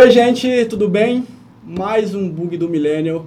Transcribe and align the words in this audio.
Oi, 0.00 0.12
gente, 0.12 0.64
tudo 0.66 0.88
bem? 0.88 1.26
Mais 1.66 2.14
um 2.14 2.30
bug 2.30 2.56
do 2.56 2.68
Millennial 2.68 3.26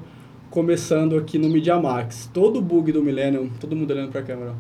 começando 0.50 1.18
aqui 1.18 1.38
no 1.38 1.50
Media 1.50 1.78
Max. 1.78 2.30
Todo 2.34 2.62
bug 2.62 2.94
do 2.94 3.04
Millennial, 3.04 3.48
todo 3.60 3.76
mundo 3.76 3.92
olhando 3.92 4.10
pra 4.10 4.22
câmera. 4.22 4.54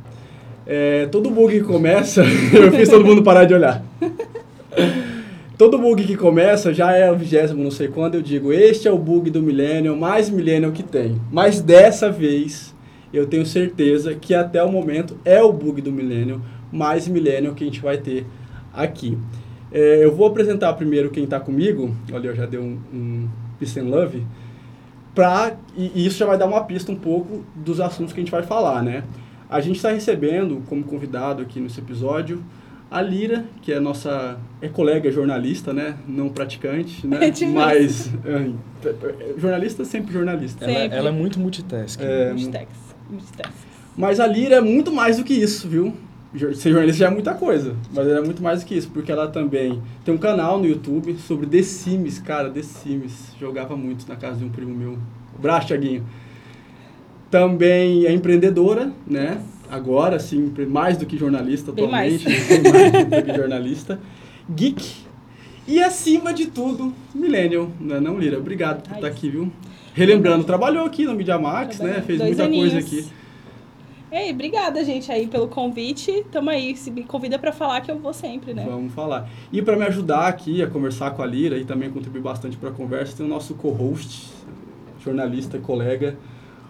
É, 0.67 1.05
todo 1.05 1.31
bug 1.31 1.57
que 1.57 1.63
começa, 1.63 2.21
eu 2.53 2.69
fiz 2.73 2.89
todo 2.89 3.05
mundo 3.05 3.23
parar 3.23 3.45
de 3.45 3.53
olhar. 3.53 3.81
Todo 5.57 5.77
bug 5.77 6.03
que 6.03 6.17
começa 6.17 6.73
já 6.73 6.91
é 6.91 7.09
o 7.09 7.15
vigésimo, 7.15 7.63
não 7.63 7.71
sei 7.71 7.87
quando, 7.87 8.15
eu 8.15 8.21
digo, 8.21 8.51
este 8.51 8.89
é 8.89 8.91
o 8.91 8.97
bug 8.97 9.29
do 9.29 9.41
Millennial, 9.41 9.95
mais 9.95 10.29
Millennial 10.29 10.73
que 10.73 10.83
tem. 10.83 11.15
Mas 11.31 11.61
dessa 11.61 12.11
vez, 12.11 12.75
eu 13.13 13.25
tenho 13.25 13.45
certeza 13.45 14.13
que 14.15 14.35
até 14.35 14.61
o 14.61 14.69
momento 14.69 15.17
é 15.23 15.41
o 15.41 15.53
bug 15.53 15.81
do 15.81 15.93
Millennial, 15.93 16.41
mais 16.73 17.07
Millennial 17.07 17.55
que 17.55 17.63
a 17.63 17.67
gente 17.67 17.79
vai 17.79 17.97
ter 17.97 18.25
aqui. 18.73 19.17
É, 19.71 20.03
eu 20.03 20.13
vou 20.13 20.27
apresentar 20.27 20.73
primeiro 20.73 21.09
quem 21.09 21.23
está 21.23 21.39
comigo, 21.39 21.95
olha, 22.11 22.27
eu 22.27 22.35
já 22.35 22.45
dei 22.45 22.59
um, 22.59 22.79
um 22.93 23.29
Peace 23.57 23.79
and 23.79 23.85
Love, 23.85 24.23
pra, 25.15 25.55
e, 25.75 25.91
e 25.95 26.05
isso 26.05 26.17
já 26.17 26.25
vai 26.25 26.37
dar 26.37 26.45
uma 26.45 26.63
pista 26.63 26.91
um 26.91 26.95
pouco 26.95 27.43
dos 27.55 27.79
assuntos 27.79 28.13
que 28.13 28.19
a 28.19 28.23
gente 28.23 28.31
vai 28.31 28.43
falar, 28.43 28.83
né? 28.83 29.03
A 29.49 29.59
gente 29.59 29.77
está 29.77 29.91
recebendo 29.91 30.63
como 30.67 30.83
convidado 30.83 31.41
aqui 31.41 31.59
nesse 31.59 31.79
episódio 31.79 32.43
a 32.91 33.01
Lira, 33.01 33.45
que 33.61 33.71
é 33.71 33.79
nossa 33.79 34.37
é 34.61 34.67
colega 34.67 35.09
jornalista, 35.09 35.71
né? 35.71 35.95
Não 36.05 36.27
praticante, 36.27 37.07
né? 37.07 37.19
É 37.31 37.45
Mas 37.45 38.11
é, 38.25 39.39
jornalista 39.39 39.85
sempre 39.85 40.11
jornalista. 40.11 40.65
Ela, 40.65 40.73
Sempre. 40.73 40.97
ela 40.97 41.07
é 41.07 41.11
muito 41.11 41.39
multitasking. 41.39 42.03
É, 42.03 42.33
Multitask. 42.33 42.67
Multitask. 43.09 43.53
Mas 43.95 44.19
a 44.19 44.27
Lira 44.27 44.55
é 44.55 44.61
muito 44.61 44.91
mais 44.91 45.17
do 45.17 45.23
que 45.23 45.33
isso, 45.33 45.69
viu? 45.69 45.93
Ser 46.33 46.69
jornalista 46.71 46.99
já 46.99 47.07
é 47.07 47.09
muita 47.09 47.33
coisa, 47.33 47.75
mas 47.93 48.07
ela 48.07 48.19
é 48.19 48.21
muito 48.23 48.41
mais 48.41 48.61
do 48.63 48.65
que 48.65 48.73
isso, 48.75 48.89
porque 48.89 49.11
ela 49.11 49.27
também 49.27 49.81
tem 50.05 50.13
um 50.13 50.17
canal 50.17 50.59
no 50.59 50.65
YouTube 50.65 51.13
sobre 51.17 51.45
The 51.45 51.61
Sims, 51.61 52.19
cara, 52.19 52.49
The 52.49 52.61
Sims. 52.61 53.35
Jogava 53.37 53.75
muito 53.75 54.07
na 54.07 54.15
casa 54.15 54.37
de 54.37 54.45
um 54.45 54.49
primo 54.49 54.73
meu. 54.73 54.97
Abraço, 55.37 55.67
Thiaguinho. 55.67 56.05
Também 57.29 58.05
é 58.05 58.13
empreendedora, 58.13 58.91
né? 59.05 59.41
Agora, 59.69 60.19
sim, 60.19 60.53
mais 60.69 60.97
do 60.97 61.05
que 61.05 61.17
jornalista 61.17 61.71
Bem 61.71 61.85
atualmente. 61.85 62.23
mais. 62.25 62.49
Mais 62.49 63.05
do 63.05 63.23
que 63.23 63.33
jornalista. 63.35 63.99
Geek. 64.49 65.01
E 65.67 65.81
acima 65.81 66.33
de 66.33 66.47
tudo, 66.47 66.93
Millennial, 67.13 67.69
né? 67.79 67.99
Não, 67.99 68.17
Lira? 68.17 68.37
Obrigado 68.37 68.81
por 68.83 68.91
Ai, 68.91 68.97
estar 68.97 69.07
aqui, 69.07 69.29
viu? 69.29 69.51
Relembrando, 69.93 70.43
trabalhou 70.43 70.85
aqui 70.85 71.05
no 71.05 71.13
Media 71.13 71.37
Max, 71.37 71.79
né? 71.79 72.01
Fez 72.05 72.19
muita 72.19 72.43
coisa 72.43 72.43
aninhos. 72.45 72.75
aqui. 72.75 73.05
Ei, 74.11 74.31
obrigada, 74.31 74.83
gente, 74.83 75.09
aí 75.09 75.25
pelo 75.25 75.47
convite. 75.47 76.25
Tamo 76.31 76.49
aí. 76.49 76.75
Se 76.75 76.91
me 76.91 77.03
convida 77.03 77.39
pra 77.39 77.53
falar 77.53 77.79
que 77.79 77.89
eu 77.89 77.97
vou 77.97 78.13
sempre, 78.13 78.53
né? 78.53 78.65
Vamos 78.67 78.93
falar. 78.93 79.29
E 79.51 79.61
para 79.61 79.77
me 79.77 79.85
ajudar 79.85 80.27
aqui 80.27 80.61
a 80.61 80.67
conversar 80.67 81.11
com 81.11 81.21
a 81.21 81.25
Lira 81.25 81.57
e 81.57 81.63
também 81.63 81.89
contribuir 81.89 82.21
bastante 82.21 82.57
para 82.57 82.69
a 82.69 82.73
conversa, 82.73 83.15
tem 83.15 83.25
o 83.25 83.29
nosso 83.29 83.55
co-host, 83.55 84.29
jornalista 85.01 85.55
e 85.55 85.61
colega, 85.61 86.17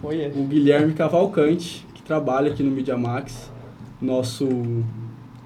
o 0.02 0.44
Guilherme 0.44 0.94
Cavalcante, 0.94 1.84
que 1.94 2.02
trabalha 2.02 2.52
aqui 2.52 2.62
no 2.62 2.70
Media 2.70 2.96
Max, 2.96 3.50
nosso 4.00 4.48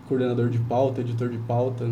coordenador 0.07 0.51
de 0.51 0.59
pauta, 0.59 1.01
editor 1.01 1.31
de 1.31 1.39
pauta, 1.39 1.91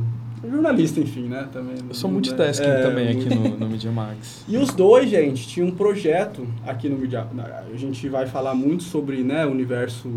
jornalista, 0.50 1.00
enfim, 1.00 1.28
né? 1.28 1.48
Também, 1.52 1.76
Eu 1.88 1.94
sou 1.94 2.10
multitasking 2.10 2.66
É, 2.66 2.82
também 2.82 3.08
aqui 3.08 3.34
no, 3.34 3.56
no 3.58 3.68
Media 3.68 3.90
Max. 3.90 4.44
E 4.48 4.56
os 4.56 4.70
dois, 4.72 5.08
gente, 5.10 5.46
tinham 5.48 5.68
um 5.68 5.72
projeto 5.72 6.46
aqui 6.66 6.88
no 6.88 6.98
Media... 6.98 7.26
A 7.72 7.76
gente 7.76 8.08
vai 8.08 8.26
falar 8.26 8.54
muito 8.54 8.82
sobre 8.82 9.22
né, 9.22 9.46
o 9.46 9.50
universo 9.50 10.08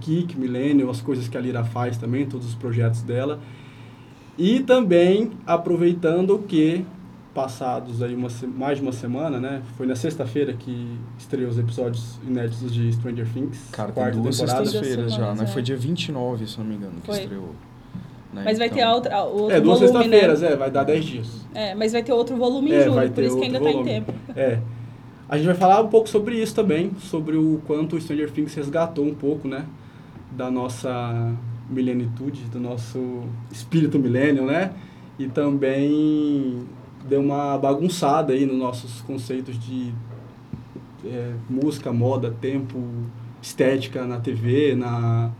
geek, 0.00 0.38
millennial, 0.38 0.90
as 0.90 1.00
coisas 1.00 1.28
que 1.28 1.36
a 1.36 1.40
Lira 1.40 1.64
faz 1.64 1.96
também, 1.96 2.26
todos 2.26 2.46
os 2.46 2.54
projetos 2.54 3.02
dela. 3.02 3.40
E 4.36 4.60
também 4.60 5.30
aproveitando 5.46 6.38
que, 6.48 6.84
passados 7.32 8.02
aí 8.02 8.14
uma, 8.14 8.28
mais 8.56 8.78
de 8.78 8.82
uma 8.82 8.92
semana, 8.92 9.38
né? 9.38 9.62
Foi 9.76 9.86
na 9.86 9.94
sexta-feira 9.96 10.52
que 10.54 10.98
estreou 11.18 11.50
os 11.50 11.58
episódios 11.58 12.18
inéditos 12.26 12.72
de 12.72 12.92
Stranger 12.92 13.26
Things, 13.32 13.68
Cara, 13.70 13.92
tem 13.92 14.02
quarta 14.02 14.18
duas 14.18 14.38
temporada. 14.38 14.64
sextas-feiras 14.66 15.12
já, 15.14 15.34
né? 15.34 15.44
é. 15.44 15.46
Foi 15.46 15.62
dia 15.62 15.76
29, 15.76 16.46
se 16.46 16.58
não 16.58 16.64
me 16.66 16.74
engano, 16.74 16.94
que 17.00 17.06
Foi. 17.06 17.20
estreou. 17.20 17.50
Né? 18.34 18.42
Mas 18.44 18.58
vai 18.58 18.66
Então, 18.66 18.78
ter 18.78 18.86
outra, 18.86 19.22
outro 19.22 19.56
É, 19.56 19.60
duas 19.60 19.80
volume, 19.80 19.98
sexta-feiras, 20.02 20.40
né? 20.42 20.52
é, 20.52 20.56
vai 20.56 20.70
dar 20.70 20.84
10 20.84 21.04
dias. 21.04 21.46
É, 21.54 21.74
mas 21.74 21.92
vai 21.92 22.02
ter 22.02 22.12
outro 22.12 22.36
volume 22.36 22.70
em 22.70 22.74
É, 22.74 22.80
julho, 22.82 22.94
vai 22.94 23.08
por 23.08 23.14
ter 23.14 23.26
isso 23.26 23.38
que 23.38 23.44
ainda 23.44 23.58
outro 23.58 23.72
tá 23.74 23.80
em 23.80 23.84
tempo. 23.84 24.14
É. 24.36 24.58
A 25.28 25.36
gente 25.38 25.46
vai 25.46 25.54
falar 25.54 25.80
um 25.80 25.88
pouco 25.88 26.08
sobre 26.08 26.36
isso 26.40 26.54
também, 26.54 26.90
sobre 27.00 27.36
o 27.36 27.60
quanto 27.66 27.96
o 27.96 28.00
Stranger 28.00 28.30
Things 28.30 28.54
resgatou 28.54 29.04
um 29.06 29.14
pouco, 29.14 29.48
né? 29.48 29.64
Da 30.32 30.50
nossa 30.50 31.32
milenitude, 31.70 32.42
do 32.52 32.60
nosso 32.60 33.22
espírito 33.50 33.98
millennial, 33.98 34.44
né? 34.44 34.72
E 35.18 35.26
também 35.28 36.66
deu 37.08 37.20
uma 37.20 37.56
bagunçada 37.56 38.32
aí 38.32 38.44
nos 38.44 38.56
nossos 38.56 39.00
conceitos 39.02 39.58
de 39.58 39.92
é, 41.06 41.32
música, 41.48 41.92
moda, 41.92 42.34
tempo, 42.40 42.82
estética 43.40 44.04
na 44.04 44.18
TV, 44.18 44.74
na, 44.74 45.30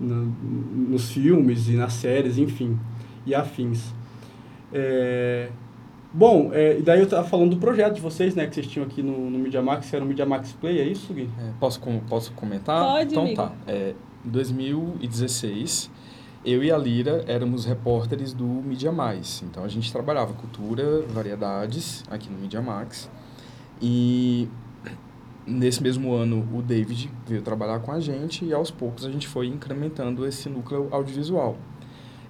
na- 0.00 0.26
nos 0.88 1.10
filmes 1.10 1.68
e 1.68 1.72
nas 1.72 1.92
séries, 1.94 2.38
enfim, 2.38 2.78
e 3.26 3.34
afins. 3.34 3.92
É, 4.72 5.48
bom, 6.12 6.50
é, 6.52 6.78
e 6.78 6.82
daí 6.82 6.98
eu 7.00 7.04
estava 7.04 7.26
falando 7.26 7.50
do 7.50 7.56
projeto 7.56 7.94
de 7.94 8.00
vocês, 8.00 8.34
né, 8.34 8.46
que 8.46 8.54
vocês 8.54 8.66
tinham 8.66 8.86
aqui 8.86 9.02
no, 9.02 9.30
no 9.30 9.38
Media 9.38 9.62
Max, 9.62 9.88
que 9.90 9.96
era 9.96 10.04
o 10.04 10.08
Media 10.08 10.26
Max 10.26 10.52
Play, 10.52 10.78
é 10.80 10.84
isso, 10.84 11.12
Gui? 11.14 11.28
é, 11.38 11.50
posso, 11.58 11.80
com- 11.80 12.00
posso 12.00 12.32
comentar? 12.32 12.84
Pode, 12.84 13.10
Então 13.12 13.22
amigo. 13.24 13.36
tá. 13.36 13.52
É, 13.66 13.94
em 14.24 14.30
2016, 14.30 15.90
eu 16.44 16.62
e 16.62 16.70
a 16.70 16.78
Lira 16.78 17.24
éramos 17.26 17.64
repórteres 17.64 18.32
do 18.32 18.44
Media 18.46 18.92
Mais. 18.92 19.42
Então 19.44 19.64
a 19.64 19.68
gente 19.68 19.90
trabalhava 19.92 20.32
cultura, 20.34 21.02
variedades 21.08 22.04
aqui 22.10 22.28
no 22.30 22.38
Media 22.38 22.60
Max. 22.62 23.10
E 23.80 24.48
nesse 25.48 25.82
mesmo 25.82 26.12
ano 26.12 26.46
o 26.52 26.62
David 26.62 27.10
veio 27.26 27.42
trabalhar 27.42 27.80
com 27.80 27.90
a 27.90 27.98
gente 27.98 28.44
e 28.44 28.52
aos 28.52 28.70
poucos 28.70 29.04
a 29.04 29.10
gente 29.10 29.26
foi 29.26 29.46
incrementando 29.46 30.26
esse 30.26 30.48
núcleo 30.48 30.88
audiovisual. 30.90 31.56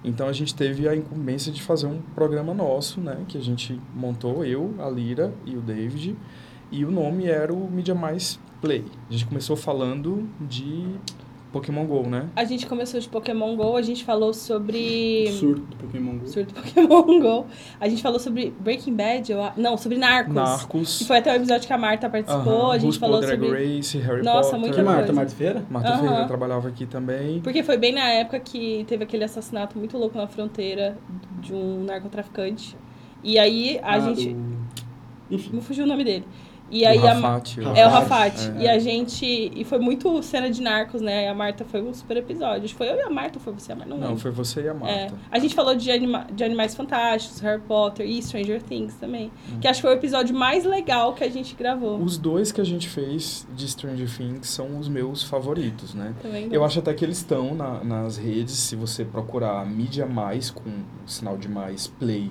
Então 0.04 0.28
a 0.28 0.32
gente 0.32 0.54
teve 0.54 0.88
a 0.88 0.94
incumbência 0.94 1.50
de 1.50 1.60
fazer 1.60 1.86
um 1.86 2.00
programa 2.14 2.54
nosso, 2.54 3.00
né, 3.00 3.24
que 3.26 3.36
a 3.36 3.40
gente 3.40 3.78
montou 3.94 4.44
eu, 4.44 4.74
a 4.78 4.88
Lira 4.88 5.34
e 5.44 5.56
o 5.56 5.60
David, 5.60 6.16
e 6.70 6.84
o 6.84 6.90
nome 6.90 7.26
era 7.26 7.52
o 7.52 7.70
Media 7.70 7.94
Mais 7.94 8.38
Play. 8.60 8.84
A 9.08 9.12
gente 9.12 9.26
começou 9.26 9.56
falando 9.56 10.28
de 10.40 10.86
Pokémon 11.52 11.86
Go, 11.86 12.06
né? 12.08 12.26
A 12.36 12.44
gente 12.44 12.66
começou 12.66 13.00
de 13.00 13.08
Pokémon 13.08 13.56
GO, 13.56 13.76
a 13.76 13.82
gente 13.82 14.04
falou 14.04 14.34
sobre... 14.34 15.28
Surto 15.32 15.62
do 15.62 15.76
Pokémon 15.76 16.18
Go. 16.18 16.26
Surto 16.28 16.52
Pokémon 16.54 17.20
GO. 17.20 17.46
A 17.80 17.88
gente 17.88 18.02
falou 18.02 18.18
sobre 18.20 18.52
Breaking 18.60 18.94
Bad, 18.94 19.32
eu 19.32 19.42
a- 19.42 19.52
não, 19.56 19.76
sobre 19.78 19.96
Narcos. 19.96 20.34
Narcos. 20.34 20.98
Que 20.98 21.04
foi 21.06 21.16
até 21.18 21.32
o 21.32 21.36
episódio 21.36 21.66
que 21.66 21.72
a 21.72 21.78
Marta 21.78 22.08
participou, 22.10 22.52
aham, 22.66 22.72
a 22.72 22.78
gente 22.78 22.98
falou 22.98 23.20
Drag 23.20 23.40
sobre... 23.42 23.76
Race, 23.76 23.98
Harry 23.98 24.22
Nossa, 24.22 24.50
Potter. 24.50 24.60
muita 24.60 24.82
Marta, 24.82 24.98
coisa. 25.00 25.12
Marta 25.14 25.34
Feira? 25.34 25.66
Marta 25.70 25.88
Aham. 25.88 26.02
Ferreira 26.02 26.26
trabalhava 26.26 26.68
aqui 26.68 26.84
também. 26.86 27.40
Porque 27.40 27.62
foi 27.62 27.76
bem 27.78 27.92
na 27.92 28.08
época 28.10 28.38
que 28.40 28.84
teve 28.86 29.04
aquele 29.04 29.24
assassinato 29.24 29.78
muito 29.78 29.96
louco 29.96 30.18
na 30.18 30.26
fronteira 30.26 30.98
de 31.40 31.54
um 31.54 31.84
narcotraficante. 31.84 32.76
E 33.24 33.38
aí 33.38 33.80
a 33.82 33.94
Ah, 33.94 34.00
gente. 34.00 34.34
do- 34.34 34.58
Enfim, 35.30 35.56
Me 35.56 35.60
fugiu 35.60 35.84
o 35.84 35.86
nome 35.86 36.04
dele. 36.04 36.24
E 36.70 36.84
o 36.84 36.88
aí 36.88 36.98
a. 36.98 37.14
Rafat, 37.14 37.58
eu 37.60 37.74
É 37.74 37.86
o. 37.86 37.90
Rafat. 37.90 38.34
É. 38.58 38.62
E 38.62 38.68
a 38.68 38.78
gente. 38.78 39.24
E 39.54 39.64
foi 39.64 39.78
muito 39.78 40.22
cena 40.22 40.50
de 40.50 40.60
narcos, 40.60 41.00
né? 41.00 41.24
E 41.24 41.28
a 41.28 41.34
Marta 41.34 41.64
foi 41.64 41.80
um 41.82 41.92
super 41.94 42.16
episódio. 42.16 42.68
Foi 42.74 42.88
eu 42.90 42.96
e 42.96 43.00
a 43.02 43.10
Marta, 43.10 43.38
ou 43.38 43.42
foi 43.44 43.52
você, 43.52 43.72
a 43.72 43.76
Marta? 43.76 43.94
Não, 43.94 44.08
Não, 44.10 44.16
foi 44.16 44.30
você 44.30 44.62
e 44.62 44.68
a 44.68 44.72
É, 44.72 44.74
Marta. 44.74 45.14
a 45.30 45.38
gente 45.38 45.54
falou 45.54 45.74
de, 45.74 45.90
anima 45.90 46.26
de 46.32 46.44
Animais 46.44 46.74
Fantásticos, 46.74 47.40
Harry 47.40 47.62
Potter 47.62 48.06
e 48.08 48.22
Stranger 48.22 48.62
Things 48.62 48.94
também. 48.94 49.30
Hum. 49.52 49.58
Que 49.60 49.68
acho 49.68 49.80
que 49.80 49.86
foi 49.88 49.94
o 49.96 49.98
episódio 49.98 50.34
mais 50.36 50.64
legal 50.64 51.14
que 51.14 51.24
a 51.24 51.30
gente 51.30 51.54
gravou. 51.54 51.98
Os 51.98 52.18
dois 52.18 52.52
que 52.52 52.60
a 52.60 52.64
gente 52.64 52.88
fez 52.88 53.46
de 53.54 53.68
Stranger 53.68 54.08
Things 54.14 54.48
são 54.48 54.78
os 54.78 54.88
meus 54.88 55.22
favoritos, 55.22 55.94
né? 55.94 56.14
Também 56.22 56.48
Eu 56.50 56.64
acho 56.64 56.78
até 56.78 56.92
que 56.94 57.04
eles 57.04 57.18
estão 57.18 57.54
na- 57.54 57.82
nas 57.84 58.16
redes, 58.16 58.52
se 58.54 58.76
você 58.76 59.04
procurar 59.04 59.64
Mídia 59.66 60.06
Mais, 60.06 60.50
com 60.50 60.68
o 60.68 61.08
sinal 61.08 61.36
de 61.36 61.48
mais 61.48 61.86
play, 61.86 62.30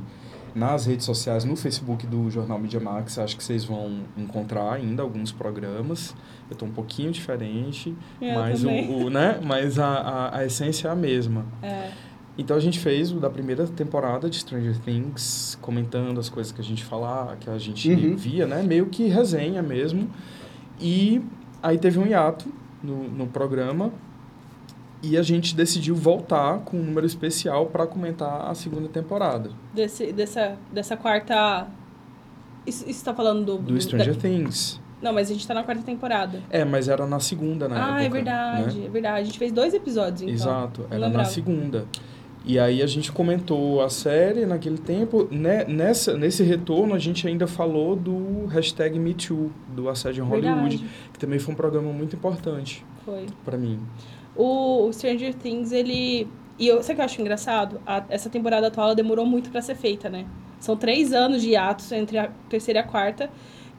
nas 0.58 0.86
redes 0.88 1.06
sociais, 1.06 1.44
no 1.44 1.56
Facebook 1.56 2.08
do 2.08 2.30
Jornal 2.32 2.58
Mídia 2.58 2.80
Max, 2.80 3.18
acho 3.20 3.38
que 3.38 3.44
vocês 3.44 3.64
vão 3.64 4.00
encontrar 4.18 4.74
ainda 4.74 5.04
alguns 5.04 5.32
programas. 5.32 6.16
Eu 6.50 6.54
estou 6.54 6.68
um 6.68 6.72
pouquinho 6.72 7.12
diferente, 7.12 7.96
Eu 8.22 8.34
mas, 8.34 8.64
o, 8.64 8.68
também. 8.68 9.06
o- 9.06 9.10
né? 9.10 9.40
mas 9.44 9.78
a, 9.78 9.88
a, 9.88 10.38
a 10.40 10.46
essência 10.46 10.88
é 10.88 10.92
a 10.92 10.96
mesma. 10.96 11.46
É. 11.62 11.92
Então 12.38 12.56
a 12.56 12.60
gente 12.60 12.80
fez 12.80 13.12
o 13.12 13.20
da 13.20 13.30
primeira 13.30 13.66
temporada 13.68 14.30
de 14.30 14.38
Stranger 14.38 14.78
Things, 14.80 15.58
comentando 15.62 16.20
as 16.20 16.30
coisas 16.30 16.52
que 16.52 16.62
a 16.62 16.64
gente 16.64 16.84
falar, 16.84 17.36
que 17.38 17.50
a 17.50 17.58
gente 17.58 17.92
Uhum. 17.92 18.16
via, 18.16 18.46
né? 18.48 18.62
Meio 18.64 18.86
que 18.88 19.08
resenha 19.08 19.62
mesmo. 19.64 20.10
E 20.80 21.22
aí 21.62 21.78
teve 21.78 21.98
um 22.00 22.06
hiato 22.06 22.46
no, 22.84 23.08
no 23.10 23.28
programa 23.28 23.92
e 25.02 25.18
a 25.18 25.22
gente 25.22 25.56
decidiu 25.56 25.96
voltar 25.96 26.60
com 26.60 26.78
um 26.78 26.84
número 26.84 27.06
especial 27.06 27.68
para 27.68 27.86
comentar 27.86 28.50
a 28.50 28.56
segunda 28.56 28.88
temporada 28.88 29.52
Desse, 29.74 30.12
dessa, 30.12 30.58
dessa 30.72 30.98
quarta. 30.98 31.68
Isso, 32.66 32.90
isso 32.90 33.06
tá 33.06 33.14
falando 33.14 33.46
do. 33.46 33.58
do 33.60 33.82
Stranger 33.82 34.14
da- 34.14 34.20
Things. 34.20 34.80
Não, 35.02 35.14
mas 35.14 35.30
a 35.30 35.34
gente 35.34 35.48
tá 35.48 35.54
na 35.54 35.64
quarta 35.64 35.84
temporada. 35.84 36.42
É, 36.50 36.66
mas 36.66 36.90
era 36.90 37.06
na 37.06 37.20
segunda, 37.20 37.68
na 37.68 37.76
ah, 37.76 38.02
época. 38.02 38.04
é 38.04 38.10
verdade, 38.10 38.80
né? 38.80 38.86
é 38.88 38.90
verdade. 38.90 39.22
A 39.22 39.24
gente 39.24 39.38
fez 39.38 39.52
dois 39.52 39.74
episódios, 39.74 40.24
então. 40.24 40.34
Exato, 40.34 40.88
era 40.90 41.08
na 41.08 41.24
segunda. 41.24 41.86
E 42.44 42.58
aí 42.58 42.82
a 42.82 42.88
gente 42.88 43.12
comentou 43.12 43.84
a 43.84 43.90
série 43.90 44.46
naquele 44.46 44.78
tempo. 44.78 45.28
Né, 45.30 45.66
nessa, 45.66 46.18
nesse 46.18 46.44
retorno, 46.44 46.96
a 46.96 47.00
gente 47.00 47.28
ainda 47.28 47.46
falou 47.46 47.96
do 47.96 48.46
hashtag 48.48 48.98
MeToo, 48.98 49.52
do 49.76 49.88
Assédio 49.88 50.24
em 50.24 50.28
Hollywood, 50.28 50.84
que 51.14 51.20
também 51.20 51.38
foi 51.38 51.54
um 51.54 51.58
programa 51.58 51.92
muito 51.92 52.16
importante 52.16 52.84
foi. 53.06 53.26
pra 53.46 53.58
mim. 53.58 53.80
O 54.38 54.92
Stranger 54.94 55.34
Things, 55.34 55.72
ele... 55.72 56.28
E 56.60 56.68
eu, 56.68 56.82
sabe 56.82 56.94
o 56.94 56.96
que 56.96 57.02
eu 57.02 57.06
acho 57.06 57.22
engraçado? 57.22 57.80
A- 57.86 58.04
essa 58.10 58.30
temporada 58.30 58.68
atual 58.68 58.88
ela 58.88 58.96
demorou 58.96 59.26
muito 59.26 59.50
pra 59.50 59.62
ser 59.62 59.76
feita, 59.76 60.10
né? 60.10 60.26
São 60.60 60.76
três 60.76 61.14
anos 61.14 61.42
de 61.42 61.56
atos 61.56 61.92
entre 61.92 62.18
a 62.18 62.30
terceira 62.50 62.80
e 62.80 62.84
a 62.84 62.86
quarta. 62.86 63.30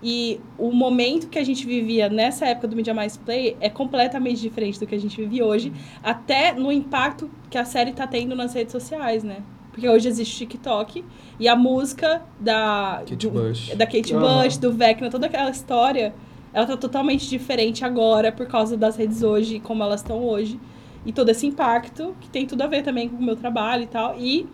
E 0.00 0.40
o 0.56 0.70
momento 0.70 1.26
que 1.28 1.38
a 1.40 1.44
gente 1.44 1.66
vivia 1.66 2.08
nessa 2.08 2.46
época 2.46 2.69
do 2.69 2.76
Media 2.76 2.94
Mais 2.94 3.16
Play 3.16 3.56
é 3.60 3.69
completamente 3.69 4.40
diferente 4.40 4.78
do 4.78 4.87
que 4.87 4.94
a 4.94 4.99
gente 5.00 5.16
vive 5.20 5.43
hoje. 5.43 5.72
Até 6.05 6.52
no 6.52 6.70
impacto 6.70 7.28
que 7.50 7.58
a 7.58 7.64
série 7.64 7.90
tá 7.93 8.06
tendo 8.06 8.37
nas 8.37 8.55
redes 8.55 8.70
sociais, 8.70 9.25
né? 9.25 9.38
Porque 9.72 9.88
hoje 9.88 10.08
existe 10.08 10.34
o 10.37 10.38
TikTok 10.46 11.05
e 11.38 11.49
a 11.49 11.56
música 11.56 12.22
da... 12.38 13.02
Kate 13.08 13.16
do- 13.28 13.31
Bush. 13.31 13.75
da 13.75 13.87
Kate 13.87 14.14
Aham. 14.14 14.43
Bush, 14.44 14.56
do 14.56 14.72
Vecna, 14.72 15.10
toda 15.10 15.26
aquela 15.26 15.50
história, 15.50 16.14
ela 16.52 16.66
tá 16.66 16.76
totalmente 16.76 17.28
diferente 17.28 17.84
agora 17.84 18.32
por 18.32 18.46
causa 18.46 18.76
das 18.76 18.96
redes 18.96 19.22
hoje 19.22 19.60
como 19.60 19.82
elas 19.82 20.00
estão 20.00 20.24
hoje. 20.24 20.58
E 21.04 21.12
todo 21.12 21.28
esse 21.28 21.46
impacto, 21.46 22.14
que 22.20 22.28
tem 22.28 22.46
tudo 22.46 22.62
a 22.62 22.66
ver 22.66 22.82
também 22.82 23.08
com 23.08 23.16
o 23.16 23.22
meu 23.22 23.36
trabalho 23.36 23.84
e 23.84 23.86
tal. 23.86 24.18
E 24.18 24.46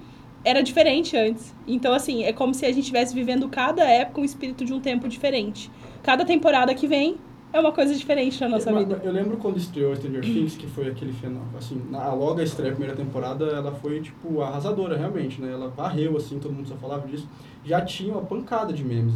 era 0.45 0.63
diferente 0.63 1.17
antes. 1.17 1.55
Então, 1.67 1.95
assim, 1.95 2.25
é 2.25 2.33
como 2.33 2.53
se 2.53 2.67
a 2.67 2.69
gente 2.69 2.81
estivesse 2.81 3.15
vivendo 3.15 3.49
cada 3.49 3.83
época 3.85 4.21
um 4.21 4.25
espírito 4.25 4.65
de 4.65 4.73
um 4.73 4.81
tempo 4.81 5.09
diferente. 5.09 5.71
Cada 6.03 6.25
temporada 6.25 6.75
que 6.75 6.87
vem 6.87 7.17
é 7.53 7.59
uma 7.59 7.73
coisa 7.73 7.95
diferente 7.95 8.41
na 8.41 8.49
nossa 8.49 8.71
eu, 8.71 8.79
vida. 8.79 9.01
eu 9.03 9.13
lembro 9.13 9.37
quando 9.37 9.57
estreou 9.57 9.95
Stranger 9.97 10.23
Things, 10.23 10.57
que 10.57 10.67
foi 10.67 10.89
aquele 10.89 11.13
fenômeno, 11.13 11.57
assim, 11.57 11.81
na, 11.89 12.13
logo 12.13 12.41
a 12.41 12.43
estreia, 12.43 12.73
a 12.73 12.75
primeira 12.75 12.97
temporada, 12.97 13.47
ela 13.47 13.73
foi, 13.73 14.01
tipo, 14.01 14.43
arrasadora, 14.43 14.97
realmente, 14.97 15.41
né? 15.41 15.53
Ela 15.53 15.69
varreu, 15.69 16.17
assim, 16.17 16.39
todo 16.39 16.53
mundo 16.53 16.69
só 16.69 16.75
falava 16.75 17.07
disso. 17.07 17.29
Já 17.65 17.81
tinha 17.81 18.13
uma 18.13 18.23
pancada 18.23 18.73
de 18.73 18.85
memes 18.85 19.15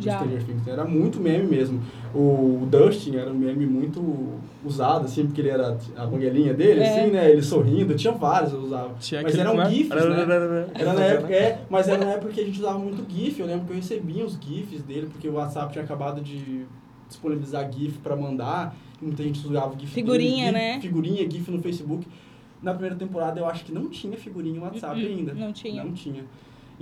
Já. 0.00 0.18
Stranger 0.18 0.42
Things, 0.44 0.66
né? 0.66 0.72
era 0.72 0.84
muito 0.84 1.20
meme 1.20 1.46
mesmo. 1.46 1.80
O 2.14 2.66
Dustin 2.70 3.16
era 3.16 3.30
um 3.30 3.34
meme 3.34 3.66
muito 3.66 4.02
usado, 4.64 5.04
assim, 5.04 5.26
porque 5.26 5.40
ele 5.40 5.50
era 5.50 5.76
a 5.96 6.06
banguelinha 6.06 6.52
dele, 6.54 6.80
É. 6.80 6.88
assim, 7.02 7.10
né? 7.12 7.30
Ele 7.30 7.42
sorrindo, 7.42 7.94
tinha 7.94 8.12
vários 8.12 8.52
eu 8.52 8.60
usava. 8.60 8.94
Tinha 8.98 9.22
Mas 9.22 9.36
eram 9.36 9.50
como 9.52 9.62
é? 9.62 9.70
GIFs, 9.70 9.88
né? 9.90 10.66
Era 10.74 10.92
na 10.94 11.04
época, 11.04 11.34
é, 11.34 11.60
mas 11.70 11.88
era 11.88 12.04
na 12.04 12.12
época 12.12 12.32
que 12.32 12.40
a 12.40 12.44
gente 12.44 12.58
usava 12.58 12.78
muito 12.78 13.04
GIF. 13.10 13.38
Eu 13.40 13.46
lembro 13.46 13.66
que 13.66 13.72
eu 13.72 13.76
recebia 13.76 14.24
os 14.24 14.38
GIFs 14.40 14.82
dele, 14.82 15.08
porque 15.10 15.28
o 15.28 15.34
WhatsApp 15.34 15.72
tinha 15.72 15.84
acabado 15.84 16.20
de 16.20 16.64
disponibilizar 17.08 17.70
GIF 17.70 17.98
para 17.98 18.16
mandar. 18.16 18.74
Muita 19.00 19.22
gente 19.22 19.46
usava 19.46 19.74
GIF. 19.78 19.92
Figurinha, 19.92 20.52
dele, 20.52 20.58
GIF, 20.64 20.74
né? 20.74 20.80
Figurinha, 20.80 21.30
GIF 21.30 21.50
no 21.50 21.60
Facebook. 21.62 22.06
Na 22.62 22.72
primeira 22.72 22.96
temporada 22.96 23.40
eu 23.40 23.46
acho 23.46 23.64
que 23.64 23.72
não 23.72 23.88
tinha 23.88 24.16
figurinha 24.16 24.56
no 24.56 24.62
WhatsApp 24.62 25.00
Uh-uh, 25.00 25.08
ainda. 25.08 25.34
não 25.34 25.52
tinha. 25.52 25.82
Não 25.84 25.92
tinha. 25.92 26.24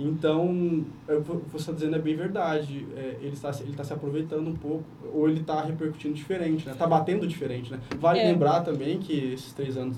Então, 0.03 0.83
eu, 1.07 1.21
vou- 1.21 1.41
você 1.51 1.57
está 1.57 1.71
dizendo 1.73 1.95
é 1.95 1.99
bem 1.99 2.15
verdade. 2.15 2.85
É, 2.95 3.17
ele 3.21 3.33
está 3.33 3.51
ele 3.61 3.73
tá 3.73 3.83
se 3.83 3.93
aproveitando 3.93 4.47
um 4.47 4.55
pouco, 4.55 4.83
ou 5.13 5.29
ele 5.29 5.41
está 5.41 5.61
repercutindo 5.61 6.13
diferente, 6.13 6.67
né? 6.67 6.73
Tá 6.77 6.87
batendo 6.87 7.27
diferente, 7.27 7.71
né? 7.71 7.79
Vale 7.99 8.19
É. 8.19 8.23
lembrar 8.31 8.61
também 8.61 8.99
que 8.99 9.13
esses 9.33 9.53
três 9.53 9.77
anos 9.77 9.97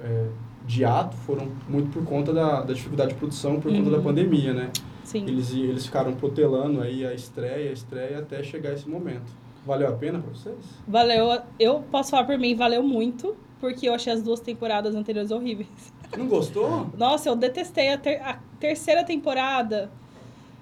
é, 0.00 0.26
de 0.66 0.84
ato 0.84 1.16
foram 1.16 1.48
muito 1.68 1.90
por 1.90 2.04
conta 2.04 2.32
da, 2.32 2.60
da 2.62 2.72
dificuldade 2.72 3.12
de 3.12 3.16
produção, 3.18 3.54
por 3.60 3.72
conta 3.72 3.84
Uhum. 3.90 3.96
da 3.96 4.00
pandemia, 4.00 4.52
né? 4.52 4.70
Sim. 5.02 5.24
Eles, 5.26 5.52
eles 5.54 5.86
ficaram 5.86 6.14
protelando 6.14 6.80
aí 6.82 7.04
a 7.06 7.12
estreia, 7.14 7.70
a 7.70 7.72
estreia, 7.72 8.18
até 8.18 8.42
chegar 8.42 8.72
esse 8.74 8.88
momento. 8.88 9.32
Valeu 9.66 9.88
a 9.88 9.92
pena 9.92 10.18
para 10.20 10.30
vocês? 10.30 10.56
Valeu. 10.86 11.40
Eu 11.58 11.80
posso 11.90 12.10
falar 12.10 12.24
por 12.24 12.38
mim, 12.38 12.54
valeu 12.54 12.82
muito, 12.82 13.34
porque 13.60 13.88
eu 13.88 13.94
achei 13.94 14.12
as 14.12 14.22
duas 14.22 14.40
temporadas 14.40 14.94
anteriores 14.94 15.30
horríveis. 15.30 15.92
Não 16.16 16.26
gostou? 16.26 16.88
Nossa, 16.96 17.28
eu 17.28 17.36
detestei 17.36 17.90
a, 17.92 17.98
ter- 17.98 18.20
a 18.22 18.38
terceira 18.58 19.04
temporada. 19.04 19.90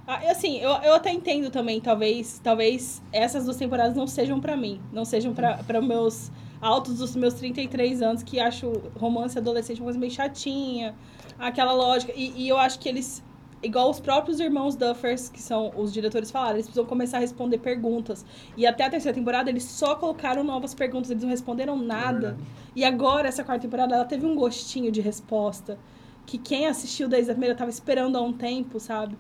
Ah, 0.07 0.21
assim, 0.31 0.59
eu, 0.59 0.71
eu 0.71 0.95
até 0.95 1.11
entendo 1.11 1.51
também, 1.51 1.81
talvez, 1.81 2.41
talvez 2.43 3.03
essas 3.13 3.45
duas 3.45 3.57
temporadas 3.57 3.97
não 3.97 4.07
sejam 4.07 4.41
pra 4.41 4.57
mim. 4.57 4.81
Não 4.93 5.05
sejam 5.05 5.33
pra 5.35 5.81
meus 5.83 6.31
altos 6.61 6.99
dos 6.99 7.15
meus 7.17 7.35
33 7.35 8.03
anos, 8.03 8.23
que 8.23 8.39
acho 8.41 8.71
romance 8.99 9.37
adolescente 9.37 9.79
uma 9.81 9.85
coisa 9.87 9.99
meio 9.99 10.13
chatinha. 10.13 10.95
Aquela 11.39 11.73
lógica. 11.73 12.13
E, 12.15 12.33
e 12.37 12.49
eu 12.49 12.57
acho 12.57 12.79
que 12.79 12.89
eles, 12.89 13.23
igual 13.67 13.91
os 13.91 14.01
próprios 14.01 14.41
irmãos 14.41 14.77
Duffers, 14.77 15.29
que 15.29 15.43
são 15.43 15.73
os 15.77 15.93
diretores 15.93 16.31
falaram, 16.31 16.55
eles 16.55 16.67
precisam 16.67 16.87
começar 16.87 17.19
a 17.19 17.21
responder 17.21 17.59
perguntas. 17.59 18.25
E 18.57 18.67
até 18.67 18.85
a 18.85 18.91
terceira 18.91 19.15
temporada 19.15 19.51
eles 19.51 19.65
só 19.65 19.95
colocaram 19.95 20.43
novas 20.43 20.75
perguntas, 20.75 21.11
eles 21.11 21.23
não 21.23 21.31
responderam 21.31 21.77
nada. 21.77 22.37
E 22.75 22.85
agora, 22.85 23.29
essa 23.29 23.45
quarta 23.45 23.63
temporada, 23.63 23.95
ela 23.95 24.05
teve 24.05 24.25
um 24.25 24.35
gostinho 24.35 24.91
de 24.91 25.01
resposta 25.01 25.79
que 26.27 26.39
quem 26.39 26.67
assistiu 26.67 27.09
desde 27.09 27.31
a 27.31 27.35
primeira 27.35 27.55
tava 27.55 27.71
esperando 27.71 28.17
há 28.17 28.23
um 28.23 28.33
tempo, 28.33 28.81
sabe? 28.81 29.17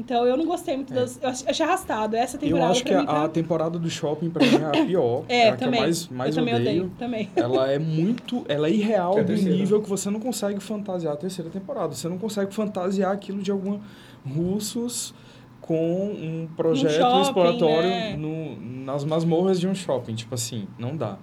Então 0.00 0.24
eu 0.26 0.36
não 0.36 0.46
gostei 0.46 0.76
muito 0.76 0.92
das. 0.94 1.18
Eu 1.22 1.28
ach- 1.28 1.44
achei 1.46 1.64
arrastado. 1.66 2.16
Essa 2.16 2.36
Eu 2.36 2.40
temporada 2.40 2.70
acho 2.72 2.84
que 2.84 2.92
a, 2.94 3.04
tá... 3.04 3.24
a 3.24 3.28
temporada 3.28 3.78
do 3.78 3.90
shopping 3.90 4.30
pra 4.30 4.44
mim 4.46 4.56
é 4.56 4.64
a 4.66 4.70
pior. 4.86 5.24
É, 5.28 5.48
a 5.50 5.56
também. 5.56 5.72
que 5.72 5.76
eu 5.78 5.80
mais, 5.82 6.08
mais 6.08 6.36
eu 6.36 6.40
também 6.42 6.54
odeio. 6.54 6.82
odeio. 6.84 6.92
Também. 6.98 7.30
Ela 7.36 7.70
é 7.70 7.78
muito. 7.78 8.44
Ela 8.48 8.68
é 8.68 8.70
irreal 8.72 9.18
é 9.18 9.22
do 9.22 9.26
terceira. 9.26 9.54
nível 9.56 9.82
que 9.82 9.88
você 9.88 10.08
não 10.10 10.18
consegue 10.20 10.58
fantasiar 10.60 11.12
a 11.12 11.16
terceira 11.16 11.50
temporada. 11.50 11.94
Você 11.94 12.08
não 12.08 12.18
consegue 12.18 12.52
fantasiar 12.54 13.12
aquilo 13.12 13.42
de 13.42 13.50
alguma 13.50 13.80
russos 14.26 15.14
com 15.60 16.06
um 16.10 16.48
projeto 16.56 16.92
shopping, 17.00 17.20
exploratório 17.22 17.88
né? 17.88 18.16
no, 18.16 18.56
nas 18.84 19.04
masmorras 19.04 19.60
de 19.60 19.68
um 19.68 19.74
shopping. 19.74 20.14
Tipo 20.14 20.34
assim, 20.34 20.66
não 20.78 20.96
dá. 20.96 21.18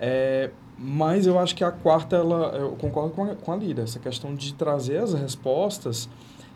É, 0.00 0.50
mas 0.76 1.26
eu 1.26 1.38
acho 1.38 1.54
que 1.54 1.62
a 1.62 1.70
quarta, 1.70 2.16
ela, 2.16 2.56
eu 2.56 2.70
concordo 2.72 3.10
com 3.14 3.24
a, 3.24 3.34
com 3.36 3.52
a 3.52 3.56
Lira, 3.56 3.82
essa 3.82 3.98
questão 4.00 4.34
de 4.34 4.52
trazer 4.54 4.96
as 4.98 5.12
respostas 5.14 6.08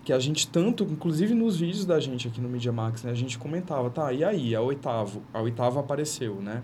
que 0.09 0.12
a 0.15 0.19
gente 0.19 0.49
tanto, 0.49 0.85
inclusive 0.85 1.35
nos 1.35 1.59
vídeos 1.59 1.85
da 1.85 2.00
gente 2.00 2.27
aqui 2.29 2.41
no 2.41 2.49
Media 2.49 2.73
Max, 2.73 3.03
né, 3.05 3.11
a 3.11 3.15
gente 3.15 3.37
comentava, 3.37 3.91
tá, 3.91 4.11
e 4.11 4.25
aí, 4.25 4.55
a 4.55 4.62
oitavo, 4.62 5.21
a 5.35 5.43
oitava 5.43 5.81
apareceu, 5.81 6.37
né? 6.37 6.62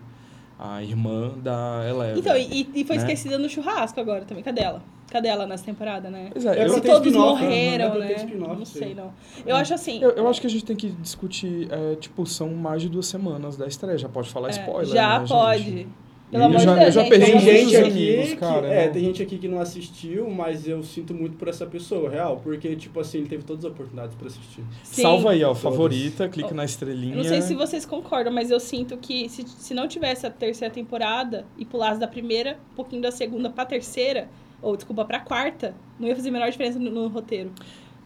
A 0.59 0.83
irmã 0.83 1.35
da 1.43 1.83
Eleven. 1.87 2.21
Então, 2.21 2.35
e, 2.39 2.71
e 2.75 2.85
foi 2.87 2.97
né? 2.97 3.03
esquecida 3.03 3.37
no 3.37 3.47
churrasco 3.51 4.01
agora 4.01 4.25
também. 4.25 4.43
Cadê 4.43 4.63
ela? 4.63 4.83
Cadê 5.11 5.29
ela 5.29 5.47
nessa 5.47 5.63
temporada, 5.63 6.09
né? 6.09 6.31
Pois 6.33 6.47
é, 6.47 6.59
É 6.59 6.65
eu, 6.65 6.71
Se 6.71 6.81
todos 6.81 7.13
né? 7.13 7.19
morreram, 7.19 7.95
É 7.97 7.99
né? 7.99 8.13
spin-off, 8.15 8.59
Não 8.61 8.65
sim. 8.65 8.79
sei, 8.79 8.95
não. 8.95 9.13
Eu 9.45 9.57
acho 9.57 9.75
assim. 9.75 10.01
eu, 10.03 10.13
eu 10.13 10.27
acho 10.27 10.41
que 10.41 10.47
a 10.47 10.51
gente 10.51 10.65
tem 10.65 10.75
que 10.75 10.89
discutir, 10.89 11.69
é, 11.71 11.97
tipo, 11.97 12.25
são 12.25 12.49
mais 12.55 12.81
de 12.81 12.89
duas 12.89 13.05
semanas 13.05 13.59
da 13.59 13.67
estreia, 13.67 13.99
já 13.99 14.09
pode 14.09 14.31
falar 14.31 14.49
é, 14.49 14.53
spoiler, 14.53 14.87
já 14.87 15.19
né, 15.21 15.27
pode. 15.29 15.63
gente? 15.65 15.89
Pelo 16.35 16.45
amor 16.47 16.59
de 16.59 16.67
Deus, 16.67 16.79
eu 16.81 16.93
já 16.93 17.05
perdi 17.09 17.27
Tem 17.31 17.41
gente 17.41 17.77
aqui 17.77 17.87
amigos, 17.91 18.29
que, 18.31 18.37
cara, 18.37 18.67
é, 18.67 18.87
não. 18.87 18.93
tem 18.93 19.05
gente 19.05 19.23
aqui 19.23 19.39
que 19.39 19.47
não 19.49 19.61
assistiu, 19.61 20.29
mas 20.29 20.67
eu 20.67 20.83
sinto 20.83 21.15
muito 21.15 21.37
por 21.37 21.47
essa 21.49 21.65
pessoa, 21.65 22.11
real, 22.11 22.41
porque 22.43 22.75
tipo 22.75 22.99
assim, 22.99 23.19
ele 23.19 23.29
teve 23.29 23.45
todas 23.45 23.65
as 23.65 23.71
oportunidades 23.71 24.17
para 24.17 24.27
assistir. 24.27 24.65
Sim. 24.83 25.03
Salva 25.03 25.31
aí, 25.31 25.45
ó, 25.45 25.55
favorita, 25.55 26.29
clica 26.29 26.49
Oh, 26.51 26.55
na 26.55 26.65
estrelinha. 26.65 27.13
Eu 27.15 27.19
não 27.19 27.25
sei 27.25 27.41
se 27.41 27.55
vocês 27.55 27.87
concordam, 27.87 28.33
mas 28.33 28.51
eu 28.51 28.59
sinto 28.59 28.97
que 28.97 29.29
se, 29.29 29.47
se 29.47 29.73
não 29.75 29.87
tivesse 29.87 30.27
a 30.27 30.31
terceira 30.31 30.75
temporada 30.75 31.45
e 31.57 31.65
pulasse 31.65 32.01
da 32.01 32.09
primeira, 32.09 32.59
um 32.73 32.75
pouquinho 32.75 33.01
da 33.01 33.13
segunda 33.13 33.49
pra 33.49 33.65
terceira, 33.65 34.29
ou 34.61 34.75
desculpa, 34.77 35.05
pra 35.05 35.21
quarta, 35.21 35.73
não 36.01 36.09
ia 36.09 36.17
fazer 36.17 36.31
a 36.31 36.33
menor 36.33 36.51
diferença 36.51 36.79
no, 36.81 36.91
no 36.91 37.07
roteiro. 37.09 37.53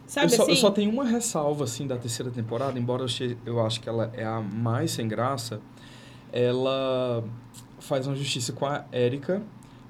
Sabe 0.07 0.33
eu, 0.33 0.37
só, 0.37 0.43
assim? 0.43 0.53
eu 0.53 0.57
só 0.57 0.71
tenho 0.71 0.91
uma 0.91 1.05
ressalva, 1.05 1.65
assim, 1.65 1.87
da 1.87 1.97
terceira 1.97 2.31
temporada, 2.31 2.79
embora 2.79 3.03
eu, 3.05 3.09
che- 3.09 3.37
eu 3.47 3.65
acho 3.65 3.81
que 3.81 3.89
ela 3.89 4.11
é 4.15 4.25
a 4.25 4.41
mais 4.41 4.91
sem 4.91 5.07
graça, 5.09 5.61
ela 6.33 7.23
faz 7.81 8.07
uma 8.07 8.17
justiça 8.17 8.53
com 8.53 8.67
a 8.67 8.85
Erika, 8.93 9.43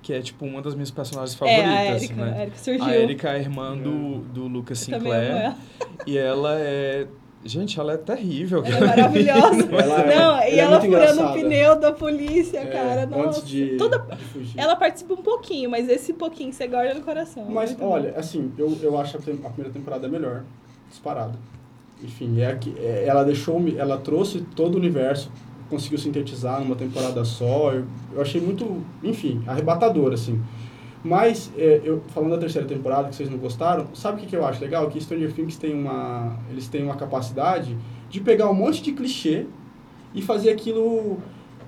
que 0.02 0.12
é, 0.12 0.20
tipo, 0.20 0.44
uma 0.46 0.62
das 0.62 0.74
minhas 0.74 0.90
personagens 0.90 1.34
é, 1.34 1.38
favoritas, 1.38 1.68
a 1.70 1.84
Erika, 1.96 2.14
né? 2.24 2.34
a 2.38 2.42
Erika 2.42 2.58
surgiu. 2.58 2.84
A 2.84 2.96
Erika 2.96 3.28
é 3.28 3.32
a 3.32 3.38
irmã 3.38 3.76
do, 3.76 4.18
do 4.20 4.46
Lucas 4.46 4.86
Eu 4.88 4.94
Sinclair. 4.98 5.30
ela. 5.30 5.56
E 6.06 6.16
ela 6.18 6.54
é... 6.58 7.06
Gente, 7.44 7.78
ela 7.78 7.92
é 7.92 7.96
terrível. 7.96 8.64
Ela 8.64 8.76
é 8.76 8.80
maravilhosa. 8.96 9.62
Ela 9.70 10.00
é- 10.00 10.16
não, 10.16 10.34
ela 10.34 10.48
e 10.48 10.54
é 10.54 10.58
ela 10.58 10.80
muito 10.80 10.92
furando 10.92 11.22
o 11.24 11.32
pneu 11.34 11.78
da 11.78 11.92
polícia, 11.92 12.58
É, 12.58 12.66
cara. 12.66 13.06
Nossa. 13.06 13.28
antes 13.38 13.48
de, 13.48 13.76
Toda- 13.76 13.98
de 13.98 14.24
fugir. 14.24 14.58
Ela 14.58 14.74
participa 14.74 15.14
um 15.14 15.22
pouquinho, 15.22 15.70
mas 15.70 15.88
esse 15.88 16.12
pouquinho 16.12 16.52
você 16.52 16.66
guarda 16.66 16.94
no 16.94 17.02
coração. 17.02 17.44
Mas 17.48 17.70
Muito 17.70 17.78
bom. 17.80 17.90
olha, 17.90 18.12
assim, 18.16 18.52
eu, 18.58 18.76
eu 18.82 18.98
acho 18.98 19.16
a, 19.16 19.20
a 19.20 19.22
primeira 19.50 19.70
temporada 19.72 20.08
melhor, 20.08 20.42
disparada. 20.90 21.38
Enfim, 22.02 22.40
é 22.40 22.48
a 22.50 22.56
que 22.56 22.74
é, 22.76 23.04
ela 23.06 23.22
deixou, 23.24 23.62
ela 23.76 23.98
trouxe 23.98 24.40
todo 24.56 24.74
o 24.74 24.78
universo, 24.78 25.30
conseguiu 25.68 25.98
sintetizar 25.98 26.60
numa 26.60 26.74
temporada 26.76 27.24
só. 27.24 27.72
Eu, 27.72 27.84
eu 28.14 28.20
achei 28.22 28.40
muito, 28.40 28.82
enfim, 29.02 29.42
arrebatador 29.46 30.12
assim. 30.12 30.40
Mas 31.04 31.52
é, 31.56 31.80
eu 31.84 32.02
falando 32.08 32.32
da 32.32 32.38
terceira 32.38 32.66
temporada 32.66 33.08
que 33.08 33.14
vocês 33.14 33.30
não 33.30 33.38
gostaram, 33.38 33.86
sabe 33.94 34.18
o 34.18 34.20
que, 34.20 34.26
que 34.26 34.36
eu 34.36 34.44
acho 34.44 34.60
legal? 34.60 34.88
Que 34.88 35.00
Stranger 35.00 35.32
Things 35.32 35.56
tem 35.56 35.72
uma, 35.72 36.36
eles 36.50 36.66
têm 36.68 36.82
uma 36.82 36.96
capacidade 36.96 37.76
de 38.10 38.20
pegar 38.20 38.50
um 38.50 38.54
monte 38.54 38.82
de 38.82 38.92
clichê 38.92 39.46
e 40.14 40.20
fazer 40.22 40.50
aquilo 40.50 41.18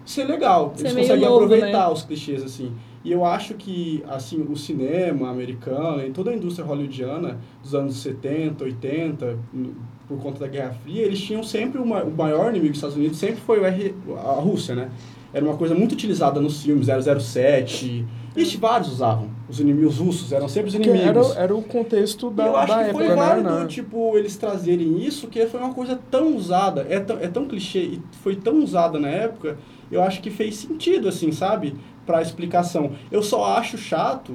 ser 0.04 0.24
legal. 0.24 0.72
Ser 0.74 0.86
Eles 0.88 0.96
conseguem 0.96 1.28
novo, 1.28 1.44
aproveitar 1.44 1.86
né? 1.86 1.92
os 1.92 2.02
clichês, 2.02 2.42
assim. 2.42 2.72
E 3.04 3.12
eu 3.12 3.24
acho 3.24 3.54
que, 3.54 4.02
assim, 4.08 4.42
o 4.50 4.56
cinema 4.56 5.30
americano 5.30 6.04
e 6.04 6.10
toda 6.10 6.30
a 6.32 6.34
indústria 6.34 6.66
hollywoodiana 6.66 7.38
dos 7.62 7.74
anos 7.74 7.96
70, 8.02 8.64
80, 8.64 9.38
n- 9.54 9.74
por 10.10 10.18
conta 10.18 10.40
da 10.40 10.48
Guerra 10.48 10.74
Fria, 10.82 11.02
eles 11.04 11.20
tinham 11.20 11.40
sempre 11.44 11.80
uma, 11.80 12.02
o 12.02 12.10
maior 12.10 12.50
inimigo 12.50 12.70
dos 12.72 12.78
Estados 12.78 12.96
Unidos 12.96 13.16
sempre 13.16 13.40
foi 13.40 13.62
R, 13.64 13.94
a 14.18 14.32
Rússia, 14.40 14.74
né? 14.74 14.90
Era 15.32 15.44
uma 15.44 15.56
coisa 15.56 15.72
muito 15.72 15.92
utilizada 15.92 16.40
nos 16.40 16.60
filmes, 16.64 16.88
007, 16.88 18.04
Ixi, 18.36 18.56
vários 18.58 18.90
usavam. 18.92 19.28
Os 19.48 19.60
inimigos 19.60 19.98
russos 19.98 20.32
eram 20.32 20.48
sempre 20.48 20.68
os 20.70 20.74
Porque 20.74 20.88
era, 20.90 20.98
inimigos. 21.02 21.36
era 21.36 21.54
o 21.54 21.62
contexto 21.62 22.28
E 22.28 22.34
da, 22.34 22.46
eu 22.46 22.56
acho 22.56 22.74
que 22.74 22.80
época, 22.80 22.94
foi 22.94 23.08
né? 23.08 23.14
válido, 23.14 23.50
né? 23.50 23.66
tipo, 23.66 24.16
eles 24.18 24.36
trazerem 24.36 25.04
isso, 25.04 25.28
que 25.28 25.46
foi 25.46 25.60
uma 25.60 25.72
coisa 25.72 25.98
tão 26.10 26.34
usada, 26.36 26.84
é 26.88 26.98
tão, 26.98 27.18
é 27.20 27.28
tão 27.28 27.46
clichê 27.46 27.78
e 27.80 28.02
foi 28.22 28.34
tão 28.34 28.62
usada 28.62 28.98
na 28.98 29.08
época, 29.08 29.56
eu 29.90 30.02
acho 30.02 30.20
que 30.20 30.30
fez 30.30 30.56
sentido, 30.56 31.08
assim, 31.08 31.30
sabe? 31.30 31.76
Pra 32.04 32.20
explicação. 32.22 32.92
Eu 33.10 33.22
só 33.22 33.44
acho 33.56 33.78
chato 33.78 34.32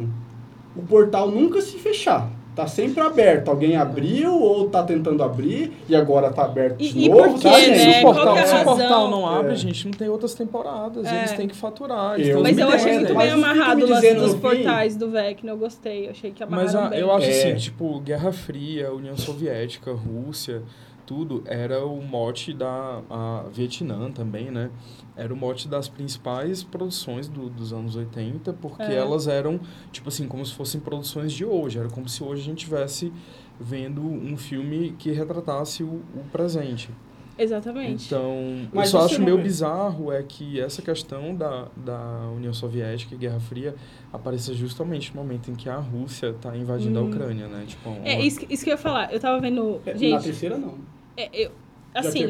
o 0.75 0.81
portal 0.83 1.29
nunca 1.29 1.61
se 1.61 1.77
fechar. 1.77 2.29
Tá 2.55 2.67
sempre 2.67 3.01
aberto. 3.01 3.49
Alguém 3.49 3.75
abriu 3.75 4.33
ou 4.33 4.69
tá 4.69 4.81
tentando 4.81 5.21
abrir 5.21 5.73
e 5.89 5.95
agora 5.95 6.31
tá 6.31 6.45
aberto 6.45 6.77
de 6.77 6.85
E- 6.97 7.05
e 7.05 7.09
novo. 7.09 7.33
por 7.33 7.41
tá, 7.41 7.49
quê, 7.51 7.59
gente? 7.65 7.85
né? 7.85 7.93
Se 7.93 7.99
o 7.99 8.01
portal, 8.03 8.37
é 8.37 8.45
se 8.45 8.55
o 8.55 8.63
portal 8.63 9.09
não 9.11 9.27
abre, 9.27 9.51
É. 9.51 9.55
gente, 9.55 9.85
não 9.87 9.91
tem 9.93 10.07
outras 10.07 10.33
temporadas. 10.33 11.05
É. 11.05 11.17
Eles 11.19 11.31
têm 11.33 11.47
que 11.49 11.55
faturar. 11.55 12.19
Eu 12.19 12.41
Mas 12.41 12.57
eu 12.57 12.69
achei 12.69 12.93
muito 12.93 13.13
bem 13.13 13.29
amarrado 13.31 13.75
me 13.77 13.83
o 13.83 13.89
lance 13.89 14.01
dizendo 14.01 14.21
dos 14.21 14.33
no 14.35 14.35
fim? 14.35 14.41
portais 14.55 14.95
do 14.95 15.09
Vecna. 15.09 15.51
Eu 15.51 15.57
gostei. 15.57 16.05
Eu 16.07 16.11
achei 16.11 16.31
que 16.31 16.41
amarraram 16.43 16.65
Mas 16.65 16.75
a- 16.75 16.87
bem. 16.89 16.99
eu 16.99 17.11
acho 17.11 17.27
É. 17.27 17.29
assim, 17.29 17.55
tipo, 17.55 17.99
Guerra 17.99 18.31
Fria, 18.31 18.93
União 18.93 19.17
Soviética, 19.17 19.91
Rússia, 19.91 20.61
tudo 21.05 21.43
era 21.45 21.85
o 21.85 22.01
mote 22.01 22.53
da 22.53 23.01
a 23.09 23.45
Vietnã 23.51 24.11
também, 24.11 24.49
né? 24.51 24.69
Era 25.15 25.33
o 25.33 25.37
mote 25.37 25.67
das 25.67 25.87
principais 25.87 26.63
produções 26.63 27.27
do- 27.27 27.49
dos 27.49 27.71
anos 27.71 27.95
80, 27.95 28.51
porque 28.53 28.83
É. 28.83 28.95
elas 28.95 29.27
eram, 29.27 29.59
tipo 29.91 30.09
assim, 30.09 30.27
como 30.27 30.45
se 30.45 30.53
fossem 30.53 30.81
produções 30.81 31.31
de 31.31 31.45
hoje. 31.45 31.79
Era 31.79 31.89
como 31.89 32.09
se 32.09 32.21
hoje 32.23 32.41
a 32.41 32.45
gente 32.45 32.57
estivesse 32.59 33.13
vendo 33.59 34.01
um 34.01 34.35
filme 34.35 34.93
que 34.99 35.11
retratasse 35.11 35.83
o, 35.83 36.01
o 36.15 36.23
presente. 36.31 36.89
Exatamente. 37.37 38.05
Então, 38.05 38.33
Mas 38.73 38.93
eu 38.93 38.99
só 38.99 39.05
acho 39.05 39.21
meio 39.21 39.35
vê- 39.35 39.43
bizarro 39.43 40.09
é 40.11 40.23
que 40.23 40.57
essa 40.59 40.81
questão 40.81 41.35
da, 41.35 41.67
da 41.75 42.29
União 42.33 42.53
Soviética 42.53 43.13
e 43.13 43.17
Guerra 43.17 43.41
Fria 43.41 43.75
apareça 44.13 44.53
justamente 44.53 45.13
no 45.13 45.21
momento 45.21 45.51
em 45.51 45.55
que 45.55 45.67
a 45.67 45.75
Rússia 45.75 46.27
está 46.29 46.55
invadindo 46.55 46.97
Hum. 46.97 47.03
a 47.03 47.09
Ucrânia, 47.09 47.47
né? 47.47 47.65
Tipo, 47.67 47.89
É, 48.05 48.13
uma- 48.15 48.23
isso, 48.23 48.39
que- 48.39 48.53
isso 48.53 48.63
que 48.63 48.69
eu 48.69 48.75
ia 48.75 48.77
falar. 48.77 49.13
Eu 49.13 49.19
tava 49.19 49.39
vendo. 49.41 49.81
É, 49.85 49.91
Na 49.91 49.97
Gente, 49.97 50.23
terceira, 50.23 50.57
não. 50.57 50.75
É, 51.17 51.29
eu, 51.33 51.51
assim, 51.93 52.25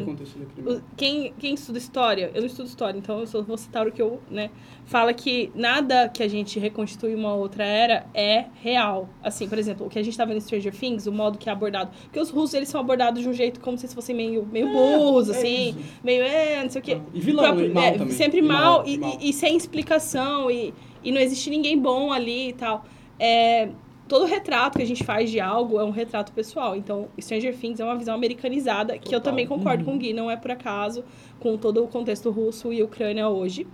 o- 0.64 0.80
quem, 0.96 1.32
quem 1.38 1.54
estuda 1.54 1.76
história, 1.78 2.30
eu 2.34 2.40
não 2.40 2.46
estudo 2.46 2.66
história, 2.68 2.96
então 2.98 3.18
eu 3.18 3.26
só 3.26 3.42
vou 3.42 3.56
citar 3.58 3.86
o 3.86 3.90
que 3.92 4.00
eu, 4.00 4.20
né, 4.30 4.50
fala 4.84 5.12
que 5.12 5.50
nada 5.56 6.08
que 6.08 6.22
a 6.22 6.28
gente 6.28 6.58
reconstitui 6.60 7.14
uma 7.14 7.34
outra 7.34 7.64
era 7.64 8.06
é 8.14 8.44
real. 8.62 9.08
Assim, 9.22 9.48
por 9.48 9.58
exemplo, 9.58 9.86
o 9.86 9.90
que 9.90 9.98
a 9.98 10.02
gente 10.04 10.16
tá 10.16 10.24
vendo 10.24 10.36
em 10.36 10.40
Stranger 10.40 10.72
Things, 10.72 11.06
o 11.08 11.12
modo 11.12 11.36
que 11.36 11.48
é 11.48 11.52
abordado, 11.52 11.90
porque 12.04 12.20
os 12.20 12.30
russos, 12.30 12.54
eles 12.54 12.68
são 12.68 12.80
abordados 12.80 13.20
de 13.22 13.28
um 13.28 13.32
jeito 13.32 13.58
como 13.60 13.76
se 13.76 13.88
fossem 13.92 14.14
meio, 14.14 14.46
meio 14.46 14.68
burros, 14.68 15.28
é 15.28 15.32
assim, 15.32 15.68
isso. 15.70 15.78
meio, 16.04 16.22
é, 16.22 16.62
não 16.62 16.70
sei 16.70 16.80
o 16.80 16.84
quê. 16.84 16.98
E 17.12 17.20
vilão, 17.20 17.44
próprio- 17.44 17.66
e 17.66 17.74
mal 17.74 17.84
é, 17.84 17.90
também. 17.98 18.14
Sempre 18.14 18.38
E 18.38 18.42
mal, 18.42 18.86
e 18.86 18.98
mal. 18.98 19.18
e- 19.20 19.30
e 19.30 19.32
sem 19.32 19.56
explicação, 19.56 20.48
e, 20.50 20.72
e 21.02 21.10
não 21.10 21.20
existe 21.20 21.50
ninguém 21.50 21.76
bom 21.78 22.12
ali 22.12 22.50
e 22.50 22.52
tal. 22.52 22.84
É, 23.18 23.70
todo 24.08 24.24
retrato 24.24 24.76
que 24.78 24.82
a 24.82 24.86
gente 24.86 25.02
faz 25.04 25.30
de 25.30 25.40
algo 25.40 25.80
é 25.80 25.84
um 25.84 25.90
retrato 25.90 26.32
pessoal. 26.32 26.76
Então, 26.76 27.08
Stranger 27.20 27.56
Things 27.56 27.80
é 27.80 27.84
uma 27.84 27.96
visão 27.96 28.14
americanizada, 28.14 28.92
que 28.98 29.08
eu 29.08 29.18
Total. 29.18 29.32
também 29.32 29.46
concordo 29.46 29.84
Uhum. 29.84 29.90
com 29.92 29.96
o 29.96 29.98
Gui, 29.98 30.12
não 30.12 30.30
é 30.30 30.36
por 30.36 30.50
acaso, 30.50 31.04
com 31.40 31.56
todo 31.56 31.82
o 31.84 31.88
contexto 31.88 32.30
russo 32.30 32.72
e 32.72 32.82
Ucrânia 32.82 33.28
hoje. 33.28 33.66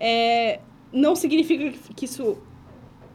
É, 0.00 0.60
não 0.92 1.14
significa 1.14 1.72
que- 1.94 2.04
isso 2.04 2.38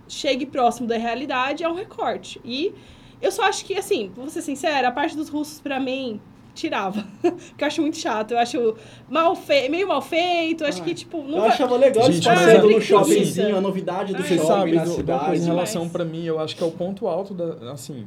chegue 0.08 0.46
próximo 0.46 0.88
da 0.88 0.98
realidade, 0.98 1.64
é 1.64 1.70
um 1.70 1.74
recorte. 1.76 2.40
E 2.44 2.74
eu 3.22 3.32
só 3.32 3.44
acho 3.44 3.64
que, 3.66 3.76
assim, 3.78 4.12
vou 4.16 4.30
ser 4.30 4.42
sincera, 4.42 4.88
a 4.88 4.92
parte 4.92 5.16
dos 5.16 5.30
russos, 5.30 5.60
pra 5.62 5.80
mim, 5.80 6.20
tirava. 6.54 7.06
Porque 7.22 7.64
eu 7.64 7.68
acho 7.68 7.82
muito 7.82 7.98
chato. 7.98 8.32
Eu 8.32 8.40
acho 8.40 8.76
mal 9.10 9.36
fe... 9.36 9.70
meio 9.70 9.88
mal 9.88 10.02
feito. 10.02 10.64
Eu 10.64 10.68
acho 10.68 10.82
Ah, 10.82 10.86
que, 10.86 10.94
tipo, 10.94 11.24
não 11.24 11.38
Eu 11.40 11.44
achava 11.46 11.76
legal 11.78 12.06
eles 12.06 12.24
passando 12.24 12.70
é- 12.70 12.74
no 12.76 12.82
shoppingzinho, 12.82 13.58
a 13.58 13.62
novidade 13.62 14.14
do 14.14 14.20
Ah, 14.22 14.26
Você 14.26 14.36
shopping 14.38 14.48
sabe, 14.48 14.72
na 14.74 14.84
do- 14.84 14.90
uma 14.90 14.96
cidade. 14.96 15.38
em 15.38 15.44
relação 15.46 15.90
pra 15.90 16.04
mim, 16.06 16.24
eu 16.24 16.40
acho 16.40 16.56
que 16.56 16.64
é 16.64 16.66
o 16.68 16.72
ponto 16.72 17.08
alto 17.08 17.34
da, 17.34 17.72
assim, 17.72 18.06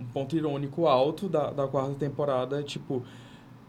um 0.00 0.04
ponto 0.12 0.36
irônico 0.36 0.86
alto 0.86 1.28
da, 1.28 1.50
da 1.50 1.66
quarta 1.66 1.94
temporada, 1.98 2.60
é 2.60 2.62
tipo, 2.62 3.02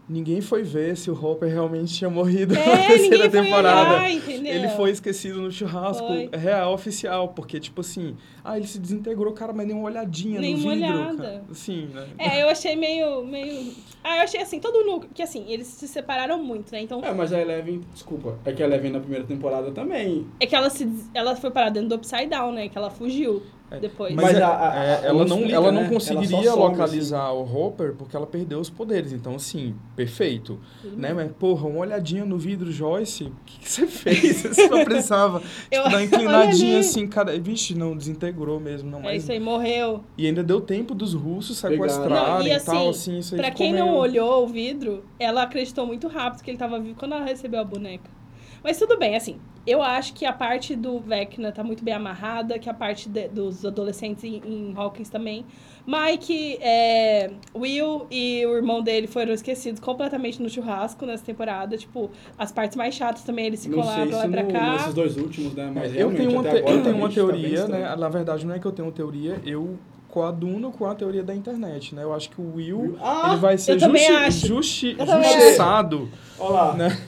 ninguém 0.08 0.40
foi 0.40 0.62
ver 0.62 0.96
se 0.96 1.10
o 1.10 1.14
Hopper 1.14 1.48
realmente 1.50 1.92
tinha 1.94 2.08
morrido 2.10 2.54
na 2.54 2.60
É, 2.60 2.86
terceira 2.86 3.00
ninguém 3.24 3.30
foi 3.30 3.30
temporada. 3.42 3.90
olhar, 3.94 4.10
entendeu? 4.10 4.54
Ele 4.54 4.68
foi 4.68 4.90
esquecido 4.90 5.40
no 5.42 5.50
churrasco 5.52 6.06
Foi. 6.06 6.30
real 6.32 6.72
oficial, 6.72 7.28
porque 7.28 7.60
tipo 7.60 7.80
assim, 7.82 8.16
ah, 8.44 8.56
ele 8.56 8.66
se 8.66 8.78
desintegrou, 8.78 9.32
cara, 9.32 9.52
mas 9.52 9.66
nem 9.66 9.76
uma 9.76 9.84
olhadinha 9.84 10.40
Nenhuma 10.40 10.74
no 10.74 10.80
vidro, 10.80 10.94
olhada. 10.98 11.16
cara. 11.22 11.44
Assim, 11.50 11.88
né? 11.94 12.06
É, 12.18 12.42
eu 12.42 12.48
achei 12.48 12.74
meio, 12.76 13.24
meio... 13.24 13.72
Ah, 14.02 14.16
eu 14.18 14.22
achei 14.22 14.40
assim, 14.40 14.58
todo 14.60 14.84
núcleo... 14.84 15.10
Que 15.14 15.22
assim, 15.22 15.44
eles 15.48 15.66
se 15.66 15.86
separaram 15.86 16.42
muito, 16.42 16.72
né? 16.72 16.80
Então, 16.80 17.04
É, 17.04 17.12
mas 17.12 17.32
a 17.32 17.40
Eleven, 17.40 17.80
desculpa, 17.92 18.38
é 18.44 18.52
que 18.52 18.62
a 18.62 18.66
Eleven 18.66 18.90
na 18.92 19.00
primeira 19.00 19.24
temporada 19.24 19.70
também. 19.72 20.26
é 20.40 20.46
que 20.46 20.54
ela, 20.56 20.70
se, 20.70 20.88
ela 21.12 21.36
foi 21.36 21.50
parar 21.50 21.70
dentro 21.70 21.88
do 21.90 21.94
Upside 21.96 22.26
Down, 22.26 22.52
né? 22.52 22.68
Que 22.68 22.78
ela 22.78 22.90
fugiu 22.90 23.42
É, 23.42 23.57
depois. 23.80 24.14
Mas, 24.14 24.24
Mas 24.26 24.36
é- 24.38 24.42
a- 24.42 24.70
a- 24.72 24.84
é, 24.84 25.00
ela 25.06 25.12
não 25.12 25.24
não, 25.26 25.36
explica, 25.36 25.54
ela 25.56 25.66
né? 25.66 25.72
não 25.72 25.80
Ela 25.80 26.00
só 26.00 26.14
conseguiria 26.14 26.50
some, 26.52 26.62
localizar 26.62 27.32
o 27.32 27.42
Hopper 27.42 27.94
porque 27.94 28.16
ela 28.16 28.26
perdeu 28.26 28.58
os 28.60 28.70
poderes. 28.70 29.12
Então, 29.12 29.34
assim, 29.34 29.74
perfeito. 29.94 30.58
Né? 30.96 31.12
Mas, 31.12 31.30
porra, 31.32 31.66
uma 31.68 31.80
olhadinha 31.80 32.24
no 32.24 32.38
vidro, 32.38 32.70
Joyce, 32.72 33.24
o 33.24 33.32
que, 33.44 33.58
que 33.60 33.68
você 33.68 33.86
fez? 33.88 34.42
Você 34.42 34.68
não 34.68 34.84
precisava 34.84 35.42
Eu- 35.70 35.82
tipo, 35.82 35.90
dar 35.90 35.96
uma 35.98 36.02
inclinadinha 36.04 36.78
assim, 36.78 37.06
cara. 37.06 37.38
Vixe, 37.38 37.74
não, 37.74 37.96
desintegrou 37.96 38.58
mesmo. 38.58 38.90
Não, 38.90 39.00
É 39.00 39.02
mas... 39.02 39.22
isso 39.22 39.32
aí, 39.32 39.40
morreu. 39.40 40.02
E 40.16 40.26
ainda 40.26 40.42
deu 40.42 40.60
tempo 40.60 40.94
dos 40.94 41.12
russos 41.14 41.58
sequestrarem 41.58 42.48
Não, 42.48 42.54
e 42.54 42.56
e 42.56 42.60
tal, 42.60 42.88
assim, 42.88 43.10
assim, 43.10 43.18
isso 43.18 43.34
aí 43.34 43.40
Pra 43.40 43.50
quem 43.50 43.72
não 43.72 43.86
meio- 43.88 43.98
olhou 43.98 44.44
o 44.44 44.46
vidro, 44.46 45.04
ela 45.18 45.42
acreditou 45.42 45.86
muito 45.86 46.08
rápido 46.08 46.42
que 46.42 46.50
ele 46.50 46.58
tava 46.58 46.78
vivo 46.80 46.96
quando 46.98 47.12
ela 47.14 47.24
recebeu 47.24 47.60
a 47.60 47.64
boneca. 47.64 48.17
Mas 48.62 48.78
tudo 48.78 48.98
bem, 48.98 49.14
assim, 49.16 49.38
eu 49.66 49.82
acho 49.82 50.12
que 50.14 50.24
a 50.24 50.32
parte 50.32 50.74
do 50.74 50.98
Vecna 50.98 51.52
tá 51.52 51.62
muito 51.62 51.84
bem 51.84 51.94
amarrada, 51.94 52.58
que 52.58 52.68
a 52.68 52.74
parte 52.74 53.08
de- 53.08 53.28
dos 53.28 53.64
adolescentes 53.64 54.24
em, 54.24 54.42
em 54.44 54.72
Hawkins 54.76 55.08
também. 55.08 55.44
Mike, 55.86 56.58
é, 56.60 57.30
Will 57.54 58.06
e 58.10 58.44
o 58.46 58.54
irmão 58.56 58.82
dele 58.82 59.06
foram 59.06 59.32
esquecidos 59.32 59.80
completamente 59.80 60.42
no 60.42 60.48
churrasco 60.50 61.06
nessa 61.06 61.24
temporada. 61.24 61.76
Tipo, 61.78 62.10
as 62.36 62.52
partes 62.52 62.76
mais 62.76 62.94
chatas 62.94 63.22
também, 63.22 63.46
eles 63.46 63.62
ficam 63.64 63.78
Não 63.78 63.86
lá 63.86 64.06
pra 64.06 64.20
se 64.20 64.28
no, 64.28 64.52
cá. 64.52 64.72
nesses 64.74 64.94
dois 64.94 65.16
últimos, 65.16 65.54
né? 65.54 65.70
Mas 65.74 65.94
eu 65.96 66.12
tenho 66.14 66.30
uma, 66.32 66.42
te- 66.42 66.48
agora 66.48 66.60
eu 66.74 66.82
tenho 66.82 66.94
tá 66.94 67.00
uma 67.00 67.08
tá 67.08 67.14
teoria, 67.14 67.54
estranho. 67.60 67.84
né? 67.84 67.96
Na 67.96 68.08
verdade, 68.08 68.44
não 68.46 68.54
é 68.54 68.58
que 68.58 68.66
eu 68.66 68.72
tenho 68.72 68.86
uma 68.88 68.92
teoria, 68.94 69.40
eu 69.46 69.78
coaduno 70.08 70.70
com 70.72 70.84
a 70.86 70.94
teoria 70.94 71.22
da 71.22 71.34
internet, 71.34 71.94
né? 71.94 72.02
Eu 72.02 72.12
acho 72.14 72.28
que 72.30 72.40
o 72.40 72.54
Will, 72.56 72.98
Ah, 73.00 73.28
ele 73.28 73.36
vai 73.40 73.56
ser 73.56 73.78
justi 73.78 74.46
justi 74.48 74.96
justiçado. 74.98 76.08
Olha 76.38 76.50
lá. 76.52 76.74
Né? 76.74 76.98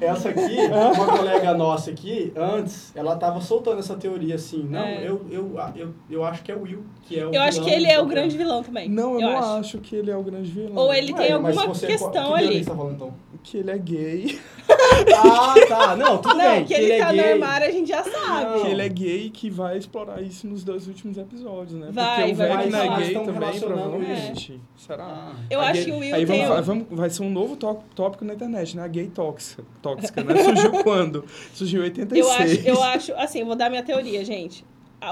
Essa 0.00 0.28
aqui, 0.28 0.56
uma 0.94 1.06
colega 1.18 1.54
nossa 1.54 1.90
aqui, 1.90 2.32
antes, 2.36 2.92
ela 2.94 3.16
tava 3.16 3.40
soltando 3.40 3.80
essa 3.80 3.96
teoria 3.96 4.36
assim. 4.36 4.62
Não, 4.62 4.78
É. 4.80 5.00
eu, 5.08 5.26
eu, 5.30 5.58
eu, 5.74 5.94
eu 6.08 6.24
acho 6.24 6.42
que 6.42 6.52
é 6.52 6.54
o 6.54 6.62
Will, 6.62 6.84
que 7.02 7.18
é 7.18 7.26
o 7.26 7.34
Eu 7.34 7.42
acho 7.42 7.60
que 7.62 7.70
ele 7.70 7.86
é 7.86 8.00
o 8.00 8.06
grande 8.06 8.36
vilão 8.36 8.62
também. 8.62 8.88
Não, 8.88 9.14
eu, 9.14 9.20
não 9.20 9.38
acho. 9.38 9.48
acho. 9.60 9.78
que 9.78 9.96
ele 9.96 10.10
é 10.10 10.16
o 10.16 10.22
grande 10.22 10.50
vilão. 10.50 10.76
Ou 10.76 10.94
ele 10.94 11.12
Ué, 11.12 11.18
tem 11.18 11.32
alguma 11.32 11.66
você- 11.66 11.86
questão 11.86 12.10
que 12.34 12.34
ali. 12.44 12.62
você 12.64 12.70
tá 12.70 12.76
falando, 12.76 12.94
então? 12.94 13.14
Que 13.42 13.58
ele 13.58 13.70
é 13.70 13.78
gay. 13.78 14.38
Ah, 15.16 15.54
tá. 15.68 15.96
Não, 15.96 16.18
tudo 16.18 16.36
Não, 16.36 16.44
bem. 16.56 16.64
que 16.64 16.74
ele, 16.74 16.92
é 16.92 16.98
tá 16.98 17.12
no 17.12 17.22
gay. 17.22 17.32
armário 17.32 17.66
a 17.66 17.70
gente 17.70 17.88
já 17.88 18.02
sabe. 18.04 18.44
Não. 18.58 18.60
Que 18.64 18.66
ele 18.68 18.82
é 18.82 18.88
gay 18.88 19.26
e 19.26 19.30
que 19.30 19.50
vai 19.50 19.76
explorar 19.78 20.22
isso 20.22 20.46
nos 20.46 20.62
dois 20.64 20.86
últimos 20.86 21.16
episódios, 21.18 21.78
né? 21.78 21.88
Vai, 21.92 22.16
Porque 22.18 22.32
o 22.32 22.36
vai, 22.36 22.48
Vecna 22.48 22.70
vai 22.78 22.86
é 22.86 22.88
falar. 22.88 23.00
gay 23.00 23.14
também, 23.14 23.60
provavelmente. 23.60 24.60
Será? 24.76 25.04
Ah. 25.04 25.32
Eu 25.50 25.60
A 25.60 25.64
acho 25.64 25.72
gay- 25.74 25.84
que 25.84 25.90
o 25.92 25.98
Will 25.98 26.14
Aí 26.14 26.26
tem 26.26 26.46
vamos, 26.46 26.66
vamos- 26.66 26.86
vai 26.90 27.10
ser 27.10 27.22
um 27.22 27.30
novo 27.30 27.56
tó- 27.56 27.82
tópico 27.94 28.24
na 28.24 28.34
internet, 28.34 28.76
né? 28.76 28.82
A 28.84 28.88
gay 28.88 29.08
tóxica, 29.08 29.64
tóxica 29.82 30.22
né? 30.22 30.42
Surgiu 30.42 30.70
quando? 30.84 31.24
Surgiu 31.54 31.80
em 31.80 31.84
86. 31.84 32.16
Eu 32.16 32.30
acho, 32.32 32.68
eu 32.80 32.82
acho, 32.84 33.12
assim, 33.14 33.44
vou 33.44 33.56
dar 33.56 33.68
minha 33.70 33.82
teoria, 33.82 34.24
gente. 34.24 34.64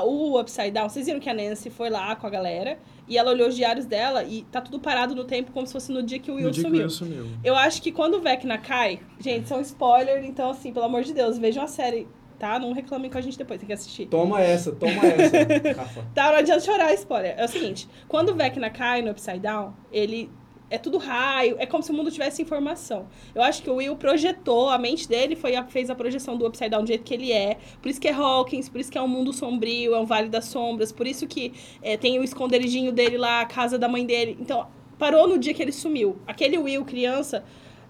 O 0.05 0.39
Upside 0.41 0.73
Down, 0.73 0.89
vocês 0.89 1.07
viram 1.07 1.21
que 1.21 1.29
a 1.31 1.35
Nancy 1.35 1.71
foi 1.71 1.89
lá 1.91 2.17
com 2.17 2.27
a 2.27 2.31
galera 2.31 2.77
e 3.09 3.17
ela 3.17 3.31
olhou 3.31 3.49
os 3.49 3.55
diários 3.55 3.87
dela 3.87 4.25
e 4.25 4.43
tá 4.51 4.61
tudo 4.61 4.79
parado 4.81 5.15
no 5.15 5.25
tempo 5.25 5.53
como 5.53 5.67
se 5.67 5.73
fosse 5.73 5.93
no 5.93 6.03
dia 6.03 6.19
que 6.19 6.31
o 6.31 6.35
Will 6.35 6.47
No 6.47 6.51
dia 6.51 6.63
que 6.63 6.69
o 6.69 6.71
sumiu. 6.71 6.83
Will 6.83 7.25
sumiu. 7.25 7.39
Eu 7.45 7.55
acho 7.55 7.81
que 7.81 7.93
quando 7.93 8.15
o 8.15 8.21
Vecna 8.21 8.59
cai, 8.59 9.01
gente, 9.21 9.49
são 9.49 9.61
spoiler, 9.61 10.25
então 10.25 10.51
assim, 10.51 10.73
pelo 10.73 10.87
amor 10.87 11.03
de 11.03 11.13
Deus, 11.13 11.39
vejam 11.39 11.63
a 11.63 11.67
série, 11.67 12.09
tá? 12.39 12.59
Não 12.59 12.73
reclamem 12.73 13.11
com 13.11 13.19
a 13.19 13.21
gente 13.21 13.39
depois, 13.39 13.59
tem 13.59 13.67
que 13.67 13.73
assistir. 13.73 14.07
Toma 14.07 14.41
essa, 14.41 14.73
toma 14.73 15.07
essa, 15.07 15.37
Rafa. 15.77 16.07
Tá, 16.15 16.31
não 16.31 16.39
adianta 16.39 16.61
chorar, 16.61 16.93
spoiler. 16.95 17.35
É 17.37 17.45
o 17.45 17.49
seguinte, 17.49 17.89
quando 18.09 18.31
o 18.31 18.35
Vecna 18.35 18.71
cai 18.71 19.03
no 19.03 19.11
Upside 19.11 19.41
Down, 19.41 19.73
ele... 19.93 20.31
É 20.69 20.79
tudo 20.79 20.99
raio, 20.99 21.55
é 21.61 21.67
como 21.67 21.81
se 21.83 21.93
o 21.93 21.95
mundo 21.95 22.11
tivesse 22.11 22.43
informação. 22.43 23.07
Eu 23.33 23.41
acho 23.43 23.63
que 23.63 23.71
o 23.71 23.77
Will 23.77 23.95
projetou, 23.95 24.69
a 24.69 24.77
mente 24.77 25.09
dele 25.09 25.37
foi 25.37 25.55
a- 25.55 25.65
fez 25.65 25.89
a 25.91 25.95
projeção 25.95 26.37
do 26.37 26.45
Upside 26.45 26.71
Down 26.71 26.83
do 26.83 26.89
jeito 26.89 27.05
que 27.05 27.15
ele 27.15 27.31
é. 27.31 27.57
Por 27.81 27.89
isso 27.89 28.01
que 28.01 28.09
é 28.09 28.13
Hawkins, 28.13 28.69
por 28.69 28.81
isso 28.81 28.91
que 28.91 28.99
é 28.99 29.03
um 29.03 29.07
mundo 29.07 29.33
sombrio, 29.33 29.95
é 29.95 29.99
um 30.01 30.05
vale 30.05 30.29
das 30.29 30.47
sombras, 30.47 30.91
por 30.91 31.07
isso 31.07 31.25
que 31.29 31.53
é, 31.81 31.97
tem 31.97 32.19
o 32.19 32.25
esconderijinho 32.25 32.91
dele 32.91 33.17
lá, 33.17 33.43
a 33.43 33.45
casa 33.47 33.79
da 33.79 33.87
mãe 33.89 34.05
dele. 34.05 34.37
Então, 34.41 34.67
parou 34.99 35.29
no 35.29 35.39
dia 35.39 35.55
que 35.55 35.63
ele 35.63 35.71
sumiu. 35.73 36.17
Aquele 36.27 36.59
Will, 36.59 36.85
criança, 36.85 37.45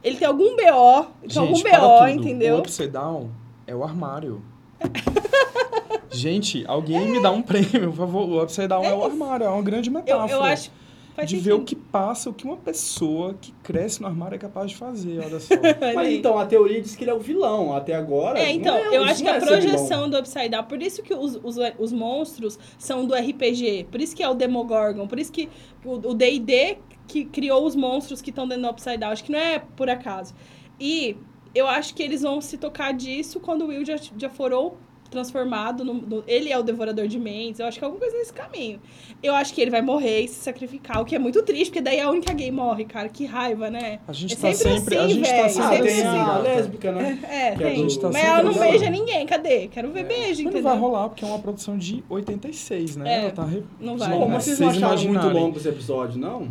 Ele 0.04 0.16
tem 0.18 0.28
algum 0.28 0.50
BO, 0.54 1.06
tem 1.26 1.38
algum 1.42 1.54
Gente, 1.56 1.62
BO, 1.70 2.06
entendeu? 2.08 2.56
O 2.56 2.58
Upside 2.60 2.90
Down 2.90 3.30
é 3.66 3.74
o 3.74 3.82
armário. 3.82 4.42
Gente, 6.10 6.64
alguém 6.66 7.08
me 7.08 7.20
dá 7.20 7.30
um 7.30 7.42
prêmio, 7.42 7.90
por 7.90 7.96
favor. 7.96 8.28
O 8.28 8.42
Upside 8.42 8.68
Down 8.68 8.84
é, 8.84 8.94
o 8.94 9.04
armário, 9.04 9.44
é 9.46 9.48
uma 9.48 9.62
grande 9.62 9.88
Eu, 9.88 9.94
metáfora. 9.94 10.32
eu 10.32 10.42
acho. 10.42 10.70
Faz 11.16 11.30
de 11.30 11.36
ver 11.36 11.42
sentido. 11.42 11.62
o 11.62 11.64
que 11.64 11.74
passa, 11.74 12.28
o 12.28 12.34
que 12.34 12.44
uma 12.44 12.58
pessoa 12.58 13.34
que 13.40 13.50
cresce 13.62 14.02
no 14.02 14.06
armário 14.06 14.36
é 14.36 14.38
capaz 14.38 14.70
de 14.70 14.76
fazer, 14.76 15.18
olha 15.18 15.40
só. 15.40 15.54
Mas 15.94 16.10
então, 16.10 16.38
a 16.38 16.44
teoria 16.44 16.80
diz 16.82 16.94
que 16.94 17.04
ele 17.04 17.10
é 17.10 17.14
o 17.14 17.18
vilão. 17.18 17.74
Até 17.74 17.94
agora. 17.94 18.38
É, 18.38 18.52
então, 18.52 18.76
é, 18.76 18.98
eu 18.98 19.02
acho 19.02 19.22
que 19.22 19.28
a 19.28 19.36
é 19.36 19.40
projeção 19.40 20.10
do 20.10 20.18
Upside 20.18 20.50
Down, 20.50 20.64
por 20.64 20.82
isso 20.82 21.02
que 21.02 21.14
os, 21.14 21.36
os, 21.42 21.56
os 21.78 21.90
monstros 21.90 22.58
são 22.78 23.06
do 23.06 23.14
RPG, 23.14 23.86
por 23.90 23.98
isso 23.98 24.14
que 24.14 24.22
é 24.22 24.28
o 24.28 24.34
Demogorgon, 24.34 25.06
por 25.08 25.18
isso 25.18 25.32
que 25.32 25.48
o 25.82 25.94
o 26.10 26.14
D&D 26.14 26.76
que 27.06 27.24
criou 27.24 27.64
os 27.64 27.74
monstros 27.74 28.20
que 28.20 28.30
estão 28.30 28.46
dentro 28.46 28.64
do 28.64 28.70
Upside 28.70 28.98
Down, 28.98 29.12
acho 29.12 29.24
que 29.24 29.32
não 29.32 29.38
é 29.38 29.58
por 29.58 29.88
acaso. 29.88 30.34
E 30.78 31.16
eu 31.54 31.66
acho 31.66 31.94
que 31.94 32.02
eles 32.02 32.20
vão 32.20 32.40
se 32.42 32.58
tocar 32.58 32.92
disso 32.92 33.40
quando 33.40 33.62
o 33.62 33.68
Will 33.68 33.84
já, 33.84 33.96
já 33.96 34.28
for 34.28 34.52
ou 34.52 34.76
transformado, 35.10 35.84
no, 35.84 35.94
no- 35.94 36.24
ele 36.26 36.50
é 36.52 36.58
o 36.58 36.62
devorador 36.62 37.06
de 37.08 37.18
mentes, 37.18 37.60
eu 37.60 37.66
acho 37.66 37.78
que 37.78 37.84
é 37.84 37.86
alguma 37.86 38.00
coisa 38.00 38.16
nesse 38.18 38.32
caminho. 38.32 38.80
Eu 39.22 39.34
acho 39.34 39.52
que 39.54 39.60
ele 39.60 39.70
vai 39.70 39.82
morrer 39.82 40.20
e 40.22 40.28
se 40.28 40.34
sacrificar, 40.42 41.00
o 41.00 41.04
que 41.04 41.14
é 41.14 41.18
muito 41.18 41.42
triste, 41.42 41.66
porque 41.70 41.80
daí 41.80 42.00
a 42.00 42.10
única 42.10 42.32
gay 42.32 42.50
morre, 42.50 42.84
cara, 42.84 43.08
que 43.08 43.24
raiva, 43.24 43.70
né? 43.70 43.98
A 44.06 44.12
gente 44.12 44.34
É 44.34 44.36
tá 44.36 44.52
sempre 44.52 44.78
sempre, 44.80 44.96
a 44.98 45.04
assim, 45.04 45.14
gente 45.14 45.24
tá 45.24 45.30
velho, 45.36 45.50
sempre 45.50 45.62
Ah, 45.64 45.70
sempre 45.70 45.86
tem 45.88 46.02
assim, 46.06 46.18
a 46.30 46.38
lésbica, 46.38 46.92
né? 46.92 47.18
É, 47.28 47.48
é 47.48 47.50
tem. 47.52 47.74
tá 47.74 48.08
Mas 48.08 48.16
sempre 48.16 48.20
ela 48.20 48.42
não 48.42 48.50
assim. 48.50 48.60
beija 48.60 48.90
ninguém, 48.90 49.26
cadê? 49.26 49.68
Quero 49.68 49.90
ver 49.92 50.04
beijo, 50.04 50.28
Mas 50.28 50.40
entendeu? 50.40 50.62
não 50.62 50.70
vai 50.70 50.78
rolar, 50.78 51.08
porque 51.08 51.24
é 51.24 51.28
uma 51.28 51.38
produção 51.38 51.76
de 51.78 52.02
86, 52.08 52.96
né? 52.96 53.08
É, 53.12 53.20
Ela 53.22 53.30
tá 53.30 53.44
re... 53.44 53.62
não 53.80 53.96
vai. 53.96 54.10
Bom, 54.10 54.26
né? 54.26 54.34
mas 54.34 54.44
vocês 54.44 54.58
não 54.60 54.68
acharam 54.68 55.02
muito 55.04 55.28
longo 55.28 55.56
esse 55.58 55.68
episódio, 55.68 56.18
não? 56.20 56.48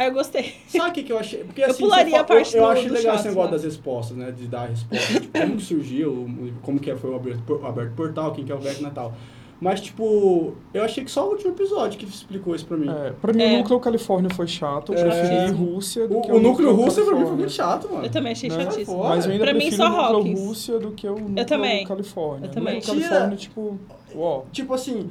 Ah, 0.00 0.06
eu 0.06 0.12
gostei. 0.12 0.54
Sabe 0.68 0.90
o 0.90 0.92
que, 0.92 1.02
que 1.02 1.12
eu 1.12 1.18
achei? 1.18 1.42
Porque 1.42 1.60
Eu 1.60 1.70
assim, 1.70 1.80
pularia 1.82 2.04
você 2.04 2.10
fa- 2.16 2.20
a 2.20 2.24
parte 2.24 2.56
eu, 2.56 2.62
eu 2.62 2.68
acho 2.68 2.86
do 2.88 2.94
legal 2.94 3.14
esse 3.16 3.28
negócio 3.28 3.50
né? 3.50 3.56
das 3.56 3.64
respostas, 3.64 4.16
né? 4.16 4.30
De 4.30 4.46
dar 4.46 4.60
a 4.62 4.66
resposta. 4.66 5.20
tipo, 5.20 5.38
como 5.40 5.56
que 5.56 5.62
surgiu, 5.64 6.30
como 6.62 6.78
que 6.78 6.94
foi 6.94 7.10
o 7.10 7.16
aberto, 7.16 7.52
o 7.60 7.66
aberto 7.66 7.94
portal, 7.96 8.32
quem 8.32 8.44
que 8.44 8.52
é 8.52 8.54
o 8.54 8.58
Vecna 8.58 8.88
e 8.88 8.92
tal. 8.92 9.12
Mas, 9.60 9.80
tipo, 9.80 10.54
eu 10.72 10.84
achei 10.84 11.02
que 11.04 11.10
só 11.10 11.26
o 11.26 11.30
último 11.32 11.50
episódio 11.50 11.98
que 11.98 12.04
explicou 12.06 12.54
isso 12.54 12.64
pra 12.64 12.76
mim. 12.76 12.88
É, 12.88 13.10
pra 13.20 13.32
mim, 13.32 13.42
É. 13.42 13.54
o 13.54 13.58
núcleo 13.58 13.80
Califórnia 13.80 14.30
foi 14.30 14.46
chato. 14.46 14.92
Eu 14.94 15.00
É. 15.00 15.02
preferi 15.02 15.50
Rússia 15.50 16.06
do 16.06 16.18
O, 16.18 16.22
que 16.22 16.30
o 16.30 16.38
núcleo 16.40 16.72
russo 16.76 17.04
pra 17.04 17.16
mim 17.16 17.26
foi 17.26 17.36
Califórnia. 17.36 17.36
muito 17.38 17.52
chato, 17.52 17.88
mano. 17.92 18.04
Eu 18.06 18.10
também 18.10 18.30
achei 18.32 18.48
Né? 18.50 18.54
chatíssimo. 18.64 19.02
Mas 19.02 19.26
eu 19.26 19.32
ainda 19.32 19.42
Pra 19.44 19.52
mim, 19.54 19.70
só 19.72 19.84
o 19.84 19.88
núcleo 19.88 20.16
Hawkins. 20.18 20.40
Rússia 20.40 20.78
do 20.78 20.92
que 20.92 21.08
o 21.08 21.18
núcleo 21.18 21.44
também. 21.44 21.84
Califórnia. 21.84 22.46
Eu 22.46 22.50
também. 22.52 22.74
O 22.74 22.76
núcleo 22.76 22.94
Califórnia, 23.00 23.36
tipo, 23.36 23.78
ó. 24.16 24.42
Tipo 24.52 24.74
assim, 24.74 25.10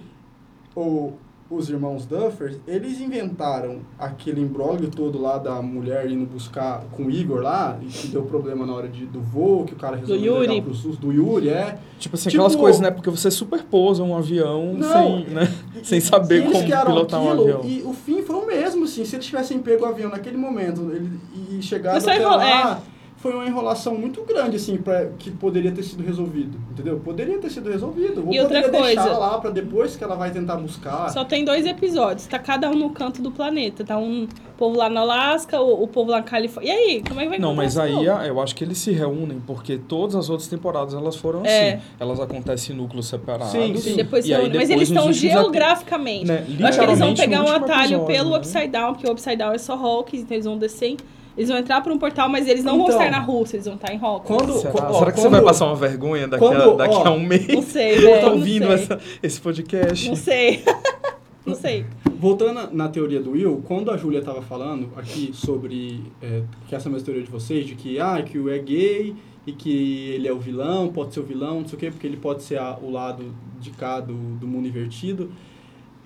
o, 0.74 1.12
os 1.50 1.70
irmãos 1.70 2.06
Duffers, 2.06 2.58
eles 2.68 3.00
inventaram 3.00 3.80
aquele 3.98 4.42
imbróglio 4.42 4.90
todo 4.90 5.22
lá 5.22 5.38
da 5.38 5.62
mulher 5.62 6.10
indo 6.12 6.26
buscar 6.26 6.84
com 6.92 7.04
o 7.06 7.12
Igor 7.12 7.42
lá, 7.42 7.78
e 7.82 7.86
que 7.86 8.08
deu 8.08 8.24
problema 8.24 8.66
na 8.66 8.74
hora 8.74 8.88
de, 8.90 9.06
do 9.06 9.22
voo, 9.22 9.64
que 9.64 9.74
o 9.74 9.78
cara 9.78 9.96
resolveu 9.96 10.36
Yuri. 10.36 10.48
levar 10.48 10.62
pro 10.66 10.74
SUS, 10.74 10.98
do 10.98 11.12
Yuri, 11.14 11.50
é. 11.50 11.78
Tipo 12.00 12.16
assim, 12.16 12.30
Tipo- 12.30 12.42
aquelas 12.44 12.56
coisas, 12.56 12.82
né? 12.82 12.92
Porque 12.92 13.10
você 13.10 13.32
superposa 13.32 14.04
um 14.04 14.16
avião 14.18 14.74
Não. 14.74 14.92
sem, 14.92 15.26
né? 15.28 15.54
sem 15.84 16.00
saber 16.02 16.46
E 16.48 16.52
como 16.52 16.66
pilotar 16.86 17.22
um 17.22 17.28
aquilo, 17.32 17.44
avião. 17.44 17.62
E 17.64 17.82
o 17.84 17.94
fim 17.94 18.22
foi 18.22 18.36
o 18.36 18.46
mesmo, 18.46 18.84
assim. 18.84 19.06
Se 19.06 19.16
eles 19.16 19.26
tivessem 19.26 19.60
pego 19.60 19.86
o 19.86 19.88
avião 19.88 20.10
naquele 20.10 20.38
momento 20.38 20.92
ele, 20.92 21.10
e 21.58 21.62
chegado 21.62 21.98
até 21.98 22.20
lá, 22.20 22.82
foi 23.18 23.34
uma 23.34 23.46
enrolação 23.48 23.96
muito 23.96 24.22
grande, 24.24 24.58
assim, 24.58 24.78
pra, 24.78 25.08
que 25.18 25.32
poderia 25.32 25.72
ter 25.72 25.82
sido 25.84 26.04
resolvido. 26.04 26.58
Entendeu? 26.72 27.00
Poderia 27.00 27.38
ter 27.40 27.50
sido 27.50 27.70
resolvido. 27.70 28.24
Ou 28.28 28.34
E 28.34 28.40
outra 28.40 28.62
poderia 28.62 28.86
deixar 28.86 29.04
coisa- 29.04 29.18
lá 29.18 29.40
pra 29.40 29.50
depois 29.50 29.96
que 29.96 30.04
ela 30.04 30.16
vai 30.16 30.30
tentar 30.32 30.56
buscar. 30.58 31.10
Só 31.10 31.26
tem 31.26 31.44
dois 31.44 31.66
episódios, 31.66 32.28
tá 32.28 32.38
cada 32.38 32.70
um 32.70 32.76
no 32.76 32.92
canto 32.92 33.22
do 33.22 33.32
planeta. 33.32 33.84
Tá 33.84 33.98
um 33.98 34.28
povo 34.56 34.78
lá 34.78 34.88
no 34.90 35.00
Alasca, 35.00 35.60
o, 35.60 35.84
o 35.84 35.88
povo 35.88 36.12
lá 36.12 36.18
na 36.18 36.24
Califórnia. 36.24 36.72
E 36.72 36.76
aí, 36.76 37.04
como 37.08 37.20
é 37.20 37.24
que 37.24 37.30
vai 37.30 37.40
Não, 37.40 37.56
mas 37.56 37.78
aí 37.78 38.06
eu 38.06 38.40
acho 38.40 38.56
que 38.56 38.64
eles 38.64 38.78
se 38.78 38.92
reúnem, 38.92 39.42
porque 39.46 39.78
todas 39.78 40.16
as 40.16 40.30
outras 40.30 40.48
temporadas 40.48 40.94
elas 40.94 41.16
foram 41.16 41.44
É. 41.46 41.74
assim. 41.74 41.82
Elas 42.00 42.20
acontecem 42.20 42.76
em 42.76 42.78
núcleos 42.78 43.08
separados. 43.08 43.52
Sim, 43.52 43.76
sim. 43.78 43.96
Depois 43.96 44.26
e 44.26 44.28
se. 44.30 44.50
Mas 44.56 44.70
eles 44.70 44.90
estão 44.90 45.12
geograficamente. 45.12 46.26
Né, 46.26 46.46
Eu 46.60 46.68
acho 46.68 46.78
que 46.80 46.86
eles 46.86 47.00
vão 47.00 47.14
pegar 47.14 47.42
um 47.44 47.48
atalho 47.52 47.84
episódio, 47.96 48.06
pelo 48.06 48.30
né? 48.32 48.38
Upside 48.38 48.68
Down, 48.68 48.94
porque 48.94 49.08
o 49.08 49.12
Upside 49.12 49.38
Down 49.38 49.54
é 49.54 49.58
só 49.58 49.74
Hawkins, 49.74 50.22
então 50.22 50.36
eles 50.36 50.46
vão 50.46 50.58
descer. 50.58 50.98
Eles 51.38 51.50
vão 51.50 51.58
entrar 51.60 51.82
por 51.82 51.92
um 51.92 52.00
portal, 52.00 52.28
mas 52.28 52.48
eles 52.48 52.64
não 52.64 52.78
vão 52.78 52.88
Então, 52.88 53.00
estar 53.00 53.12
na 53.12 53.20
Rússia, 53.20 53.58
eles 53.58 53.66
vão 53.68 53.76
estar 53.76 53.94
em 53.94 54.00
Hawkins. 54.02 54.28
Quando, 54.38 54.54
Será, 54.54 54.74
ó, 54.90 55.00
será 55.00 55.12
que 55.12 55.18
você 55.20 55.28
quando- 55.28 55.32
vai 55.34 55.42
passar 55.44 55.66
uma 55.68 55.76
vergonha 55.76 56.28
daqui, 56.28 56.44
a, 56.44 56.48
quando- 56.48 56.78
daqui 56.78 56.96
ó, 56.96 57.08
a 57.08 57.12
um 57.12 57.20
mês? 57.24 57.48
Não 57.48 57.62
sei, 57.62 57.96
velho. 58.00 58.16
Tá 58.22 58.26
não 58.30 58.34
ouvindo 58.38 58.66
sei. 58.66 58.74
essa- 58.76 59.00
esse 59.22 59.40
podcast? 59.42 60.10
Não 60.10 60.16
sei. 60.16 60.64
não 61.46 61.56
sei. 61.56 61.86
Voltando 62.20 62.54
na, 62.54 62.68
na 62.72 62.88
teoria 62.90 63.22
do 63.22 63.32
Will, 63.32 63.62
quando 63.68 63.92
a 63.92 63.98
Júlia 63.98 64.20
estava 64.20 64.42
falando 64.42 64.90
aqui 64.98 65.30
sobre 65.34 66.02
é, 66.22 66.42
que 66.68 66.74
essa 66.76 66.90
mesma 66.90 67.06
teoria 67.06 67.24
de 67.24 67.30
vocês, 67.30 67.66
de 67.68 67.76
que, 67.76 68.00
ah, 68.00 68.22
que 68.24 68.40
o 68.40 68.46
Will 68.46 68.56
é 68.56 68.60
gay 68.60 69.16
e 69.46 69.52
que 69.54 70.10
ele 70.16 70.28
é 70.28 70.34
o 70.34 70.40
vilão, 70.40 70.88
pode 70.90 71.14
ser 71.14 71.20
o 71.20 71.24
vilão, 71.24 71.62
não 71.62 71.68
sei 71.68 71.78
o 71.78 71.80
quê, 71.80 71.92
porque 71.92 72.08
ele 72.08 72.18
pode 72.18 72.42
ser 72.44 72.58
a- 72.60 72.78
o 72.82 72.90
lado 72.90 73.24
de 73.62 73.70
cá 73.70 74.00
do, 74.00 74.14
do 74.14 74.48
mundo 74.48 74.68
invertido. 74.68 75.32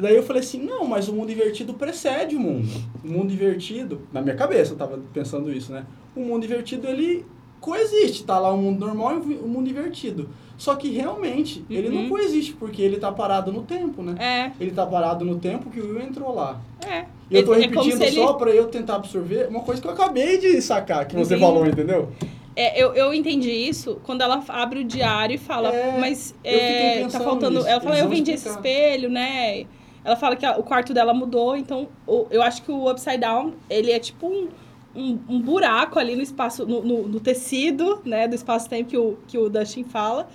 Daí 0.02 0.16
eu 0.16 0.24
falei 0.24 0.42
assim, 0.42 0.60
não, 0.64 0.86
mas 0.86 1.08
o 1.08 1.14
mundo 1.14 1.32
invertido 1.32 1.74
precede 1.74 2.36
o 2.36 2.40
mundo. 2.40 2.68
O 3.04 3.08
mundo 3.08 3.32
invertido, 3.32 4.02
na 4.12 4.22
minha 4.22 4.36
cabeça 4.36 4.74
eu 4.74 4.78
tava 4.78 5.00
pensando 5.14 5.52
isso, 5.54 5.72
né? 5.72 5.86
O 6.16 6.22
mundo 6.22 6.44
invertido, 6.44 6.88
ele 6.88 7.26
coexiste, 7.60 8.24
tá 8.24 8.40
lá 8.40 8.52
o 8.52 8.58
mundo 8.58 8.80
normal 8.86 9.14
e 9.30 9.36
o 9.36 9.48
mundo 9.48 9.70
invertido. 9.70 10.30
Só 10.58 10.76
que 10.76 10.90
realmente, 10.92 11.64
ele 11.70 11.90
não 11.90 12.04
Uhum. 12.04 12.10
coexiste, 12.10 12.54
porque 12.54 12.82
ele 12.82 12.98
tá 12.98 13.12
parado 13.12 13.52
no 13.52 13.64
tempo, 13.64 14.02
né? 14.04 14.16
É, 14.20 14.52
Ele 14.60 14.72
tá 14.72 14.86
parado 14.86 15.24
no 15.26 15.38
tempo 15.40 15.70
que 15.70 15.80
o 15.80 15.88
Will 15.94 16.02
entrou 16.02 16.34
lá. 16.34 16.60
é. 16.86 17.06
E 17.30 17.36
eu 17.36 17.46
tô 17.46 17.54
É- 17.54 17.58
é 17.58 17.62
repetindo 17.62 18.02
ele- 18.02 18.12
só 18.12 18.34
pra 18.34 18.52
eu 18.52 18.68
tentar 18.68 18.96
absorver 18.96 19.48
uma 19.48 19.62
coisa 19.62 19.82
que 19.82 19.88
eu 19.88 19.92
acabei 19.92 20.38
de 20.38 20.62
sacar, 20.62 21.08
que 21.08 21.16
você 21.16 21.36
Entendi. 21.36 21.40
falou, 21.50 21.66
entendeu? 21.66 22.10
É, 22.54 22.78
eu, 22.84 22.94
eu 22.94 23.14
entendi 23.14 23.50
isso 23.50 24.02
quando 24.04 24.20
ela 24.22 24.44
abre 24.50 24.80
o 24.82 24.84
diário 24.84 25.36
e 25.36 25.38
fala, 25.38 25.70
É, 25.74 25.98
mas 25.98 26.36
é, 26.44 27.08
tá 27.10 27.22
faltando. 27.22 27.60
nisso. 27.60 27.68
Ela 27.70 27.80
fala, 27.80 27.98
eu 27.98 28.10
vendi 28.10 28.32
esse 28.32 28.50
explicar. 28.50 28.70
espelho, 28.70 29.10
né? 29.10 29.66
Ela 30.04 30.16
fala 30.16 30.36
que 30.36 30.46
a- 30.46 30.58
o 30.58 30.64
quarto 30.64 30.94
dela 30.94 31.14
mudou, 31.14 31.56
então 31.56 31.88
o- 32.08 32.26
eu 32.32 32.42
acho 32.42 32.64
que 32.64 32.72
o 32.72 32.90
Upside 32.90 33.18
Down, 33.20 33.54
ele 33.70 33.92
é 33.92 34.00
tipo 34.00 34.28
um, 34.28 34.48
um, 34.96 35.20
um 35.30 35.40
buraco 35.42 36.00
ali 36.00 36.16
no 36.16 36.22
espaço, 36.22 36.66
no, 36.66 36.82
no- 36.84 37.08
no 37.08 37.20
tecido, 37.20 38.02
né? 38.04 38.28
Do 38.28 38.36
espaço-tempo 38.36 38.90
que 38.90 38.98
o, 38.98 39.18
que 39.28 39.38
o 39.38 39.50
Dustin 39.50 39.84
fala. 39.84 40.28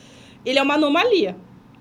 Ele 0.44 0.58
é 0.58 0.62
uma 0.62 0.74
anomalia. 0.74 1.36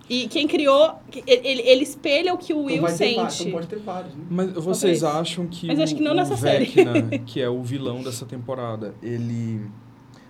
E 0.10 0.28
quem 0.28 0.48
criou, 0.48 0.93
ele, 1.26 1.62
ele- 1.62 1.82
espelha 1.84 2.32
o 2.34 2.38
que 2.38 2.54
o 2.54 2.63
Will 2.63 2.78
então 2.78 2.95
ter 2.98 3.15
vários, 3.15 3.34
sente. 3.34 3.48
então 3.50 3.60
pode 3.60 3.67
ter 3.67 3.80
vários, 3.80 4.13
né? 4.15 4.24
Mas 4.30 4.52
vocês 4.54 5.00
Talvez. 5.02 5.04
acham 5.04 5.48
que 5.48 5.65
Mas 5.67 5.80
o, 5.80 5.84
acho 5.84 5.95
que 5.95 6.02
não 6.04 6.12
o 6.12 6.15
nessa 6.15 6.36
série. 6.38 6.65
Vecna, 6.65 7.17
que 7.26 7.41
é 7.41 7.50
o 7.50 7.62
vilão 7.63 8.02
dessa 8.04 8.26
temporada, 8.26 8.93
ele... 9.02 9.62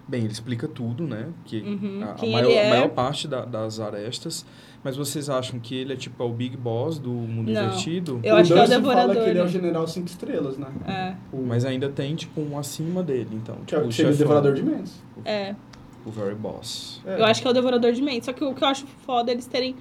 Bem, 0.08 0.22
ele 0.24 0.32
explica 0.32 0.68
tudo, 0.68 1.06
né? 1.08 1.30
Que 1.46 1.62
Uhum, 1.62 2.04
a, 2.04 2.12
a 2.24 2.26
maior, 2.28 2.52
é. 2.52 2.68
a 2.68 2.70
maior 2.70 2.90
parte 2.90 3.28
da- 3.28 3.44
das 3.44 3.80
arestas. 3.80 4.46
Mas 4.86 4.96
vocês 4.96 5.30
acham 5.32 5.60
que 5.60 5.76
ele 5.76 5.94
é 5.94 5.96
tipo 5.96 6.22
é 6.22 6.26
o 6.28 6.30
Big 6.30 6.56
Boss 6.56 7.00
do 7.00 7.10
mundo 7.10 7.52
Não. 7.52 7.66
invertido? 7.66 8.20
Eu 8.24 8.36
o 8.36 8.38
acho 8.38 8.54
que 8.54 8.60
é 8.60 8.62
o 8.64 8.66
Dustin 8.68 8.82
fala 8.84 8.96
Devorador, 8.96 9.24
que 9.24 9.30
ele 9.32 9.40
é 9.40 9.42
o 9.42 9.46
né? 9.46 9.52
general 9.52 9.88
cinco 9.88 10.08
estrelas, 10.08 10.58
né? 10.60 10.68
É, 10.88 11.16
O, 11.36 11.42
Mas 11.42 11.66
ainda 11.66 11.90
tem 11.90 12.16
tipo 12.16 12.40
um 12.40 12.56
acima 12.58 13.02
dele, 13.02 13.30
então. 13.34 13.56
que 13.66 13.74
é, 13.74 13.80
Tipo, 13.80 13.90
que 13.90 13.96
seria 13.96 14.12
o 14.12 14.16
devorador 14.16 14.54
de 14.54 14.64
mentes. 14.64 15.02
é. 15.26 15.56
O 16.06 16.12
Very 16.12 16.36
Boss. 16.36 17.02
É. 17.04 17.20
Eu 17.20 17.26
acho 17.26 17.42
que 17.42 17.48
é 17.48 17.50
o 17.50 17.54
Devorador 17.54 17.92
de 17.92 18.00
Mentes. 18.00 18.26
Só 18.26 18.32
que 18.34 18.44
o 18.44 18.54
que 18.54 18.64
eu 18.64 18.68
acho 18.68 18.86
foda 19.08 19.32
é 19.32 19.34
eles 19.34 19.48
terem. 19.48 19.76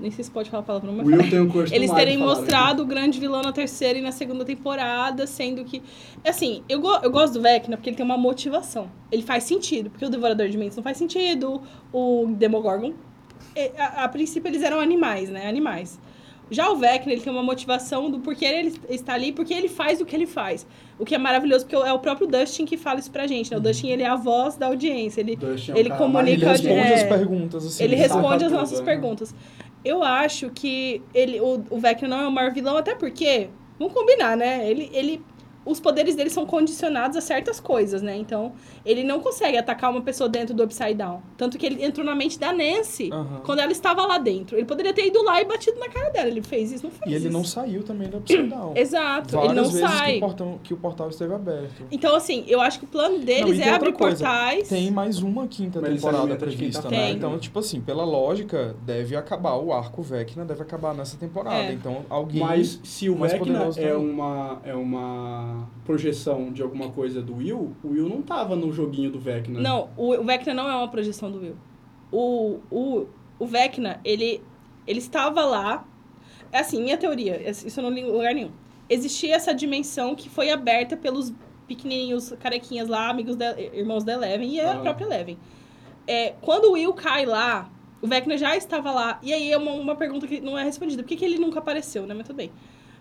Nem 0.00 0.10
sei 0.10 0.24
se 0.24 0.30
pode 0.32 0.50
falar 0.50 0.64
a 0.64 0.66
palavra, 0.66 0.90
O 0.90 0.96
mas. 0.96 1.06
Will 1.06 1.30
tem 1.30 1.38
um 1.40 1.48
curso 1.48 1.72
Eles 1.72 1.92
terem 1.92 2.18
falaram 2.18 2.40
mostrado 2.40 2.82
o 2.82 2.86
grande 2.86 3.20
vilão 3.20 3.40
na 3.40 3.52
terceira 3.52 3.96
e 3.96 4.02
na 4.02 4.10
segunda 4.10 4.44
temporada, 4.44 5.28
sendo 5.28 5.64
que. 5.64 5.80
Assim, 6.26 6.64
eu, 6.68 6.80
go 6.80 6.98
eu 7.04 7.10
gosto 7.12 7.34
do 7.34 7.40
Vecna 7.40 7.76
porque 7.76 7.88
ele 7.90 7.96
tem 7.96 8.04
uma 8.04 8.18
motivação. 8.18 8.90
Ele 9.12 9.22
faz 9.22 9.44
sentido, 9.44 9.90
porque 9.90 10.04
o 10.04 10.10
Devorador 10.10 10.48
de 10.48 10.58
Mentes 10.58 10.76
não 10.76 10.82
faz 10.82 10.96
sentido, 10.96 11.62
o 11.92 12.26
Demogorgon. 12.36 12.94
E- 13.56 13.72
A, 13.78 14.04
a 14.04 14.08
princípio 14.08 14.48
eles 14.48 14.62
eram 14.62 14.80
animais, 14.80 15.28
né? 15.28 15.46
Animais. 15.48 15.98
Já 16.52 16.68
o 16.68 16.74
Vecna, 16.76 17.12
ele 17.12 17.20
tem 17.22 17.32
uma 17.32 17.44
motivação 17.44 18.10
do 18.10 18.18
porquê 18.18 18.44
ele 18.44 18.74
está 18.88 19.14
ali, 19.14 19.30
porque 19.32 19.54
ele 19.54 19.68
faz 19.68 20.00
o 20.00 20.04
que 20.04 20.16
ele 20.16 20.26
faz. 20.26 20.66
O 20.98 21.04
que 21.04 21.14
é 21.14 21.18
maravilhoso, 21.18 21.64
porque 21.64 21.76
é 21.76 21.92
o 21.92 21.98
próprio 22.00 22.26
Dustin 22.26 22.64
que 22.64 22.76
fala 22.76 22.98
isso 22.98 23.10
pra 23.10 23.24
gente, 23.28 23.52
né? 23.52 23.56
O 23.56 23.60
Dustin, 23.60 23.88
ele 23.90 24.02
é 24.02 24.08
a 24.08 24.16
voz 24.16 24.56
da 24.56 24.66
audiência. 24.66 25.20
Ele, 25.20 25.34
Uhum. 25.40 25.52
Dustin 25.52 25.72
é 25.72 25.78
ele 25.78 25.88
cara 25.90 26.00
comunica 26.00 26.32
Ele 26.32 26.44
responde 26.46 26.70
é, 26.80 26.94
as 26.94 27.02
perguntas, 27.04 27.66
assim. 27.66 27.84
ele 27.84 27.96
saca 27.96 28.14
responde 28.14 28.44
as 28.44 28.50
tudo, 28.50 28.60
nossas 28.60 28.80
né? 28.80 28.84
perguntas. 28.84 29.34
Eu 29.84 30.02
acho 30.02 30.50
que 30.50 31.00
ele, 31.14 31.40
o, 31.40 31.62
o 31.70 31.78
Vecna 31.78 32.08
não 32.08 32.20
é 32.20 32.26
o 32.26 32.32
maior 32.32 32.52
vilão, 32.52 32.76
até 32.76 32.96
porque, 32.96 33.48
vamos 33.78 33.94
combinar, 33.94 34.36
né? 34.36 34.68
Ele, 34.68 34.90
ele, 34.92 35.22
os 35.64 35.78
poderes 35.78 36.16
dele 36.16 36.30
são 36.30 36.44
condicionados 36.44 37.16
a 37.16 37.20
certas 37.20 37.60
coisas, 37.60 38.02
né? 38.02 38.16
Então, 38.16 38.52
ele 38.84 39.04
não 39.04 39.20
consegue 39.20 39.56
atacar 39.56 39.90
uma 39.90 40.00
pessoa 40.02 40.28
dentro 40.28 40.54
do 40.54 40.62
Upside 40.62 40.94
Down. 40.94 41.22
Tanto 41.36 41.58
que 41.58 41.66
ele 41.66 41.84
entrou 41.84 42.04
na 42.04 42.14
mente 42.14 42.38
da 42.38 42.52
Nancy 42.52 43.10
Aham. 43.12 43.40
quando 43.44 43.60
ela 43.60 43.72
estava 43.72 44.04
lá 44.06 44.18
dentro. 44.18 44.56
Ele 44.56 44.66
poderia 44.66 44.92
ter 44.92 45.06
ido 45.06 45.22
lá 45.22 45.40
e 45.40 45.44
batido 45.44 45.78
na 45.78 45.88
cara 45.88 46.10
dela. 46.10 46.28
Ele 46.28 46.42
fez 46.42 46.72
isso, 46.72 46.84
não 46.84 46.90
fez 46.90 47.10
E 47.10 47.14
ele 47.14 47.24
isso. 47.28 47.32
não 47.32 47.44
saiu 47.44 47.82
também 47.82 48.08
do 48.08 48.18
Upside 48.18 48.44
Down. 48.48 48.72
Exato, 48.76 49.34
Várias 49.34 49.52
ele 49.52 49.60
não 49.60 49.70
vezes 49.70 49.80
sai. 49.80 50.12
Que, 50.12 50.16
o 50.18 50.20
portão, 50.20 50.60
que 50.62 50.74
o 50.74 50.76
portal 50.76 51.08
esteve 51.08 51.34
aberto. 51.34 51.86
Então, 51.90 52.14
assim, 52.14 52.44
eu 52.46 52.60
acho 52.60 52.78
que 52.78 52.84
o 52.84 52.88
plano 52.88 53.18
Não, 53.18 53.24
deles 53.24 53.58
e 53.58 53.60
é 53.60 53.64
tem 53.64 53.72
abrir 53.72 53.92
coisa, 53.92 54.24
portais. 54.24 54.68
Tem 54.68 54.90
mais 54.90 55.22
uma 55.22 55.46
quinta 55.46 55.80
Mas 55.80 55.90
se 55.90 55.96
temporada 55.96 56.36
prevista, 56.36 56.82
tá 56.82 56.90
né? 56.90 57.06
Tem. 57.06 57.16
Então, 57.16 57.38
tipo 57.38 57.58
assim, 57.58 57.80
pela 57.80 58.04
lógica, 58.04 58.76
deve 58.82 59.16
acabar 59.16 59.56
o 59.56 59.72
arco 59.72 60.02
Vecna, 60.02 60.44
deve 60.44 60.62
acabar 60.62 60.94
nessa 60.94 61.16
temporada. 61.16 61.56
É. 61.56 61.72
Então, 61.72 62.04
alguém... 62.08 62.40
Mas 62.40 62.80
se 62.84 63.08
o 63.08 63.16
mais 63.16 63.32
Vecna 63.32 63.46
poderoso 63.46 63.80
é 63.80 63.92
também. 63.92 64.10
uma, 64.10 64.60
é 64.64 64.74
uma 64.74 64.90
uma 64.90 65.68
projeção 65.84 66.52
de 66.52 66.62
alguma 66.62 66.90
coisa 66.90 67.22
do 67.22 67.36
Will, 67.36 67.74
o 67.82 67.88
Will 67.88 68.08
não 68.08 68.22
tava 68.22 68.56
no 68.56 68.69
joguinho 68.72 69.10
do 69.10 69.18
Vecna. 69.18 69.60
Não, 69.60 69.90
o, 69.96 70.14
o 70.14 70.24
Vecna 70.24 70.54
não 70.54 70.68
é 70.68 70.74
uma 70.76 70.88
projeção 70.88 71.30
do 71.30 71.38
Will. 71.40 71.56
O, 72.12 72.58
o, 72.70 73.06
o 73.38 73.46
Vecna, 73.46 74.00
ele, 74.04 74.42
ele 74.86 74.98
estava 74.98 75.44
lá. 75.44 75.86
É 76.52 76.58
assim, 76.60 76.82
minha 76.82 76.96
teoria, 76.96 77.48
isso 77.50 77.78
eu 77.78 77.82
não 77.84 77.90
li 77.90 78.00
em 78.00 78.10
lugar 78.10 78.34
nenhum. 78.34 78.50
Existia 78.88 79.36
essa 79.36 79.54
dimensão 79.54 80.14
que 80.16 80.28
foi 80.28 80.50
aberta 80.50 80.96
pelos 80.96 81.32
pequenininhos 81.68 82.32
carequinhas 82.40 82.88
lá, 82.88 83.08
amigos, 83.08 83.36
da, 83.36 83.58
irmãos 83.60 84.02
da 84.02 84.12
Eleven 84.14 84.52
e 84.52 84.60
a 84.60 84.72
Ah. 84.72 84.78
própria 84.80 85.04
Eleven. 85.04 85.38
É, 86.06 86.34
quando 86.40 86.64
o 86.64 86.72
Will 86.72 86.92
cai 86.92 87.24
lá, 87.24 87.70
o 88.02 88.08
Vecna 88.08 88.36
já 88.36 88.56
estava 88.56 88.90
lá. 88.90 89.20
E 89.22 89.32
aí 89.32 89.52
é 89.52 89.56
uma, 89.56 89.70
uma 89.72 89.94
pergunta 89.94 90.26
que 90.26 90.40
não 90.40 90.58
é 90.58 90.64
respondida. 90.64 91.02
Por 91.04 91.08
que, 91.08 91.16
que 91.16 91.24
ele 91.24 91.38
nunca 91.38 91.60
apareceu, 91.60 92.04
né? 92.06 92.14
Mas 92.14 92.26
tudo 92.26 92.36
bem. 92.36 92.50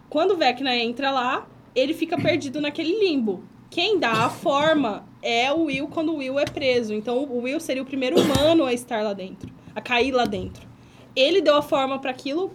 Quando 0.09 0.31
o 0.31 0.37
Vecna 0.37 0.75
entra 0.75 1.09
lá, 1.09 1.47
ele 1.73 1.95
fica 1.95 2.15
perdido 2.21 2.61
naquele 2.61 2.99
limbo. 2.99 3.43
Quem 3.69 3.99
dá 3.99 4.25
a 4.25 4.29
forma 4.29 5.05
é 5.21 5.51
o 5.53 5.65
Will 5.65 5.87
quando 5.87 6.11
o 6.11 6.17
Will 6.17 6.39
é 6.39 6.45
preso. 6.45 6.93
Então 6.93 7.23
o 7.23 7.41
Will 7.41 7.59
seria 7.59 7.83
o 7.83 7.85
primeiro 7.85 8.19
humano 8.19 8.65
a 8.65 8.73
estar 8.73 9.03
lá 9.03 9.13
dentro, 9.13 9.49
a 9.75 9.81
cair 9.81 10.11
lá 10.11 10.25
dentro. 10.25 10.67
Ele 11.15 11.41
deu 11.41 11.55
a 11.55 11.61
forma 11.61 11.99
para 11.99 12.11
aquilo. 12.11 12.51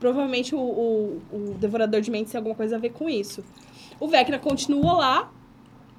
Provavelmente 0.00 0.54
o, 0.54 0.58
o, 0.58 1.22
o 1.32 1.54
Devorador 1.58 2.00
de 2.00 2.10
Mentes 2.10 2.32
tem 2.32 2.38
alguma 2.38 2.54
coisa 2.54 2.76
a 2.76 2.78
ver 2.78 2.90
com 2.90 3.08
isso. 3.08 3.44
O 3.98 4.08
Vecna 4.08 4.38
continua 4.38 4.92
lá 4.92 5.32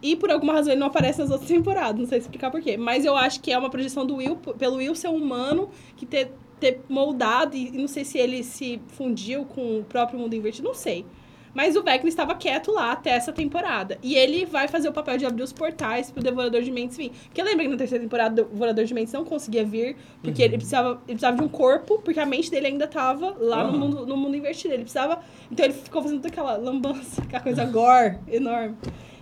e 0.02 0.16
por 0.16 0.30
alguma 0.30 0.54
razão 0.54 0.72
ele 0.72 0.80
não 0.80 0.88
aparece 0.88 1.20
nas 1.20 1.32
outras 1.32 1.50
temporadas. 1.50 2.00
Não 2.00 2.08
sei 2.08 2.20
explicar 2.20 2.52
por 2.52 2.62
quê. 2.62 2.78
Mas 2.78 3.06
eu 3.06 3.16
acho 3.16 3.42
que 3.42 3.52
é 3.52 3.58
uma 3.58 3.70
projeção 3.70 4.06
do 4.06 4.18
Will, 4.18 4.36
pelo 4.36 4.76
Will 4.76 4.94
ser 4.96 5.08
um 5.08 5.16
humano 5.16 5.70
que 5.96 6.06
ter, 6.06 6.32
ter 6.60 6.82
moldado. 6.88 7.56
E 7.56 7.72
não 7.72 7.88
sei 7.88 8.04
se 8.06 8.18
ele 8.18 8.44
se 8.44 8.80
fundiu 8.90 9.46
com 9.46 9.80
o 9.80 9.84
próprio 9.84 10.20
mundo 10.20 10.36
invertido, 10.36 10.68
não 10.68 10.76
sei. 10.76 11.06
Mas 11.54 11.76
o 11.76 11.84
Vecna 11.84 12.10
estava 12.10 12.36
quieto 12.36 12.72
lá 12.72 12.92
até 12.92 13.12
essa 13.12 13.32
temporada. 13.32 13.98
E 14.04 14.16
ele 14.16 14.46
vai 14.46 14.68
fazer 14.68 14.90
o 14.90 14.94
papel 14.94 15.18
de 15.18 15.26
abrir 15.26 15.44
os 15.44 15.54
portais 15.54 16.12
pro 16.12 16.22
Devorador 16.22 16.62
de 16.62 16.72
Mentes 16.72 16.98
vir. 16.98 17.12
Porque 17.26 17.42
lembra 17.42 17.66
que 17.66 17.72
na 17.72 17.78
terceira 17.78 18.04
temporada 18.04 18.42
o 18.44 18.46
Devorador 18.46 18.86
de 18.86 18.94
Mentes 18.94 19.14
não 19.14 19.26
conseguia 19.26 19.66
vir, 19.66 19.96
porque 20.22 20.42
ele, 20.42 20.58
precisava, 20.58 20.90
ele 21.08 21.18
precisava 21.18 21.38
de 21.38 21.44
um 21.44 21.48
corpo, 21.48 22.00
porque 22.04 22.20
a 22.20 22.26
mente 22.26 22.52
dele 22.52 22.68
ainda 22.68 22.86
estava 22.86 23.36
lá 23.40 23.64
no, 23.64 23.70
Aham. 23.70 23.78
mundo, 23.78 24.06
no 24.06 24.18
mundo 24.18 24.36
invertido. 24.36 24.74
Ele 24.74 24.84
precisava. 24.84 25.20
Então 25.52 25.66
ele 25.66 25.74
ficou 25.74 26.02
fazendo 26.02 26.20
toda 26.20 26.30
aquela 26.30 26.58
lambança, 26.58 27.22
aquela 27.26 27.44
coisa 27.44 27.66
gore 27.66 28.18
enorme. 28.28 28.76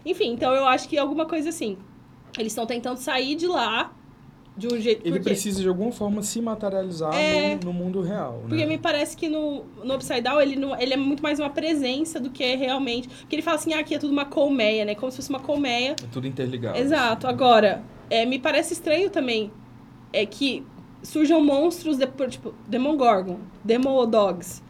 Enfim, 0.05 0.31
então 0.33 0.53
eu 0.53 0.65
acho 0.65 0.87
que 0.87 0.97
alguma 0.97 1.25
coisa 1.25 1.49
assim. 1.49 1.77
Eles 2.37 2.51
estão 2.51 2.65
tentando 2.65 2.97
sair 2.97 3.35
de 3.35 3.47
lá 3.47 3.93
de 4.57 4.67
um 4.67 4.79
jeito. 4.79 5.05
Ele 5.05 5.19
precisa 5.19 5.61
de 5.61 5.67
alguma 5.67 5.91
forma 5.91 6.21
se 6.21 6.41
materializar 6.41 7.13
É. 7.13 7.55
no, 7.55 7.65
no 7.65 7.73
mundo 7.73 8.01
real. 8.01 8.39
Porque 8.47 8.63
né? 8.63 8.65
me 8.65 8.77
parece 8.77 9.17
que 9.17 9.27
no, 9.27 9.65
no 9.83 9.95
Upside 9.95 10.21
Down 10.21 10.39
ele, 10.39 10.55
não, 10.55 10.79
ele 10.79 10.93
é 10.93 10.97
muito 10.97 11.21
mais 11.21 11.39
uma 11.39 11.49
presença 11.49 12.19
do 12.19 12.29
que 12.29 12.55
realmente. 12.55 13.07
Porque 13.07 13.35
ele 13.35 13.41
fala 13.41 13.57
assim, 13.57 13.73
ah, 13.73 13.79
aqui 13.79 13.95
é 13.95 13.99
tudo 13.99 14.11
uma 14.11 14.25
colmeia, 14.25 14.85
né? 14.85 14.95
Como 14.95 15.11
se 15.11 15.17
fosse 15.17 15.29
uma 15.29 15.39
colmeia. 15.39 15.91
É 15.91 16.07
tudo 16.11 16.25
interligado. 16.27 16.77
Exato. 16.77 17.27
Agora, 17.27 17.83
é, 18.09 18.25
me 18.25 18.39
parece 18.39 18.73
estranho 18.73 19.09
também 19.09 19.51
é 20.13 20.25
que 20.25 20.65
surjam 21.03 21.43
monstros, 21.43 21.97
de, 21.97 22.07
tipo, 22.29 22.53
Demogorgon, 22.67 23.39
Demodogs, 23.63 24.63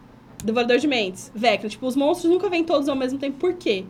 Devorador 0.44 0.78
de 0.78 0.88
Mentes, 0.88 1.30
Vecna. 1.34 1.68
Tipo, 1.68 1.86
os 1.86 1.96
monstros 1.96 2.30
nunca 2.30 2.48
vêm 2.48 2.64
todos 2.64 2.88
ao 2.88 2.96
mesmo 2.96 3.18
tempo. 3.18 3.38
Por 3.38 3.54
quê? 3.54 3.84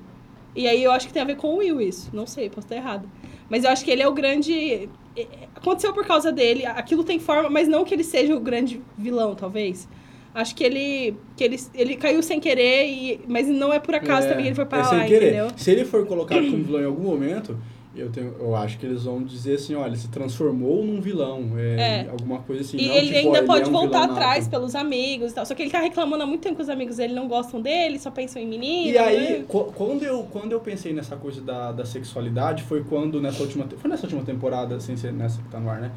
E 0.55 0.67
aí 0.69 0.83
eu 0.83 0.91
acho 0.93 1.07
que 1.07 1.13
tem 1.13 1.23
a 1.23 1.27
ver 1.27 1.37
com 1.37 1.49
o 1.55 1.57
Will 1.57 1.81
isso. 1.81 2.11
Não 2.13 2.27
sei, 2.27 2.49
posso 2.49 2.67
estar 2.67 2.77
errado. 2.77 3.09
Mas 3.49 3.65
eu 3.65 3.71
acho 3.71 3.85
que 3.85 3.91
ele 3.91 4.03
é 4.03 4.09
o 4.09 4.13
grande... 4.13 4.89
é, 5.17 5.27
Aconteceu 5.55 5.93
por 5.93 6.05
causa 6.07 6.31
dele. 6.31 6.65
Aquilo 6.67 7.03
tem 7.05 7.19
forma, 7.19 7.49
mas 7.51 7.67
não 7.69 7.85
que 7.85 7.95
ele 7.95 8.05
seja 8.05 8.35
o 8.35 8.41
grande 8.41 8.81
vilão, 8.97 9.35
talvez. 9.35 9.89
Acho 10.35 10.55
que 10.55 10.63
ele, 10.63 11.17
que 11.35 11.43
ele, 11.43 11.57
ele 11.75 11.97
caiu 11.97 12.23
sem 12.23 12.39
querer, 12.39 12.87
e, 12.87 13.21
mas 13.27 13.47
não 13.49 13.73
é 13.73 13.79
por 13.79 13.95
acaso 13.95 14.27
É, 14.27 14.31
também 14.31 14.45
que 14.45 14.49
ele 14.51 14.55
foi 14.55 14.65
é 14.65 14.67
parar 14.67 14.85
sem 14.85 14.99
lá, 14.99 15.05
querer. 15.07 15.27
entendeu? 15.29 15.49
Se 15.57 15.71
ele 15.71 15.85
for 15.85 16.07
colocado 16.07 16.45
como 16.51 16.63
vilão 16.63 16.83
em 16.83 16.85
algum 16.85 17.05
momento, 17.05 17.57
eu, 17.97 18.11
tenho, 18.11 18.35
eu 18.39 18.55
acho 18.55 18.79
que 18.79 18.87
eles 18.87 19.05
vão 19.05 19.23
dizer 19.23 19.55
assim, 19.55 19.75
olha, 19.75 19.89
ele 19.89 19.97
se 19.97 20.09
transformou 20.09 20.85
num 20.85 21.01
vilão. 21.01 21.51
É, 21.57 22.05
É. 22.07 22.09
Alguma 22.11 22.39
coisa 22.41 22.63
assim. 22.63 22.77
E 22.79 22.87
não, 22.89 22.95
ele 22.97 23.07
tipo, 23.07 23.19
ainda 23.19 23.31
ó, 23.31 23.37
ele 23.39 23.47
pode 23.47 23.65
é 23.65 23.69
um 23.69 23.73
voltar 23.73 24.05
atrás 24.05 24.45
nato. 24.45 24.51
pelos 24.51 24.75
amigos 24.75 25.33
e 25.33 25.35
tal. 25.35 25.47
Só 25.47 25.55
que 25.55 25.63
ele 25.63 25.71
tá 25.71 25.81
reclamando 25.81 26.23
há 26.23 26.27
muito 26.27 26.41
tempo 26.43 26.57
que 26.57 26.63
os 26.63 26.69
amigos 26.69 26.97
dele 26.97 27.15
não 27.15 27.27
gostam 27.29 27.61
dele, 27.61 27.99
só 27.99 28.11
pensam 28.11 28.41
em 28.41 28.47
menino. 28.47 28.93
E 28.93 28.99
aí, 28.99 29.39
né? 29.41 29.45
qu- 29.49 29.73
quando 29.75 30.03
eu, 30.03 30.23
quando 30.33 30.53
eu 30.53 30.61
pensei 30.61 30.93
nessa 30.93 31.17
coisa 31.17 31.41
da, 31.41 31.73
da 31.73 31.85
sexualidade, 31.85 32.63
foi 32.63 32.85
quando 32.85 33.21
nessa 33.21 33.43
última... 33.43 33.67
Foi 33.77 33.91
nessa 33.91 34.05
última 34.05 34.23
temporada, 34.23 34.79
sem 34.81 34.97
ser 34.97 35.13
nessa 35.13 35.41
que 35.43 35.49
tá 35.49 35.59
no 35.59 35.69
ar, 35.71 35.81
né? 35.81 35.91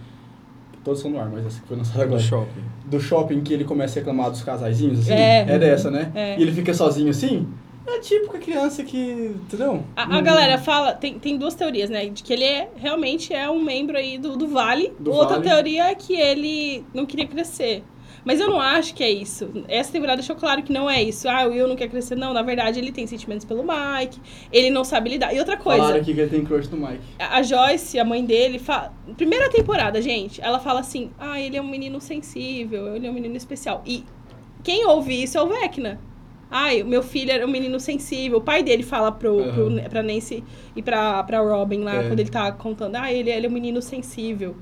Todos 0.83 1.01
são 1.01 1.11
no 1.11 1.19
ar, 1.19 1.29
mas 1.29 1.45
essa 1.45 1.59
que 1.61 1.67
foi 1.67 1.75
lançada 1.75 1.97
Do 1.99 2.03
agora. 2.05 2.21
shopping. 2.21 2.61
Do 2.85 2.99
shopping 3.01 3.41
que 3.41 3.53
ele 3.53 3.65
começa 3.65 3.97
a 3.97 3.99
reclamar 3.99 4.31
dos 4.31 4.41
casaizinhos, 4.41 4.99
assim? 5.01 5.11
É. 5.11 5.59
dessa, 5.59 5.91
né? 5.91 6.09
É. 6.15 6.39
E 6.39 6.41
ele 6.41 6.53
fica 6.53 6.73
sozinho 6.73 7.09
assim? 7.09 7.45
É 7.95 7.99
típico 7.99 8.37
a 8.37 8.39
criança 8.39 8.83
que... 8.83 8.97
Entendeu? 8.97 9.83
A, 9.95 10.17
a 10.17 10.21
galera 10.21 10.57
fala, 10.57 10.93
tem, 10.93 11.19
tem 11.19 11.37
duas 11.37 11.55
teorias, 11.55 11.89
né? 11.89 12.07
De 12.07 12.23
que 12.23 12.31
ele 12.31 12.45
é, 12.45 12.69
realmente 12.77 13.33
é 13.33 13.49
um 13.49 13.61
membro 13.61 13.97
aí 13.97 14.17
do, 14.17 14.37
do 14.37 14.47
Vale. 14.47 14.93
Do 14.99 15.11
Outra 15.11 15.37
Vale. 15.37 15.49
teoria 15.49 15.89
é 15.89 15.95
que 15.95 16.13
ele 16.13 16.85
não 16.93 17.05
queria 17.05 17.27
crescer. 17.27 17.83
Mas 18.25 18.39
eu 18.39 18.49
não 18.49 18.59
acho 18.59 18.93
que 18.93 19.03
é 19.03 19.09
isso. 19.09 19.49
Essa 19.67 19.91
temporada 19.91 20.17
deixou 20.17 20.35
claro 20.35 20.61
que 20.61 20.73
não 20.73 20.89
é 20.89 21.01
isso. 21.01 21.27
Ah, 21.27 21.47
o 21.47 21.51
Will 21.51 21.67
não 21.67 21.75
quer 21.75 21.87
crescer. 21.87 22.15
Não, 22.15 22.33
na 22.33 22.41
verdade, 22.41 22.77
ele 22.77 22.91
tem 22.91 23.07
sentimentos 23.07 23.45
pelo 23.45 23.63
Mike. 23.63 24.19
Ele 24.51 24.69
não 24.69 24.83
sabe 24.83 25.09
lidar. 25.09 25.33
E 25.33 25.39
outra 25.39 25.57
coisa... 25.57 25.79
Falaram 25.79 26.01
aqui 26.01 26.13
que 26.13 26.19
ele 26.19 26.29
tem 26.29 26.43
crush 26.43 26.69
no 26.69 26.77
Mike. 26.77 27.01
A 27.17 27.41
Joyce, 27.41 27.97
a 27.97 28.03
mãe 28.05 28.23
dele, 28.23 28.59
fala... 28.59 28.93
Primeira 29.15 29.49
temporada, 29.49 30.01
gente, 30.01 30.41
ela 30.41 30.59
fala 30.59 30.81
assim: 30.81 31.11
ah, 31.17 31.39
ele 31.39 31.57
é 31.57 31.61
um 31.61 31.67
menino 31.67 31.99
sensível, 31.99 32.95
ele 32.95 33.07
é 33.07 33.09
um 33.09 33.13
menino 33.13 33.35
especial. 33.35 33.81
E 33.85 34.03
quem 34.63 34.85
ouve 34.85 35.23
isso 35.23 35.37
é 35.37 35.41
o 35.41 35.47
Vecna. 35.47 35.99
Ai, 36.51 36.81
o 36.81 36.87
meu 36.87 37.03
filho 37.03 37.31
era 37.31 37.45
um 37.45 37.49
menino 37.49 37.79
sensível. 37.79 38.39
O 38.39 38.41
pai 38.41 38.63
dele 38.63 38.81
fala 38.83 39.11
pro, 39.11 39.39
Aham. 39.39 39.53
pro, 39.53 39.89
pra 39.89 40.01
Nancy 40.03 40.43
e 40.75 40.81
pra, 40.81 41.23
pra 41.23 41.39
Robin 41.41 41.81
lá, 41.81 41.95
É. 41.95 42.07
quando 42.07 42.19
ele 42.19 42.29
tá 42.29 42.51
contando. 42.51 42.95
Ah, 42.95 43.11
ele, 43.13 43.29
ele 43.29 43.45
é 43.45 43.49
um 43.49 43.53
menino 43.53 43.81
sensível. 43.81 44.55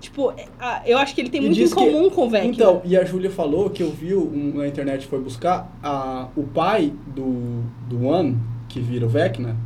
Tipo, 0.00 0.32
é, 0.32 0.46
eu 0.86 0.96
acho 0.98 1.14
que 1.14 1.20
ele 1.20 1.28
tem 1.30 1.40
E 1.40 1.44
muito 1.44 1.56
em 1.58 1.62
diz 1.62 1.72
que- 1.74 1.78
comum 1.80 2.08
com 2.10 2.26
o 2.26 2.30
Vecna. 2.30 2.50
Então, 2.50 2.82
e 2.84 2.96
a 2.96 3.04
Júlia 3.04 3.30
falou 3.30 3.68
que 3.70 3.82
eu 3.82 3.90
vi 3.90 4.14
um, 4.14 4.52
na 4.56 4.66
internet, 4.68 5.06
foi 5.06 5.20
buscar, 5.20 5.76
a, 5.82 6.28
o 6.36 6.42
pai 6.44 6.92
do, 7.06 7.62
do 7.88 8.04
One, 8.06 8.36
que 8.68 8.78
vira 8.80 9.06
o 9.06 9.08
Vecna, 9.08 9.56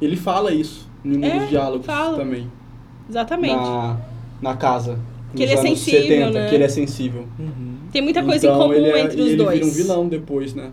ele 0.00 0.16
fala 0.16 0.52
isso 0.52 0.88
em 1.04 1.18
um 1.18 1.24
É, 1.24 1.38
dos 1.40 1.48
diálogos 1.50 1.86
fala. 1.86 2.16
também. 2.16 2.50
Exatamente. 3.08 3.54
Na, 3.56 3.96
na 4.40 4.56
casa. 4.56 4.98
Que 5.34 5.42
ele 5.42 5.52
é 5.52 5.56
sensível, 5.56 6.02
70, 6.02 6.30
né? 6.30 6.48
que 6.48 6.54
ele 6.54 6.64
é 6.64 6.68
sensível. 6.68 7.28
Uhum. 7.38 7.76
Tem 7.92 8.02
muita 8.02 8.22
coisa 8.22 8.46
então, 8.46 8.56
em 8.56 8.62
comum 8.62 8.72
ele 8.72 8.90
é, 8.90 9.00
entre 9.00 9.20
os 9.20 9.28
ele 9.28 9.36
dois. 9.36 9.58
vira 9.58 9.66
um 9.66 9.70
vilão 9.70 10.08
depois, 10.08 10.54
né? 10.54 10.72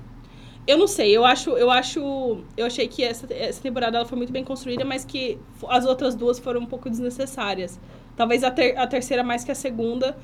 Eu 0.66 0.78
não 0.78 0.88
sei, 0.88 1.16
eu 1.16 1.24
acho, 1.24 1.52
eu 1.52 1.72
acho, 1.72 2.40
eu 2.58 2.66
achei 2.66 2.88
que 2.90 3.02
essa, 3.02 3.26
essa 3.34 3.62
temporada 3.62 3.96
ela 3.98 4.06
foi 4.06 4.18
muito 4.18 4.34
bem 4.34 4.44
construída, 4.44 4.84
mas 4.84 5.06
que 5.06 5.38
as 5.70 5.86
outras 5.86 6.14
duas 6.14 6.40
foram 6.40 6.60
um 6.60 6.66
pouco 6.66 6.90
desnecessárias. 6.90 7.80
Talvez 8.18 8.44
a, 8.44 8.52
ter, 8.52 8.78
a 8.78 8.86
terceira 8.86 9.24
mais 9.24 9.46
que 9.46 9.52
a 9.52 9.56
segunda 9.56 10.18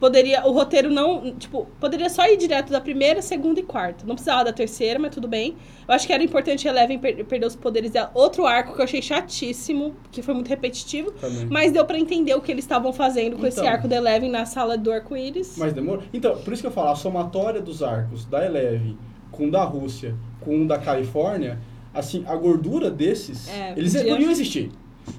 poderia, 0.00 0.46
o 0.46 0.52
roteiro 0.52 0.90
não, 0.90 1.32
tipo, 1.36 1.66
poderia 1.80 2.08
só 2.10 2.26
ir 2.26 2.36
direto 2.36 2.70
da 2.70 2.80
primeira, 2.80 3.22
segunda 3.22 3.60
e 3.60 3.62
quarta. 3.62 4.04
Não 4.06 4.14
precisava 4.14 4.44
da 4.44 4.52
terceira, 4.52 4.98
mas 4.98 5.14
tudo 5.14 5.26
bem. 5.28 5.56
Eu 5.88 5.94
acho 5.94 6.06
que 6.06 6.12
era 6.12 6.22
importante 6.22 6.66
a 6.68 6.70
Eleven 6.70 6.98
per, 6.98 7.24
perder 7.24 7.46
os 7.46 7.56
poderes 7.56 7.90
dela. 7.90 8.10
Outro 8.14 8.46
arco 8.46 8.74
que 8.74 8.80
eu 8.80 8.84
achei 8.84 9.00
chatíssimo, 9.02 9.94
que 10.10 10.22
foi 10.22 10.34
muito 10.34 10.48
repetitivo, 10.48 11.10
Também. 11.12 11.46
mas 11.46 11.72
deu 11.72 11.84
pra 11.84 11.98
entender 11.98 12.34
o 12.34 12.40
que 12.40 12.50
eles 12.52 12.64
estavam 12.64 12.92
fazendo 12.92 13.36
com 13.36 13.46
esse 13.46 13.60
Então. 13.60 13.70
arco 13.72 13.88
da 13.88 13.96
Eleven 13.96 14.30
na 14.30 14.44
sala 14.46 14.76
do 14.76 14.90
arco-íris. 14.92 15.56
Mas 15.58 15.72
demorou. 15.72 16.02
Então, 16.12 16.36
por 16.38 16.52
isso 16.52 16.62
que 16.62 16.68
eu 16.68 16.72
falo, 16.72 16.90
a 16.90 16.96
somatória 16.96 17.60
dos 17.60 17.82
arcos 17.82 18.24
da 18.24 18.44
Eleve 18.44 18.96
com 19.30 19.48
da 19.50 19.64
Rússia, 19.64 20.14
com 20.40 20.66
da 20.66 20.78
Califórnia, 20.78 21.58
assim, 21.92 22.24
a 22.26 22.34
gordura 22.36 22.90
desses, 22.90 23.48
É, 23.48 23.72
eles 23.76 23.94
podia- 23.94 24.12
podiam 24.12 24.30
existir. 24.30 24.70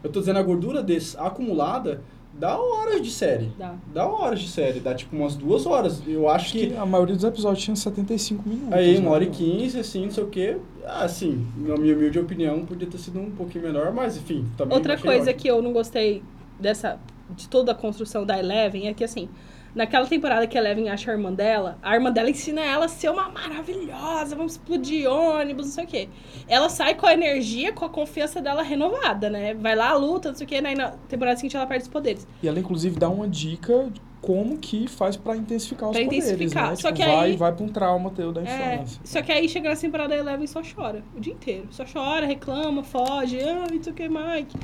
Eu 0.03 0.09
tô 0.11 0.19
dizendo, 0.19 0.39
a 0.39 0.43
gordura 0.43 0.81
desses 0.81 1.15
acumulada 1.17 2.01
dá 2.39 2.57
horas 2.59 3.01
de 3.01 3.11
série. 3.11 3.51
Dá. 3.57 3.75
Dá 3.93 4.07
horas 4.07 4.39
de 4.39 4.47
série, 4.47 4.79
dá 4.79 4.93
tipo 4.93 5.15
umas 5.15 5.35
duas 5.35 5.65
horas. 5.65 6.01
Eu 6.05 6.29
acho 6.29 6.45
Acho 6.45 6.53
que. 6.53 6.67
que 6.67 6.75
a 6.77 6.85
maioria 6.85 7.15
dos 7.15 7.23
episódios 7.23 7.63
tinha 7.63 7.75
75 7.75 8.47
minutos. 8.47 8.73
Aí, 8.73 8.93
né? 8.93 8.99
uma 8.99 9.11
hora 9.11 9.23
e 9.23 9.29
quinze, 9.29 9.79
assim, 9.79 10.05
não 10.05 10.11
sei 10.11 10.23
o 10.23 10.27
quê. 10.27 10.57
Assim, 10.85 11.47
na 11.57 11.75
minha 11.77 11.95
humilde 11.95 12.19
opinião, 12.19 12.65
podia 12.65 12.87
ter 12.87 12.97
sido 12.97 13.19
um 13.19 13.31
pouquinho 13.31 13.63
menor, 13.63 13.91
mas 13.91 14.17
enfim, 14.17 14.45
também. 14.57 14.77
Outra 14.77 14.97
coisa 14.97 15.31
ótimo. 15.31 15.39
que 15.39 15.47
eu 15.47 15.61
não 15.61 15.73
gostei 15.73 16.21
dessa 16.59 16.99
de 17.35 17.49
toda 17.49 17.71
a 17.71 17.75
construção 17.75 18.25
da 18.25 18.37
Eleven 18.37 18.87
é 18.87 18.93
que 18.93 19.03
assim, 19.03 19.27
naquela 19.75 20.05
temporada 20.07 20.47
que 20.47 20.57
a 20.57 20.61
Eleven 20.61 20.89
acha 20.89 21.11
a 21.11 21.13
irmã 21.13 21.31
dela, 21.33 21.77
a 21.83 21.93
irmã 21.93 22.11
dela 22.11 22.29
ensina 22.29 22.61
ela 22.61 22.85
a 22.85 22.87
ser 22.87 23.09
uma 23.11 23.27
maravilhosa, 23.29 24.35
vamos 24.35 24.53
explodir 24.53 25.07
ônibus, 25.11 25.65
não 25.67 25.73
sei 25.73 25.83
o 25.83 25.87
quê. 25.87 26.09
Ela 26.47 26.69
sai 26.69 26.95
com 26.95 27.05
a 27.05 27.13
energia, 27.13 27.73
com 27.73 27.83
a 27.85 27.89
confiança 27.89 28.41
dela 28.41 28.63
renovada, 28.63 29.29
né? 29.29 29.53
Vai 29.53 29.75
lá, 29.75 29.93
luta, 29.93 30.29
não 30.29 30.35
sei 30.35 30.45
o 30.45 30.47
quê, 30.47 30.55
aí 30.63 30.75
na 30.75 30.91
temporada 31.09 31.37
seguinte 31.37 31.55
ela 31.57 31.67
perde 31.67 31.83
os 31.83 31.89
poderes. 31.89 32.25
E 32.41 32.47
ela, 32.47 32.59
inclusive, 32.59 32.97
dá 32.97 33.09
uma 33.09 33.27
dica 33.27 33.89
de 33.91 34.01
como 34.21 34.57
que 34.57 34.87
faz 34.87 35.15
pra 35.15 35.35
intensificar 35.35 35.89
os 35.89 35.95
Pra 35.95 36.03
poderes, 36.03 36.25
intensificar. 36.31 36.69
né? 36.71 36.75
Só 36.77 36.87
Tipo, 36.91 36.99
que 37.03 37.05
vai, 37.05 37.25
aí- 37.31 37.35
vai 37.37 37.51
pra 37.53 37.63
um 37.63 37.67
trauma 37.69 38.09
teu 38.09 38.31
da 38.31 38.41
É, 38.41 38.75
infância. 38.75 39.01
só 39.03 39.21
que 39.21 39.31
aí 39.31 39.47
chega 39.47 39.69
na 39.69 39.75
temporada 39.75 40.15
a 40.15 40.17
Eleven 40.17 40.47
só 40.47 40.61
chora 40.63 41.03
o 41.15 41.19
dia 41.19 41.33
inteiro. 41.33 41.67
Só 41.69 41.83
chora, 41.85 42.25
reclama, 42.25 42.81
foge, 42.83 43.39
ah, 43.41 43.67
isso 43.71 43.93
que 43.93 44.07
Mike. 44.09 44.55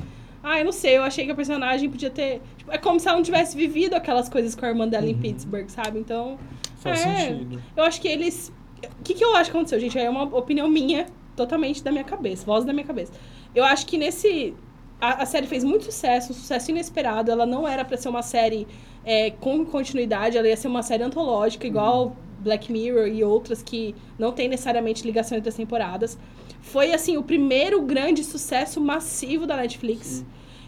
Ah, 0.42 0.58
eu 0.58 0.64
não 0.64 0.72
sei, 0.72 0.96
eu 0.96 1.02
achei 1.04 1.24
que 1.24 1.30
a 1.30 1.34
personagem 1.34 1.88
podia 1.88 2.10
ter. 2.10 2.40
tipo, 2.56 2.72
é 2.72 2.78
como 2.78 2.98
se 2.98 3.06
ela 3.06 3.16
não 3.16 3.22
tivesse 3.22 3.56
vivido 3.56 3.94
aquelas 3.94 4.28
coisas 4.28 4.54
com 4.54 4.64
a 4.66 4.68
irmã 4.68 4.88
dela 4.88 5.06
em 5.06 5.14
Uhum. 5.14 5.20
Pittsburgh, 5.20 5.68
sabe? 5.68 5.98
Então, 5.98 6.38
Faz 6.76 7.00
É. 7.06 7.28
sentido. 7.28 7.62
eu 7.76 7.84
acho 7.84 8.00
que 8.00 8.08
eles. 8.08 8.52
O 9.00 9.04
que, 9.04 9.14
que 9.14 9.24
eu 9.24 9.36
acho 9.36 9.50
que 9.50 9.56
aconteceu, 9.56 9.78
gente? 9.78 9.96
É 9.98 10.10
uma 10.10 10.24
opinião 10.24 10.68
minha. 10.68 11.06
totalmente 11.36 11.82
da 11.82 11.90
minha 11.90 12.04
cabeça, 12.04 12.44
voz 12.44 12.62
da 12.64 12.72
minha 12.74 12.84
cabeça. 12.84 13.12
Eu 13.54 13.64
acho 13.64 13.86
que 13.86 13.96
nesse. 13.96 14.52
A, 15.00 15.22
a 15.22 15.26
série 15.26 15.46
fez 15.46 15.64
muito 15.64 15.84
sucesso, 15.86 16.32
um 16.32 16.34
sucesso 16.34 16.70
inesperado. 16.70 17.30
Ela 17.30 17.46
não 17.46 17.66
era 17.66 17.84
para 17.84 17.96
ser 17.96 18.08
uma 18.10 18.20
série 18.22 18.66
é, 19.04 19.30
com 19.30 19.64
continuidade, 19.64 20.36
ela 20.36 20.46
ia 20.48 20.56
ser 20.56 20.68
uma 20.68 20.82
série 20.82 21.02
antológica, 21.04 21.66
igual 21.66 22.14
Black 22.42 22.70
Mirror 22.70 23.06
e 23.08 23.22
outras 23.24 23.62
que 23.62 23.94
não 24.18 24.32
tem 24.32 24.48
necessariamente 24.48 25.04
ligação 25.06 25.38
entre 25.38 25.48
as 25.48 25.54
temporadas. 25.54 26.18
Foi, 26.60 26.92
assim, 26.92 27.16
o 27.16 27.22
primeiro 27.22 27.82
grande 27.82 28.22
sucesso 28.22 28.80
massivo 28.80 29.46
da 29.46 29.56
Netflix. 29.56 30.06
Sim. 30.06 30.26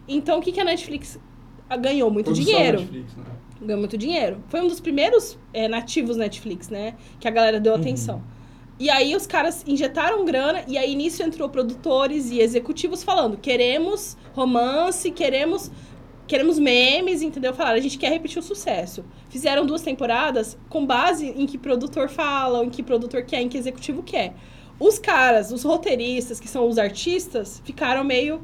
Então, 0.09 0.39
o 0.39 0.43
que, 0.43 0.53
que 0.53 0.61
a 0.61 0.65
Netflix 0.65 1.19
ganhou? 1.81 2.11
Muito 2.11 2.27
Produção 2.27 2.53
dinheiro. 2.53 2.81
Netflix, 2.81 3.17
né? 3.17 3.25
Ganhou 3.61 3.79
muito 3.81 3.97
dinheiro. 3.97 4.39
Foi 4.49 4.61
um 4.61 4.69
dos 4.69 4.81
primeiros 4.81 5.39
é, 5.53 5.69
nativos 5.69 6.17
Netflix, 6.17 6.69
né? 6.69 6.95
Que 7.21 7.29
a 7.29 7.31
galera 7.31 7.59
deu 7.61 7.73
Uhum. 7.75 7.81
atenção. 7.81 8.23
E 8.79 8.91
aí 8.91 9.15
os 9.15 9.25
caras 9.27 9.65
injetaram 9.67 10.25
grana 10.25 10.65
e 10.67 10.77
aí 10.77 10.97
nisso 10.97 11.23
entrou 11.23 11.49
produtores 11.49 12.31
e 12.33 12.41
executivos 12.41 13.05
falando: 13.05 13.37
queremos 13.37 14.17
romance, 14.35 15.11
queremos 15.13 15.71
queremos 16.27 16.59
memes, 16.59 17.23
entendeu? 17.23 17.53
Falaram, 17.55 17.77
a 17.77 17.81
gente 17.81 17.99
quer 17.99 18.11
repetir 18.11 18.39
o 18.39 18.43
sucesso. 18.43 19.05
Fizeram 19.29 19.65
duas 19.67 19.83
temporadas 19.83 20.59
com 20.69 20.85
base 20.85 21.29
em 21.37 21.47
que 21.47 21.59
produtor 21.59 22.09
fala, 22.09 22.65
em 22.65 22.71
que 22.71 22.83
produtor 22.83 23.23
quer, 23.25 23.41
em 23.41 23.49
que 23.49 23.59
executivo 23.59 24.03
quer. 24.03 24.35
Os 24.79 24.99
caras, 24.99 25.53
os 25.53 25.63
roteiristas, 25.63 26.41
que 26.41 26.49
são 26.49 26.67
os 26.67 26.79
artistas, 26.79 27.63
ficaram 27.65 28.03
meio. 28.03 28.43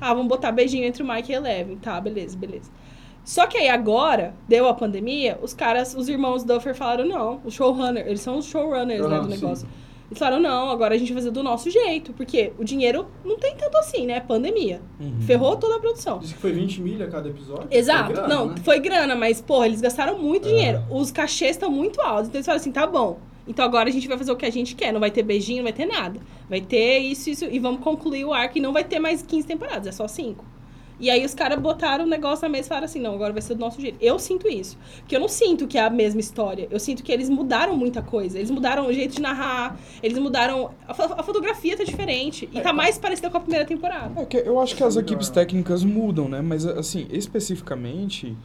Ah, 0.00 0.12
vamos 0.12 0.28
botar 0.28 0.50
beijinho 0.50 0.84
entre 0.84 1.02
o 1.02 1.06
Mike 1.06 1.30
e 1.30 1.34
Eleven. 1.34 1.76
Tá, 1.76 2.00
beleza, 2.00 2.36
beleza. 2.36 2.70
Só 3.24 3.46
que 3.46 3.56
aí 3.56 3.68
agora, 3.68 4.34
deu 4.48 4.66
a 4.66 4.74
pandemia, 4.74 5.38
os 5.40 5.54
caras, 5.54 5.94
os 5.94 6.08
irmãos 6.08 6.42
Duffer 6.42 6.74
falaram, 6.74 7.06
não, 7.06 7.40
o 7.44 7.50
showrunner, 7.50 8.04
eles 8.06 8.20
são 8.20 8.38
os 8.38 8.46
showrunners, 8.46 9.06
né, 9.06 9.16
Aham, 9.16 9.26
do 9.26 9.34
sim. 9.34 9.40
negócio. 9.40 9.68
Eles 10.12 10.18
falaram, 10.18 10.42
não, 10.42 10.68
agora 10.68 10.94
a 10.94 10.98
gente 10.98 11.10
vai 11.10 11.22
fazer 11.22 11.30
do 11.30 11.42
nosso 11.42 11.70
jeito, 11.70 12.12
porque 12.12 12.52
o 12.58 12.64
dinheiro 12.64 13.06
não 13.24 13.38
tem 13.38 13.56
tanto 13.56 13.78
assim, 13.78 14.04
né? 14.06 14.20
Pandemia. 14.20 14.82
Uhum. 15.00 15.20
Ferrou 15.22 15.56
toda 15.56 15.76
a 15.76 15.78
produção. 15.78 16.18
Disse 16.18 16.34
que 16.34 16.40
foi 16.40 16.52
20 16.52 16.82
milha 16.82 17.08
cada 17.08 17.30
episódio. 17.30 17.66
Exato. 17.70 18.04
Foi 18.04 18.14
grana, 18.14 18.28
não, 18.34 18.46
né? 18.48 18.54
foi 18.62 18.78
grana, 18.78 19.16
mas, 19.16 19.40
porra, 19.40 19.66
eles 19.66 19.80
gastaram 19.80 20.18
muito 20.18 20.46
É. 20.48 20.50
dinheiro. 20.50 20.82
Os 20.90 21.10
cachês 21.10 21.52
estão 21.52 21.70
muito 21.70 21.98
altos. 22.02 22.28
Então 22.28 22.38
eles 22.38 22.46
falaram 22.46 22.60
assim, 22.60 22.72
tá 22.72 22.86
bom. 22.86 23.18
Então 23.48 23.64
agora 23.64 23.88
a 23.88 23.92
gente 23.92 24.06
vai 24.06 24.18
fazer 24.18 24.30
o 24.30 24.36
que 24.36 24.44
a 24.44 24.50
gente 24.52 24.74
quer. 24.76 24.92
Não 24.92 25.00
vai 25.00 25.10
ter 25.10 25.22
beijinho, 25.22 25.58
não 25.58 25.64
vai 25.64 25.72
ter 25.72 25.86
nada. 25.86 26.20
Vai 26.48 26.60
ter 26.60 26.98
isso, 26.98 27.30
isso. 27.30 27.44
E 27.46 27.58
vamos 27.58 27.80
concluir 27.80 28.24
o 28.26 28.34
arco. 28.34 28.58
E 28.58 28.60
não 28.60 28.72
vai 28.72 28.84
ter 28.84 28.98
mais 28.98 29.22
15 29.22 29.46
temporadas, 29.46 29.86
é 29.86 29.92
só 29.92 30.06
5. 30.06 30.44
E 31.00 31.10
aí 31.10 31.24
os 31.24 31.34
caras 31.34 31.58
botaram 31.60 32.04
o 32.04 32.06
negócio 32.08 32.42
na 32.44 32.48
mesa 32.48 32.66
e 32.66 32.68
falaram 32.68 32.84
assim, 32.84 33.00
não, 33.00 33.14
agora 33.14 33.32
vai 33.32 33.42
ser 33.42 33.54
do 33.54 33.60
nosso 33.60 33.80
jeito. 33.80 33.98
Eu 34.00 34.18
sinto 34.18 34.48
isso. 34.48 34.78
Porque 34.98 35.16
eu 35.16 35.20
não 35.20 35.28
sinto 35.28 35.66
que 35.66 35.76
é 35.76 35.80
a 35.84 35.90
mesma 35.90 36.20
história. 36.20 36.68
Eu 36.70 36.78
sinto 36.78 37.02
que 37.02 37.10
eles 37.10 37.28
mudaram 37.28 37.76
muita 37.76 38.00
coisa. 38.02 38.38
Eles 38.38 38.50
mudaram 38.50 38.86
o 38.86 38.92
jeito 38.92 39.16
de 39.16 39.20
narrar. 39.22 39.76
Eles 40.02 40.18
mudaram... 40.18 40.70
A, 40.86 40.92
a 40.92 41.22
fotografia 41.22 41.76
tá 41.76 41.82
diferente. 41.82 42.48
E 42.52 42.60
tá 42.60 42.72
mais 42.72 42.98
parecida 42.98 43.28
com 43.30 43.36
a 43.36 43.40
primeira 43.40 43.64
temporada. 43.66 44.20
É 44.20 44.24
que 44.24 44.36
eu 44.36 44.60
acho 44.60 44.76
que 44.76 44.84
as 44.84 44.96
equipes 44.96 45.28
técnicas 45.28 45.82
mudam, 45.82 46.28
né? 46.28 46.40
Mas, 46.40 46.64
assim, 46.64 47.06
especificamente, 47.10 48.36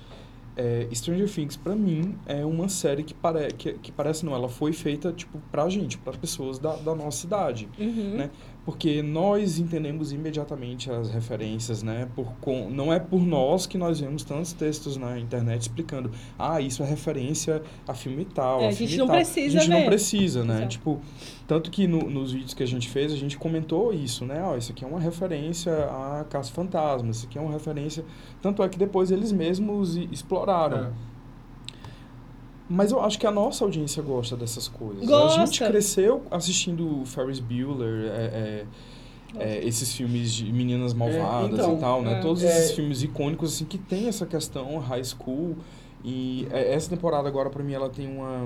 é, 0.55 0.87
Stranger 0.93 1.29
Things, 1.31 1.55
pra 1.55 1.75
mim, 1.75 2.15
é 2.25 2.43
uma 2.43 2.67
série 2.69 3.03
que, 3.03 3.13
pare 3.13 3.51
que, 3.53 3.73
que 3.73 3.91
parece, 3.91 4.25
não, 4.25 4.33
ela 4.33 4.49
foi 4.49 4.73
feita, 4.73 5.11
tipo, 5.13 5.39
pra 5.51 5.69
gente, 5.69 5.97
pra 5.97 6.13
pessoas 6.13 6.57
da, 6.59 6.75
da 6.75 6.95
nossa 6.95 7.25
idade, 7.25 7.69
Uhum. 7.79 8.15
né? 8.17 8.29
Porque 8.67 9.01
nós 9.01 9.57
entendemos 9.59 10.11
imediatamente 10.11 10.91
as 10.91 11.09
referências, 11.09 11.81
né? 11.81 12.05
Por, 12.13 12.33
com, 12.41 12.69
não 12.69 12.91
é 12.91 12.99
por 12.99 13.21
nós 13.25 13.65
que 13.65 13.77
nós 13.77 14.01
vemos 14.01 14.25
tantos 14.25 14.51
textos 14.51 14.97
na 14.97 15.17
internet 15.17 15.61
explicando, 15.61 16.11
ah, 16.37 16.59
isso 16.59 16.83
é 16.83 16.85
referência 16.85 17.61
a 17.87 17.93
filme 17.93 18.25
tal, 18.25 18.59
É, 18.59 18.67
a 18.67 18.71
filme 18.73 18.87
gente 18.87 18.99
não 18.99 19.07
tal. 19.07 19.15
precisa 19.15 19.57
A 19.57 19.61
gente 19.61 19.69
não 19.71 19.79
ver. 19.79 19.85
precisa, 19.85 20.43
né? 20.43 20.55
Exato. 20.55 20.67
Tipo, 20.67 20.99
tanto 21.47 21.71
que 21.71 21.87
no- 21.87 22.09
nos 22.09 22.33
vídeos 22.33 22.53
que 22.53 22.61
a 22.61 22.67
gente 22.67 22.89
fez, 22.89 23.13
a 23.13 23.15
gente 23.15 23.37
comentou 23.37 23.93
isso, 23.93 24.25
né? 24.25 24.43
Ó, 24.43 24.57
isso 24.57 24.73
aqui 24.73 24.83
é 24.83 24.87
uma 24.87 24.99
referência 24.99 25.71
a 25.73 26.25
Caça 26.29 26.51
Fantasma, 26.51 27.09
isso 27.09 27.25
aqui 27.25 27.37
é 27.37 27.41
uma 27.41 27.51
referência... 27.53 28.03
Tanto 28.41 28.61
é 28.61 28.67
que 28.67 28.77
depois 28.77 29.11
eles 29.11 29.31
mesmos 29.31 29.95
exploraram. 29.95 30.87
É. 30.87 30.91
Mas 32.69 32.91
eu 32.91 33.01
acho 33.01 33.17
que 33.17 33.25
a 33.25 33.31
nossa 33.31 33.63
audiência 33.63 34.03
gosta 34.03 34.35
dessas 34.35 34.67
coisas. 34.67 35.03
A 35.03 35.05
Gosta. 35.05 35.45
gente 35.45 35.63
cresceu 35.63 36.23
assistindo 36.29 37.03
Ferris 37.05 37.39
Bueller, 37.39 38.11
é, 38.11 38.25
é, 38.25 38.65
é, 39.39 39.65
esses 39.65 39.93
filmes 39.93 40.33
de 40.33 40.51
meninas 40.51 40.93
malvadas 40.93 41.53
então, 41.53 41.77
e 41.77 41.79
tal, 41.79 42.01
né? 42.01 42.19
é. 42.19 42.21
Todos 42.21 42.43
É. 42.43 42.47
esses 42.47 42.71
filmes 42.73 43.03
icônicos, 43.03 43.53
assim, 43.53 43.65
que 43.65 43.77
tem 43.77 44.07
essa 44.07 44.25
questão 44.25 44.77
high 44.79 45.03
school. 45.03 45.55
E 46.03 46.47
é, 46.51 46.73
essa 46.73 46.89
temporada 46.89 47.27
agora, 47.27 47.49
pra 47.49 47.63
mim, 47.63 47.73
ela 47.73 47.89
tem 47.89 48.07
uma... 48.07 48.45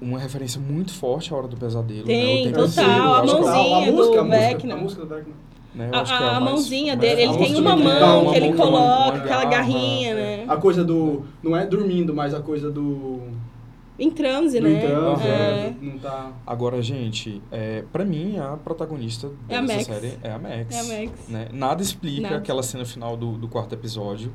Uma 0.00 0.18
referência 0.18 0.60
muito 0.60 0.92
forte 0.92 1.32
à 1.32 1.36
Hora 1.36 1.46
do 1.46 1.56
Pesadelo. 1.56 2.04
Tem, 2.06 2.50
né? 2.50 2.58
O 2.58 2.66
total, 2.68 3.14
a 3.14 3.24
mãozinha 3.24 3.52
a, 3.52 3.78
a 3.78 3.92
música, 3.92 4.14
do 4.16 4.20
a 4.20 4.24
música, 4.24 4.24
Vecna. 4.24 4.74
A 4.74 4.76
música 4.76 5.02
do 5.02 5.08
Vecna. 5.14 5.34
Né? 5.74 5.88
Eu 5.92 5.98
A, 5.98 6.02
acho 6.02 6.16
que 6.16 6.22
é 6.22 6.26
a 6.26 6.30
mais- 6.32 6.44
mãozinha 6.44 6.96
mais 6.96 7.00
dele, 7.00 7.22
ele 7.22 7.36
tem 7.38 7.54
uma 7.56 7.76
mão 7.76 8.22
uma 8.24 8.32
que 8.32 8.38
ele 8.38 8.52
coloca, 8.54 8.74
uma 8.76 9.08
aquela 9.16 9.44
garra, 9.44 9.50
garrinha, 9.50 10.10
é. 10.10 10.14
né? 10.14 10.44
A 10.48 10.56
coisa 10.56 10.84
do. 10.84 11.22
Não 11.42 11.56
é 11.56 11.66
dormindo, 11.66 12.14
mas 12.14 12.34
a 12.34 12.40
coisa 12.40 12.70
do. 12.70 13.20
Em 13.98 14.10
transe, 14.10 14.58
do 14.58 14.68
né? 14.68 14.84
entrance, 14.84 15.22
Aham. 15.22 15.28
é, 15.28 15.74
não 15.80 15.98
tá. 15.98 16.32
Agora, 16.46 16.80
gente, 16.82 17.40
é, 17.52 17.84
pra 17.92 18.04
mim, 18.04 18.38
a 18.38 18.56
protagonista 18.56 19.30
É 19.48 19.56
a 19.58 19.60
dessa 19.60 19.74
Max. 19.74 19.86
série 19.86 20.18
é 20.22 20.32
a 20.32 20.38
Max. 20.38 20.74
É 20.74 20.80
a 20.80 21.00
Max. 21.06 21.28
Né? 21.28 21.48
Nada 21.52 21.82
explica 21.82 22.22
Nada. 22.22 22.36
aquela 22.36 22.62
cena 22.62 22.84
final 22.84 23.16
do, 23.16 23.32
do 23.32 23.46
quarto 23.48 23.74
episódio. 23.74 24.32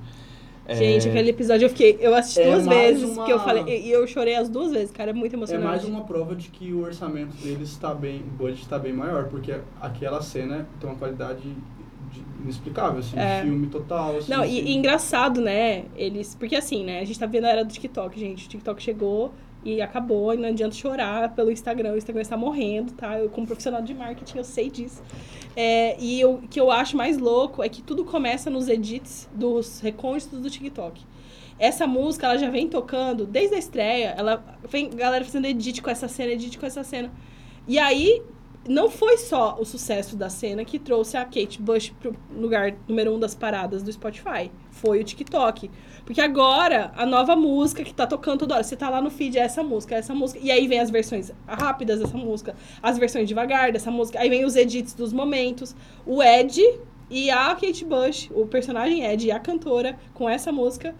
É, 0.67 0.75
Gente, 0.75 1.07
aquele 1.07 1.29
episódio 1.29 1.65
eu 1.65 1.69
fiquei. 1.69 1.97
Eu 2.01 2.13
assisti 2.13 2.41
É 2.41 2.51
duas 2.51 2.65
mais 2.65 2.99
vezes, 2.99 3.15
uma- 3.15 3.25
que 3.25 3.31
eu 3.31 3.39
falei. 3.39 3.63
E 3.85 3.89
eu 3.89 4.05
chorei 4.05 4.35
as 4.35 4.49
duas 4.49 4.71
vezes, 4.71 4.91
cara. 4.91 5.11
É 5.11 5.13
muito 5.13 5.33
É 5.33 5.37
emocionante. 5.37 5.65
mais 5.65 5.85
uma 5.85 6.03
prova 6.03 6.35
de 6.35 6.49
que 6.49 6.73
o 6.73 6.81
orçamento 6.83 7.35
deles 7.37 7.69
está 7.69 7.93
bem. 7.93 8.19
O 8.19 8.37
budget 8.37 8.63
está 8.63 8.77
bem 8.77 8.91
maior, 8.91 9.29
porque 9.29 9.55
aquela 9.79 10.21
cena 10.21 10.67
tem 10.79 10.89
uma 10.89 10.97
qualidade 10.97 11.41
de- 11.41 12.23
inexplicável, 12.43 12.99
assim, 12.99 13.17
É. 13.17 13.41
filme 13.43 13.67
total. 13.67 14.17
Assim, 14.17 14.29
Não, 14.31 14.43
e, 14.43 14.59
assim. 14.59 14.67
e 14.67 14.75
engraçado, 14.75 15.39
né? 15.41 15.85
Eles. 15.95 16.35
Porque 16.35 16.55
assim, 16.55 16.83
né? 16.83 16.99
A 16.99 17.05
gente 17.05 17.17
tá 17.17 17.25
vendo 17.25 17.45
a 17.45 17.49
era 17.49 17.63
do 17.63 17.71
TikTok, 17.71 18.19
gente. 18.19 18.45
O 18.45 18.49
TikTok 18.49 18.81
chegou 18.83 19.33
e 19.67 19.81
acabou, 19.81 20.33
e 20.33 20.37
não 20.37 20.47
adianta 20.47 20.73
chorar 20.73 21.35
pelo 21.35 21.51
Instagram. 21.51 21.91
O 21.91 21.97
Instagram 21.97 22.21
está 22.21 22.37
morrendo, 22.37 22.93
tá? 22.93 23.19
Eu, 23.19 23.29
como 23.29 23.45
profissional 23.45 23.81
de 23.81 23.93
marketing, 23.93 24.37
eu 24.37 24.43
sei 24.45 24.69
disso. 24.69 25.03
É, 25.57 25.97
e 25.99 26.23
o 26.23 26.37
que 26.49 26.57
eu 26.57 26.71
acho 26.71 26.95
mais 26.95 27.17
louco 27.17 27.61
é 27.61 27.67
que 27.67 27.81
tudo 27.81 28.05
começa 28.05 28.49
nos 28.49 28.69
edits 28.69 29.29
dos 29.33 29.81
recônditos 29.81 30.39
do 30.39 30.49
TikTok. 30.49 31.01
Essa 31.59 31.85
música, 31.85 32.27
ela 32.27 32.37
já 32.37 32.49
vem 32.49 32.69
tocando 32.69 33.25
desde 33.25 33.55
a 33.55 33.57
estreia. 33.57 34.15
Ela 34.17 34.41
vem 34.69 34.89
galera 34.89 35.25
fazendo 35.25 35.45
edit 35.45 35.81
com 35.81 35.89
essa 35.89 36.07
cena, 36.07 36.31
edit 36.31 36.57
com 36.57 36.65
essa 36.65 36.83
cena. 36.83 37.11
E 37.67 37.77
aí, 37.77 38.21
não 38.67 38.89
foi 38.89 39.17
só 39.17 39.57
o 39.59 39.65
sucesso 39.65 40.15
da 40.15 40.29
cena 40.29 40.63
que 40.65 40.77
trouxe 40.79 41.15
a 41.17 41.23
Kate 41.25 41.61
Bush 41.61 41.89
pro 41.99 42.15
lugar 42.35 42.75
número 42.87 43.13
um 43.15 43.19
das 43.19 43.33
paradas 43.33 43.81
do 43.83 43.91
Spotify. 43.91 44.51
Foi 44.71 44.99
o 44.99 45.03
TikTok. 45.03 45.69
Porque 46.05 46.21
agora, 46.21 46.91
a 46.95 47.05
nova 47.05 47.35
música 47.35 47.83
que 47.83 47.93
tá 47.93 48.05
tocando 48.07 48.39
toda 48.39 48.55
hora, 48.55 48.63
você 48.63 48.75
tá 48.77 48.89
lá 48.89 49.01
no 49.01 49.09
feed, 49.09 49.37
é 49.37 49.41
essa 49.41 49.61
música, 49.63 49.95
é 49.95 49.97
essa 49.99 50.13
música. 50.13 50.39
E 50.41 50.49
aí 50.51 50.67
vem 50.67 50.79
as 50.79 50.89
versões 50.89 51.31
rápidas 51.47 51.99
dessa 51.99 52.17
música, 52.17 52.55
as 52.81 52.97
versões 52.97 53.27
devagar 53.27 53.71
dessa 53.71 53.91
música. 53.91 54.19
Aí 54.19 54.29
vem 54.29 54.45
os 54.45 54.55
edits 54.55 54.93
dos 54.93 55.11
momentos. 55.11 55.75
O 56.05 56.21
Ed 56.23 56.61
e 57.09 57.29
a 57.29 57.55
Kate 57.55 57.83
Bush, 57.85 58.29
o 58.33 58.45
personagem 58.45 59.03
Ed 59.05 59.27
e 59.27 59.31
a 59.31 59.39
cantora, 59.39 59.97
com 60.13 60.29
essa 60.29 60.51
música. 60.51 60.95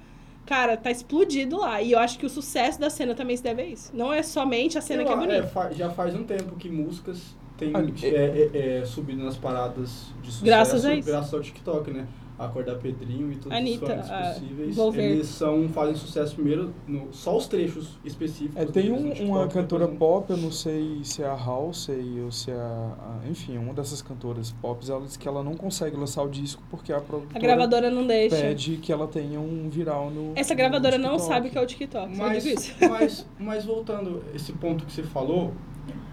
Cara, 0.46 0.78
tá 0.78 0.90
explodido 0.90 1.58
lá. 1.58 1.82
E 1.82 1.92
eu 1.92 2.00
acho 2.00 2.18
que 2.18 2.26
o 2.26 2.30
sucesso 2.30 2.80
da 2.80 2.90
cena 2.90 3.14
também 3.14 3.36
se 3.36 3.44
deve 3.44 3.62
a 3.62 3.66
isso. 3.66 3.92
Não 3.94 4.14
é 4.14 4.24
somente 4.24 4.78
a 4.78 4.82
cena 4.82 5.04
que 5.04 5.10
é 5.10 5.14
Eu- 5.14 5.18
bonita. 5.20 5.44
fa- 5.48 5.72
já 5.72 5.90
faz 5.90 6.16
um 6.16 6.24
tempo 6.24 6.56
que 6.56 6.70
músicas 6.70 7.36
têm 7.58 7.72
Ah, 7.74 7.82
é, 8.04 8.50
é, 8.54 8.80
é, 8.82 8.86
subido 8.86 9.24
nas 9.24 9.36
paradas 9.38 10.08
de 10.22 10.28
sucesso 10.28 10.46
Graças 10.46 10.86
a 10.86 10.94
isso. 10.96 11.08
graças 11.08 11.34
ao 11.34 11.42
TikTok, 11.42 11.92
né? 11.92 12.08
Acordar 12.40 12.76
Pedrinho 12.76 13.32
e 13.32 13.36
todos 13.38 13.58
Anitta, 13.58 14.00
os 14.00 14.08
fãs 14.08 14.34
possíveis. 14.38 14.78
Eles 14.96 15.28
são, 15.28 15.68
fazem 15.70 15.96
sucesso 15.96 16.36
primeiro, 16.36 16.72
no, 16.88 17.12
só 17.12 17.36
os 17.36 17.48
trechos 17.48 17.98
específicos. 18.06 18.56
É, 18.62 18.64
tem 18.66 18.92
um- 18.92 19.00
no 19.00 19.10
TikTok, 19.10 19.24
uma 19.28 19.48
cantora 19.48 19.88
pop, 19.88 20.30
eu 20.30 20.38
não 20.38 20.52
sei 20.52 21.00
se 21.04 21.24
é 21.24 21.26
a 21.26 21.32
Halsey 21.34 22.22
ou 22.24 22.32
se 22.32 22.52
é 22.52 22.54
a, 22.54 22.94
a- 23.26 23.28
Enfim, 23.28 23.58
uma 23.58 23.74
dessas 23.74 24.04
cantoras 24.04 24.52
pop, 24.62 24.80
ela 24.88 25.02
disse 25.02 25.18
que 25.18 25.28
ela 25.28 25.44
não 25.44 25.56
consegue 25.56 25.98
lançar 25.98 26.22
o 26.22 26.30
disco 26.30 26.62
porque 26.70 26.94
a 26.94 26.98
A 27.34 27.40
gravadora 27.40 27.90
não 27.90 28.06
deixa. 28.06 28.36
pede 28.36 28.78
que 28.78 28.92
ela 28.94 29.08
tenha 29.08 29.40
um 29.40 29.68
viral 29.68 30.12
no 30.12 30.34
Essa 30.36 30.54
no 30.54 30.58
gravadora 30.60 31.00
não 31.00 31.14
TikTok. 31.14 31.34
sabe 31.34 31.48
o 31.48 31.52
que 31.52 31.58
é 31.58 31.62
o 31.62 31.66
TikTok. 31.66 32.16
Mas, 32.16 32.76
mas, 32.88 33.26
mas 33.40 33.66
voltando 33.66 34.24
esse 34.36 34.54
ponto 34.54 34.86
que 34.86 34.92
você 34.94 35.02
falou, 35.02 35.54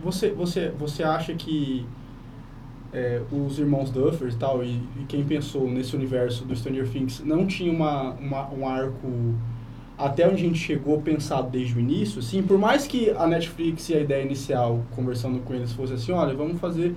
você, 0.02 0.30
você, 0.30 0.68
você 0.70 1.02
acha 1.02 1.34
que 1.34 1.86
é, 2.92 3.20
os 3.32 3.58
irmãos 3.58 3.90
Duffer 3.90 4.28
e 4.28 4.36
tal, 4.36 4.64
e, 4.64 4.80
e 5.00 5.04
quem 5.08 5.24
pensou 5.24 5.68
nesse 5.68 5.96
universo 5.96 6.44
do 6.44 6.54
Stranger 6.54 6.88
Things 6.88 7.20
não 7.24 7.46
tinha 7.46 7.72
uma, 7.72 8.12
uma, 8.12 8.50
um 8.50 8.68
arco 8.68 9.34
até 9.96 10.26
onde 10.26 10.42
a 10.42 10.46
gente 10.46 10.58
chegou 10.58 11.00
pensado 11.00 11.50
desde 11.50 11.76
o 11.76 11.80
início, 11.80 12.18
assim, 12.18 12.42
por 12.42 12.58
mais 12.58 12.86
que 12.86 13.10
a 13.10 13.26
Netflix 13.26 13.88
e 13.88 13.94
a 13.94 14.00
ideia 14.00 14.24
inicial, 14.24 14.84
conversando 14.94 15.40
com 15.40 15.54
eles, 15.54 15.72
fosse 15.72 15.92
assim, 15.92 16.12
olha, 16.12 16.34
vamos 16.34 16.60
fazer 16.60 16.94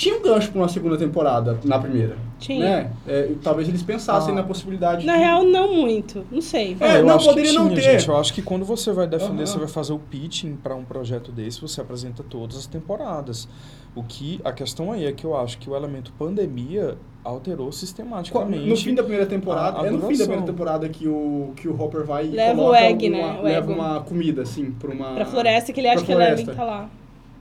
tinha 0.00 0.16
um 0.16 0.22
gancho 0.22 0.50
pra 0.50 0.62
uma 0.62 0.68
segunda 0.68 0.96
temporada 0.96 1.58
na 1.62 1.78
primeira. 1.78 2.16
Tinha. 2.38 2.64
Né? 2.64 2.90
É, 3.06 3.32
talvez 3.42 3.68
eles 3.68 3.82
pensassem 3.82 4.32
Ah. 4.32 4.36
na 4.36 4.42
possibilidade 4.42 5.04
Na 5.04 5.12
de... 5.12 5.18
real, 5.18 5.44
não 5.44 5.74
muito. 5.74 6.24
Não 6.32 6.40
sei. 6.40 6.74
É, 6.80 7.00
eu 7.00 7.04
não, 7.04 7.16
acho 7.16 7.24
que 7.28 7.34
poderia 7.34 7.52
não 7.52 7.68
tinha, 7.68 7.76
ter. 7.76 7.98
Gente, 7.98 8.08
eu 8.08 8.16
acho 8.16 8.32
que 8.32 8.40
quando 8.40 8.64
você 8.64 8.92
vai 8.92 9.06
defender, 9.06 9.42
Aham. 9.42 9.46
você 9.46 9.58
vai 9.58 9.68
fazer 9.68 9.92
o 9.92 9.98
pitching 9.98 10.56
para 10.56 10.74
um 10.74 10.84
projeto 10.84 11.30
desse, 11.30 11.60
você 11.60 11.82
apresenta 11.82 12.22
todas 12.22 12.56
as 12.56 12.66
temporadas. 12.66 13.46
O 13.94 14.02
que 14.02 14.40
a 14.42 14.52
questão 14.52 14.90
aí 14.90 15.04
é 15.04 15.12
que 15.12 15.24
eu 15.26 15.36
acho 15.36 15.58
que 15.58 15.68
o 15.68 15.76
elemento 15.76 16.12
pandemia 16.18 16.96
alterou 17.22 17.70
sistematicamente. 17.70 18.66
No 18.66 18.76
fim 18.78 18.94
da 18.94 19.02
primeira 19.02 19.26
temporada, 19.26 19.78
a- 19.78 19.82
a 19.82 19.86
é 19.86 19.90
no 19.90 20.00
fim 20.00 20.16
da 20.16 20.24
primeira 20.24 20.46
temporada 20.46 20.88
que 20.88 21.06
o, 21.06 21.52
que 21.56 21.68
o 21.68 21.78
Hopper 21.78 22.04
vai 22.06 22.24
e 22.26 22.30
Leva 22.30 22.62
o 22.62 22.74
egg, 22.74 23.08
uma, 23.10 23.18
né? 23.18 23.38
O 23.38 23.42
leva 23.42 23.70
egg. 23.70 23.78
uma 23.80 24.00
comida, 24.00 24.40
assim, 24.42 24.70
pra 24.70 24.90
uma... 24.90 25.12
Pra 25.14 25.26
floresta, 25.26 25.72
que 25.74 25.80
ele 25.80 25.88
acha 25.88 26.02
que 26.04 26.10
a 26.10 26.14
Eleven 26.14 26.36
floresta. 26.44 26.54
tá 26.54 26.64
lá. 26.64 26.88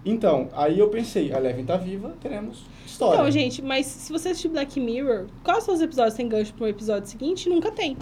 Então, 0.09 0.49
aí 0.53 0.79
eu 0.79 0.87
pensei, 0.89 1.31
a 1.33 1.37
Eleven 1.37 1.65
tá 1.65 1.77
viva, 1.77 2.13
teremos 2.21 2.63
história. 2.85 3.15
Então, 3.19 3.31
gente, 3.31 3.61
mas 3.61 3.85
se 3.85 4.11
você 4.11 4.29
assistir 4.29 4.47
Black 4.49 4.79
Mirror, 4.79 5.25
quais 5.43 5.63
são 5.63 5.73
os 5.73 5.81
episódios 5.81 6.13
que 6.13 6.17
tem 6.21 6.29
gancho 6.29 6.53
pro 6.53 6.67
episódio 6.67 7.07
seguinte? 7.09 7.47
Nunca 7.49 7.71
tem. 7.71 7.95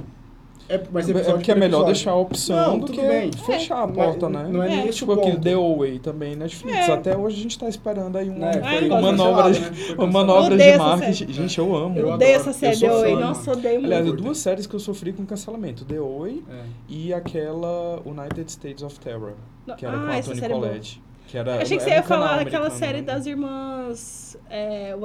É, 0.70 0.84
mas 0.92 1.08
É 1.08 1.12
episódio 1.12 1.36
porque 1.36 1.50
é 1.50 1.56
melhor 1.56 1.78
episódio. 1.78 1.94
deixar 1.94 2.12
a 2.12 2.16
opção 2.18 2.72
Não, 2.72 2.80
do 2.80 2.92
que 2.92 3.00
bem. 3.02 3.32
fechar 3.32 3.86
a 3.86 3.90
é- 3.90 3.92
porta, 3.94 4.28
né? 4.28 4.50
Não 4.52 4.62
é, 4.62 4.68
nem 4.68 4.80
É. 4.82 4.88
esse 4.90 4.98
Tipo 4.98 5.12
o 5.14 5.16
aquele 5.16 5.32
ponto. 5.38 5.44
The 5.46 5.54
Away 5.54 6.00
também, 6.00 6.36
Netflix. 6.36 6.78
É. 6.90 6.92
Até 6.92 7.16
hoje 7.18 7.40
a 7.40 7.42
gente 7.44 7.58
tá 7.58 7.70
esperando 7.70 8.18
aí 8.18 8.30
uma, 8.30 8.50
É, 8.50 8.62
foi 8.80 8.90
uma 8.90 9.02
manobra, 9.02 9.52
de, 9.54 9.60
né? 9.62 9.70
Uma 9.98 10.08
manobra 10.08 10.58
de 10.58 10.78
marketing. 10.78 11.32
Gente, 11.32 11.58
eu 11.58 11.74
amo. 11.74 11.98
Eu 11.98 12.10
odeio 12.10 12.36
essa 12.36 12.52
série 12.52 12.78
The 12.78 12.88
Away. 12.88 13.16
Nossa, 13.16 13.52
odeio 13.54 13.80
muito. 13.80 13.94
Aliás, 13.96 14.12
duas 14.22 14.38
séries 14.40 14.68
que 14.68 14.76
eu 14.76 14.80
sofri 14.82 15.14
com 15.14 15.26
cancelamento. 15.26 15.86
The 15.86 15.98
Away 16.00 16.44
É. 16.52 16.64
e 16.90 17.14
aquela 17.14 18.02
United 18.06 18.52
States 18.52 18.84
of 18.84 19.00
Terror, 19.00 19.36
que 19.78 19.86
era 19.86 19.96
Ah, 19.96 20.00
com 20.06 20.12
a 20.12 20.22
Toni 20.22 20.42
é. 20.46 20.50
Collette. 20.50 21.02
Que 21.28 21.38
era, 21.38 21.56
Eu 21.58 21.62
achei 21.62 21.78
que 21.78 21.84
você 21.84 21.90
ia 21.90 22.00
um 22.00 22.04
falar 22.04 22.38
daquela 22.38 22.70
série 22.70 23.00
né? 23.00 23.04
das 23.04 23.26
irmãs 23.26 24.38
é, 24.50 24.96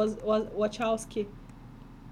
Wachowski, 0.56 1.26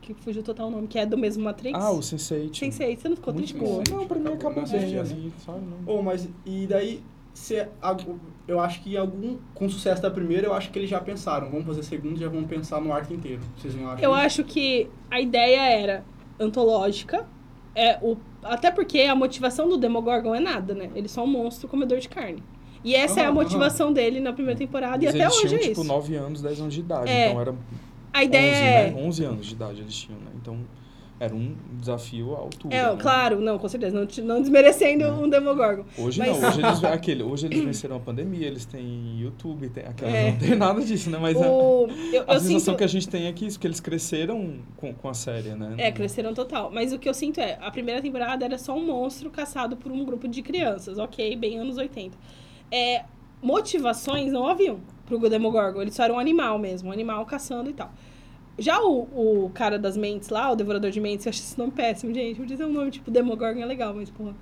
que 0.01 0.15
fugiu 0.15 0.43
total 0.43 0.69
o 0.69 0.71
nome, 0.71 0.87
que 0.89 0.99
é 0.99 1.07
do 1.07 1.17
mesmo 1.17 1.45
Matrix. 1.45 1.79
Ah, 1.81 1.93
o 1.93 2.01
Sense8. 2.01 2.51
Sense8, 2.51 2.99
você 2.99 3.09
não 3.09 3.17
ficou 3.17 3.33
Muito 3.35 3.55
triste 3.55 3.59
com? 3.59 3.83
Não, 3.97 4.07
pra 4.07 4.19
mim 4.19 4.33
acabou 4.33 4.67
bem 4.67 4.99
ali, 4.99 5.33
sabe? 5.45 5.61
Não- 5.61 5.79
Oh, 5.95 6.03
mas 6.03 6.29
e 6.45 6.67
daí, 6.67 7.03
se 7.33 7.65
algu- 7.81 8.19
eu 8.49 8.59
acho 8.59 8.83
que 8.83 8.97
algum 8.97 9.37
com 9.55 9.67
o 9.67 9.71
sucesso 9.71 10.03
da 10.03 10.11
primeira, 10.11 10.47
eu 10.49 10.55
acho 10.55 10.71
que 10.73 10.79
eles 10.79 10.91
já 10.91 11.01
pensaram, 11.01 11.49
vamos 11.51 11.67
fazer 11.67 11.83
segunda, 11.85 12.19
já 12.19 12.29
vamos 12.29 12.49
pensar 12.49 12.81
no 12.81 12.93
arco 12.93 13.15
inteiro. 13.15 13.41
Vocês 13.57 13.75
não 13.77 13.89
acham? 13.91 14.03
Eu 14.03 14.11
isso? 14.17 14.21
acho 14.27 14.45
que 14.45 14.91
a 15.11 15.21
ideia 15.21 15.61
era 15.81 16.05
antológica, 16.39 17.27
é 17.75 17.99
o, 18.03 18.17
até 18.43 18.71
porque 18.73 19.03
a 19.03 19.15
motivação 19.15 19.69
do 19.69 19.77
Demogorgon 19.79 20.35
é 20.35 20.41
nada, 20.41 20.75
né? 20.75 20.91
Ele 20.95 21.05
é 21.05 21.09
só 21.09 21.23
um 21.23 21.29
monstro 21.29 21.69
comedor 21.69 21.99
de 22.01 22.09
carne. 22.09 22.43
E 22.83 22.95
essa 22.95 23.21
é 23.21 23.25
a 23.27 23.33
motivação 23.33 23.93
dele 23.93 24.21
na 24.21 24.33
primeira 24.33 24.59
temporada, 24.59 25.05
e 25.05 25.09
até 25.09 25.19
eles 25.19 25.35
hoje 25.35 25.49
tinham, 25.49 25.57
é 25.57 25.69
tipo, 25.69 25.81
isso. 25.81 25.85
9 25.85 26.15
anos, 26.17 26.43
10 26.43 26.61
anos 26.61 26.75
de 26.75 26.81
idade. 26.81 27.11
É. 27.11 27.29
Então 27.29 27.41
era 27.41 27.55
A 28.13 28.25
ideia 28.25 28.53
11, 28.53 28.63
é... 28.63 28.91
né? 28.91 29.03
11 29.07 29.25
anos 29.25 29.47
de 29.47 29.55
idade 29.55 29.81
eles 29.81 29.95
tinham, 29.95 30.19
né? 30.21 30.31
Então 30.41 30.59
era 31.21 31.35
um 31.35 31.55
desafio 31.79 32.35
à 32.35 32.39
altura. 32.39 32.75
É, 32.75 32.83
né? 32.83 32.97
claro, 32.99 33.41
não, 33.43 33.59
com 33.59 33.69
certeza, 33.69 33.95
não, 33.95 34.09
não 34.25 34.41
desmerecendo 34.41 35.05
É. 35.05 35.13
um 35.13 35.29
Demogorgon. 35.29 35.85
Hoje 35.99 36.19
Mas- 36.19 36.41
não, 36.41 36.49
hoje 36.49 36.61
eles, 36.65 36.85
aquele, 36.85 37.23
hoje 37.23 37.47
eles 37.47 37.63
venceram 37.63 37.97
a 37.97 38.01
pandemia, 38.01 38.47
eles 38.47 38.65
têm 38.65 39.21
YouTube, 39.21 39.69
tem, 39.69 39.85
aquela, 39.85 40.11
É. 40.11 40.31
não 40.31 40.39
tem 40.39 40.57
nada 40.57 40.81
disso, 40.81 41.11
né? 41.11 41.19
Mas 41.21 41.37
a, 41.37 41.47
O, 41.47 41.89
eu, 42.11 42.25
a 42.27 42.35
eu 42.37 42.41
sensação 42.41 42.61
sinto... 42.61 42.77
que 42.79 42.85
a 42.85 42.87
gente 42.87 43.07
tem 43.07 43.27
é 43.27 43.33
que 43.35 43.45
isso, 43.45 43.61
que 43.61 43.67
eles 43.67 43.81
cresceram 43.81 44.55
com, 44.79 44.95
com 44.95 45.09
a 45.11 45.15
série, 45.15 45.51
né? 45.51 45.75
É, 45.77 45.93
cresceram 45.93 46.33
total. 46.33 46.71
Mas 46.73 46.91
o 46.95 46.99
que 46.99 47.07
eu 47.07 47.13
sinto 47.13 47.39
é, 47.39 47.59
a 47.61 47.71
primeira 47.71 48.01
temporada 48.01 48.43
era 48.47 48.57
só 48.57 48.75
um 48.75 48.87
monstro 48.87 49.29
caçado 49.29 49.77
por 49.77 49.93
um 49.93 50.03
grupo 50.07 50.27
de 50.27 50.41
crianças, 50.41 50.97
ok? 50.97 51.37
Bem 51.37 51.59
anos 51.59 51.77
80. 51.77 52.17
É, 52.71 53.05
motivações 53.43 54.33
não 54.33 54.47
haviam 54.47 54.81
pro 55.07 55.19
Demogorgon. 55.29 55.83
Ele 55.83 55.91
só 55.91 56.05
era 56.05 56.13
um 56.13 56.19
animal 56.19 56.59
mesmo, 56.59 56.89
um 56.89 56.93
animal 56.93 57.25
caçando 57.27 57.69
e 57.71 57.73
tal. 57.73 57.91
Já 58.59 58.81
o, 58.83 59.45
o 59.47 59.51
cara 59.55 59.79
das 59.79 59.97
mentes 59.97 60.29
lá, 60.29 60.51
o 60.53 60.57
Devorador 60.57 60.91
de 60.91 61.01
Mentes, 61.01 61.25
eu 61.25 61.31
acho 61.31 61.39
esse 61.41 61.59
nome 61.59 61.73
péssimo, 61.73 62.13
gente. 62.13 62.39
Podia 62.39 62.57
ter 62.57 62.65
um 62.65 62.73
nome 62.73 62.91
tipo 62.91 63.11
Demogorgon 63.11 63.61
é 63.61 63.67
legal, 63.67 63.95
mas 63.95 64.11
porra. 64.11 64.35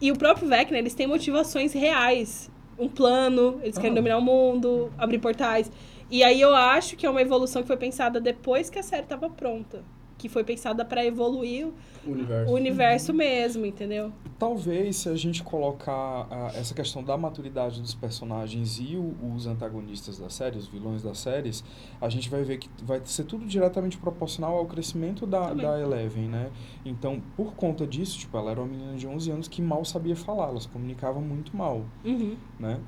E 0.00 0.10
o 0.10 0.16
próprio 0.16 0.48
Vecna, 0.48 0.78
eles 0.78 0.94
têm 0.94 1.06
motivações 1.06 1.72
reais. 1.72 2.50
Um 2.78 2.88
plano, 2.88 3.58
eles 3.62 3.76
querem 3.76 3.92
Ah. 3.92 3.94
dominar 3.94 4.18
o 4.18 4.22
mundo, 4.22 4.90
abrir 4.98 5.18
portais. 5.18 5.70
E 6.10 6.22
aí 6.22 6.40
eu 6.40 6.54
acho 6.54 6.96
que 6.96 7.04
é 7.06 7.10
uma 7.10 7.20
evolução 7.22 7.62
que 7.62 7.68
foi 7.68 7.76
pensada 7.76 8.20
depois 8.20 8.70
que 8.70 8.78
a 8.78 8.82
série 8.82 9.06
tava 9.06 9.28
pronta. 9.28 9.82
Que 10.26 10.32
foi 10.32 10.42
pensada 10.42 10.84
pra 10.84 11.06
evoluir 11.06 11.68
O 12.04 12.10
universo. 12.10 12.50
o 12.52 12.56
universo 12.56 13.14
mesmo, 13.14 13.64
entendeu? 13.64 14.10
Talvez 14.36 14.96
se 14.96 15.08
a 15.08 15.14
gente 15.14 15.40
colocar 15.44 16.26
ah, 16.28 16.50
essa 16.56 16.74
questão 16.74 17.00
da 17.02 17.16
maturidade 17.16 17.80
dos 17.80 17.94
personagens 17.94 18.80
e 18.80 18.96
o- 18.96 19.14
os 19.36 19.46
antagonistas 19.46 20.18
da 20.18 20.28
série, 20.28 20.58
os 20.58 20.66
vilões 20.66 21.00
das 21.00 21.18
séries, 21.18 21.62
a 22.00 22.08
gente 22.08 22.28
vai 22.28 22.42
ver 22.42 22.58
que 22.58 22.68
vai 22.82 23.00
ser 23.04 23.22
tudo 23.22 23.46
diretamente 23.46 23.96
proporcional 23.98 24.56
ao 24.56 24.66
crescimento 24.66 25.28
da, 25.28 25.46
Também. 25.50 25.64
da 25.64 25.80
Eleven, 25.80 26.24
né? 26.28 26.50
Então, 26.84 27.22
por 27.36 27.54
conta 27.54 27.86
disso, 27.86 28.18
tipo, 28.18 28.36
ela 28.36 28.50
era 28.50 28.60
uma 28.60 28.66
menina 28.68 28.96
de 28.96 29.06
11 29.06 29.30
anos 29.30 29.46
que 29.46 29.62
mal 29.62 29.84
sabia 29.84 30.16
falar, 30.16 30.48
ela 30.48 30.60
se 30.60 30.66
comunicava 30.68 31.20
muito 31.20 31.56
mal, 31.56 31.84
Uhum. 32.04 32.34
né? 32.58 32.80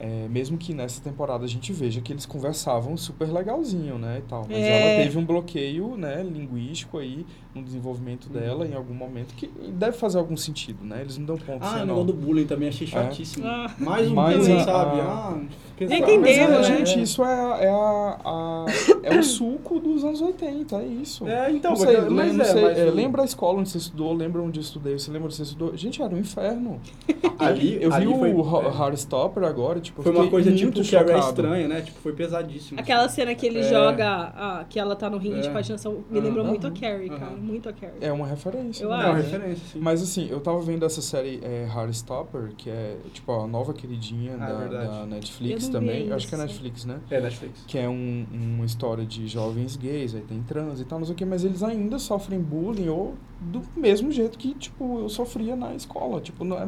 É, 0.00 0.26
mesmo 0.28 0.58
que 0.58 0.74
nessa 0.74 1.00
temporada 1.00 1.44
a 1.44 1.48
gente 1.48 1.72
veja 1.72 2.00
que 2.00 2.12
eles 2.12 2.26
conversavam 2.26 2.96
super 2.96 3.32
legalzinho, 3.32 3.96
né, 3.96 4.18
e 4.18 4.22
tal. 4.28 4.44
Mas 4.48 4.58
É. 4.58 4.68
ela 4.96 5.02
teve 5.04 5.16
um 5.18 5.24
bloqueio, 5.24 5.96
né, 5.96 6.20
linguístico 6.22 6.98
aí 6.98 7.24
no 7.54 7.62
desenvolvimento 7.62 8.28
dela 8.28 8.66
em 8.66 8.74
algum 8.74 8.92
momento 8.94 9.34
que 9.34 9.46
deve 9.46 9.96
fazer 9.96 10.18
algum 10.18 10.36
sentido, 10.36 10.84
né? 10.84 11.00
Eles 11.02 11.16
não 11.16 11.24
dão 11.24 11.36
ponto 11.36 11.62
Ah, 11.64 11.82
o 11.82 11.86
negócio 11.86 12.04
do 12.06 12.12
bullying 12.12 12.46
também 12.46 12.68
achei 12.68 12.84
chatíssimo. 12.88 13.46
Ah. 13.46 13.70
Mais 13.78 14.10
um 14.10 14.14
Mas 14.16 14.36
bullying, 14.38 14.56
a- 14.56 14.64
sabe? 14.64 15.00
a- 15.00 15.04
Ah, 15.04 15.40
Nem 15.80 15.88
Mas 15.88 16.00
entendemos, 16.00 16.38
é, 16.38 16.48
né? 16.58 16.62
gente, 16.62 17.02
isso 17.02 17.22
é, 17.24 17.26
a- 17.32 17.58
é, 17.60 17.68
a, 17.68 18.18
a- 18.24 18.66
é 19.04 19.18
o 19.18 19.22
suco 19.22 19.78
dos 19.80 20.04
anos 20.04 20.20
80, 20.20 20.76
é 20.76 20.86
isso. 20.86 21.26
É, 21.28 21.50
então, 21.52 21.70
não 21.72 21.76
sei, 21.76 22.00
mas, 22.00 22.34
mas 22.34 22.48
é, 22.48 22.52
sei, 22.52 22.62
mas 22.62 22.78
é, 22.78 22.84
o- 22.86 22.94
lembra 22.94 23.22
a 23.22 23.24
escola 23.24 23.58
onde 23.60 23.68
você 23.70 23.78
estudou, 23.78 24.12
lembra 24.12 24.40
onde 24.42 24.58
eu 24.58 24.62
estudei, 24.62 24.98
você 24.98 25.10
lembra 25.10 25.26
onde 25.26 25.36
você 25.36 25.42
estudou? 25.42 25.76
Gente, 25.76 26.00
era 26.02 26.12
um 26.14 26.18
inferno. 26.18 26.80
ali, 27.38 27.74
eu 27.82 27.90
vi 27.90 27.96
ali 27.96 28.06
o 28.06 28.18
foi, 28.18 28.32
Ho- 28.32 28.62
é, 28.62 28.66
Heartstopper 28.68 29.44
agora, 29.44 29.80
tipo, 29.84 30.02
foi 30.02 30.10
uma 30.12 30.28
coisa 30.28 30.52
tipo 30.52 30.72
que 30.72 30.96
era 30.96 31.06
chocado. 31.06 31.28
estranha, 31.28 31.68
né? 31.68 31.80
Tipo, 31.82 32.00
foi 32.00 32.12
pesadíssimo. 32.12 32.80
Aquela 32.80 33.08
cena 33.08 33.34
que 33.34 33.46
ele 33.46 33.60
É. 33.60 33.62
joga, 33.62 34.32
ah, 34.36 34.64
que 34.68 34.78
ela 34.80 34.96
tá 34.96 35.08
no 35.08 35.18
ringue 35.18 35.40
de 35.40 35.48
É. 35.48 35.52
patinação, 35.52 36.02
me 36.10 36.18
lembrou 36.20 36.44
muito 36.44 36.66
a. 36.66 36.70
Carrie, 36.70 37.08
cara. 37.10 37.30
Muito 37.36 37.68
a 37.68 37.72
Carrie. 37.72 37.94
É 38.00 38.12
uma 38.12 38.26
referência. 38.26 38.84
Eu 38.84 38.90
né? 38.90 38.94
É 38.96 38.98
uma 39.06 39.18
acho. 39.18 39.30
referência, 39.30 39.62
sim. 39.72 39.78
Mas 39.80 40.02
assim, 40.02 40.28
eu 40.30 40.40
tava 40.40 40.60
vendo 40.60 40.84
essa 40.84 41.00
série 41.00 41.40
é, 41.42 41.68
Heartstopper, 41.72 42.50
que 42.56 42.68
é 42.70 42.96
tipo 43.12 43.30
a 43.32 43.46
nova 43.46 43.72
queridinha 43.72 44.34
Ah, 44.40 44.46
da, 44.46 44.58
verdade. 44.58 44.86
da 44.88 45.06
Netflix 45.06 45.68
também. 45.68 46.10
Acho 46.12 46.26
que 46.26 46.34
é 46.34 46.38
Netflix, 46.38 46.84
né? 46.84 46.98
É 47.10 47.20
Netflix. 47.20 47.64
Que 47.66 47.78
é 47.78 47.88
um, 47.88 48.26
uma 48.32 48.64
história 48.64 49.04
de 49.04 49.28
jovens 49.28 49.76
gays, 49.76 50.14
aí 50.14 50.22
tem 50.22 50.42
trans 50.42 50.80
e 50.80 50.84
tal, 50.84 50.98
não 50.98 51.06
sei 51.06 51.14
o 51.14 51.16
que, 51.16 51.24
mas 51.24 51.44
eles 51.44 51.62
ainda 51.62 51.98
sofrem 51.98 52.40
bullying 52.40 52.88
ou 52.88 53.14
do 53.40 53.60
mesmo 53.76 54.10
jeito 54.10 54.38
que, 54.38 54.54
tipo, 54.54 55.00
eu 55.00 55.08
sofria 55.08 55.54
na 55.54 55.74
escola. 55.74 56.20
Tipo, 56.20 56.44
não 56.44 56.56
é- 56.56 56.66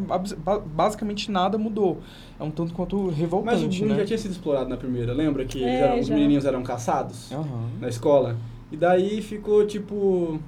basicamente 0.67 1.31
nada 1.31 1.57
mudou. 1.57 1.99
É 2.39 2.43
um 2.45 2.51
tanto 2.51 2.75
quanto 2.75 2.97
Mas 2.97 3.07
o 3.07 3.11
revoltante, 3.11 3.79
bullying 3.81 3.93
né? 3.93 3.99
já 4.01 4.05
tinha 4.07 4.19
sido 4.19 4.33
explorado 4.33 4.69
na 4.69 4.77
primeira, 4.77 5.13
lembra? 5.15 5.45
Que 5.45 5.65
É, 5.65 5.81
eram- 5.81 6.01
os 6.01 6.09
menininhos 6.11 6.45
eram 6.45 6.63
caçados 6.63 7.33
Aham. 7.33 7.69
na 7.81 7.89
escola. 7.89 8.37
E 8.71 8.77
daí 8.77 9.23
ficou 9.23 9.67
tipo. 9.67 10.39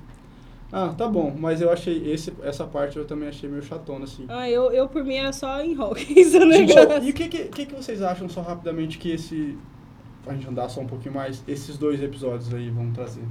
Ah, 0.70 0.92
tá 0.96 1.08
bom, 1.08 1.34
mas 1.38 1.62
eu 1.62 1.70
achei 1.72 2.12
esse, 2.12 2.30
essa 2.42 2.64
parte 2.66 2.98
eu 2.98 3.06
também 3.06 3.28
achei 3.30 3.48
meio 3.48 3.62
chatona, 3.62 4.04
assim. 4.04 4.26
Ah, 4.28 4.50
eu, 4.50 4.70
eu 4.70 4.86
por 4.86 5.02
mim 5.02 5.14
era 5.14 5.32
só 5.32 5.62
em 5.62 5.74
Hawkins 5.74 6.34
o 6.34 6.44
negócio. 6.44 7.02
e 7.04 7.10
o 7.10 7.14
que, 7.14 7.26
que, 7.26 7.44
que, 7.44 7.64
que 7.66 7.74
vocês 7.74 8.02
acham, 8.02 8.28
só 8.28 8.42
rapidamente, 8.42 8.98
que 8.98 9.10
esse. 9.12 9.56
Pra 10.22 10.34
gente 10.34 10.46
andar 10.46 10.68
só 10.68 10.82
um 10.82 10.86
pouquinho 10.86 11.14
mais, 11.14 11.42
esses 11.48 11.78
dois 11.78 12.02
episódios 12.02 12.52
aí 12.52 12.68
vão 12.68 12.90
trazer? 12.92 13.22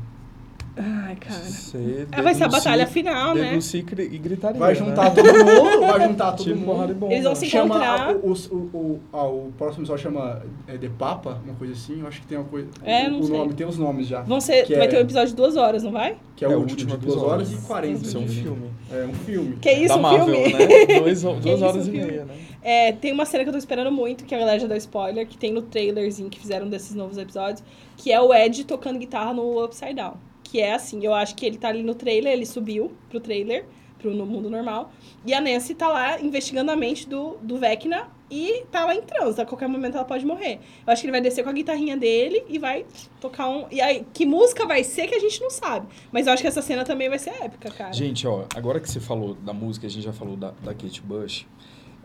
Ai, 0.79 1.15
cara. 1.15 1.39
Você 1.41 2.07
Ah, 2.11 2.21
vai 2.21 2.35
ser 2.35 2.43
a 2.43 2.47
batalha 2.49 2.85
final, 2.85 3.33
né? 3.33 3.57
e 3.73 3.81
gri- 3.81 4.17
gritaria, 4.19 4.59
Vai 4.59 4.73
né? 4.73 4.79
juntar 4.79 5.09
todo 5.11 5.25
mundo, 5.25 5.87
vai 5.87 6.07
juntar 6.07 6.31
todo 6.37 6.43
Tipo 6.43 6.59
mundo. 6.59 6.93
bomba. 6.93 7.13
Eles 7.13 7.23
vão 7.23 7.33
se 7.35 7.47
Chama 7.47 7.65
encontrar. 7.75 8.09
a- 8.09 8.13
o, 8.13 8.33
o, 8.33 8.55
o, 8.77 8.99
ah, 9.11 9.23
o 9.27 9.51
próximo 9.57 9.81
episódio 9.83 10.03
chama 10.03 10.43
é, 10.67 10.77
The 10.77 10.89
Papa, 10.97 11.41
uma 11.43 11.55
coisa 11.55 11.73
assim. 11.73 12.01
Eu 12.01 12.07
acho 12.07 12.21
que 12.21 12.27
tem 12.27 12.37
uma 12.37 12.47
coisa. 12.47 12.67
É, 12.83 13.07
o, 13.07 13.11
não 13.11 13.19
o 13.21 13.23
sei. 13.23 13.37
nome, 13.37 13.53
tem 13.53 13.65
os 13.67 13.77
nomes 13.77 14.07
já. 14.07 14.21
Vão 14.21 14.39
ser, 14.39 14.67
vai 14.67 14.85
é- 14.85 14.87
ter 14.87 14.97
um 14.97 15.01
episódio 15.01 15.29
de 15.29 15.35
duas 15.35 15.55
horas, 15.57 15.81
não 15.83 15.91
vai? 15.91 16.15
Que 16.35 16.45
é, 16.45 16.47
o 16.47 16.59
último, 16.59 16.77
de 16.77 16.85
2 16.85 17.03
episódio. 17.03 17.27
horas 17.27 17.51
e 17.51 17.57
40. 17.57 17.97
Vai 17.99 18.05
ser 18.11 18.17
um 18.19 18.27
filme. 18.27 18.69
É 18.91 19.05
um 19.05 19.13
filme. 19.13 19.57
Que 19.59 19.71
isso, 19.71 19.87
da 19.87 19.95
um 19.95 20.01
Marvel, 20.01 20.25
filme? 20.35 20.53
né? 20.53 20.67
Dois, 20.99 21.21
duas 21.23 21.45
isso, 21.45 21.65
horas 21.65 21.87
um 21.87 21.93
e 21.93 21.97
meia, 21.97 22.25
né? 22.25 22.35
É, 22.61 22.91
tem 22.91 23.11
uma 23.13 23.25
cena 23.25 23.43
que 23.43 23.49
eu 23.49 23.53
tô 23.53 23.57
esperando 23.59 23.91
muito, 23.91 24.25
que 24.25 24.35
a 24.35 24.37
galera 24.37 24.59
já 24.59 24.67
deu 24.67 24.77
spoiler, 24.77 25.25
que 25.25 25.37
tem 25.37 25.51
no 25.53 25.61
trailerzinho 25.61 26.29
que 26.29 26.39
fizeram 26.39 26.67
desses 26.69 26.93
novos 26.93 27.17
episódios, 27.17 27.63
que 27.95 28.11
é 28.11 28.19
o 28.21 28.33
Ed 28.33 28.65
tocando 28.65 28.99
guitarra 28.99 29.33
no 29.33 29.63
Upside 29.63 29.93
Down. 29.95 30.13
Que 30.49 30.61
é 30.61 30.73
assim, 30.73 31.03
eu 31.05 31.13
acho 31.13 31.35
que 31.35 31.45
ele 31.45 31.57
tá 31.57 31.67
ali 31.67 31.83
no 31.83 31.93
trailer, 31.93 32.31
ele 32.31 32.45
subiu 32.45 32.93
pro 33.09 33.19
trailer, 33.19 33.65
pro 33.99 34.13
no 34.13 34.25
mundo 34.25 34.49
normal, 34.49 34.91
e 35.25 35.33
a 35.33 35.41
Nancy 35.41 35.75
tá 35.75 35.87
lá 35.89 36.21
investigando 36.21 36.71
a 36.71 36.75
mente 36.75 37.07
do, 37.07 37.37
do 37.41 37.57
Vecna 37.57 38.07
e 38.29 38.63
tá 38.71 38.85
lá 38.85 38.95
em 38.95 39.01
transe, 39.01 39.41
a 39.41 39.45
qualquer 39.45 39.67
momento 39.67 39.95
ela 39.95 40.05
pode 40.05 40.25
morrer. 40.25 40.59
Eu 40.85 40.93
acho 40.93 41.01
que 41.01 41.07
ele 41.07 41.11
vai 41.11 41.21
descer 41.21 41.43
com 41.43 41.49
a 41.49 41.53
guitarrinha 41.53 41.97
dele 41.97 42.43
e 42.47 42.59
vai 42.59 42.85
tocar 43.19 43.49
um... 43.49 43.65
E 43.71 43.81
aí, 43.81 44.05
que 44.13 44.25
música 44.25 44.65
vai 44.65 44.83
ser 44.83 45.07
que 45.07 45.15
a 45.15 45.19
gente 45.19 45.41
não 45.41 45.49
sabe. 45.49 45.87
Mas 46.11 46.27
eu 46.27 46.33
acho 46.33 46.41
que 46.41 46.47
essa 46.47 46.61
cena 46.61 46.83
também 46.83 47.09
vai 47.09 47.19
ser 47.19 47.31
épica, 47.41 47.71
cara. 47.71 47.93
Gente, 47.93 48.27
ó, 48.27 48.45
agora 48.55 48.79
que 48.79 48.89
você 48.89 48.99
falou 48.99 49.33
da 49.33 49.53
música, 49.53 49.87
a 49.87 49.89
gente 49.89 50.03
já 50.03 50.13
falou 50.13 50.35
da, 50.35 50.51
da 50.63 50.73
Kate 50.73 51.01
Bush. 51.01 51.45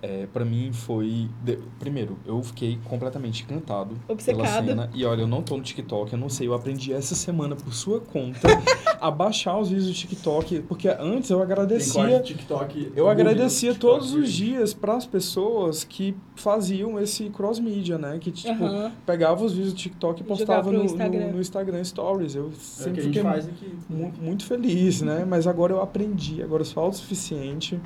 É, 0.03 0.26
para 0.32 0.44
mim 0.44 0.70
foi. 0.72 1.28
de- 1.44 1.59
primeiro, 1.78 2.18
eu 2.26 2.42
fiquei 2.42 2.76
completamente 2.84 3.44
encantado 3.44 3.96
Obcecado. 4.09 4.42
pela 4.44 4.62
cena. 4.62 4.90
E 4.92 5.05
olha, 5.05 5.20
eu 5.22 5.28
não 5.28 5.42
tô 5.42 5.57
no 5.57 5.62
TikTok, 5.62 6.12
eu 6.12 6.18
não 6.18 6.28
sei, 6.28 6.48
eu 6.48 6.55
aprendi 6.55 6.92
essa 6.92 7.14
semana 7.14 7.55
por 7.55 7.72
sua 7.72 8.00
conta 8.00 8.48
a 9.00 9.11
baixar 9.11 9.57
os 9.59 9.68
vídeos 9.68 9.86
do 9.86 9.94
TikTok, 9.94 10.62
porque 10.62 10.88
antes 10.88 11.30
eu 11.30 11.40
agradecia. 11.40 12.18
de 12.20 12.34
TikTok. 12.34 12.92
Eu 12.96 13.09
agradecia 13.09 13.72
TikTok, 13.72 13.78
todos 13.94 14.12
os 14.12 14.32
dias 14.32 14.74
para 14.74 14.96
as 14.96 15.07
pessoas 15.07 15.84
que 15.84 16.14
faziam 16.34 16.98
esse 17.00 17.30
cross 17.30 17.61
media, 17.61 17.96
né? 17.96 18.18
Que 18.20 18.30
tipo 18.32 18.64
Aham. 18.64 18.90
pegava 19.07 19.44
os 19.44 19.53
vídeos 19.53 19.72
do 19.72 19.78
TikTok 19.78 20.20
e 20.20 20.24
postava 20.24 20.72
no, 20.72 20.84
Instagram. 20.84 21.26
no, 21.28 21.32
no 21.34 21.40
Instagram 21.40 21.84
Stories. 21.84 22.34
Eu 22.34 22.48
É 22.48 22.53
sempre 22.59 23.03
gente 23.03 23.14
fiquei 23.14 23.22
faz 23.22 23.46
aqui. 23.48 23.72
mu- 23.88 24.12
muito 24.20 24.44
feliz, 24.46 25.00
né? 25.00 25.24
Mas 25.24 25.46
agora 25.46 25.72
eu 25.72 25.80
aprendi, 25.80 26.42
agora 26.42 26.62
eu 26.62 26.66
sou 26.66 26.82
autossuficiente. 26.82 27.78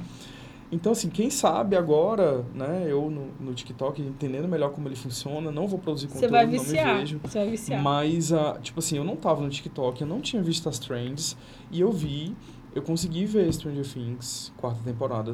Então, 0.71 0.93
assim, 0.93 1.09
quem 1.09 1.31
sabe 1.31 1.77
agora, 1.77 2.45
né, 2.55 2.87
eu 2.89 3.09
no, 3.11 3.29
no 3.41 3.55
TikTok 3.55 4.03
entendendo 4.03 4.49
melhor 4.49 4.71
como 4.73 4.89
ele 4.89 4.97
funciona, 4.97 5.51
não 5.53 5.69
vou 5.69 5.79
produzir 5.79 6.09
Você 6.09 6.15
conteúdo, 6.15 6.33
vai 6.33 6.45
não 6.45 6.53
me 6.53 6.59
viciar. 6.59 6.99
vejo. 6.99 7.21
Você 7.23 7.39
vai 7.39 7.51
viciar. 7.51 7.83
Mas, 7.83 8.33
ah, 8.33 8.59
tipo 8.61 8.81
assim, 8.81 8.97
eu 8.97 9.05
não 9.05 9.17
tava 9.17 9.43
no 9.43 9.49
TikTok, 9.49 10.01
eu 10.01 10.07
não 10.09 10.21
tinha 10.21 10.43
visto 10.43 10.69
as 10.69 10.79
trends, 10.79 11.37
e 11.71 11.81
eu 11.81 11.93
vi, 11.93 12.35
eu 12.75 12.83
consegui 12.83 13.25
ver 13.27 13.53
Stranger 13.53 13.87
Things, 13.87 14.53
quarta 14.57 14.81
temporada, 14.83 15.33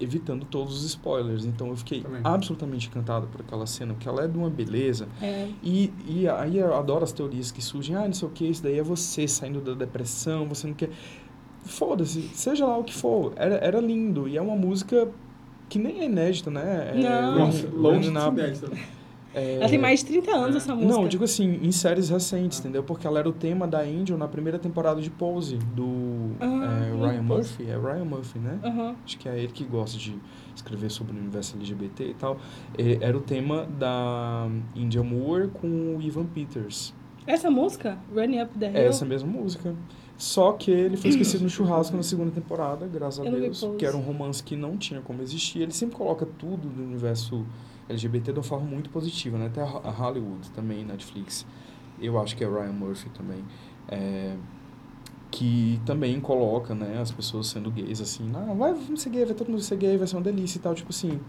evitando 0.00 0.44
todos 0.44 0.76
os 0.78 0.84
spoilers. 0.84 1.44
Então 1.44 1.68
eu 1.68 1.76
fiquei 1.76 2.02
Também. 2.02 2.20
absolutamente 2.22 2.88
encantado 2.88 3.26
por 3.26 3.40
aquela 3.40 3.66
cena, 3.66 3.94
porque 3.94 4.08
ela 4.08 4.24
é 4.24 4.28
de 4.28 4.36
uma 4.38 4.50
beleza. 4.50 5.08
É. 5.20 5.48
E, 5.62 5.92
e 6.06 6.28
aí 6.28 6.58
eu 6.58 6.74
adoro 6.74 7.04
as 7.04 7.12
teorias 7.12 7.50
que 7.50 7.60
surgem, 7.62 7.96
ah, 7.96 8.04
não 8.06 8.12
sei 8.12 8.28
o 8.28 8.30
que, 8.30 8.44
isso 8.46 8.62
daí 8.62 8.78
é 8.78 8.82
você 8.82 9.26
saindo 9.26 9.60
da 9.60 9.74
depressão, 9.74 10.46
você 10.48 10.66
não 10.66 10.74
quer. 10.74 10.90
Foda-se, 11.68 12.22
seja 12.34 12.66
lá 12.66 12.76
o 12.78 12.84
que 12.84 12.94
for, 12.94 13.32
era, 13.36 13.56
era 13.56 13.80
lindo. 13.80 14.26
E 14.26 14.36
é 14.36 14.42
uma 14.42 14.56
música 14.56 15.08
que 15.68 15.78
nem 15.78 16.00
é 16.00 16.04
inédita, 16.06 16.50
né? 16.50 16.92
É, 16.94 16.98
Não. 16.98 17.38
Nossa, 17.46 17.68
longe 17.72 18.10
na- 18.10 18.32
é, 19.34 19.56
Ela 19.56 19.68
tem 19.68 19.78
mais 19.78 20.00
de 20.00 20.06
30 20.06 20.34
anos, 20.34 20.56
essa 20.56 20.74
música. 20.74 20.90
Não, 20.92 21.02
eu 21.02 21.08
digo 21.08 21.22
assim, 21.22 21.60
em 21.62 21.70
séries 21.70 22.08
recentes, 22.08 22.58
Ah. 22.58 22.60
entendeu? 22.62 22.82
Porque 22.82 23.06
ela 23.06 23.18
era 23.18 23.28
o 23.28 23.32
tema 23.32 23.66
da 23.68 23.80
Angel 23.82 24.16
na 24.16 24.26
primeira 24.26 24.58
temporada 24.58 25.00
de 25.02 25.10
Pose, 25.10 25.56
do 25.76 26.30
Ah, 26.40 26.86
é, 26.86 26.90
Ryan 26.96 27.24
Pose. 27.26 27.50
Murphy. 27.58 27.70
É 27.70 27.76
Ryan 27.76 28.04
Murphy, 28.06 28.38
né? 28.38 28.58
Aham. 28.64 28.96
Acho 29.04 29.18
que 29.18 29.28
é 29.28 29.38
ele 29.38 29.52
que 29.52 29.64
gosta 29.64 29.98
de 29.98 30.16
escrever 30.56 30.90
sobre 30.90 31.14
o 31.14 31.20
universo 31.20 31.54
LGBT 31.56 32.04
e 32.04 32.14
tal. 32.14 32.38
É, 32.78 32.98
Era 33.06 33.16
o 33.16 33.20
tema 33.20 33.68
da 33.78 34.48
India 34.74 35.02
Moore 35.02 35.48
com 35.48 35.68
o 35.96 36.00
Ivan 36.00 36.24
Peters. 36.24 36.94
Essa 37.26 37.50
música, 37.50 37.98
Running 38.14 38.40
Up 38.40 38.58
the 38.58 38.66
Hill, 38.70 38.76
É 38.76 38.86
essa 38.86 39.04
mesma 39.04 39.28
música. 39.30 39.74
Só 40.18 40.50
que 40.52 40.70
ele 40.70 40.96
foi 40.96 41.10
esquecido 41.10 41.42
no 41.44 41.48
churrasco 41.48 41.96
na 41.96 42.02
segunda 42.02 42.30
temporada, 42.32 42.86
graças 42.92 43.24
a 43.24 43.30
Deus. 43.30 43.64
Que 43.78 43.86
era 43.86 43.96
um 43.96 44.00
romance 44.00 44.42
que 44.42 44.56
não 44.56 44.76
tinha 44.76 45.00
como 45.00 45.22
existir. 45.22 45.60
Ele 45.62 45.72
sempre 45.72 45.94
coloca 45.96 46.26
tudo 46.26 46.68
do 46.68 46.82
universo 46.82 47.46
LGBT 47.88 48.32
de 48.32 48.38
uma 48.40 48.44
forma 48.44 48.66
muito 48.66 48.90
positiva, 48.90 49.38
né? 49.38 49.46
Até 49.46 49.62
a 49.62 49.66
Hollywood 49.90 50.50
também, 50.50 50.84
Netflix. 50.84 51.46
Eu 52.00 52.18
acho 52.20 52.36
que 52.36 52.42
é 52.42 52.48
Ryan 52.48 52.72
Murphy 52.72 53.08
também. 53.10 53.44
É, 53.86 54.34
que 55.30 55.80
também 55.86 56.18
coloca, 56.20 56.74
né, 56.74 56.98
as 57.00 57.10
pessoas 57.10 57.46
sendo 57.48 57.70
gays, 57.70 58.00
assim, 58.00 58.30
ah, 58.34 58.52
vai, 58.54 58.72
vamos 58.72 59.00
ser 59.02 59.10
gay, 59.10 59.24
vai 59.24 59.34
todo 59.34 59.50
mundo 59.50 59.60
ser 59.62 59.76
gay, 59.76 59.96
vai 59.96 60.06
ser 60.06 60.16
uma 60.16 60.22
delícia 60.22 60.58
e 60.58 60.60
tal, 60.62 60.74
tipo 60.74 60.90
assim. 60.90 61.20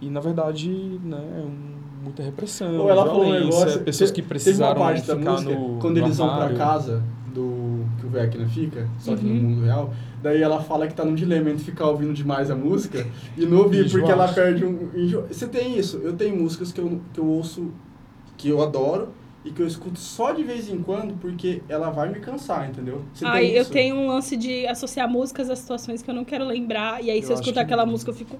E 0.00 0.08
na 0.08 0.18
verdade, 0.20 0.70
né, 1.04 1.18
é 1.18 1.40
um- 1.46 1.78
muita 2.04 2.22
repressão, 2.22 2.78
Ou 2.78 2.88
ela 2.90 3.04
falou 3.04 3.24
um 3.26 3.32
negócio. 3.32 3.80
pessoas 3.82 4.10
que 4.10 4.22
precisaram 4.22 4.80
parte 4.80 5.06
da 5.06 5.16
ficar 5.16 5.32
música, 5.32 5.54
no. 5.54 5.78
Quando 5.78 5.98
no 5.98 6.06
eles 6.06 6.16
vão 6.16 6.26
pra 6.28 6.36
armário. 6.36 6.56
casa 6.56 7.02
do 7.38 7.84
que 8.00 8.06
o 8.06 8.08
Vecna 8.10 8.46
fica, 8.48 8.88
só 8.98 9.14
que 9.16 9.24
no 9.24 9.30
Uhum. 9.34 9.40
mundo 9.50 9.64
real, 9.64 9.92
daí 10.22 10.42
ela 10.42 10.60
fala 10.62 10.86
que 10.86 10.94
tá 10.94 11.04
num 11.04 11.14
dilema 11.14 11.50
entre 11.50 11.64
ficar 11.64 11.86
ouvindo 11.88 12.12
demais 12.12 12.50
a 12.50 12.54
música 12.56 13.06
e 13.36 13.46
não 13.46 13.58
ouvir, 13.58 13.84
Enjoar. 13.84 13.90
porque 14.00 14.12
ela 14.12 14.28
perde 14.32 14.64
um. 14.64 14.90
enjo- 14.94 15.24
Você 15.30 15.46
tem 15.46 15.78
isso? 15.78 15.98
Eu 15.98 16.14
tenho 16.14 16.36
músicas 16.36 16.72
que 16.72 16.80
eu, 16.80 17.00
que 17.12 17.20
eu 17.20 17.26
ouço, 17.26 17.70
que 18.36 18.48
eu 18.48 18.62
adoro. 18.62 19.08
E 19.44 19.50
que 19.52 19.62
eu 19.62 19.66
escuto 19.68 19.98
só 20.00 20.32
de 20.32 20.42
vez 20.42 20.68
em 20.68 20.78
quando, 20.82 21.14
porque 21.20 21.62
ela 21.68 21.90
vai 21.90 22.08
me 22.12 22.18
cansar, 22.18 22.68
entendeu? 22.68 23.02
Você 23.14 23.24
Ai, 23.24 23.46
tem 23.46 23.52
eu 23.54 23.64
tenho 23.64 23.94
um 23.96 24.08
lance 24.08 24.36
de 24.36 24.66
associar 24.66 25.08
músicas 25.08 25.48
a 25.48 25.54
situações 25.56 26.02
que 26.02 26.10
eu 26.10 26.14
não 26.14 26.24
quero 26.24 26.44
lembrar. 26.44 27.02
E 27.02 27.08
aí, 27.08 27.22
se 27.22 27.30
eu 27.32 27.34
escutar 27.36 27.60
que 27.60 27.66
aquela 27.72 27.86
música, 27.86 28.10
eu 28.10 28.14
fico 28.14 28.36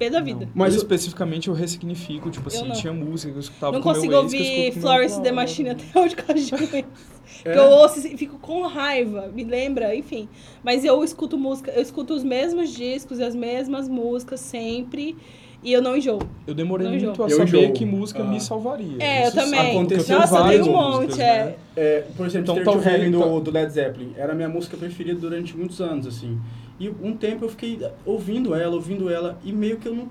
pé 0.00 0.10
da 0.10 0.20
vida. 0.20 0.46
Não. 0.46 0.52
Mas 0.54 0.74
eu, 0.74 0.78
eu- 0.80 0.82
especificamente 0.82 1.46
eu 1.48 1.54
ressignifico, 1.54 2.30
tipo 2.30 2.48
Eu 2.48 2.56
assim, 2.56 2.66
não. 2.68 2.74
tinha 2.74 2.92
música 2.92 3.30
que 3.30 3.38
eu 3.38 3.40
escutava 3.40 3.72
não 3.74 3.80
com 3.80 3.88
consigo 3.92 4.12
meu 4.12 4.22
ex, 4.24 4.32
eu 4.32 4.38
ouvir 4.40 4.72
Florence 4.80 5.20
The? 5.22 5.30
Machine 5.32 5.70
até 5.70 5.84
hoje 6.00 6.16
com 6.16 6.32
a 6.32 6.36
Juliana. 6.36 6.84
É? 7.42 7.52
Que 7.52 7.58
eu 7.58 7.70
ouço 7.70 8.06
e 8.06 8.18
fico 8.18 8.38
com 8.38 8.60
raiva, 8.66 9.30
me 9.32 9.44
lembra, 9.44 9.94
enfim. 9.96 10.28
Mas 10.62 10.84
eu 10.84 11.02
escuto 11.02 11.38
música, 11.38 11.70
eu 11.70 11.80
escuto 11.80 12.12
os 12.12 12.22
mesmos 12.22 12.70
discos 12.70 13.18
e 13.18 13.22
as 13.22 13.34
mesmas 13.34 13.88
músicas 13.88 14.40
sempre. 14.40 15.16
E 15.62 15.72
eu 15.72 15.80
não 15.80 15.96
enjoo. 15.96 16.18
Eu 16.46 16.54
demorei 16.54 16.86
Não 16.86 16.92
muito 16.98 17.22
a 17.22 17.26
Eu 17.28 17.36
saber 17.38 17.60
enjoo. 17.62 17.72
que 17.72 17.86
música 17.86 18.22
Ah. 18.22 18.26
me 18.26 18.40
salvaria. 18.40 18.96
É, 18.98 19.22
eu 19.24 19.28
Isso 19.28 19.36
também. 19.36 19.70
aconteceu 19.70 20.18
Nossa, 20.18 20.36
eu 20.38 20.48
tenho 20.48 20.64
um 20.64 20.72
músicas, 20.72 21.08
monte, 21.08 21.18
né? 21.18 21.24
é. 21.26 21.56
É, 21.76 22.00
por 22.14 22.26
exemplo, 22.26 22.58
Então, 22.58 22.74
Heaven 22.82 23.10
do, 23.10 23.18
tal- 23.20 23.40
do 23.40 23.50
Led 23.50 23.72
Zeppelin 23.72 24.12
era 24.18 24.32
a 24.32 24.34
minha 24.34 24.48
música 24.48 24.76
preferida 24.76 25.18
durante 25.20 25.56
muitos 25.56 25.80
anos, 25.80 26.06
assim. 26.06 26.38
E 26.80 26.88
um 27.02 27.14
tempo 27.14 27.44
eu 27.44 27.48
fiquei 27.50 27.78
ouvindo 28.06 28.54
ela, 28.54 28.74
ouvindo 28.74 29.08
ela, 29.10 29.38
e 29.44 29.52
meio 29.52 29.76
que 29.76 29.86
eu 29.86 29.94
não, 29.94 30.08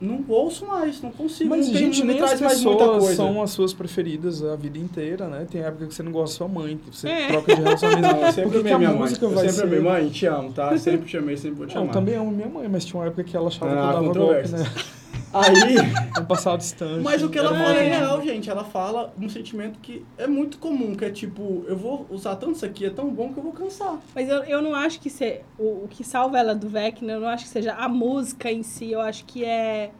não 0.00 0.24
ouço 0.26 0.64
mais, 0.66 1.02
não 1.02 1.10
consigo. 1.10 1.50
Mas, 1.50 1.68
não 1.68 1.74
gente, 1.74 2.00
me 2.00 2.14
nem 2.14 2.20
as 2.22 2.26
traz 2.30 2.40
mais 2.40 2.64
muita 2.64 2.78
pessoas 2.84 3.02
coisa. 3.02 3.16
são 3.16 3.42
as 3.42 3.50
suas 3.50 3.74
preferidas 3.74 4.42
a 4.42 4.56
vida 4.56 4.78
inteira, 4.78 5.28
né? 5.28 5.46
Tem 5.50 5.60
época 5.60 5.86
que 5.86 5.94
você 5.94 6.02
não 6.02 6.10
gosta 6.10 6.32
da 6.34 6.38
sua 6.38 6.48
mãe, 6.48 6.78
que 6.78 6.96
você 6.96 7.08
É. 7.08 7.26
troca 7.28 7.54
de 7.54 7.60
relacionamento. 7.60 8.14
Não, 8.16 8.24
eu 8.26 8.32
sempre 8.32 8.58
amei 8.60 8.76
minha 8.76 8.88
mãe. 8.90 8.98
música 8.98 9.26
Eu 9.26 9.30
sempre 9.36 9.52
ser... 9.52 9.62
amei, 9.64 9.80
mãe, 9.80 10.08
te 10.08 10.26
amo, 10.26 10.52
tá? 10.52 10.78
Sempre 10.78 11.06
te 11.08 11.16
amei, 11.18 11.36
sempre 11.36 11.58
vou 11.58 11.66
te 11.66 11.74
Não, 11.74 11.82
amar. 11.82 11.92
também 11.92 12.14
amo 12.14 12.30
minha 12.30 12.48
mãe, 12.48 12.66
mas 12.68 12.84
tinha 12.86 12.98
uma 13.00 13.06
época 13.06 13.22
que 13.24 13.36
ela 13.36 13.48
achava 13.48 13.70
que 13.70 13.76
eu 13.76 13.82
Ah, 13.84 13.92
dava 13.92 14.12
golpe, 14.14 14.48
né? 14.48 14.64
Aí, 15.32 15.76
Um 16.20 16.24
passado 16.24 16.58
distante. 16.58 17.02
mas 17.02 17.22
o 17.22 17.28
que 17.28 17.38
ela 17.38 17.50
era 17.54 17.58
fala 17.66 17.76
é 17.78 17.88
real, 17.98 18.22
gente. 18.22 18.48
Ela 18.48 18.64
fala 18.64 19.12
um 19.20 19.28
sentimento 19.28 19.78
que 19.80 20.04
é 20.16 20.26
muito 20.26 20.58
comum, 20.58 20.94
que 20.94 21.04
é 21.04 21.10
tipo, 21.10 21.64
eu 21.68 21.76
vou 21.76 22.06
usar 22.10 22.36
tanto 22.36 22.52
isso 22.52 22.64
aqui, 22.64 22.86
é 22.86 22.90
tão 22.90 23.08
bom 23.10 23.32
que 23.32 23.38
eu 23.38 23.42
vou 23.42 23.52
cansar. 23.52 23.98
Mas 24.14 24.28
eu, 24.28 24.42
eu 24.44 24.62
não 24.62 24.74
acho 24.74 25.00
que 25.00 25.10
se, 25.10 25.40
o, 25.58 25.84
o 25.84 25.88
que 25.88 26.02
salva 26.02 26.38
ela 26.38 26.54
do 26.54 26.68
Vecna, 26.68 27.12
eu 27.12 27.20
não 27.20 27.28
acho 27.28 27.44
que 27.44 27.50
seja 27.50 27.74
a 27.74 27.88
música 27.88 28.50
em 28.50 28.62
si, 28.62 28.90
eu 28.92 29.00
acho 29.00 29.24
que 29.24 29.44
é. 29.44 29.90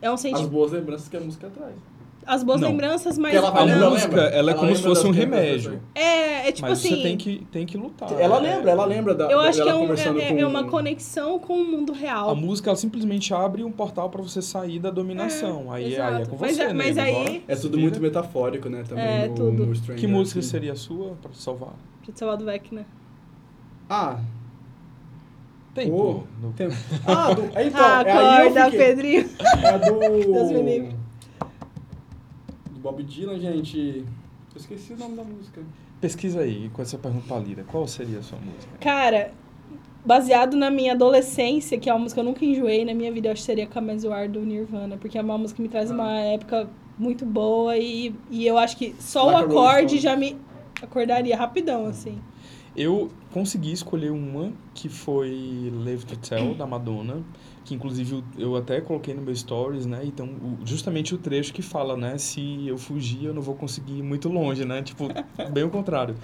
É 0.00 0.10
um 0.10 0.14
As 0.14 0.20
sentimento. 0.20 0.50
boas 0.50 0.72
lembranças 0.72 1.08
que 1.08 1.16
a 1.16 1.20
música 1.20 1.48
traz. 1.48 1.74
As, 2.26 2.42
boas 2.44 2.60
Não. 2.60 2.68
lembranças, 2.68 3.18
mas. 3.18 3.34
ela 3.34 3.50
vai 3.50 3.62
A 3.68 3.76
não, 3.76 3.90
música, 3.90 4.16
ela 4.20 4.30
é 4.30 4.38
Ela 4.38 4.54
como 4.54 4.74
se 4.76 4.82
fosse 4.82 5.00
um 5.00 5.04
coisas, 5.12 5.16
remédio. 5.24 5.80
é, 5.94 6.48
é 6.48 6.52
tipo 6.52 6.68
mas 6.68 6.78
assim. 6.78 6.90
você 6.96 7.02
tem 7.02 7.16
que, 7.16 7.46
tem 7.50 7.66
que 7.66 7.76
lutar. 7.76 8.12
Ela 8.12 8.36
É- 8.36 8.40
lembra, 8.40 8.70
ela 8.70 8.84
lembra 8.84 9.14
da 9.14 9.30
Eu 9.30 9.40
acho 9.40 9.62
que 9.62 9.68
é, 9.68 9.74
um- 9.74 9.92
é, 9.92 10.28
com 10.32 10.38
é 10.38 10.46
uma 10.46 10.64
conexão 10.64 11.38
com 11.38 11.54
o 11.54 11.64
mundo 11.64 11.92
A 11.92 11.96
real. 11.96 12.36
música, 12.36 12.70
ela 12.70 12.76
simplesmente 12.76 13.34
abre 13.34 13.64
um 13.64 13.72
portal 13.72 14.08
pra 14.08 14.22
você 14.22 14.40
sair 14.40 14.78
da 14.78 14.90
dominação. 14.90 15.72
aí, 15.72 15.94
é- 15.94 16.00
aí 16.00 16.12
é 16.14 16.16
exato. 16.16 16.30
com 16.30 16.36
Mas 16.40 16.56
você, 16.56 16.62
é- 16.62 16.72
mas 16.72 16.96
nego, 16.96 17.00
aí- 17.08 17.24
bora. 17.24 17.40
É 17.48 17.56
tudo 17.56 17.78
muito 17.78 18.00
metafórico, 18.00 18.68
né? 18.68 18.84
Também 18.88 19.04
É, 19.04 19.28
no, 19.28 19.34
tudo. 19.34 19.66
no 19.66 19.74
Stranger 19.74 20.00
Que 20.00 20.06
música 20.06 20.34
Things. 20.40 20.50
seria 20.50 20.72
a 20.72 20.76
sua 20.76 21.16
pra 21.20 21.30
te 21.30 21.38
salvar? 21.38 21.74
Pra 22.04 22.12
te 22.12 22.18
salvar 22.18 22.36
do 22.36 22.44
Vecna. 22.44 22.86
Ah, 23.90 24.18
Tem, 25.74 25.88
Pô, 25.90 25.96
pô. 25.96 26.22
no- 26.40 26.52
tem... 26.52 26.68
Ah, 27.06 27.32
do... 27.32 27.42
então, 27.44 27.56
é 27.56 27.62
aí 27.62 27.68
eu 27.70 28.50
Acorda, 28.50 28.64
fiquei... 28.66 28.78
Pedrinho. 28.78 29.30
É 29.62 29.68
a 29.68 29.76
do... 29.78 29.98
Deus 30.32 30.50
me 30.52 30.62
livre. 30.62 30.96
Bob 32.82 33.02
Dylan, 33.02 33.38
gente... 33.38 34.04
Eu 34.54 34.60
esqueci 34.60 34.92
o 34.92 34.98
nome 34.98 35.16
da 35.16 35.24
música. 35.24 35.62
Pesquisa 36.00 36.40
aí, 36.40 36.68
com 36.74 36.82
essa 36.82 36.98
pergunta 36.98 37.24
pra 37.26 37.38
Lira. 37.38 37.64
Qual 37.64 37.86
seria 37.86 38.18
a 38.18 38.22
sua 38.22 38.38
música? 38.38 38.76
Cara, 38.80 39.32
baseado 40.04 40.56
na 40.56 40.70
minha 40.70 40.92
adolescência, 40.92 41.78
que 41.78 41.88
é 41.88 41.92
uma 41.92 42.00
música 42.00 42.20
que 42.20 42.26
eu 42.26 42.30
nunca 42.30 42.44
enjoei 42.44 42.84
na 42.84 42.92
minha 42.92 43.10
vida, 43.10 43.28
eu 43.28 43.32
acho 43.32 43.42
que 43.42 43.46
seria 43.46 43.66
Come 43.66 43.92
As 43.92 44.04
You 44.04 44.12
Are 44.12 44.28
do 44.28 44.40
Nirvana, 44.40 44.96
porque 44.96 45.16
é 45.16 45.22
uma 45.22 45.38
música 45.38 45.56
que 45.56 45.62
me 45.62 45.68
traz 45.68 45.90
uma 45.90 46.18
época 46.20 46.68
muito 46.98 47.24
boa 47.24 47.76
e, 47.78 48.14
e 48.30 48.46
eu 48.46 48.58
acho 48.58 48.76
que 48.76 48.94
só 48.98 49.32
o 49.32 49.36
acorde 49.36 49.98
já 49.98 50.16
me 50.16 50.36
acordaria 50.82 51.36
rapidão, 51.36 51.86
assim. 51.86 52.18
Eu 52.76 53.10
consegui 53.32 53.72
escolher 53.72 54.10
uma 54.10 54.52
que 54.74 54.88
foi 54.88 55.72
Live 55.84 56.04
to 56.04 56.16
Tell, 56.16 56.54
da 56.54 56.66
Madonna, 56.66 57.22
que 57.64 57.74
inclusive 57.74 58.24
eu- 58.36 58.56
até 58.56 58.80
coloquei 58.80 59.14
no 59.14 59.22
meu 59.22 59.34
stories, 59.34 59.86
né? 59.86 60.00
Então, 60.04 60.28
justamente 60.64 61.14
o 61.14 61.18
trecho 61.18 61.52
que 61.52 61.62
fala, 61.62 61.96
né? 61.96 62.18
Se 62.18 62.66
eu 62.66 62.76
fugir, 62.78 63.24
eu 63.26 63.34
não 63.34 63.42
vou 63.42 63.54
conseguir 63.54 63.98
ir 63.98 64.02
muito 64.02 64.28
longe, 64.28 64.64
né? 64.64 64.82
Tipo, 64.82 65.08
bem 65.52 65.64
o 65.64 65.70
contrário. 65.70 66.14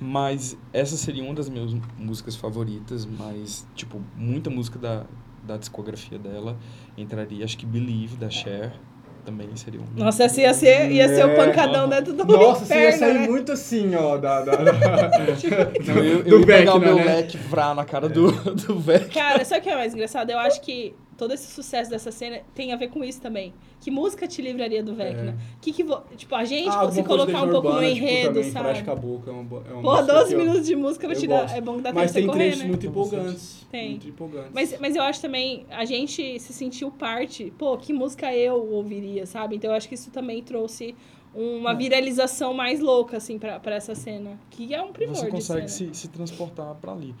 Mas 0.00 0.56
essa 0.72 0.96
seria 0.96 1.22
uma 1.22 1.34
das 1.34 1.48
minhas 1.48 1.72
músicas 1.98 2.34
favoritas, 2.36 3.06
mas, 3.06 3.66
tipo, 3.74 4.00
muita 4.16 4.50
música 4.50 4.78
da, 4.78 5.06
da 5.46 5.56
discografia 5.56 6.18
dela 6.18 6.58
entraria. 6.98 7.44
Acho 7.44 7.56
que 7.56 7.64
Believe, 7.66 8.16
da 8.16 8.28
Cher, 8.28 8.78
também 9.24 9.48
seria 9.56 9.80
um. 9.80 9.84
Nossa, 9.96 10.24
essa 10.24 10.40
ia 10.40 10.52
ser, 10.54 10.90
ia 10.90 11.08
ser 11.08 11.24
o 11.24 11.30
É. 11.30 11.34
pancadão 11.36 11.88
dentro 11.88 12.12
do 12.12 12.24
Nossa, 12.24 12.64
você 12.64 12.74
ia 12.74 12.92
sair 12.92 13.14
né? 13.14 13.26
muito 13.28 13.52
assim, 13.52 13.94
ó, 13.94 14.16
da... 14.16 14.40
da, 14.42 14.56
da... 14.56 14.72
Não, 15.86 15.96
eu, 16.02 16.18
eu 16.18 16.24
do 16.24 16.40
ia 16.40 16.46
pegar 16.46 16.74
o 16.74 16.78
meu 16.78 16.96
né? 16.96 17.04
leque 17.04 17.36
vrá 17.36 17.74
na 17.74 17.84
cara 17.84 18.08
do, 18.08 18.32
do 18.54 18.78
Vecna. 18.78 19.08
Cara, 19.12 19.44
sabe 19.44 19.60
o 19.60 19.64
que 19.64 19.70
é 19.70 19.74
mais 19.76 19.94
engraçado? 19.94 20.30
Eu 20.30 20.38
acho 20.38 20.60
que 20.60 20.94
todo 21.22 21.32
esse 21.34 21.46
sucesso 21.52 21.88
dessa 21.88 22.10
cena 22.10 22.40
tem 22.54 22.72
a 22.72 22.76
ver 22.76 22.88
com 22.88 23.04
isso 23.04 23.20
também. 23.20 23.54
Que 23.80 23.90
música 23.90 24.26
te 24.26 24.42
livraria 24.42 24.82
do 24.82 24.92
Vecna? 24.94 25.32
É. 25.32 25.56
Que 25.60 25.72
que 25.72 25.84
vo... 25.84 26.02
Tipo, 26.16 26.34
a 26.34 26.44
gente 26.44 26.68
Ah, 26.68 26.90
se 26.90 27.02
colocar 27.04 27.42
um 27.44 27.50
pouco 27.50 27.68
no 27.68 27.74
Urbana, 27.74 27.86
tipo, 27.92 27.98
enredo, 28.04 28.34
também, 28.34 28.50
sabe? 28.50 28.64
Praxe 28.66 28.82
Caboclo 28.82 29.22
é 29.26 29.30
uma, 29.32 29.40
é 29.42 29.72
uma 29.74 29.82
Pô, 29.82 29.90
música 29.96 30.12
12 30.14 30.26
que 30.28 30.34
eu- 30.34 30.38
minutos 30.40 30.66
de 30.66 30.76
música 30.76 31.06
vai 31.06 31.16
te 31.16 31.26
dar. 31.28 31.56
É 31.56 31.60
bom 31.60 31.76
que 31.76 31.82
dá 31.82 31.90
tempo 31.90 32.00
Mas 32.00 32.12
tem 32.12 32.26
correr, 32.26 32.38
trechos 32.38 32.60
né? 32.62 32.66
muito 32.68 32.80
Tem 32.80 32.90
empolgantes. 32.90 33.66
Tem. 33.70 33.90
Muito 33.90 34.08
empolgantes. 34.08 34.50
Mas, 34.52 34.80
mas 34.80 34.96
eu 34.96 35.02
acho 35.04 35.20
também, 35.22 35.64
a 35.70 35.84
gente 35.84 36.40
se 36.40 36.52
sentiu 36.52 36.90
parte, 36.90 37.52
pô, 37.56 37.76
que 37.78 37.92
música 37.92 38.34
eu 38.34 38.54
ouviria, 38.72 39.24
sabe? 39.26 39.54
Então 39.56 39.70
eu 39.70 39.76
acho 39.76 39.88
que 39.88 39.94
isso 39.94 40.10
também 40.10 40.42
trouxe 40.42 40.94
uma 41.34 41.70
É. 41.72 41.74
viralização 41.74 42.52
mais 42.52 42.80
louca, 42.80 43.16
assim, 43.16 43.38
pra, 43.38 43.58
pra 43.60 43.76
essa 43.76 43.94
cena. 43.94 44.38
Que 44.50 44.74
é 44.74 44.82
um 44.82 44.92
primor 44.92 45.14
Você 45.16 45.24
de 45.26 45.30
consegue 45.30 45.68
cena. 45.68 45.92
se, 45.94 46.00
se 46.02 46.08
transportar 46.08 46.74
para 46.74 46.92
ali. 46.92 47.14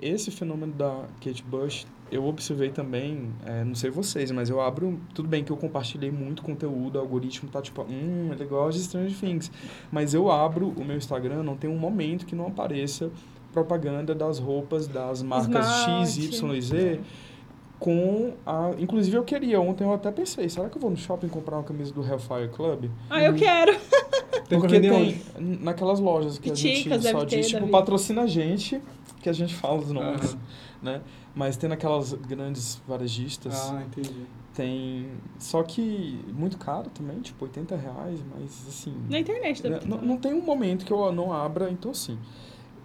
Esse 0.00 0.30
fenômeno 0.30 0.72
da 0.72 1.06
Kate 1.20 1.42
Bush, 1.42 1.86
eu 2.10 2.24
observei 2.24 2.70
também, 2.70 3.30
é, 3.44 3.64
não 3.64 3.74
sei 3.74 3.90
vocês, 3.90 4.30
mas 4.30 4.48
eu 4.48 4.60
abro, 4.60 4.98
tudo 5.12 5.28
bem 5.28 5.42
que 5.42 5.50
eu 5.50 5.56
compartilhei 5.56 6.10
muito 6.10 6.42
conteúdo, 6.42 6.96
o 6.96 7.00
algoritmo 7.00 7.48
tá 7.50 7.60
tipo, 7.60 7.82
hum, 7.82 8.30
ele 8.32 8.44
gosta 8.44 8.78
de 8.78 8.86
Stranger 8.86 9.18
Things, 9.18 9.50
mas 9.90 10.14
eu 10.14 10.30
abro 10.30 10.68
o 10.76 10.84
meu 10.84 10.96
Instagram, 10.96 11.42
não 11.42 11.56
tem 11.56 11.68
um 11.68 11.76
momento 11.76 12.26
que 12.26 12.34
não 12.34 12.46
apareça 12.46 13.10
propaganda 13.52 14.14
das 14.14 14.38
roupas 14.38 14.86
das 14.86 15.22
marcas 15.22 15.66
X. 15.66 16.16
Y 16.16 16.54
e 16.54 16.62
Z, 16.62 17.00
com 17.78 18.34
a... 18.46 18.70
Inclusive 18.78 19.16
eu 19.16 19.24
queria, 19.24 19.60
ontem 19.60 19.84
eu 19.84 19.92
até 19.92 20.10
pensei, 20.10 20.48
será 20.48 20.68
que 20.68 20.76
eu 20.76 20.80
vou 20.80 20.90
no 20.90 20.96
shopping 20.96 21.28
comprar 21.28 21.56
uma 21.56 21.64
camisa 21.64 21.92
do 21.92 22.04
Hellfire 22.04 22.48
Club? 22.48 22.86
Ah, 23.10 23.22
eu 23.22 23.34
quero! 23.34 23.76
Tem 24.48 24.58
Porque 24.58 24.80
tem 24.80 25.20
naquelas 25.60 26.00
lojas 26.00 26.38
que 26.38 26.50
a 26.50 26.54
gente 26.54 26.84
Piticas 26.84 27.04
só 27.04 27.24
diz, 27.24 27.48
tipo, 27.48 27.68
patrocina 27.68 28.22
a 28.22 28.26
gente, 28.26 28.80
que 29.20 29.28
a 29.28 29.32
gente 29.32 29.54
fala 29.54 29.78
os 29.80 29.90
nomes, 29.92 30.32
Aham. 30.32 30.40
né? 30.82 31.00
Mas 31.34 31.56
tem 31.56 31.68
naquelas 31.68 32.12
grandes 32.12 32.80
varejistas, 32.86 33.70
Ah, 33.70 33.82
entendi. 33.86 34.26
tem... 34.54 35.08
Só 35.38 35.62
que 35.62 36.20
muito 36.32 36.56
caro 36.58 36.90
também, 36.90 37.20
tipo, 37.20 37.44
80 37.44 37.76
reais, 37.76 38.20
mas 38.34 38.64
assim... 38.68 38.94
Na 39.08 39.18
internet 39.18 39.62
né, 39.68 39.78
ter. 39.78 39.88
não, 39.88 39.98
não 40.00 40.16
tem 40.16 40.32
um 40.34 40.42
momento 40.42 40.84
que 40.84 40.92
eu 40.92 41.12
não 41.12 41.32
abra, 41.32 41.70
então 41.70 41.90
assim... 41.92 42.18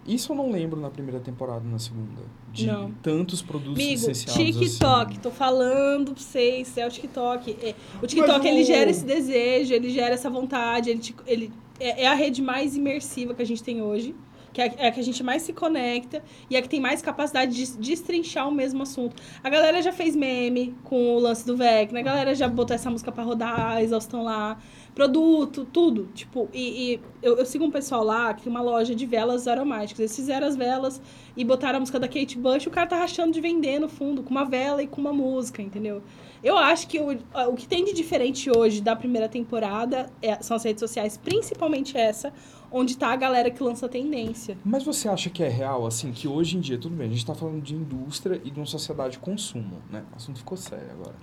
Isso 0.06 0.32
eu 0.32 0.36
não 0.36 0.50
lembro 0.50 0.78
na 0.78 0.90
primeira 0.90 1.18
temporada 1.18 1.64
na 1.66 1.78
segunda. 1.78 2.20
De 2.52 2.66
Não. 2.66 2.90
tantos 3.02 3.40
produtos 3.40 3.72
Amigo, 3.82 3.92
licenciados 3.92 4.58
TikTok, 4.58 5.12
assim. 5.12 5.20
tô 5.22 5.30
falando 5.30 6.12
pra 6.12 6.22
vocês, 6.22 6.76
é 6.76 6.86
o 6.86 6.90
TikTok. 6.90 7.56
É, 7.62 7.74
o 8.02 8.06
TikTok, 8.06 8.38
Mas 8.40 8.44
ele 8.46 8.62
o- 8.62 8.66
gera 8.66 8.90
esse 8.90 9.02
desejo, 9.02 9.72
ele 9.72 9.88
gera 9.88 10.12
essa 10.12 10.28
vontade, 10.28 10.90
ele, 10.90 10.98
te- 10.98 11.14
ele 11.26 11.50
é, 11.80 12.02
é 12.02 12.06
a 12.06 12.12
rede 12.12 12.42
mais 12.42 12.76
imersiva 12.76 13.32
que 13.32 13.40
a 13.40 13.46
gente 13.46 13.62
tem 13.62 13.80
hoje, 13.80 14.14
que 14.54 14.62
é, 14.62 14.64
a- 14.68 14.74
é 14.78 14.86
a 14.88 14.92
que 14.92 15.00
a 15.00 15.02
gente 15.04 15.22
mais 15.22 15.42
se 15.42 15.52
conecta 15.52 16.22
e 16.48 16.56
é 16.56 16.58
a 16.58 16.62
que 16.62 16.68
tem 16.70 16.80
mais 16.80 17.02
capacidade 17.02 17.52
de 17.54 17.76
destrinchar 17.76 18.48
o 18.48 18.52
mesmo 18.52 18.82
assunto. 18.84 19.20
A 19.42 19.50
galera 19.50 19.82
já 19.82 19.92
fez 19.92 20.16
meme 20.16 20.74
com 20.84 21.16
o 21.16 21.18
lance 21.18 21.44
do 21.46 21.54
VEC, 21.56 21.92
né? 21.92 22.00
A 22.00 22.02
galera 22.04 22.34
já 22.34 22.48
botou 22.48 22.74
essa 22.74 22.88
música 22.90 23.12
pra 23.12 23.22
rodar, 23.22 23.72
a 23.72 23.82
exaustão 23.82 24.22
lá, 24.22 24.56
produto, 24.94 25.66
tudo. 25.70 26.08
Tipo, 26.14 26.48
e, 26.54 26.94
e 26.94 27.00
eu, 27.22 27.36
eu 27.36 27.44
sigo 27.44 27.64
um 27.64 27.70
pessoal 27.70 28.04
lá 28.04 28.32
que 28.32 28.44
tem 28.44 28.50
uma 28.50 28.62
loja 28.62 28.94
de 28.94 29.04
velas 29.04 29.46
aromáticas. 29.48 29.98
Eles 29.98 30.16
fizeram 30.16 30.46
as 30.46 30.56
velas 30.56 31.02
e 31.36 31.44
botaram 31.44 31.78
a 31.78 31.80
música 31.80 31.98
da 31.98 32.06
Kate 32.06 32.38
Bush, 32.38 32.66
o 32.66 32.70
cara 32.70 32.86
tá 32.86 32.96
rachando 32.96 33.32
de 33.32 33.40
vender 33.40 33.80
no 33.80 33.88
fundo, 33.88 34.22
com 34.22 34.30
uma 34.30 34.44
vela 34.44 34.82
e 34.82 34.86
com 34.86 35.00
uma 35.00 35.12
música, 35.12 35.60
entendeu? 35.60 36.00
Eu 36.44 36.56
acho 36.56 36.86
que 36.86 37.00
o, 37.00 37.18
o 37.48 37.54
que 37.54 37.66
tem 37.66 37.84
de 37.84 37.92
diferente 37.92 38.50
hoje 38.56 38.80
da 38.80 38.94
primeira 38.94 39.28
temporada 39.28 40.10
é- 40.22 40.40
são 40.42 40.56
as 40.56 40.62
redes 40.62 40.78
sociais, 40.80 41.16
principalmente 41.16 41.96
essa, 41.96 42.32
onde 42.76 42.98
tá 42.98 43.12
a 43.12 43.16
galera 43.16 43.52
que 43.52 43.62
lança 43.62 43.88
tendência. 43.88 44.58
Mas 44.64 44.82
você 44.82 45.08
acha 45.08 45.30
que 45.30 45.44
é 45.44 45.48
real, 45.48 45.86
assim, 45.86 46.10
que 46.10 46.26
hoje 46.26 46.56
em 46.56 46.60
dia, 46.60 46.76
tudo 46.76 46.96
bem, 46.96 47.06
a 47.06 47.10
gente 47.10 47.24
tá 47.24 47.32
falando 47.32 47.62
de 47.62 47.72
indústria 47.72 48.40
e 48.44 48.50
de 48.50 48.58
uma 48.58 48.66
sociedade 48.66 49.12
de 49.12 49.18
consumo, 49.20 49.80
né? 49.88 50.02
O 50.12 50.16
assunto 50.16 50.40
ficou 50.40 50.58
sério 50.58 50.88
agora. 50.90 51.14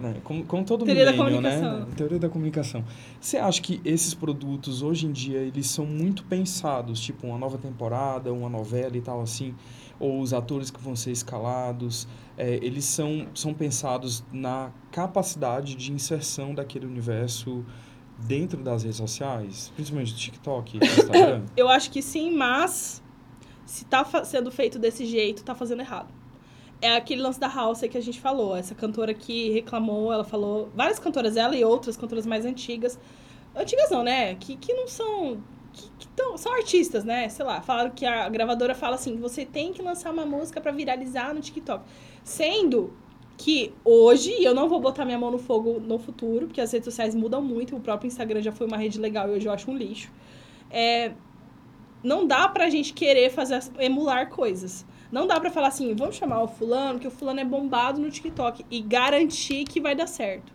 né? 0.00 0.16
Como, 0.24 0.44
como 0.44 0.64
todo 0.64 0.84
milênio, 0.84 1.40
né? 1.40 1.86
Teoria 1.96 2.18
da 2.18 2.28
comunicação. 2.28 2.84
Você 3.20 3.36
acha 3.36 3.62
que 3.62 3.80
esses 3.84 4.14
produtos, 4.14 4.82
hoje 4.82 5.06
em 5.06 5.12
dia, 5.12 5.38
eles 5.38 5.68
são 5.68 5.86
muito 5.86 6.24
pensados, 6.24 6.98
tipo 6.98 7.24
uma 7.28 7.38
nova 7.38 7.56
temporada, 7.56 8.32
uma 8.32 8.48
novela 8.48 8.96
e 8.96 9.00
tal, 9.00 9.20
assim, 9.22 9.54
ou 10.00 10.20
os 10.20 10.32
atores 10.32 10.72
que 10.72 10.80
vão 10.80 10.96
ser 10.96 11.12
escalados, 11.12 12.08
é, 12.36 12.54
eles 12.60 12.84
são, 12.84 13.28
são 13.32 13.54
pensados 13.54 14.24
na 14.32 14.72
capacidade 14.90 15.76
de 15.76 15.92
inserção 15.92 16.52
daquele 16.52 16.84
universo 16.84 17.64
dentro 18.18 18.62
das 18.62 18.82
redes 18.82 18.98
sociais, 18.98 19.72
principalmente 19.74 20.12
do 20.12 20.18
TikTok 20.18 20.78
e 20.78 20.86
Instagram? 20.86 21.44
Eu 21.56 21.68
acho 21.68 21.90
que 21.90 22.00
sim, 22.02 22.30
mas 22.30 23.02
se 23.66 23.84
tá 23.84 24.04
sendo 24.24 24.50
feito 24.50 24.78
desse 24.78 25.04
jeito, 25.04 25.44
tá 25.44 25.54
fazendo 25.54 25.80
errado. 25.80 26.12
É 26.80 26.96
aquele 26.96 27.22
lance 27.22 27.40
da 27.40 27.48
House 27.48 27.80
que 27.80 27.96
a 27.96 28.00
gente 28.00 28.20
falou. 28.20 28.54
Essa 28.54 28.74
cantora 28.74 29.14
que 29.14 29.50
reclamou, 29.50 30.12
ela 30.12 30.24
falou. 30.24 30.70
Várias 30.74 30.98
cantoras, 30.98 31.36
ela 31.36 31.56
e 31.56 31.64
outras 31.64 31.96
cantoras 31.96 32.26
mais 32.26 32.44
antigas. 32.44 32.98
Antigas 33.54 33.90
não, 33.90 34.02
né? 34.02 34.34
Que, 34.34 34.56
que 34.56 34.72
não 34.72 34.86
são. 34.86 35.42
Que, 35.72 35.90
que 35.98 36.08
tão, 36.08 36.36
são 36.36 36.52
artistas, 36.52 37.04
né? 37.04 37.28
Sei 37.28 37.44
lá, 37.44 37.62
falaram 37.62 37.90
que 37.90 38.04
a 38.04 38.28
gravadora 38.28 38.74
fala 38.74 38.96
assim: 38.96 39.16
você 39.16 39.46
tem 39.46 39.72
que 39.72 39.80
lançar 39.80 40.12
uma 40.12 40.26
música 40.26 40.60
pra 40.60 40.72
viralizar 40.72 41.32
no 41.32 41.40
TikTok. 41.40 41.84
Sendo 42.22 42.92
que 43.36 43.72
hoje, 43.84 44.30
e 44.38 44.44
eu 44.44 44.54
não 44.54 44.68
vou 44.68 44.80
botar 44.80 45.04
minha 45.04 45.18
mão 45.18 45.30
no 45.30 45.38
fogo 45.38 45.80
no 45.80 45.98
futuro, 45.98 46.46
porque 46.46 46.60
as 46.60 46.72
redes 46.72 46.84
sociais 46.84 47.14
mudam 47.14 47.42
muito, 47.42 47.76
o 47.76 47.80
próprio 47.80 48.06
Instagram 48.06 48.40
já 48.40 48.52
foi 48.52 48.66
uma 48.66 48.76
rede 48.76 48.98
legal 48.98 49.28
e 49.28 49.32
hoje 49.32 49.46
eu 49.46 49.52
acho 49.52 49.70
um 49.70 49.76
lixo. 49.76 50.10
É, 50.70 51.12
não 52.02 52.26
dá 52.26 52.48
pra 52.48 52.68
gente 52.68 52.92
querer 52.92 53.30
fazer 53.30 53.60
emular 53.78 54.28
coisas. 54.28 54.84
Não 55.10 55.26
dá 55.26 55.40
pra 55.40 55.50
falar 55.50 55.68
assim, 55.68 55.94
vamos 55.94 56.16
chamar 56.16 56.42
o 56.42 56.48
fulano, 56.48 56.98
que 56.98 57.06
o 57.06 57.10
fulano 57.10 57.40
é 57.40 57.44
bombado 57.44 58.00
no 58.00 58.10
TikTok 58.10 58.64
e 58.70 58.80
garantir 58.80 59.64
que 59.64 59.80
vai 59.80 59.94
dar 59.94 60.06
certo. 60.06 60.52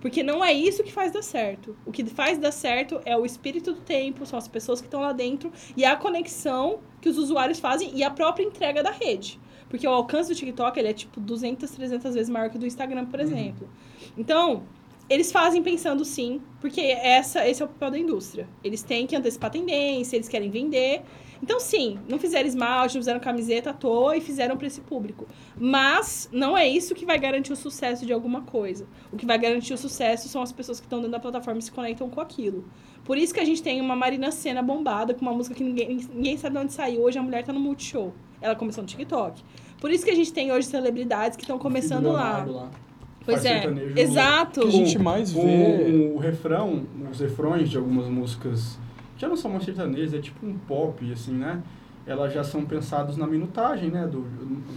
Porque 0.00 0.22
não 0.22 0.42
é 0.42 0.52
isso 0.52 0.82
que 0.82 0.90
faz 0.90 1.12
dar 1.12 1.22
certo. 1.22 1.76
O 1.84 1.92
que 1.92 2.04
faz 2.06 2.38
dar 2.38 2.52
certo 2.52 3.00
é 3.04 3.16
o 3.16 3.26
espírito 3.26 3.72
do 3.72 3.80
tempo, 3.80 4.24
são 4.24 4.38
as 4.38 4.48
pessoas 4.48 4.80
que 4.80 4.86
estão 4.86 5.00
lá 5.00 5.12
dentro 5.12 5.52
e 5.76 5.84
a 5.84 5.94
conexão 5.94 6.80
que 7.00 7.08
os 7.08 7.18
usuários 7.18 7.60
fazem 7.60 7.92
e 7.94 8.02
a 8.02 8.10
própria 8.10 8.44
entrega 8.44 8.82
da 8.82 8.90
rede. 8.90 9.38
Porque 9.70 9.86
o 9.86 9.90
alcance 9.90 10.28
do 10.28 10.34
TikTok, 10.34 10.78
ele 10.78 10.88
é 10.88 10.92
tipo 10.92 11.20
200, 11.20 11.70
300 11.70 12.14
vezes 12.14 12.28
maior 12.28 12.50
que 12.50 12.56
o 12.56 12.58
do 12.58 12.66
Instagram, 12.66 13.06
por 13.06 13.20
exemplo. 13.20 13.70
Então, 14.18 14.64
eles 15.08 15.30
fazem 15.30 15.62
pensando 15.62 16.04
sim, 16.04 16.40
porque 16.60 16.80
essa, 16.80 17.48
esse 17.48 17.62
é 17.62 17.64
o 17.64 17.68
papel 17.68 17.92
da 17.92 17.98
indústria. 17.98 18.48
Eles 18.62 18.82
têm 18.82 19.06
que 19.06 19.14
antecipar 19.14 19.48
a 19.48 19.52
tendência, 19.52 20.16
eles 20.16 20.28
querem 20.28 20.50
vender. 20.50 21.02
Então, 21.42 21.58
sim, 21.58 21.98
não 22.08 22.18
fizeram 22.18 22.48
esmalte, 22.48 22.96
não 22.96 23.02
fizeram 23.02 23.20
camiseta 23.20 23.70
à 23.70 23.72
toa 23.72 24.16
e 24.16 24.20
fizeram 24.20 24.56
para 24.56 24.66
esse 24.66 24.80
público. 24.80 25.26
Mas 25.56 26.28
não 26.32 26.58
é 26.58 26.68
isso 26.68 26.94
que 26.94 27.06
vai 27.06 27.18
garantir 27.18 27.52
o 27.52 27.56
sucesso 27.56 28.04
de 28.04 28.12
alguma 28.12 28.42
coisa. 28.42 28.86
O 29.12 29.16
que 29.16 29.24
vai 29.24 29.38
garantir 29.38 29.72
o 29.72 29.78
sucesso 29.78 30.28
são 30.28 30.42
as 30.42 30.52
pessoas 30.52 30.80
que 30.80 30.86
estão 30.86 30.98
dentro 30.98 31.12
da 31.12 31.20
plataforma 31.20 31.60
e 31.60 31.62
se 31.62 31.72
conectam 31.72 32.10
com 32.10 32.20
aquilo. 32.20 32.64
Por 33.04 33.16
isso 33.16 33.32
que 33.32 33.40
a 33.40 33.44
gente 33.44 33.62
tem 33.62 33.80
uma 33.80 33.96
Marina 33.96 34.30
Senna 34.30 34.62
bombada 34.62 35.14
com 35.14 35.22
uma 35.22 35.32
música 35.32 35.54
que 35.54 35.64
ninguém, 35.64 35.96
ninguém 36.12 36.36
sabe 36.36 36.56
de 36.56 36.62
onde 36.62 36.72
saiu. 36.72 37.02
Hoje 37.02 37.18
a 37.18 37.22
mulher 37.22 37.44
tá 37.44 37.52
no 37.52 37.58
Multishow. 37.58 38.12
Ela 38.40 38.54
começou 38.54 38.82
no 38.82 38.88
TikTok. 38.88 39.42
Por 39.80 39.90
isso 39.90 40.04
que 40.04 40.10
a 40.10 40.14
gente 40.14 40.32
tem 40.32 40.52
hoje 40.52 40.66
celebridades 40.66 41.36
que 41.36 41.42
estão 41.44 41.58
começando 41.58 42.10
lá. 42.10 42.44
Lá. 42.44 42.70
Pois 43.24 43.44
é, 43.44 43.60
sertanejo. 43.62 43.98
exato. 43.98 44.60
Que 44.60 44.68
a 44.68 44.70
gente 44.70 44.98
mais 44.98 45.34
o, 45.34 45.42
vê- 45.42 46.10
O, 46.12 46.16
o 46.16 46.18
refrão, 46.18 46.84
os 47.10 47.20
refrões 47.20 47.68
de 47.70 47.76
algumas 47.76 48.06
músicas, 48.06 48.78
que 49.14 49.20
já 49.22 49.28
não 49.28 49.36
são 49.36 49.50
mais 49.50 49.64
sertanejas, 49.64 50.14
é 50.14 50.18
tipo 50.18 50.44
um 50.46 50.56
pop, 50.58 51.12
assim, 51.12 51.32
né? 51.32 51.62
Elas 52.06 52.32
já 52.32 52.42
são 52.42 52.64
pensados 52.64 53.16
na 53.16 53.26
minutagem, 53.26 53.90
né? 53.90 54.06
Do, 54.06 54.26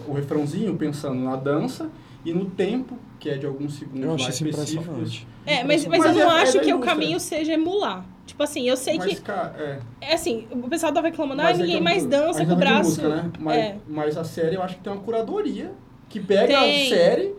o 0.08 0.14
refrãozinho 0.14 0.76
pensando 0.76 1.16
na 1.22 1.36
dança 1.38 1.90
e 2.26 2.34
no 2.34 2.46
tempo, 2.46 2.98
que 3.20 3.30
é 3.30 3.38
de 3.38 3.46
alguns 3.46 3.76
segundos 3.76 4.04
Eu 4.04 4.14
acho 4.14 4.24
mais 4.26 4.36
específicos. 4.42 5.26
É, 5.46 5.64
mas, 5.64 5.86
mas, 5.88 6.00
Mas 6.04 6.18
eu 6.18 6.26
não 6.26 6.32
é- 6.32 6.40
é 6.40 6.42
acho 6.44 6.54
da 6.58 6.60
que 6.64 6.74
o 6.74 6.80
caminho 6.80 7.20
seja 7.20 7.54
emular. 7.54 8.06
Tipo 8.26 8.42
assim, 8.44 8.68
eu 8.68 8.78
sei 8.78 8.98
Mas, 8.98 9.16
que. 9.16 9.22
cara, 9.22 9.54
é. 9.58 9.80
É 10.10 10.14
assim, 10.14 10.48
o 10.50 10.70
pessoal 10.70 10.94
tava 10.94 11.08
reclamando, 11.08 11.42
ah, 11.42 11.46
Mas 11.46 11.60
é 11.60 11.62
ninguém 11.62 11.78
é 11.78 11.82
mais 11.82 12.06
dança 12.06 12.46
com 12.46 12.54
o 12.54 12.56
tá 12.56 12.56
falando 12.56 12.60
braço. 12.60 12.90
música, 12.90 13.10
né? 13.10 13.32
Mas, 13.40 13.58
É. 13.58 13.78
mas 13.88 14.18
a 14.18 14.24
série 14.24 14.56
eu 14.56 14.64
acho 14.64 14.76
que 14.78 14.82
tem 14.82 14.94
uma 14.94 15.02
curadoria 15.02 15.72
que 16.10 16.20
pega 16.22 16.48
Tem. 16.60 16.86
a 16.88 16.90
série 16.96 17.36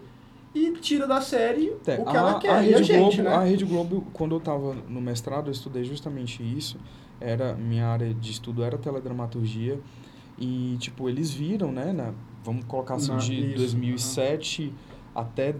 e 0.54 0.72
tira 0.72 1.06
da 1.06 1.20
série 1.22 1.74
É, 1.86 1.94
o 2.00 2.04
que 2.04 2.16
a, 2.16 2.20
ela 2.20 2.38
quer. 2.38 2.50
a 2.50 2.62
e 2.62 2.74
a 2.74 2.76
Rede 2.78 2.84
gente, 2.84 3.16
Globo, 3.16 3.22
né? 3.30 3.34
a 3.34 3.40
Rede 3.44 3.64
Globo, 3.64 4.06
quando 4.12 4.32
eu 4.34 4.38
estava 4.38 4.74
no 4.88 5.00
mestrado, 5.00 5.46
eu 5.48 5.52
estudei 5.52 5.84
justamente 5.84 6.42
isso. 6.42 6.76
Era 7.20 7.54
minha 7.54 7.86
área 7.86 8.12
de 8.12 8.30
estudo 8.30 8.62
era 8.62 8.76
teledramaturgia 8.76 9.80
e 10.38 10.76
tipo 10.80 11.08
eles 11.08 11.30
viram, 11.32 11.72
né, 11.72 11.92
na, 11.92 12.12
vamos 12.44 12.64
colocar 12.66 12.96
assim 12.96 13.12
Na- 13.12 13.18
de 13.18 13.32
isso, 13.52 13.56
2007 13.56 14.72
até 15.14 15.54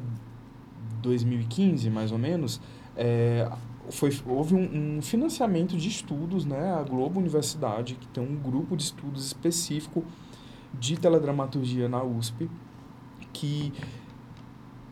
2015, 1.03 1.89
mais 1.91 2.13
ou 2.13 2.19
menos, 2.19 2.61
é, 2.97 3.49
foi, 3.91 4.11
houve 4.27 4.55
um, 4.55 4.97
um 4.99 5.03
financiamento 5.03 5.77
de 5.77 5.89
estudos, 5.89 6.45
né? 6.45 6.75
A 6.75 6.83
Globo 6.83 7.21
Universidade, 7.21 7.95
que 7.95 8.07
tem 8.09 8.23
um 8.23 8.37
grupo 8.37 8.77
de 8.77 8.85
estudos 8.85 9.27
específico 9.27 10.05
de 10.79 10.99
teledramaturgia 10.99 11.89
na 11.89 12.03
USP, 12.03 12.51
que 13.33 13.73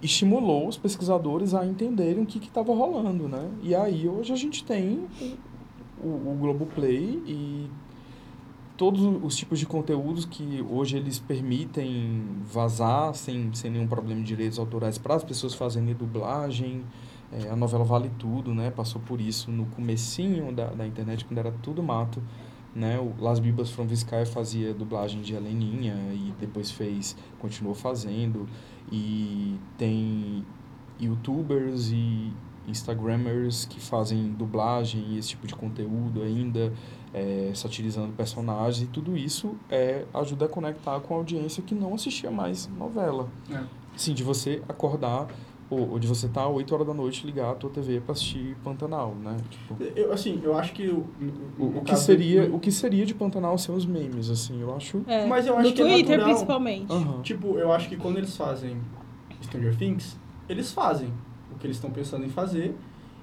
estimulou 0.03 0.67
os 0.67 0.77
pesquisadores 0.77 1.55
a 1.55 1.65
entenderem 1.65 2.23
o 2.23 2.27
que 2.27 2.39
estava 2.39 2.75
rolando, 2.75 3.29
né? 3.29 3.49
E 3.63 3.75
aí 3.75 4.09
hoje 4.09 4.33
a 4.33 4.37
gente 4.37 4.65
tem 4.65 5.07
o, 6.03 6.09
o, 6.09 6.37
Globoplay 6.41 7.23
e 7.25 7.71
todos 8.77 9.01
os 9.23 9.37
tipos 9.37 9.61
de 9.61 9.67
conteúdos 9.67 10.25
que 10.25 10.65
hoje 10.69 10.97
eles 10.97 11.21
permitem 11.21 12.25
vazar 12.45 13.15
sem, 13.15 13.55
sem 13.55 13.71
nenhum 13.71 13.87
problema 13.87 14.21
de 14.21 14.27
direitos 14.27 14.59
autorais 14.59 14.99
para 14.99 15.15
as 15.15 15.23
pessoas 15.23 15.55
fazerem 15.55 15.95
dublagem. 15.95 16.83
É, 17.33 17.49
a 17.49 17.57
novela 17.57 17.85
Vale 17.85 18.11
Tudo, 18.19 18.55
né? 18.55 18.71
Passou 18.71 19.01
por 19.01 19.21
isso 19.21 19.51
no 19.51 19.67
comecinho 19.67 20.53
da, 20.53 20.67
da 20.67 20.87
internet, 20.87 21.25
quando 21.25 21.39
era 21.39 21.51
tudo 21.51 21.83
mato. 21.83 22.23
Né? 22.75 22.99
O 22.99 23.13
Las 23.23 23.39
Bibas 23.39 23.71
from 23.71 23.87
Vizcaya 23.87 24.25
fazia 24.25 24.73
dublagem 24.73 25.21
de 25.21 25.35
Heleninha 25.35 25.95
e 26.13 26.33
depois 26.41 26.71
fez, 26.71 27.17
continuou 27.39 27.75
fazendo. 27.75 28.49
E 28.91 29.59
tem 29.77 30.45
youtubers 31.01 31.91
e 31.91 32.33
instagramers 32.67 33.65
que 33.65 33.81
fazem 33.81 34.31
dublagem 34.33 35.05
e 35.09 35.19
esse 35.19 35.31
tipo 35.31 35.47
de 35.47 35.55
conteúdo 35.55 36.23
ainda, 36.23 36.73
é, 37.13 37.51
satirizando 37.55 38.13
personagens, 38.13 38.83
e 38.83 38.87
tudo 38.87 39.17
isso 39.17 39.57
é, 39.69 40.05
ajuda 40.15 40.47
a 40.47 40.49
conectar 40.49 41.01
com 41.01 41.15
a 41.15 41.17
audiência 41.19 41.63
que 41.63 41.75
não 41.75 41.95
assistia 41.95 42.31
mais 42.31 42.69
novela. 42.69 43.29
É. 43.51 43.63
Sim, 43.97 44.15
de 44.15 44.23
você 44.23 44.63
acordar 44.69 45.29
ou, 45.73 45.93
ou 45.93 45.99
de 45.99 46.07
você 46.07 46.27
estar 46.27 46.43
tá 46.43 46.49
8 46.49 46.75
horas 46.75 46.87
da 46.87 46.93
noite 46.93 47.25
ligar 47.25 47.51
a 47.51 47.55
tua 47.55 47.71
TV 47.71 48.01
para 48.01 48.13
assistir 48.13 48.55
Pantanal, 48.63 49.15
né? 49.15 49.37
Tipo, 49.49 49.83
eu, 49.97 50.13
assim, 50.13 50.41
eu 50.45 50.57
acho 50.57 50.73
que 50.75 50.89
o, 50.89 51.07
o, 51.59 51.79
o 51.79 51.83
que 51.83 51.97
seria 51.97 52.47
do... 52.47 52.57
o 52.57 52.61
que 52.61 52.71
seria 52.71 53.07
de 53.07 53.15
Pantanal 53.15 53.57
ser 53.57 53.73
os 53.73 53.87
memes, 53.87 54.29
assim, 54.29 54.61
eu 54.61 54.75
acho. 54.77 55.03
É, 55.07 55.25
Mas 55.27 55.47
eu 55.47 55.57
acho 55.57 55.71
no 55.71 55.75
que 55.75 55.83
é 55.83 55.85
Twitter 55.87 56.21
é 56.21 56.25
principalmente. 56.25 56.93
Uhum. 56.93 57.23
Tipo, 57.23 57.59
eu 57.59 57.73
acho 57.73 57.89
que 57.89 57.97
quando 57.97 58.19
eles 58.19 58.37
fazem 58.37 58.77
Stranger 59.43 59.77
Things, 59.77 60.19
eles 60.49 60.73
fazem 60.73 61.09
o 61.51 61.59
que 61.59 61.67
eles 61.67 61.77
estão 61.77 61.91
pensando 61.91 62.27
em 62.27 62.29
fazer 62.29 62.75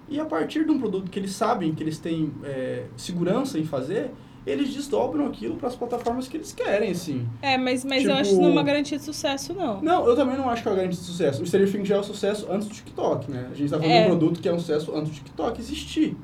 e 0.09 0.19
a 0.19 0.25
partir 0.25 0.65
de 0.65 0.71
um 0.71 0.79
produto 0.79 1.11
que 1.11 1.19
eles 1.19 1.31
sabem 1.31 1.73
que 1.75 1.83
eles 1.83 1.99
têm 1.99 2.33
é, 2.43 2.85
segurança 2.97 3.59
em 3.59 3.63
fazer, 3.63 4.11
eles 4.45 4.73
desdobram 4.73 5.25
aquilo 5.27 5.55
para 5.55 5.67
as 5.67 5.75
plataformas 5.75 6.27
que 6.27 6.37
eles 6.37 6.53
querem, 6.53 6.91
assim. 6.91 7.27
É, 7.41 7.57
mas, 7.57 7.83
mas 7.83 7.99
tipo... 7.99 8.11
eu 8.11 8.17
acho 8.17 8.29
que 8.31 8.35
não 8.37 8.49
é 8.49 8.51
uma 8.51 8.63
garantia 8.63 8.97
de 8.97 9.03
sucesso, 9.03 9.53
não. 9.53 9.81
Não, 9.81 10.07
eu 10.07 10.15
também 10.15 10.37
não 10.37 10.49
acho 10.49 10.61
que 10.61 10.67
é 10.67 10.71
uma 10.71 10.77
garantia 10.77 10.99
de 10.99 11.05
sucesso. 11.05 11.43
O 11.43 11.45
Stranger 11.45 11.71
Things 11.71 11.87
já 11.87 11.95
é 11.95 11.99
um 11.99 12.03
sucesso 12.03 12.47
antes 12.49 12.67
do 12.67 12.73
TikTok, 12.73 13.29
né? 13.29 13.49
A 13.51 13.55
gente 13.55 13.69
tá 13.69 13.77
falando 13.77 13.91
é. 13.91 13.99
de 13.99 14.05
um 14.05 14.17
produto 14.17 14.41
que 14.41 14.49
é 14.49 14.53
um 14.53 14.59
sucesso 14.59 14.95
antes 14.95 15.11
do 15.11 15.15
TikTok 15.15 15.59
existir. 15.59 16.17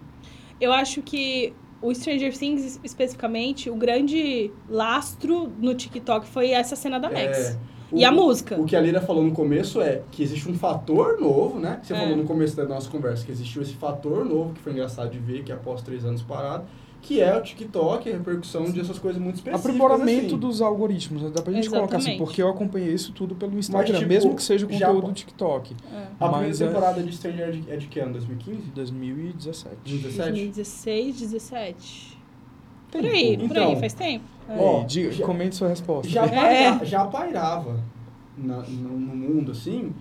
Eu 0.60 0.72
acho 0.72 1.02
que 1.02 1.54
o 1.82 1.94
Stranger 1.94 2.36
Things, 2.36 2.80
especificamente, 2.84 3.70
o 3.70 3.76
grande 3.76 4.52
lastro 4.70 5.52
no 5.60 5.76
TikTok 5.76 6.26
foi 6.28 6.52
essa 6.52 6.76
cena 6.76 7.00
da 7.00 7.10
Max. 7.10 7.38
É. 7.38 7.76
O, 7.92 7.98
e 7.98 8.04
a 8.04 8.12
música. 8.12 8.60
O 8.60 8.66
que 8.66 8.76
a 8.76 8.82
Lira 8.82 9.00
falou 9.00 9.24
no 9.24 9.32
começo 9.32 9.80
é 9.80 10.02
que 10.12 10.24
existe 10.24 10.50
um 10.50 10.56
fator 10.56 11.20
novo, 11.20 11.60
né? 11.60 11.80
Você 11.84 11.94
é. 11.94 12.00
falou 12.00 12.18
no 12.18 12.24
começo 12.24 12.56
da 12.56 12.66
nossa 12.66 12.90
conversa 12.90 13.24
que 13.26 13.32
existiu 13.32 13.62
esse 13.62 13.74
fator 13.74 14.26
novo, 14.26 14.54
que 14.54 14.62
foi 14.62 14.72
engraçado 14.72 15.12
de 15.12 15.20
ver, 15.20 15.44
que 15.44 15.52
é 15.52 15.56
após 15.56 15.82
três 15.82 16.04
anos 16.04 16.24
parado, 16.24 16.66
que 17.06 17.22
é 17.22 17.38
o 17.38 17.42
TikTok, 17.42 18.10
a 18.10 18.14
repercussão 18.14 18.64
de 18.64 18.82
essas 18.82 18.98
coisas 18.98 19.22
muito 19.22 19.36
específicas. 19.36 19.64
Aprimoramento 19.64 20.26
assim. 20.26 20.38
dos 20.40 20.60
algoritmos, 20.60 21.22
né? 21.22 21.30
dá 21.32 21.40
pra 21.40 21.54
gente 21.54 21.68
Exatamente. 21.68 21.90
colocar 21.90 21.98
assim, 21.98 22.18
porque 22.18 22.42
eu 22.42 22.50
acompanhei 22.50 22.92
isso 22.92 23.14
tudo 23.14 23.36
pelo 23.36 23.56
Instagram, 23.60 23.88
Mas, 23.92 24.00
tipo, 24.00 24.10
mesmo 24.10 24.36
que 24.36 24.42
seja 24.42 24.66
o 24.66 24.70
conteúdo 24.70 25.02
já... 25.02 25.08
do 25.08 25.14
TikTok. 25.14 25.76
É. 25.94 26.08
A 26.20 26.30
primeira 26.30 26.58
temporada 26.58 27.00
é... 27.00 27.04
de 27.04 27.16
Stranger 27.16 27.48
é 27.48 27.52
de, 27.52 27.72
é 27.72 27.78
de 27.78 27.86
que 27.86 28.00
ano? 28.00 28.14
2015? 28.14 28.62
2017. 28.72 29.76
2016, 29.84 31.20
17. 31.20 32.18
Tempo. 32.90 33.04
Por 33.04 33.14
aí, 33.14 33.34
então, 33.36 33.48
por 33.50 33.58
aí, 33.58 33.80
faz 33.80 33.94
tempo. 33.94 34.26
É. 34.50 34.58
Ó, 34.58 34.84
diga, 34.84 35.12
já, 35.12 35.26
comente 35.28 35.56
sua 35.56 35.68
resposta. 35.68 36.12
Já, 36.12 36.28
paira, 36.28 36.82
é. 36.82 36.86
já 36.86 37.06
pairava 37.06 37.80
na, 38.36 38.64
no, 38.64 39.00
no 39.00 39.16
mundo, 39.16 39.52
assim, 39.52 39.94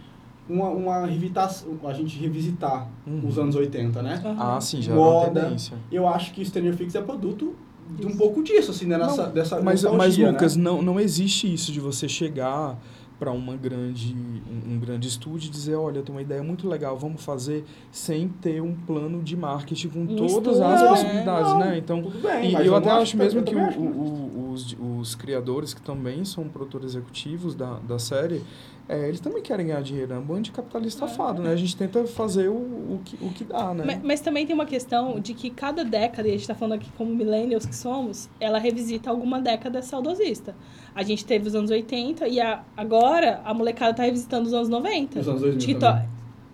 uma, 0.49 0.68
uma 0.68 1.07
revitação, 1.07 1.78
a 1.84 1.92
gente 1.92 2.18
revisitar 2.18 2.88
uhum. 3.07 3.26
os 3.26 3.38
anos 3.38 3.57
80, 3.57 4.03
né? 4.03 4.22
Uhum. 4.24 4.36
Ah, 4.38 4.61
sim, 4.61 4.82
já 4.82 4.95
Moda. 4.95 5.40
É 5.40 5.45
tendência. 5.45 5.76
Eu 5.90 6.07
acho 6.07 6.32
que 6.32 6.45
Stranger 6.45 6.76
Things 6.76 6.95
é 6.95 7.01
produto 7.01 7.55
de 7.99 8.07
um 8.07 8.16
pouco 8.16 8.42
disso, 8.42 8.70
assim, 8.70 8.86
né? 8.86 8.99
Nessa, 8.99 9.26
não, 9.26 9.32
dessa 9.32 9.62
mas, 9.62 9.82
mas 9.84 10.16
Lucas, 10.16 10.57
né? 10.57 10.64
não, 10.64 10.82
não 10.82 11.01
existe 11.01 11.53
isso 11.53 11.70
de 11.72 11.80
você 11.80 12.09
chegar 12.09 12.78
para 13.18 13.30
uma 13.30 13.57
grande 13.57 14.14
um, 14.14 14.74
um, 14.74 14.78
grande 14.78 15.07
estúdio 15.07 15.47
e 15.47 15.51
dizer 15.51 15.76
olha 15.76 16.03
tem 16.03 16.12
uma 16.12 16.20
ideia 16.20 16.42
muito 16.42 16.68
legal 16.68 16.99
vamos 16.99 17.24
fazer 17.24 17.64
sem 17.90 18.28
ter 18.28 18.61
um 18.61 18.74
plano 18.74 19.22
de 19.22 19.36
marketing 19.36 19.88
com 19.88 20.01
um 20.01 20.16
todas 20.16 20.61
as 20.61 20.82
é, 20.82 20.88
possibilidades 20.88 21.53
não, 21.53 21.59
né 21.61 21.78
então 21.78 22.03
bem, 22.03 22.51
e 22.51 22.66
eu 22.66 22.74
até 22.74 22.90
acho 22.90 23.16
mesmo 23.16 23.42
que, 23.45 23.55
que 23.55 23.57
o, 23.57 23.82
o, 23.82 24.43
os, 24.55 24.77
os 24.81 25.15
criadores 25.15 25.75
que 25.75 25.83
também 25.83 26.25
são 26.25 26.49
produtores 26.49 26.93
executivos 26.93 27.55
da, 27.55 27.79
da 27.81 27.99
série 27.99 28.43
é, 28.87 29.09
eles 29.09 29.19
também 29.19 29.43
querem 29.43 29.67
ganhar 29.67 29.81
dinheiro, 29.81 30.13
é 30.13 30.19
um 30.19 30.23
bando 30.23 30.43
de 30.43 30.53
capitalista 30.53 31.07
é. 31.07 31.09
safado, 31.09 31.43
né? 31.43 31.53
A 31.53 31.57
gente 31.57 31.75
tenta 31.75 32.07
fazer 32.07 32.49
o, 32.49 32.53
o, 32.53 33.01
que, 33.03 33.17
o 33.25 33.31
que 33.31 33.43
dá, 33.43 33.73
né? 33.73 33.83
Mas, 33.87 34.03
mas, 34.03 34.21
também 34.21 34.47
tem 34.47 34.55
uma 34.55 34.67
questão 34.67 35.19
de 35.19 35.33
que 35.33 35.49
cada 35.49 35.83
década, 35.83 36.29
e 36.29 36.33
a 36.33 36.35
gente 36.35 36.43
está 36.43 36.55
falando 36.55 36.75
aqui 36.75 36.91
como 36.93 37.15
millennials 37.15 37.65
que 37.65 37.75
somos, 37.75 38.29
ela 38.39 38.59
revisita 38.59 39.09
alguma 39.09 39.41
década 39.41 39.81
saudosista. 39.81 40.55
A 40.95 41.03
gente 41.03 41.25
teve 41.25 41.49
os 41.49 41.55
anos 41.55 41.71
80 41.71 42.29
e 42.29 42.39
a, 42.39 42.63
agora 42.77 43.41
a 43.43 43.55
molecada 43.55 43.93
está 43.93 44.03
revisitando 44.03 44.47
os 44.47 44.53
anos 44.53 44.69
90. 44.69 45.19
Os 45.19 45.29
anos 45.29 45.41
2000 45.41 45.67
TikTok, 45.67 46.07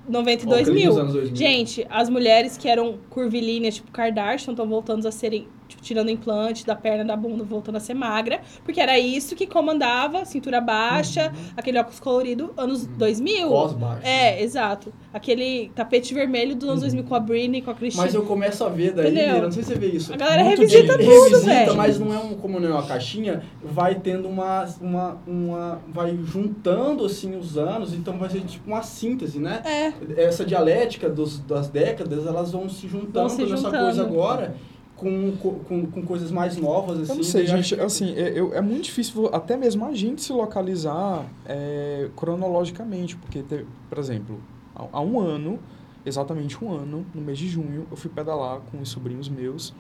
92 0.08 0.68
mil. 0.68 0.94
2000. 0.94 1.34
Gente, 1.34 1.86
as 1.90 2.08
mulheres 2.08 2.56
que 2.56 2.68
eram 2.68 2.96
curvilíneas, 3.10 3.74
tipo 3.74 3.90
Kardashian, 3.90 4.52
estão 4.52 4.68
voltando 4.68 5.04
a 5.06 5.10
serem 5.10 5.48
tipo, 5.70 5.82
tirando 5.82 6.10
implante 6.10 6.66
da 6.66 6.74
perna, 6.74 7.04
da 7.04 7.16
bunda, 7.16 7.44
voltando 7.44 7.76
a 7.76 7.80
ser 7.80 7.94
magra, 7.94 8.40
porque 8.64 8.80
era 8.80 8.98
isso 8.98 9.34
que 9.34 9.46
comandava, 9.46 10.24
cintura 10.24 10.60
baixa, 10.60 11.28
uhum. 11.28 11.52
aquele 11.56 11.78
óculos 11.78 12.00
colorido, 12.00 12.52
anos 12.56 12.84
uhum. 12.84 12.92
2000. 12.98 13.48
Pós 13.48 13.72
baixo. 13.72 14.00
É, 14.04 14.42
exato. 14.42 14.92
Aquele 15.12 15.70
tapete 15.74 16.12
vermelho 16.12 16.54
dos 16.54 16.68
anos 16.68 16.82
uhum. 16.82 16.88
2000 16.88 17.04
com 17.04 17.14
a 17.14 17.20
Britney, 17.20 17.62
com 17.62 17.70
a 17.70 17.74
Christina. 17.74 18.04
Mas 18.04 18.14
eu 18.14 18.24
começo 18.24 18.64
a 18.64 18.68
ver 18.68 18.92
daí, 18.92 19.12
Entendeu? 19.12 19.42
não 19.42 19.52
sei 19.52 19.62
se 19.62 19.72
você 19.72 19.78
vê 19.78 19.86
isso. 19.86 20.12
A 20.12 20.16
galera 20.16 20.44
Muito 20.44 20.60
revisita 20.60 20.98
de... 20.98 21.04
tudo, 21.04 21.40
velho. 21.40 21.76
mas 21.76 21.98
não 21.98 22.12
é 22.12 22.18
um, 22.18 22.34
como 22.34 22.58
não 22.58 22.68
é 22.68 22.72
uma 22.72 22.86
caixinha, 22.86 23.42
vai 23.62 23.94
tendo 23.94 24.28
uma, 24.28 24.66
uma, 24.80 25.18
uma, 25.26 25.80
vai 25.88 26.18
juntando, 26.24 27.04
assim, 27.04 27.36
os 27.36 27.56
anos, 27.56 27.94
então 27.94 28.18
vai 28.18 28.28
ser 28.28 28.40
tipo 28.40 28.68
uma 28.68 28.82
síntese, 28.82 29.38
né? 29.38 29.62
É. 29.64 30.24
Essa 30.24 30.44
dialética 30.44 31.08
dos, 31.08 31.38
das 31.38 31.68
décadas, 31.68 32.26
elas 32.26 32.50
vão 32.50 32.68
se 32.68 32.88
juntando 32.88 33.28
vão 33.28 33.28
se 33.28 33.44
nessa 33.44 33.70
coisa 33.70 34.02
agora 34.02 34.54
com, 35.00 35.62
com, 35.66 35.86
com 35.86 36.02
coisas 36.02 36.30
mais 36.30 36.58
novas, 36.58 37.00
assim. 37.00 37.12
Eu 37.12 37.16
não 37.16 37.24
sei, 37.24 37.46
gente, 37.46 37.74
que... 37.74 37.80
assim, 37.80 38.14
é, 38.14 38.38
eu, 38.38 38.52
é 38.52 38.60
muito 38.60 38.84
difícil 38.84 39.30
até 39.32 39.56
mesmo 39.56 39.86
a 39.86 39.94
gente 39.94 40.22
se 40.22 40.32
localizar 40.32 41.24
é, 41.46 42.10
cronologicamente, 42.14 43.16
porque, 43.16 43.42
por 43.88 43.98
exemplo, 43.98 44.38
há, 44.76 44.86
há, 44.92 45.00
um 45.00 45.18
ano, 45.18 45.58
exatamente 46.04 46.62
um 46.62 46.70
ano, 46.70 47.06
no 47.14 47.22
mês 47.22 47.38
de 47.38 47.48
junho, 47.48 47.86
eu 47.90 47.96
fui 47.96 48.10
pedalar 48.10 48.60
com 48.70 48.78
os 48.78 48.90
sobrinhos 48.90 49.28
meus 49.28 49.72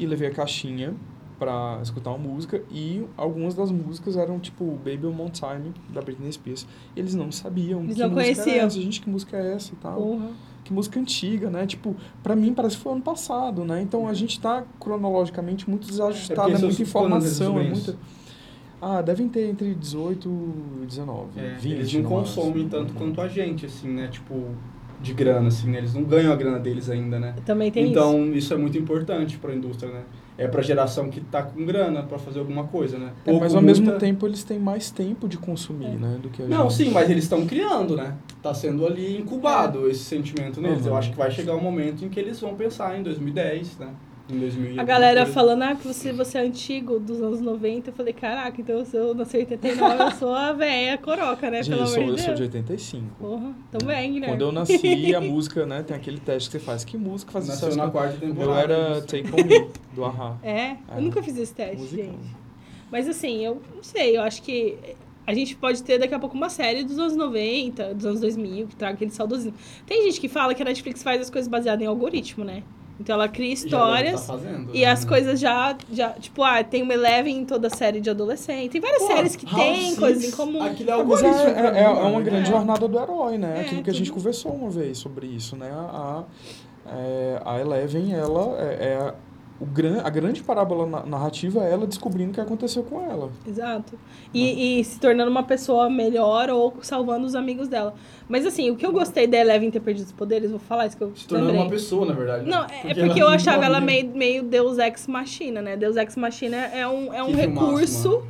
e 0.00 0.06
levei 0.06 0.28
a 0.28 0.32
caixinha 0.32 0.94
para 1.38 1.80
escutar 1.82 2.10
uma 2.10 2.18
música 2.18 2.62
e 2.70 3.04
algumas 3.16 3.54
das 3.54 3.70
músicas 3.70 4.16
eram 4.16 4.38
tipo 4.38 4.64
Baby 4.76 5.06
One 5.06 5.30
Time 5.30 5.74
da 5.92 6.00
Britney 6.00 6.32
Spears. 6.32 6.66
E 6.96 7.00
eles 7.00 7.14
não 7.14 7.30
sabiam 7.30 7.82
eles 7.82 7.96
que 7.96 8.00
não 8.00 8.10
música 8.10 8.24
conheciam. 8.24 8.56
era 8.56 8.66
essa, 8.66 8.80
gente, 8.80 9.00
que 9.00 9.10
música 9.10 9.36
é 9.36 9.54
essa 9.54 9.72
e 9.72 9.76
tal. 9.76 10.00
Uhum 10.00 10.32
que 10.64 10.72
música 10.72 10.98
antiga, 10.98 11.50
né? 11.50 11.66
Tipo, 11.66 11.96
para 12.22 12.36
mim 12.36 12.52
parece 12.54 12.76
que 12.76 12.82
foi 12.82 12.92
ano 12.92 13.02
passado, 13.02 13.64
né? 13.64 13.82
Então 13.82 14.06
a 14.06 14.14
gente 14.14 14.40
tá 14.40 14.64
cronologicamente 14.78 15.68
muito 15.68 15.86
desajustado, 15.86 16.52
é, 16.52 16.54
é 16.54 16.58
muita 16.58 16.82
informação, 16.82 17.58
é 17.58 17.64
muita... 17.64 17.96
Ah, 18.80 19.00
devem 19.00 19.28
ter 19.28 19.48
entre 19.48 19.74
18 19.74 20.28
e 20.82 20.86
19, 20.86 21.38
é, 21.38 21.54
20. 21.54 21.72
Eles 21.72 21.94
não 21.94 22.02
consomem 22.02 22.68
tanto 22.68 22.92
quanto 22.94 23.20
a 23.20 23.28
gente, 23.28 23.64
assim, 23.64 23.88
né? 23.88 24.08
Tipo, 24.08 24.48
de 25.00 25.14
grana, 25.14 25.48
assim, 25.48 25.70
né? 25.70 25.78
Eles 25.78 25.94
não 25.94 26.02
ganham 26.02 26.32
a 26.32 26.36
grana 26.36 26.58
deles 26.58 26.90
ainda, 26.90 27.20
né? 27.20 27.34
Também 27.46 27.70
tem 27.70 27.90
então, 27.90 28.24
isso. 28.26 28.38
isso 28.38 28.54
é 28.54 28.56
muito 28.56 28.76
importante 28.76 29.38
para 29.38 29.52
a 29.52 29.54
indústria, 29.54 29.92
né? 29.92 30.02
É 30.36 30.48
para 30.48 30.60
a 30.60 30.64
geração 30.64 31.10
que 31.10 31.20
está 31.20 31.42
com 31.42 31.64
grana 31.64 32.02
para 32.02 32.18
fazer 32.18 32.38
alguma 32.40 32.64
coisa, 32.64 32.98
né? 32.98 33.12
É, 33.26 33.32
mas 33.32 33.54
ao 33.54 33.62
muita... 33.62 33.80
mesmo 33.80 33.98
tempo 33.98 34.26
eles 34.26 34.42
têm 34.42 34.58
mais 34.58 34.90
tempo 34.90 35.28
de 35.28 35.36
consumir, 35.36 35.86
é. 35.86 35.96
né, 35.96 36.18
do 36.22 36.30
que 36.30 36.42
a 36.42 36.46
Não, 36.46 36.70
gente. 36.70 36.74
sim, 36.74 36.90
mas 36.90 37.10
eles 37.10 37.24
estão 37.24 37.46
criando, 37.46 37.96
né? 37.96 38.16
Está 38.36 38.54
sendo 38.54 38.86
ali 38.86 39.18
incubado 39.18 39.86
é. 39.86 39.90
esse 39.90 40.04
sentimento 40.04 40.60
neles. 40.60 40.82
Uhum. 40.82 40.92
Eu 40.92 40.96
acho 40.96 41.10
que 41.10 41.16
vai 41.16 41.30
chegar 41.30 41.54
um 41.54 41.60
momento 41.60 42.04
em 42.04 42.08
que 42.08 42.18
eles 42.18 42.40
vão 42.40 42.54
pensar 42.54 42.98
em 42.98 43.02
2010, 43.02 43.78
né? 43.78 43.88
Em 44.32 44.38
2000 44.38 44.80
a 44.80 44.84
galera 44.84 45.26
falando, 45.26 45.62
ah, 45.62 45.74
que 45.74 45.86
você, 45.86 46.12
você 46.12 46.38
é 46.38 46.40
antigo 46.40 46.98
dos 46.98 47.20
anos 47.20 47.40
90. 47.40 47.90
Eu 47.90 47.94
falei, 47.94 48.12
caraca, 48.12 48.60
então 48.60 48.84
se 48.84 48.96
eu 48.96 49.14
nasci 49.14 49.36
em 49.36 49.40
89, 49.40 50.02
eu 50.02 50.10
sou 50.12 50.34
a 50.34 50.52
velha 50.52 50.96
coroca, 50.98 51.50
né? 51.50 51.62
Gente, 51.62 51.74
Pelo 51.74 51.82
eu 51.82 51.86
sou, 51.86 51.96
amor 51.96 52.06
de 52.06 52.16
Deus. 52.16 52.20
Eu 52.20 52.26
sou 52.26 52.34
de 52.34 52.42
85. 52.42 53.06
Porra, 53.18 53.54
também, 53.70 54.20
né? 54.20 54.28
Quando 54.28 54.40
eu 54.40 54.52
nasci, 54.52 55.14
a 55.14 55.20
música, 55.22 55.66
né? 55.66 55.82
Tem 55.82 55.94
aquele 55.94 56.18
teste 56.18 56.48
que 56.50 56.58
você 56.58 56.64
faz. 56.64 56.84
Que 56.84 56.96
música 56.96 57.30
faz 57.30 57.46
Nasceu 57.46 57.76
na 57.76 57.90
quarta 57.90 58.18
temporada. 58.18 58.50
Eu 58.50 58.54
era 58.54 59.02
Take 59.02 59.28
On 59.32 59.44
Me, 59.44 59.68
do 59.94 60.04
Ahá. 60.04 60.38
É? 60.42 60.50
é? 60.60 60.76
Eu 60.96 61.02
nunca 61.02 61.22
fiz 61.22 61.36
esse 61.36 61.54
teste, 61.54 61.76
Musicão. 61.76 62.04
gente. 62.04 62.42
Mas 62.90 63.08
assim, 63.08 63.44
eu 63.44 63.60
não 63.74 63.82
sei, 63.82 64.16
eu 64.16 64.22
acho 64.22 64.42
que 64.42 64.78
a 65.26 65.32
gente 65.34 65.56
pode 65.56 65.82
ter 65.82 65.98
daqui 65.98 66.14
a 66.14 66.18
pouco 66.18 66.36
uma 66.36 66.50
série 66.50 66.84
dos 66.84 66.98
anos 66.98 67.16
90, 67.16 67.94
dos 67.94 68.04
anos 68.04 68.20
2000, 68.20 68.66
que 68.66 68.76
traga 68.76 68.94
aquele 68.94 69.10
saudosismo. 69.10 69.54
Tem 69.86 70.02
gente 70.02 70.20
que 70.20 70.28
fala 70.28 70.54
que 70.54 70.62
a 70.62 70.64
Netflix 70.64 71.02
faz 71.02 71.20
as 71.20 71.30
coisas 71.30 71.48
baseadas 71.48 71.82
em 71.82 71.86
algoritmo, 71.86 72.44
né? 72.44 72.62
Então 73.02 73.14
ela 73.16 73.28
cria 73.28 73.52
histórias 73.52 74.20
tá 74.26 74.34
fazendo, 74.34 74.70
e 74.72 74.82
né? 74.82 74.86
as 74.86 75.04
coisas 75.04 75.40
já, 75.40 75.76
já. 75.92 76.10
Tipo, 76.10 76.44
ah, 76.44 76.62
tem 76.62 76.82
uma 76.82 76.94
Eleven 76.94 77.36
em 77.38 77.44
toda 77.44 77.66
a 77.66 77.70
série 77.70 78.00
de 78.00 78.08
adolescente. 78.08 78.70
Tem 78.70 78.80
várias 78.80 79.02
Pô, 79.02 79.08
séries 79.08 79.34
que 79.34 79.44
tem 79.44 79.96
coisas 79.96 80.24
em 80.24 80.30
comum. 80.30 80.62
Aquilo 80.62 80.90
é, 80.90 81.02
Mas 81.02 81.22
é, 81.22 81.26
é, 81.26 81.78
é, 81.78 81.82
é, 81.82 81.88
uma 81.88 82.20
né? 82.20 82.24
grande 82.24 82.48
jornada 82.48 82.86
do 82.86 82.98
herói, 82.98 83.38
né? 83.38 83.58
É, 83.58 83.60
Aquilo 83.62 83.82
que 83.82 83.90
a 83.90 83.94
gente 83.94 84.12
conversou 84.12 84.52
uma 84.52 84.70
vez 84.70 84.98
sobre 84.98 85.26
isso, 85.26 85.56
né? 85.56 85.68
A, 85.72 86.24
a, 86.86 86.96
é, 86.96 87.42
a 87.44 87.60
Eleven, 87.60 88.14
ela 88.14 88.56
é, 88.60 88.84
é 88.84 89.14
o 89.62 89.66
gran, 89.66 90.00
a 90.02 90.10
grande 90.10 90.42
parábola 90.42 90.84
na- 90.86 91.06
narrativa 91.06 91.62
é 91.64 91.70
ela 91.72 91.86
descobrindo 91.86 92.32
o 92.32 92.34
que 92.34 92.40
aconteceu 92.40 92.82
com 92.82 93.00
ela. 93.08 93.30
Exato. 93.46 93.96
E, 94.34 94.80
e 94.80 94.84
se 94.84 94.98
tornando 94.98 95.30
uma 95.30 95.44
pessoa 95.44 95.88
melhor 95.88 96.50
ou 96.50 96.74
salvando 96.82 97.24
os 97.26 97.34
amigos 97.34 97.68
dela. 97.68 97.94
Mas 98.28 98.44
assim, 98.44 98.70
o 98.70 98.76
que 98.76 98.84
eu 98.84 98.90
gostei 98.92 99.26
da 99.26 99.38
Eleven 99.38 99.70
ter 99.70 99.80
perdido 99.80 100.06
os 100.06 100.12
poderes, 100.12 100.50
vou 100.50 100.58
falar 100.58 100.86
isso 100.86 100.96
que 100.96 101.04
eu 101.04 101.12
Se 101.14 101.28
tornando 101.28 101.50
lembrei. 101.52 101.66
uma 101.66 101.70
pessoa, 101.70 102.04
na 102.06 102.12
verdade. 102.12 102.44
né? 102.44 102.50
Não, 102.50 102.64
é 102.64 102.94
porque, 102.94 103.22
eu 103.22 103.28
achava 103.28 103.64
ela 103.64 103.80
meio, 103.80 104.08
meio 104.14 104.42
Deus 104.42 104.78
Ex 104.78 105.06
Machina, 105.06 105.62
né? 105.62 105.76
Deus 105.76 105.96
Ex 105.96 106.16
Machina 106.16 106.56
é 106.56 106.86
um, 106.88 107.14
é 107.14 107.22
um 107.22 107.26
Que 107.26 107.32
recurso. 107.34 108.22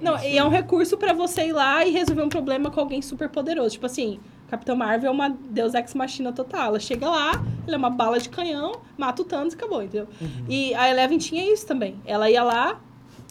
Não, 0.00 0.18
e 0.24 0.38
é 0.38 0.42
um 0.44 0.48
recurso 0.48 0.96
pra 0.96 1.12
você 1.12 1.48
ir 1.48 1.52
lá 1.52 1.84
e 1.84 1.90
resolver 1.92 2.22
um 2.22 2.28
problema 2.30 2.70
com 2.70 2.80
alguém 2.80 3.02
super 3.02 3.28
poderoso. 3.28 3.70
Tipo 3.70 3.84
assim, 3.86 4.18
Capitão 4.50 4.74
Marvel 4.74 5.08
é 5.08 5.12
uma 5.12 5.28
Deus 5.28 5.74
Ex 5.74 5.94
Machina 5.94 6.32
total. 6.32 6.66
Ela 6.68 6.80
chega 6.80 7.08
lá, 7.08 7.32
ela 7.66 7.76
é 7.76 7.78
uma 7.78 7.90
bala 7.90 8.18
de 8.18 8.28
canhão, 8.28 8.80
mata 8.98 9.22
o 9.22 9.24
Thanos 9.24 9.54
e 9.54 9.56
acabou, 9.56 9.82
entendeu? 9.82 10.08
E 10.48 10.74
a 10.74 10.90
Eleven 10.90 11.18
tinha 11.18 11.50
isso 11.52 11.66
também. 11.66 11.96
Ela 12.04 12.28
ia 12.28 12.42
lá, 12.42 12.80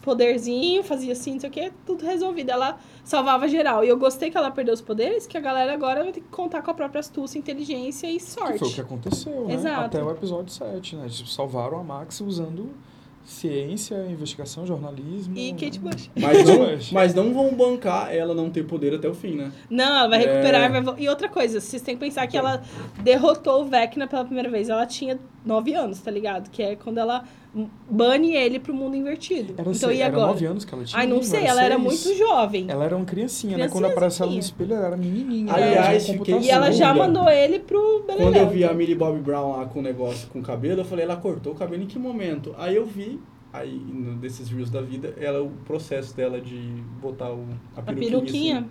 poderzinho, 0.02 0.82
fazia 0.82 1.12
assim, 1.12 1.34
não 1.34 1.40
sei 1.40 1.50
o 1.50 1.52
que, 1.52 1.72
tudo 1.84 2.04
resolvido. 2.04 2.50
Ela 2.50 2.78
salvava 3.04 3.46
geral. 3.48 3.84
E 3.84 3.88
eu 3.88 3.98
gostei 3.98 4.30
que 4.30 4.36
ela 4.36 4.50
perdeu 4.50 4.72
os 4.74 4.80
poderes, 4.80 5.26
que 5.26 5.36
a 5.36 5.40
galera 5.40 5.72
agora 5.72 6.02
vai 6.02 6.12
ter 6.12 6.20
que 6.20 6.28
contar 6.28 6.62
com 6.62 6.70
a 6.70 6.74
própria 6.74 7.00
astúcia, 7.00 7.38
inteligência 7.38 8.06
e 8.08 8.14
Que 8.14 8.20
sorte. 8.20 8.58
foi 8.58 8.68
o 8.68 8.72
que 8.72 8.80
aconteceu, 8.80 9.46
né? 9.46 9.54
Exato. 9.54 9.84
Até 9.84 10.02
o 10.02 10.10
episódio 10.10 10.50
7, 10.52 10.96
né? 10.96 11.08
Tipo, 11.08 11.28
salvaram 11.28 11.78
a 11.78 11.84
Max 11.84 12.20
usando 12.20 12.70
ciência, 13.24 13.94
investigação, 14.10 14.66
jornalismo. 14.66 15.36
E 15.36 15.52
Kate 15.52 15.78
Bush. 15.78 16.10
Mas 16.16 16.44
não, 16.44 16.58
mas 16.92 17.14
não 17.14 17.32
vão 17.32 17.54
bancar 17.54 18.12
ela 18.14 18.34
não 18.34 18.50
ter 18.50 18.64
poder 18.64 18.94
até 18.94 19.08
o 19.08 19.14
fim, 19.14 19.36
né? 19.36 19.52
Não, 19.68 19.98
ela 20.00 20.08
vai 20.08 20.18
recuperar. 20.18 20.62
É. 20.62 20.68
vai 20.68 20.80
vo- 20.82 20.94
E 20.98 21.08
outra 21.08 21.28
coisa, 21.28 21.60
vocês 21.60 21.82
têm 21.82 21.94
que 21.96 22.00
pensar 22.00 22.26
que 22.26 22.36
ela 22.36 22.62
derrotou 23.02 23.62
o 23.62 23.64
Vecna 23.66 24.06
pela 24.06 24.24
primeira 24.24 24.48
vez. 24.48 24.68
Ela 24.68 24.86
tinha 24.86 25.18
9 25.44 25.74
anos, 25.74 26.00
tá 26.00 26.10
ligado? 26.10 26.50
Que 26.50 26.62
é 26.62 26.76
quando 26.76 26.98
ela 26.98 27.24
bane 27.90 28.34
ele 28.34 28.60
pro 28.60 28.72
mundo 28.72 28.96
invertido. 28.96 29.54
Era, 29.58 29.70
então, 29.70 29.90
e 29.90 30.00
era 30.00 30.12
agora? 30.12 30.28
9 30.28 30.46
anos 30.46 30.64
que 30.64 30.72
ela 30.74 30.84
tinha. 30.84 31.00
Ai, 31.00 31.06
não 31.06 31.22
sei, 31.22 31.44
ela 31.44 31.62
era 31.62 31.76
muito 31.78 32.14
jovem. 32.16 32.66
Ela 32.68 32.84
era 32.84 32.96
uma 32.96 33.04
criancinha, 33.04 33.56
né? 33.58 33.64
Quando 33.68 33.84
Criancinha, 33.84 33.92
aparece 33.92 34.22
ela 34.22 34.30
no 34.32 34.38
espelho, 34.38 34.74
ela 34.74 34.86
era 34.86 34.96
menininha. 34.96 35.52
Aliás, 35.52 35.76
ela 35.76 36.00
fiquei- 36.00 36.16
computação. 36.18 36.42
E 36.42 36.50
ela 36.50 36.70
já 36.72 36.94
mandou 36.94 37.28
ele 37.28 37.58
pro 37.58 38.04
Quando 38.06 38.18
Beleléu. 38.18 38.42
eu 38.44 38.50
vi 38.50 38.64
a 38.64 38.72
Millie 38.72 38.94
Bobby 38.94 39.20
Brown 39.20 39.56
lá 39.56 39.66
com 39.66 39.80
o 39.80 39.82
negócio 39.82 40.28
com 40.28 40.38
o 40.38 40.42
cabelo, 40.42 40.80
eu 40.80 40.84
falei, 40.84 41.04
ela 41.04 41.16
cortou 41.16 41.52
o 41.52 41.56
cabelo 41.56 41.82
em 41.82 41.86
que 41.86 41.98
momento? 41.98 42.54
Aí 42.56 42.76
eu 42.76 42.86
vi, 42.86 43.20
aí 43.52 43.72
no, 43.74 44.14
desses 44.16 44.48
reels 44.48 44.70
da 44.70 44.80
vida, 44.80 45.14
ela, 45.18 45.42
o 45.42 45.50
processo 45.66 46.16
dela 46.16 46.40
de 46.40 46.56
botar 47.02 47.30
o, 47.32 47.44
a 47.76 47.80
A 47.80 47.82
peruquinha. 47.82 48.10
peruquinha. 48.10 48.58
assim. 48.58 48.68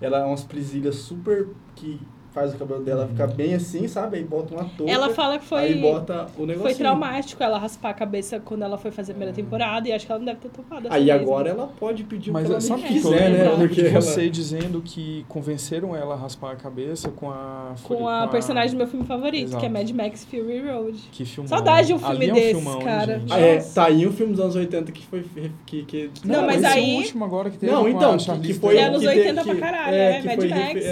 Ela 0.00 0.20
é 0.20 0.24
umas 0.24 0.42
presilhas 0.44 0.96
super 0.96 1.48
que 1.76 2.00
faz 2.34 2.52
o 2.52 2.58
cabelo 2.58 2.82
dela 2.82 3.06
ficar 3.06 3.28
bem 3.28 3.54
assim, 3.54 3.86
sabe? 3.86 4.16
Aí 4.16 4.24
bota 4.24 4.52
uma 4.54 4.64
touca, 4.64 4.90
Ela 4.90 5.10
fala 5.10 5.38
que 5.38 5.44
foi, 5.44 5.60
aí 5.60 5.80
bota 5.80 6.26
o 6.36 6.44
negócio. 6.44 6.62
foi 6.68 6.74
traumático 6.74 7.40
ela 7.42 7.58
raspar 7.58 7.90
a 7.90 7.94
cabeça 7.94 8.40
quando 8.40 8.62
ela 8.62 8.76
foi 8.76 8.90
fazer 8.90 9.12
a 9.12 9.14
primeira 9.14 9.32
temporada. 9.34 9.88
E 9.88 9.92
acho 9.92 10.04
que 10.04 10.10
ela 10.10 10.18
não 10.18 10.26
deve 10.26 10.40
ter 10.40 10.48
topado. 10.48 10.88
Aí 10.90 11.04
vez, 11.04 11.20
agora 11.22 11.44
né? 11.44 11.50
ela 11.50 11.68
pode 11.78 12.02
pedir 12.04 12.32
Mas 12.32 12.42
o 12.42 12.46
que 12.46 12.52
ela 12.52 12.60
sabe 12.60 12.80
o 12.80 12.82
não 12.82 12.88
que, 12.88 12.94
quiser, 12.94 13.30
né? 13.30 13.56
Porque 13.56 13.80
ela- 13.82 14.00
você 14.00 14.28
dizendo 14.28 14.82
que 14.82 15.24
convenceram 15.28 15.94
ela 15.94 16.14
a 16.14 16.16
raspar 16.16 16.52
a 16.52 16.56
cabeça 16.56 17.08
com 17.10 17.30
a... 17.30 17.74
Com 17.84 18.08
a 18.08 18.26
personagem 18.26 18.72
do 18.72 18.78
meu 18.78 18.88
filme 18.88 19.06
favorito, 19.06 19.44
Exato. 19.50 19.60
que 19.60 19.66
é 19.66 19.68
Mad 19.68 19.88
Max 19.90 20.24
Fury 20.24 20.60
Road. 20.66 20.98
Que 21.12 21.24
filmão. 21.24 21.48
Saudade 21.48 21.86
de 21.86 21.94
um 21.94 21.98
filme 21.98 22.14
Ali 22.16 22.28
é 22.28 22.32
um 22.32 22.34
desses, 22.34 22.50
filmão, 22.62 22.80
cara. 22.80 23.22
Ah, 23.30 23.38
é, 23.38 23.58
tá 23.58 23.84
aí 23.86 24.06
um 24.06 24.12
filme 24.12 24.32
dos 24.32 24.40
anos 24.42 24.56
80 24.56 24.90
que 24.90 25.06
foi. 25.06 25.24
Que, 25.64 25.84
que, 25.84 26.10
Não, 26.24 26.44
mas 26.46 26.56
esse 26.56 26.66
aí- 26.66 26.90
é 26.90 26.94
o 26.94 26.98
último 26.98 27.24
agora 27.24 27.50
que 27.50 27.58
teve 27.58 27.72
Não, 27.72 27.82
com 27.82 27.88
então, 27.88 28.14
a 28.14 28.16
que, 28.38 28.54
foi. 28.54 28.74
Que 28.74 28.80
é 28.80 28.84
anos 28.84 29.00
que 29.00 29.06
80 29.08 29.42
que, 29.44 29.54
pra 29.54 29.60
caralho, 29.70 29.94
é, 29.96 30.20
que 30.20 30.26
Mad 30.26 30.36
foi 30.36 30.48
Max. 30.48 30.84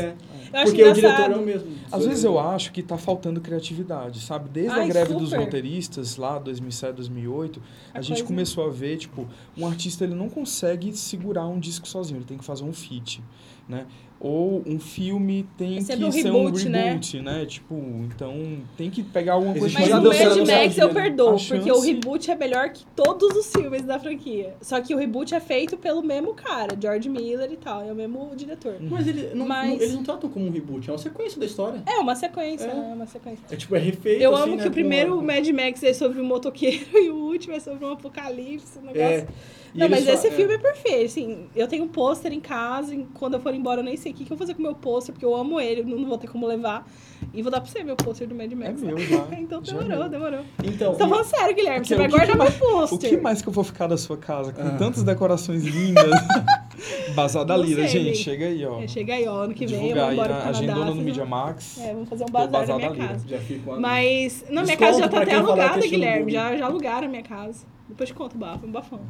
É. 0.52 0.64
Porque 0.64 0.82
o 0.84 0.92
diretor 0.92 1.30
é 1.30 1.36
o 1.36 1.42
mesmo. 1.42 1.72
Às 1.90 2.04
vezes 2.06 2.24
eu 2.24 2.38
acho 2.38 2.72
que 2.72 2.82
tá 2.82 2.96
faltando 2.98 3.40
criatividade, 3.40 4.20
sabe? 4.20 4.48
Desde 4.48 4.70
a 4.72 4.82
Ai, 4.82 4.88
greve 4.88 5.14
dos 5.14 5.30
super. 5.30 5.44
roteiristas, 5.44 6.16
lá 6.16 6.38
2007, 6.38 6.94
2008, 6.96 7.62
a, 7.94 7.98
A 7.98 8.02
gente 8.02 8.08
coisa- 8.18 8.24
começou 8.24 8.66
a 8.66 8.70
ver, 8.70 8.96
tipo, 8.98 9.26
um 9.56 9.66
artista 9.66 10.04
ele 10.04 10.14
não 10.14 10.28
consegue 10.28 10.96
segurar 10.96 11.46
um 11.46 11.58
disco 11.58 11.86
sozinho, 11.88 12.18
ele 12.18 12.24
tem 12.24 12.38
que 12.38 12.44
fazer 12.44 12.64
um 12.64 12.72
feat, 12.72 13.22
né? 13.68 13.86
Ou 14.24 14.62
um 14.64 14.78
filme 14.78 15.44
tem 15.58 15.78
É 15.78 15.82
que 15.96 16.04
um 16.04 16.12
ser 16.12 16.30
um 16.30 16.44
reboot, 16.44 16.68
né? 16.68 16.84
reboot, 16.90 17.20
né? 17.22 17.44
Tipo, 17.44 17.74
então 18.06 18.58
tem 18.76 18.88
que 18.88 19.02
pegar 19.02 19.32
alguma 19.32 19.52
coisa 19.52 19.76
Mas 19.76 19.88
o 19.88 19.94
Mad 20.00 20.48
Max 20.48 20.78
eu 20.78 20.90
perdoo, 20.90 21.36
porque 21.48 21.72
o 21.72 21.80
reboot 21.80 22.30
é 22.30 22.36
melhor 22.36 22.68
que 22.70 22.84
todos 22.94 23.36
os 23.36 23.50
filmes 23.50 23.82
da 23.82 23.98
franquia. 23.98 24.54
Só 24.62 24.80
que 24.80 24.94
o 24.94 24.96
reboot 24.98 25.34
é 25.34 25.40
feito 25.40 25.76
pelo 25.76 26.04
mesmo 26.04 26.34
cara, 26.34 26.76
George 26.80 27.08
Miller 27.08 27.50
e 27.50 27.56
tal, 27.56 27.82
é 27.82 27.90
o 27.90 27.96
mesmo 27.96 28.30
diretor. 28.36 28.76
Mas, 28.80 29.08
ele 29.08 29.34
não, 29.34 29.44
Mas- 29.44 29.68
não- 29.70 29.74
eles 29.74 29.92
não 29.92 30.04
tratam 30.04 30.30
como 30.30 30.46
um 30.46 30.50
reboot, 30.52 30.88
é 30.88 30.92
uma 30.92 30.98
sequência 30.98 31.40
da 31.40 31.46
história. 31.46 31.82
É 31.84 31.98
uma 31.98 32.14
sequência, 32.14 32.66
É. 32.66 32.70
é 32.70 32.74
uma 32.94 33.06
sequência. 33.06 33.44
É 33.50 33.56
tipo, 33.56 33.74
é 33.74 33.80
refeito. 33.80 34.22
Eu 34.22 34.34
assim, 34.36 34.42
amo 34.44 34.56
né, 34.56 34.62
que 34.62 34.68
o 34.68 34.72
primeiro 34.72 35.14
uma- 35.18 35.34
Mad 35.34 35.48
Max 35.48 35.82
é 35.82 35.92
sobre 35.92 36.20
um 36.20 36.24
motoqueiro 36.24 36.86
e 36.96 37.10
o 37.10 37.16
último 37.16 37.56
é 37.56 37.58
sobre 37.60 37.84
um 37.84 37.90
apocalipse, 37.90 38.78
um 38.78 38.82
negócio. 38.82 39.02
É. 39.02 39.26
Não, 39.74 39.88
mas 39.88 40.04
fa- 40.04 40.12
esse 40.12 40.26
é. 40.28 40.30
filme 40.30 40.52
é 40.52 40.58
perfeito, 40.58 41.06
assim, 41.06 41.46
eu 41.56 41.66
tenho 41.66 41.84
um 41.84 41.88
pôster 41.88 42.30
em 42.30 42.40
casa, 42.40 42.94
e 42.94 43.06
quando 43.14 43.34
eu 43.34 43.40
for 43.40 43.54
embora 43.54 43.80
eu 43.80 43.84
nem 43.84 43.96
sei 43.96 44.11
o 44.12 44.14
que, 44.14 44.24
que 44.24 44.32
eu 44.32 44.36
vou 44.36 44.38
fazer 44.38 44.54
com 44.54 44.60
o 44.60 44.62
meu 44.62 44.74
pôster, 44.74 45.12
porque 45.12 45.24
eu 45.24 45.34
amo 45.34 45.60
ele, 45.60 45.82
não 45.82 46.06
vou 46.08 46.16
ter 46.18 46.28
como 46.28 46.46
levar, 46.46 46.86
e 47.34 47.42
vou 47.42 47.50
dar 47.50 47.60
pra 47.60 47.70
você 47.70 47.82
meu 47.82 47.96
pôster 47.96 48.28
do 48.28 48.34
Mad 48.34 48.52
É 48.52 48.54
Max. 48.54 48.80
meu 48.82 48.96
já. 49.00 49.26
então 49.38 49.64
já 49.64 49.74
é 49.76 49.78
demorou, 49.78 49.98
meu. 50.00 50.08
demorou. 50.08 50.40
Então, 50.62 50.92
Você 50.92 50.98
tá 50.98 51.06
e- 51.06 51.08
falando 51.08 51.24
sério, 51.24 51.54
Guilherme, 51.56 51.80
O 51.80 51.84
você 51.84 51.94
que- 51.94 51.98
vai 51.98 52.08
que 52.08 52.12
guardar 52.16 52.36
meu 52.36 52.44
mais- 52.44 52.56
O 52.56 52.58
pôster. 52.88 53.10
que 53.10 53.16
mais 53.16 53.42
que 53.42 53.48
eu 53.48 53.52
vou 53.52 53.64
ficar 53.64 53.86
da 53.86 53.96
sua 53.96 54.16
casa 54.16 54.52
com 54.52 54.62
Ah. 54.62 54.70
tantas 54.78 55.02
decorações 55.02 55.64
lindas? 55.64 56.04
Bazar 57.14 57.44
da 57.44 57.56
Lira, 57.56 57.86
sei, 57.88 58.04
gente, 58.04 58.18
chega 58.18 58.46
aí, 58.46 58.64
ó. 58.64 58.80
É, 58.80 58.88
chega 58.88 59.14
aí, 59.14 59.26
ó, 59.28 59.42
ano 59.42 59.54
que 59.54 59.66
vem 59.66 59.74
eu 59.74 59.80
vou 59.80 59.88
Divulgar 59.88 60.08
aí 60.08 60.14
embora 60.14 60.28
na 60.28 60.34
pro 60.34 60.44
Canadá. 60.52 60.58
agendona 60.72 60.94
no 60.94 61.02
Media 61.02 61.24
Max. 61.24 61.78
É, 61.80 61.92
vamos 61.92 62.08
fazer 62.08 62.24
um 62.24 62.32
bazar, 62.32 62.50
Bazar 62.50 62.68
na 62.68 62.76
minha 62.76 62.88
da 62.90 62.94
Lira. 62.94 63.08
casa. 63.08 63.28
Já 63.28 63.38
fico 63.38 63.80
Mas, 63.80 64.44
não, 64.50 64.62
minha 64.62 64.76
casa 64.76 64.98
já 64.98 65.08
tá 65.08 65.22
até 65.22 65.34
alugada, 65.34 65.76
no 65.76 65.82
Guilherme, 65.82 66.32
já, 66.32 66.56
já 66.56 66.66
alugaram 66.66 67.06
a 67.06 67.10
minha 67.10 67.22
casa. 67.22 67.66
Depois 67.88 68.08
te 68.08 68.14
conto 68.14 68.36
o 68.36 68.38
bafo, 68.38 68.64
um 68.66 68.70
bafão. 68.72 69.00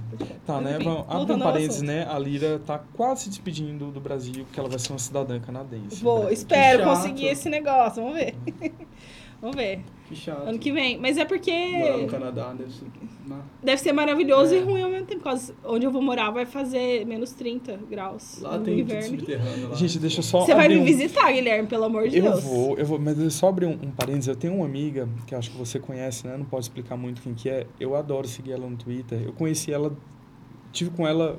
Tá, 0.44 0.54
Mas, 0.54 0.64
né? 0.64 0.74
enfim, 0.76 0.84
Vamos, 0.84 1.04
abre 1.08 1.32
um 1.34 1.38
parênteses, 1.38 1.82
né? 1.82 2.04
A 2.10 2.18
Lira 2.18 2.58
tá 2.66 2.80
quase 2.94 3.24
se 3.24 3.28
despedindo 3.28 3.92
do 3.92 4.00
Brasil, 4.00 4.44
porque 4.44 4.58
ela 4.58 4.68
vai 4.68 4.78
ser 4.78 4.92
uma 4.92 4.98
cidadã 4.98 5.38
canadense. 5.38 6.02
Vou, 6.02 6.24
né? 6.24 6.32
espero 6.32 6.82
conseguir 6.82 7.26
esse 7.26 7.48
negócio, 7.48 8.02
vamos 8.02 8.18
ver. 8.18 8.34
vamos 9.42 9.54
ver, 9.56 9.80
Que 10.08 10.16
chato. 10.16 10.48
ano 10.48 10.58
que 10.58 10.72
vem. 10.72 10.98
Mas 10.98 11.18
é 11.18 11.24
porque 11.26 11.50
Morar 11.52 11.98
no 11.98 12.06
Canadá 12.06 12.54
deve 12.54 12.72
ser. 12.72 12.86
Não. 13.26 13.40
deve 13.62 13.80
ser 13.80 13.92
maravilhoso 13.92 14.52
É. 14.54 14.58
e 14.58 14.60
ruim 14.62 14.82
ao 14.82 14.90
mesmo 14.90 15.06
tempo. 15.06 15.20
Por 15.20 15.28
causa 15.30 15.54
onde 15.64 15.84
eu 15.86 15.90
vou 15.92 16.00
morar 16.02 16.30
vai 16.30 16.44
fazer 16.46 17.04
menos 17.06 17.32
30 17.32 17.78
graus 17.90 18.40
Lá 18.40 18.56
no 18.58 18.64
tem 18.64 18.80
inverno. 18.80 19.10
subterrâneo. 19.16 19.68
Lá. 19.68 19.74
Gente, 19.76 19.98
deixa 19.98 20.18
eu 20.20 20.22
só. 20.24 20.40
Você 20.40 20.54
vai 20.54 20.68
me 20.68 20.78
um- 20.78 20.84
visitar, 20.84 21.30
Guilherme, 21.32 21.68
pelo 21.68 21.84
amor 21.84 22.08
de 22.08 22.16
Eu 22.18 22.22
Deus. 22.24 22.42
vou, 22.44 22.78
eu 22.78 22.86
vou, 22.86 22.98
mas 22.98 23.18
eu 23.18 23.30
só 23.30 23.48
abrir 23.48 23.66
um, 23.66 23.72
um 23.82 23.90
parênteses. 23.90 24.28
Eu 24.28 24.36
tenho 24.36 24.54
uma 24.54 24.64
amiga 24.64 25.08
que 25.26 25.34
eu 25.34 25.38
acho 25.38 25.50
que 25.50 25.56
você 25.58 25.78
conhece, 25.78 26.26
né? 26.26 26.36
Não 26.36 26.44
posso 26.44 26.62
explicar 26.68 26.96
muito 26.96 27.20
quem 27.22 27.34
que 27.34 27.48
é. 27.48 27.66
Eu 27.78 27.94
adoro 27.94 28.26
seguir 28.26 28.52
ela 28.52 28.68
no 28.68 28.76
Twitter. 28.76 29.20
Eu 29.24 29.32
conheci 29.32 29.72
ela, 29.72 29.96
tive 30.72 30.90
com 30.90 31.06
ela 31.06 31.38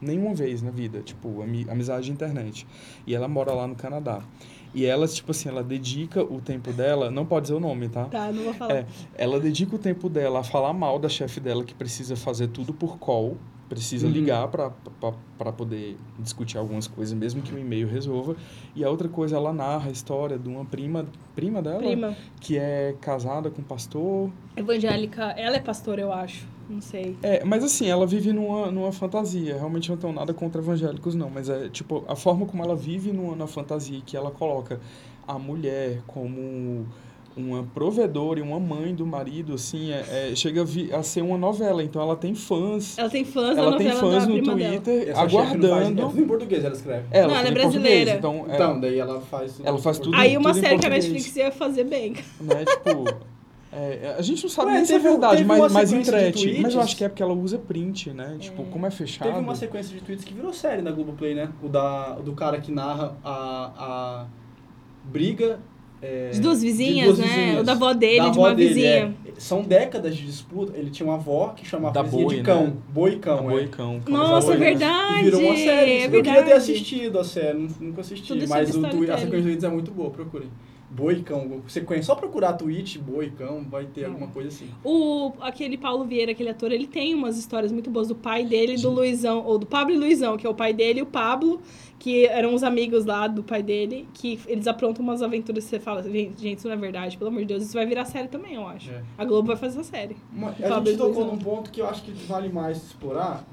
nenhuma 0.00 0.34
vez 0.34 0.60
na 0.60 0.72
vida, 0.72 1.00
tipo, 1.02 1.40
ami- 1.40 1.64
amizade 1.70 2.06
de 2.06 2.10
internet. 2.12 2.66
E 3.06 3.14
ela 3.14 3.28
mora 3.28 3.52
lá 3.52 3.68
no 3.68 3.76
Canadá. 3.76 4.20
E 4.74 4.86
ela, 4.86 5.06
tipo 5.06 5.30
assim, 5.32 5.48
ela 5.48 5.62
dedica 5.62 6.22
o 6.22 6.40
tempo 6.40 6.72
dela, 6.72 7.10
não 7.10 7.26
pode 7.26 7.44
dizer 7.44 7.54
o 7.54 7.60
nome, 7.60 7.88
tá? 7.88 8.04
Tá, 8.06 8.32
não 8.32 8.44
vou 8.44 8.54
falar. 8.54 8.74
É, 8.74 8.86
ela 9.14 9.38
dedica 9.38 9.76
o 9.76 9.78
tempo 9.78 10.08
dela 10.08 10.40
a 10.40 10.42
falar 10.42 10.72
mal 10.72 10.98
da 10.98 11.08
chefe 11.08 11.40
dela 11.40 11.62
que 11.62 11.74
precisa 11.74 12.16
fazer 12.16 12.48
tudo 12.48 12.72
por 12.72 12.98
call, 12.98 13.36
precisa 13.68 14.06
Uhum. 14.06 14.12
ligar 14.12 14.48
para 14.48 15.52
poder 15.52 15.96
discutir 16.18 16.58
algumas 16.58 16.86
coisas, 16.86 17.16
mesmo 17.16 17.40
que 17.42 17.54
o 17.54 17.58
e-mail 17.58 17.88
resolva. 17.88 18.36
E 18.74 18.84
a 18.84 18.90
outra 18.90 19.08
coisa, 19.08 19.36
ela 19.36 19.52
narra 19.52 19.88
a 19.88 19.92
história 19.92 20.38
de 20.38 20.48
uma 20.48 20.64
prima, 20.64 21.06
prima 21.34 21.60
dela, 21.62 21.78
Prima, 21.78 22.16
que 22.40 22.58
é 22.58 22.94
casada 23.00 23.50
com 23.50 23.60
um 23.60 23.64
pastor. 23.64 24.30
evangélica, 24.56 25.22
ela 25.36 25.56
é 25.56 25.60
pastora, 25.60 26.00
eu 26.00 26.12
acho. 26.12 26.46
Não 26.72 26.80
sei. 26.80 27.16
É, 27.22 27.44
mas 27.44 27.62
assim, 27.62 27.88
ela 27.88 28.06
vive 28.06 28.32
numa, 28.32 28.70
numa 28.70 28.92
fantasia. 28.92 29.54
Realmente 29.54 29.90
não 29.90 29.96
tenho 29.96 30.12
nada 30.12 30.32
contra 30.32 30.60
evangélicos, 30.60 31.14
não. 31.14 31.28
Mas 31.30 31.48
é, 31.48 31.68
tipo, 31.68 32.04
a 32.08 32.16
forma 32.16 32.46
como 32.46 32.62
ela 32.64 32.74
vive 32.74 33.12
numa, 33.12 33.36
na 33.36 33.46
fantasia, 33.46 34.00
que 34.04 34.16
ela 34.16 34.30
coloca 34.30 34.80
a 35.28 35.38
mulher 35.38 36.00
como 36.06 36.86
uma 37.34 37.62
provedora 37.72 38.40
e 38.40 38.42
uma 38.42 38.60
mãe 38.60 38.94
do 38.94 39.06
marido, 39.06 39.54
assim, 39.54 39.90
é, 39.90 40.30
é- 40.32 40.34
chega 40.34 40.60
a, 40.60 40.64
vi- 40.64 40.92
a 40.92 41.02
ser 41.02 41.22
uma 41.22 41.38
novela. 41.38 41.82
Então 41.82 42.02
ela 42.02 42.14
tem 42.14 42.34
fãs. 42.34 42.98
Ela 42.98 43.08
tem 43.08 43.24
fãs 43.24 43.56
Ela 43.56 43.78
tem 43.78 43.90
fãs 43.90 44.26
no. 44.26 44.42
Twitter 44.42 45.06
faz- 45.14 45.16
É 45.16 45.20
aguardando. 45.38 46.02
tudo 46.10 46.20
em 46.20 46.26
português 46.26 46.62
ela 46.62 46.74
escreve. 46.74 47.04
É, 47.10 47.22
Não, 47.22 47.30
ela 47.30 47.32
é 47.32 47.36
fala 47.44 47.48
em 47.48 47.54
português, 47.54 47.72
brasileira. 47.80 48.14
Então, 48.18 48.46
é, 48.48 48.54
Então, 48.54 48.80
daí 48.80 48.98
ela 48.98 49.20
faz. 49.22 49.58
Ela 49.64 49.78
faz 49.78 49.98
tudo 49.98 50.14
Aí 50.14 50.36
uma 50.36 50.50
tudo 50.52 50.58
em 50.58 50.60
série 50.62 50.78
que 50.78 50.86
a. 50.86 50.90
Netflix 50.90 51.36
ia 51.36 51.50
fazer 51.50 51.84
bem. 51.84 52.12
né, 52.38 52.64
tipo, 52.66 53.04
é, 53.72 54.14
a 54.18 54.22
gente 54.22 54.42
não 54.42 54.50
sabe 54.50 54.68
Ué, 54.70 54.76
nem 54.76 54.84
se 54.84 54.92
é 54.94 54.98
verdade, 54.98 55.44
mas, 55.44 55.72
mas 55.72 55.88
de 55.90 55.96
entrete. 55.96 56.60
Mas 56.60 56.74
eu 56.74 56.80
acho 56.82 56.94
que 56.96 57.04
é 57.04 57.08
porque 57.08 57.22
ela 57.22 57.32
usa 57.32 57.58
print, 57.58 58.10
né? 58.10 58.36
Tipo, 58.38 58.64
como 58.64 58.86
é 58.86 58.90
fechado. 58.90 59.28
Teve 59.28 59.40
uma 59.40 59.54
sequência 59.54 59.94
de 59.96 60.02
tweets 60.04 60.24
que 60.24 60.34
virou 60.34 60.52
série 60.52 60.82
na 60.82 60.90
Globoplay, 60.90 61.34
né? 61.34 61.48
O 61.62 61.68
da, 61.68 62.16
o 62.18 62.22
do 62.22 62.32
cara 62.34 62.60
que 62.60 62.70
narra 62.70 63.16
a, 63.24 63.72
a 63.78 64.26
briga. 65.04 65.58
é, 66.02 66.30
De 66.30 66.40
duas 66.40 66.60
de 66.60 66.66
vizinhas, 66.66 67.06
duas 67.06 67.18
né? 67.20 67.26
vizinhas. 67.26 67.60
O 67.60 67.64
da 67.64 67.72
avó 67.72 67.92
dele, 67.94 68.18
Da 68.18 68.24
de 68.24 68.30
avó 68.30 68.40
uma 68.48 68.54
dele, 68.54 68.68
vizinha. 68.74 69.14
é. 69.26 69.32
São 69.38 69.62
décadas 69.62 70.16
de 70.16 70.26
disputa. 70.26 70.76
Ele 70.76 70.90
tinha 70.90 71.06
uma 71.08 71.14
avó 71.16 71.54
que 71.56 71.66
chamava 71.66 71.94
Da 71.94 72.02
vizinha 72.02 72.24
boi, 72.24 72.36
de 72.36 72.42
cão. 72.42 72.64
né? 72.66 72.72
Boi 72.90 73.12
e 73.12 73.18
cão, 73.18 73.38
é. 73.38 73.52
Boi 73.52 73.68
Cão. 73.68 74.00
Nossa, 74.06 74.48
Boi, 74.48 74.56
é 74.56 74.58
né? 74.58 74.64
verdade. 74.66 75.18
E 75.20 75.22
virou 75.24 75.40
uma 75.40 75.56
série. 75.56 75.90
é 75.92 76.06
eu 76.06 76.10
queria 76.10 76.22
ter 76.22 76.32
verdade. 76.32 76.52
assistido 76.52 77.18
a 77.18 77.24
série, 77.24 77.58
nu- 77.58 77.68
nunca 77.80 78.00
assisti. 78.02 78.28
Tudo 78.28 78.46
mas 78.48 78.68
é 78.74 78.78
o, 78.78 78.84
a 78.86 78.90
sequência 78.90 79.26
de 79.28 79.42
tweets 79.42 79.64
é 79.64 79.68
muito 79.68 79.90
boa, 79.90 80.10
procurem. 80.10 80.48
Boicão. 80.94 81.60
Você 81.66 81.80
conhece, 81.80 82.06
só 82.06 82.14
procurar 82.14 82.52
Twitch, 82.54 82.98
Boicão, 82.98 83.64
vai 83.68 83.86
ter 83.86 84.02
É. 84.02 84.04
alguma 84.06 84.26
coisa 84.28 84.48
assim. 84.48 84.68
O, 84.84 85.32
aquele 85.40 85.78
Paulo 85.78 86.04
Vieira, 86.04 86.32
aquele 86.32 86.50
ator, 86.50 86.70
ele 86.70 86.86
tem 86.86 87.14
umas 87.14 87.38
histórias 87.38 87.72
muito 87.72 87.90
boas 87.90 88.08
do 88.08 88.14
pai 88.14 88.44
dele 88.44 88.74
e 88.74 88.80
do 88.80 88.90
Luizão, 88.90 89.44
ou 89.44 89.58
do 89.58 89.66
Pablo 89.66 89.94
e 89.94 89.98
Luizão, 89.98 90.36
que 90.36 90.46
é 90.46 90.50
o 90.50 90.54
pai 90.54 90.72
dele 90.72 91.00
e 91.00 91.02
o 91.02 91.06
Pablo, 91.06 91.60
que 91.98 92.26
eram 92.26 92.54
os 92.54 92.62
amigos 92.62 93.04
lá 93.06 93.26
do 93.26 93.42
pai 93.42 93.62
dele, 93.62 94.06
que 94.12 94.38
eles 94.46 94.66
aprontam 94.66 95.02
umas 95.02 95.22
aventuras 95.22 95.64
que 95.64 95.70
você 95.70 95.80
fala, 95.80 96.02
gente, 96.02 96.52
isso 96.52 96.66
não 96.66 96.74
é 96.74 96.76
verdade, 96.78 97.16
pelo 97.16 97.28
amor 97.30 97.40
de 97.40 97.46
Deus, 97.46 97.62
isso 97.62 97.72
vai 97.74 97.86
virar 97.86 98.04
série 98.04 98.28
também, 98.28 98.54
eu 98.54 98.66
acho. 98.66 98.90
É. 98.90 99.02
A 99.16 99.24
Globo 99.24 99.46
vai 99.48 99.56
fazer 99.56 99.80
a 99.80 99.84
série. 99.84 100.16
Uma- 100.32 100.50
a 100.50 100.52
Pablo 100.54 100.86
gente 100.88 100.98
tocou 100.98 101.24
num 101.24 101.38
ponto 101.38 101.70
que 101.70 101.80
eu 101.80 101.88
acho 101.88 102.02
que 102.02 102.10
vale 102.26 102.48
mais 102.48 102.76
explorar, 102.78 103.46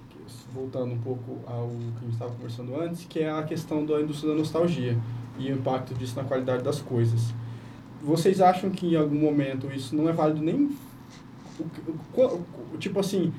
voltando 0.54 0.94
um 0.94 0.98
pouco 1.00 1.38
ao 1.48 1.68
que 1.70 1.76
a 1.76 2.02
gente 2.06 2.14
estava 2.14 2.32
conversando 2.32 2.76
antes, 2.80 3.06
que 3.06 3.20
é 3.20 3.30
a 3.30 3.44
questão 3.44 3.86
da 3.86 4.02
indústria 4.02 4.32
da 4.34 4.38
nostalgia 4.40 4.98
e 5.40 5.52
o 5.52 5.56
impacto 5.56 5.94
disso 5.94 6.16
na 6.16 6.24
qualidade 6.24 6.64
das 6.64 6.82
coisas. 6.82 7.34
Vocês 8.02 8.42
acham 8.42 8.70
que 8.70 8.88
em 8.88 8.96
algum 8.96 9.20
momento 9.20 9.68
isso 9.74 9.96
não 9.96 10.08
é 10.08 10.12
válido 10.12 10.42
nem. 10.42 10.70
tipo 12.80 13.00
assim, 13.00 13.34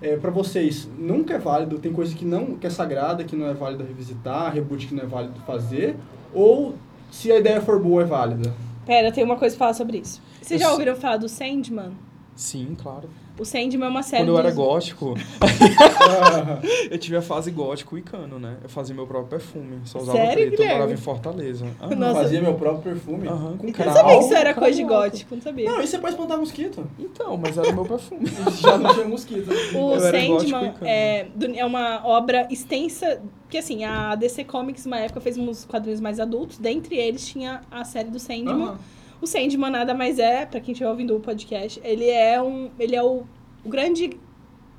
é, 0.00 0.16
para 0.16 0.30
vocês, 0.30 0.88
nunca 0.98 1.34
é 1.34 1.38
válido, 1.38 1.78
tem 1.78 1.92
coisa 1.92 2.14
que 2.14 2.24
não 2.24 2.56
que 2.56 2.66
é 2.66 2.70
sagrada, 2.70 3.24
que 3.24 3.34
não 3.34 3.46
é 3.46 3.54
válida 3.54 3.84
revisitar, 3.84 4.52
reboot 4.52 4.86
que 4.86 4.94
não 4.94 5.02
é 5.02 5.06
válido 5.06 5.40
fazer, 5.40 5.96
ou 6.32 6.74
se 7.10 7.32
a 7.32 7.38
ideia 7.38 7.60
for 7.60 7.82
boa 7.82 8.02
é 8.02 8.04
válida? 8.04 8.54
Pera, 8.86 9.12
tem 9.12 9.24
uma 9.24 9.36
coisa 9.36 9.54
pra 9.56 9.66
falar 9.66 9.74
sobre 9.74 9.98
isso. 9.98 10.22
Vocês 10.40 10.60
Eu 10.60 10.66
já 10.66 10.72
ouviram 10.72 10.96
falar 10.96 11.18
do 11.18 11.28
Sandman? 11.28 11.92
Sim, 12.34 12.76
claro. 12.80 13.10
O 13.38 13.44
Sandman 13.44 13.86
é 13.86 13.88
uma 13.90 14.02
série 14.02 14.22
Quando 14.24 14.30
eu 14.32 14.38
era 14.38 14.48
dos- 14.48 14.56
gótico, 14.56 15.14
eu 16.90 16.98
tive 16.98 17.16
a 17.16 17.22
fase 17.22 17.50
gótico 17.50 17.96
e 17.96 18.02
cano, 18.02 18.38
né? 18.38 18.56
Eu 18.62 18.68
fazia 18.68 18.94
meu 18.94 19.06
próprio 19.06 19.28
perfume. 19.30 19.80
Só 19.84 19.98
usava 20.00 20.18
Sério, 20.18 20.32
preto. 20.34 20.44
Eu 20.46 20.50
Guilherme? 20.56 20.74
morava 20.74 20.92
em 20.92 20.96
Fortaleza. 20.96 21.66
Aham. 21.80 21.94
Nossa. 21.96 22.14
Fazia 22.22 22.42
meu 22.42 22.54
próprio 22.54 22.82
perfume 22.94 23.28
Aham, 23.28 23.56
com 23.56 23.58
com 23.58 23.66
Eu 23.68 23.72
crau. 23.72 23.86
não 23.86 23.94
sabia 23.94 24.18
que 24.18 24.24
isso 24.24 24.34
era 24.34 24.54
coisa 24.54 24.76
de 24.76 24.84
gótico, 24.84 25.34
não 25.34 25.42
sabia. 25.42 25.70
Não, 25.70 25.80
isso 25.80 25.96
é 25.96 25.98
pra 25.98 26.10
espantar 26.10 26.38
mosquito. 26.38 26.84
Então, 26.98 27.36
mas 27.36 27.56
era 27.56 27.72
meu 27.72 27.84
perfume. 27.84 28.26
Já 28.60 28.76
não 28.78 28.92
tinha 28.94 29.06
mosquito. 29.06 29.50
O 29.74 29.92
Eu 29.94 30.00
Sandman 30.00 30.44
e 30.68 30.72
cano. 30.72 30.76
é, 30.82 31.26
é 31.56 31.64
uma 31.64 32.06
obra 32.06 32.46
extensa, 32.50 33.20
que 33.48 33.58
assim, 33.58 33.84
a 33.84 34.14
DC 34.14 34.44
Comics, 34.44 34.84
uma 34.86 34.98
época, 34.98 35.20
fez 35.20 35.36
uns 35.38 35.64
quadrinhos 35.64 36.00
mais 36.00 36.18
adultos, 36.20 36.58
dentre 36.58 36.96
eles 36.96 37.26
tinha 37.26 37.60
a 37.70 37.84
série 37.84 38.10
do 38.10 38.18
Sandman. 38.18 38.52
Aham. 38.64 38.78
O 39.20 39.26
Sandman 39.26 39.70
nada 39.70 39.94
mais 39.94 40.18
é, 40.18 40.46
pra 40.46 40.60
quem 40.60 40.72
estiver 40.72 40.88
ouvindo 40.90 41.16
o 41.16 41.20
podcast, 41.20 41.80
ele 41.84 42.08
é 42.08 42.40
um. 42.40 42.70
Ele 42.78 42.94
é 42.94 43.02
o, 43.02 43.24
o 43.64 43.68
grande, 43.68 44.10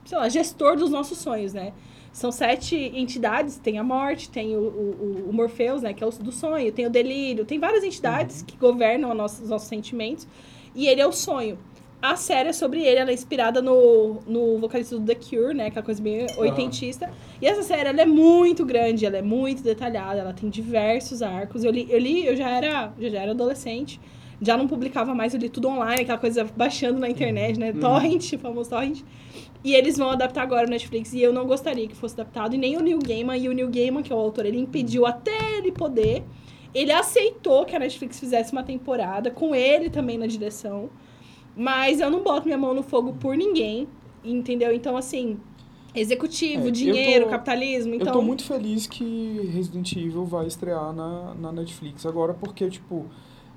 sei 0.06 0.18
lá, 0.18 0.30
gestor 0.30 0.78
dos 0.78 0.90
nossos 0.90 1.18
sonhos, 1.18 1.54
né? 1.54 1.74
São 2.12 2.32
sete 2.32 2.76
entidades, 2.76 3.58
tem 3.58 3.78
a 3.78 3.84
morte, 3.84 4.30
tem 4.30 4.56
o, 4.58 4.60
o, 4.62 5.26
o 5.30 5.34
Morpheus, 5.34 5.82
né, 5.84 5.94
que 5.94 6.04
é 6.04 6.08
o 6.08 6.10
do 6.10 6.32
sonho, 6.32 6.72
tem 6.72 6.88
o 6.88 6.90
delírio, 6.90 7.46
tem 7.46 7.60
várias 7.60 7.84
entidades 7.84 8.42
que 8.42 8.58
governam 8.58 9.14
nossa- 9.14 9.44
os 9.44 9.50
nossos 9.50 9.68
sentimentos, 9.68 10.28
e 10.74 10.88
ele 10.88 11.00
é 11.02 11.06
o 11.08 11.12
sonho. 11.12 11.60
A 12.02 12.16
série 12.16 12.50
é 12.50 12.54
sobre 12.54 12.82
ele, 12.82 12.98
ela 13.00 13.12
é 13.12 13.14
inspirada 13.14 13.62
no, 13.62 14.22
no 14.26 14.58
vocalista 14.58 14.98
do 14.98 15.06
The 15.06 15.16
Cure, 15.16 15.54
né, 15.54 15.68
aquela 15.68 15.86
coisa 15.86 16.02
bem 16.02 16.26
oitentista. 16.38 17.12
E 17.42 17.46
essa 17.46 17.62
série, 17.62 17.90
ela 17.90 18.02
é 18.02 18.06
muito 18.06 18.66
grande, 18.66 19.06
ela 19.06 19.18
é 19.18 19.22
muito 19.22 19.62
detalhada, 19.62 20.20
ela 20.22 20.34
tem 20.34 20.50
diversos 20.50 21.22
arcos. 21.22 21.64
Eu 21.64 21.72
li, 21.72 21.86
eu, 21.90 22.00
li, 22.00 22.26
eu 22.26 22.36
já 22.36 22.50
era, 22.50 22.92
eu 22.98 23.10
já 23.12 23.20
era 23.22 23.32
adolescente, 23.32 24.00
já 24.42 24.56
não 24.58 24.68
publicava 24.68 25.14
mais, 25.14 25.34
eu 25.34 25.40
li 25.40 25.50
tudo 25.50 25.68
online, 25.68 26.02
aquela 26.02 26.18
coisa 26.18 26.44
baixando 26.56 27.00
na 27.00 27.10
internet, 27.10 27.60
né? 27.60 27.72
Uhum. 27.72 27.80
Torrent, 27.80 28.38
famoso 28.38 28.70
torrent. 28.70 29.02
E 29.64 29.74
eles 29.76 29.98
vão 29.98 30.10
adaptar 30.10 30.44
agora 30.44 30.64
no 30.64 30.70
Netflix, 30.72 31.12
e 31.14 31.22
eu 31.22 31.34
não 31.34 31.46
gostaria 31.46 31.88
que 31.88 31.96
fosse 31.96 32.14
adaptado, 32.16 32.56
e 32.56 32.58
nem 32.58 32.78
o 32.78 32.82
Neil 32.82 33.00
Gaiman, 33.00 33.38
e 33.38 33.50
o 33.50 33.54
Neil 33.54 33.70
Gaiman, 33.70 34.02
que 34.02 34.12
é 34.14 34.16
o 34.16 34.20
autor, 34.20 34.46
ele 34.46 34.58
impediu 34.58 35.06
até 35.06 35.58
ele 35.58 35.72
poder. 35.72 36.24
Ele 36.74 36.92
aceitou 36.92 37.66
que 37.66 37.76
a 37.76 37.80
Netflix 37.80 38.20
fizesse 38.20 38.52
uma 38.54 38.64
temporada, 38.64 39.30
com 39.32 39.54
ele 39.56 39.90
também 39.90 40.18
na 40.18 40.28
direção. 40.28 40.90
Mas 41.56 42.00
eu 42.00 42.10
não 42.10 42.22
boto 42.24 42.46
minha 42.46 42.58
mão 42.58 42.74
no 42.74 42.84
fogo 42.84 43.14
por 43.20 43.36
ninguém, 43.36 43.88
entendeu? 44.24 44.72
Então, 44.74 44.96
assim, 44.96 45.38
executivo, 45.94 46.68
É, 46.68 46.72
dinheiro, 46.72 47.26
tô- 47.26 47.32
capitalismo, 47.32 47.96
então... 47.96 48.08
Eu 48.08 48.14
tô 48.14 48.22
muito 48.22 48.44
feliz 48.44 48.88
que 48.88 49.50
Resident 49.52 49.92
Evil 49.94 50.26
vai 50.26 50.48
estrear 50.48 50.94
na, 50.94 51.34
na 51.34 51.52
Netflix 51.52 52.06
agora, 52.06 52.34
porque, 52.34 52.70
tipo, 52.70 53.08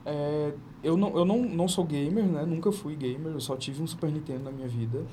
é, 0.04 0.52
eu, 0.82 0.96
não, 0.96 1.16
eu 1.16 1.24
não, 1.24 1.42
não 1.42 1.68
sou 1.68 1.84
gamer, 1.84 2.24
né? 2.24 2.44
Nunca 2.44 2.72
fui 2.72 2.96
gamer, 2.96 3.32
eu 3.32 3.40
só 3.40 3.56
tive 3.56 3.82
um 3.82 3.86
Super 3.86 4.10
Nintendo 4.10 4.44
na 4.44 4.50
minha 4.50 4.68
vida. 4.68 5.04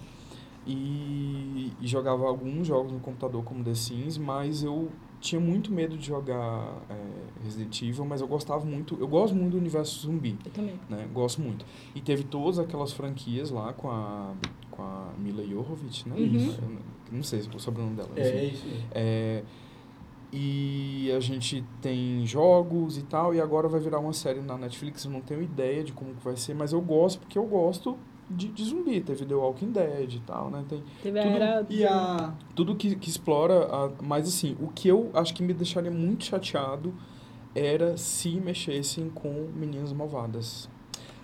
E, 0.67 1.71
e 1.81 1.87
jogava 1.87 2.27
alguns 2.27 2.67
jogos 2.67 2.91
no 2.91 2.99
computador, 2.99 3.43
como 3.43 3.63
The 3.63 3.73
Sims, 3.73 4.17
mas 4.17 4.61
eu 4.61 4.89
tinha 5.19 5.39
muito 5.39 5.71
medo 5.71 5.97
de 5.97 6.05
jogar 6.05 6.81
é, 6.89 7.43
Resident 7.43 7.81
Evil, 7.81 8.05
mas 8.05 8.21
eu 8.21 8.27
gostava 8.27 8.63
muito, 8.65 8.95
eu 8.99 9.07
gosto 9.07 9.35
muito 9.35 9.51
do 9.53 9.57
universo 9.57 10.01
zumbi 10.01 10.37
Eu 10.45 10.51
também. 10.51 10.79
né? 10.87 11.07
Gosto 11.11 11.41
muito. 11.41 11.65
E 11.95 12.01
teve 12.01 12.23
todas 12.23 12.59
aquelas 12.59 12.91
franquias 12.91 13.49
lá 13.51 13.73
com 13.73 13.89
a, 13.89 14.33
com 14.69 14.81
a 14.81 15.11
Mila 15.17 15.43
Jovovich, 15.43 16.07
né? 16.07 16.15
Uhum. 16.15 16.53
Eu 17.11 17.15
não 17.15 17.23
sei 17.23 17.39
o 17.39 17.59
sobrenome 17.59 17.95
dela. 17.95 18.09
É, 18.15 18.27
enfim. 18.27 18.37
é 18.37 18.45
isso. 18.45 18.65
É, 18.91 19.43
e 20.31 21.11
a 21.15 21.19
gente 21.19 21.63
tem 21.81 22.25
jogos 22.25 22.97
e 22.97 23.03
tal, 23.03 23.33
e 23.33 23.41
agora 23.41 23.67
vai 23.67 23.79
virar 23.79 23.99
uma 23.99 24.13
série 24.13 24.41
na 24.41 24.57
Netflix, 24.57 25.05
eu 25.05 25.11
não 25.11 25.21
tenho 25.21 25.41
ideia 25.41 25.83
de 25.83 25.91
como 25.91 26.13
que 26.13 26.23
vai 26.23 26.37
ser, 26.37 26.53
mas 26.53 26.71
eu 26.71 26.81
gosto 26.81 27.19
porque 27.19 27.37
eu 27.37 27.45
gosto 27.45 27.97
de, 28.29 28.47
de 28.49 28.63
zumbi. 28.63 29.01
Teve 29.01 29.25
The 29.25 29.33
Walking 29.33 29.71
Dead 29.71 30.13
e 30.13 30.19
tal, 30.19 30.51
né? 30.51 30.63
Tem 30.69 30.83
Teve 31.01 31.19
a 31.19 31.23
Tudo- 31.23 31.35
era... 31.35 31.65
E 31.69 31.83
a. 31.85 32.33
tudo 32.55 32.75
que, 32.75 32.95
que 32.95 33.09
explora, 33.09 33.65
a, 33.65 33.89
mas 34.03 34.27
assim, 34.27 34.55
o 34.61 34.67
que 34.67 34.87
eu 34.87 35.09
acho 35.15 35.33
que 35.33 35.41
me 35.41 35.53
deixaria 35.53 35.89
muito 35.89 36.25
chateado 36.25 36.93
era 37.55 37.97
se 37.97 38.29
mexessem 38.39 39.09
com 39.09 39.47
Meninas 39.55 39.91
Malvadas. 39.91 40.69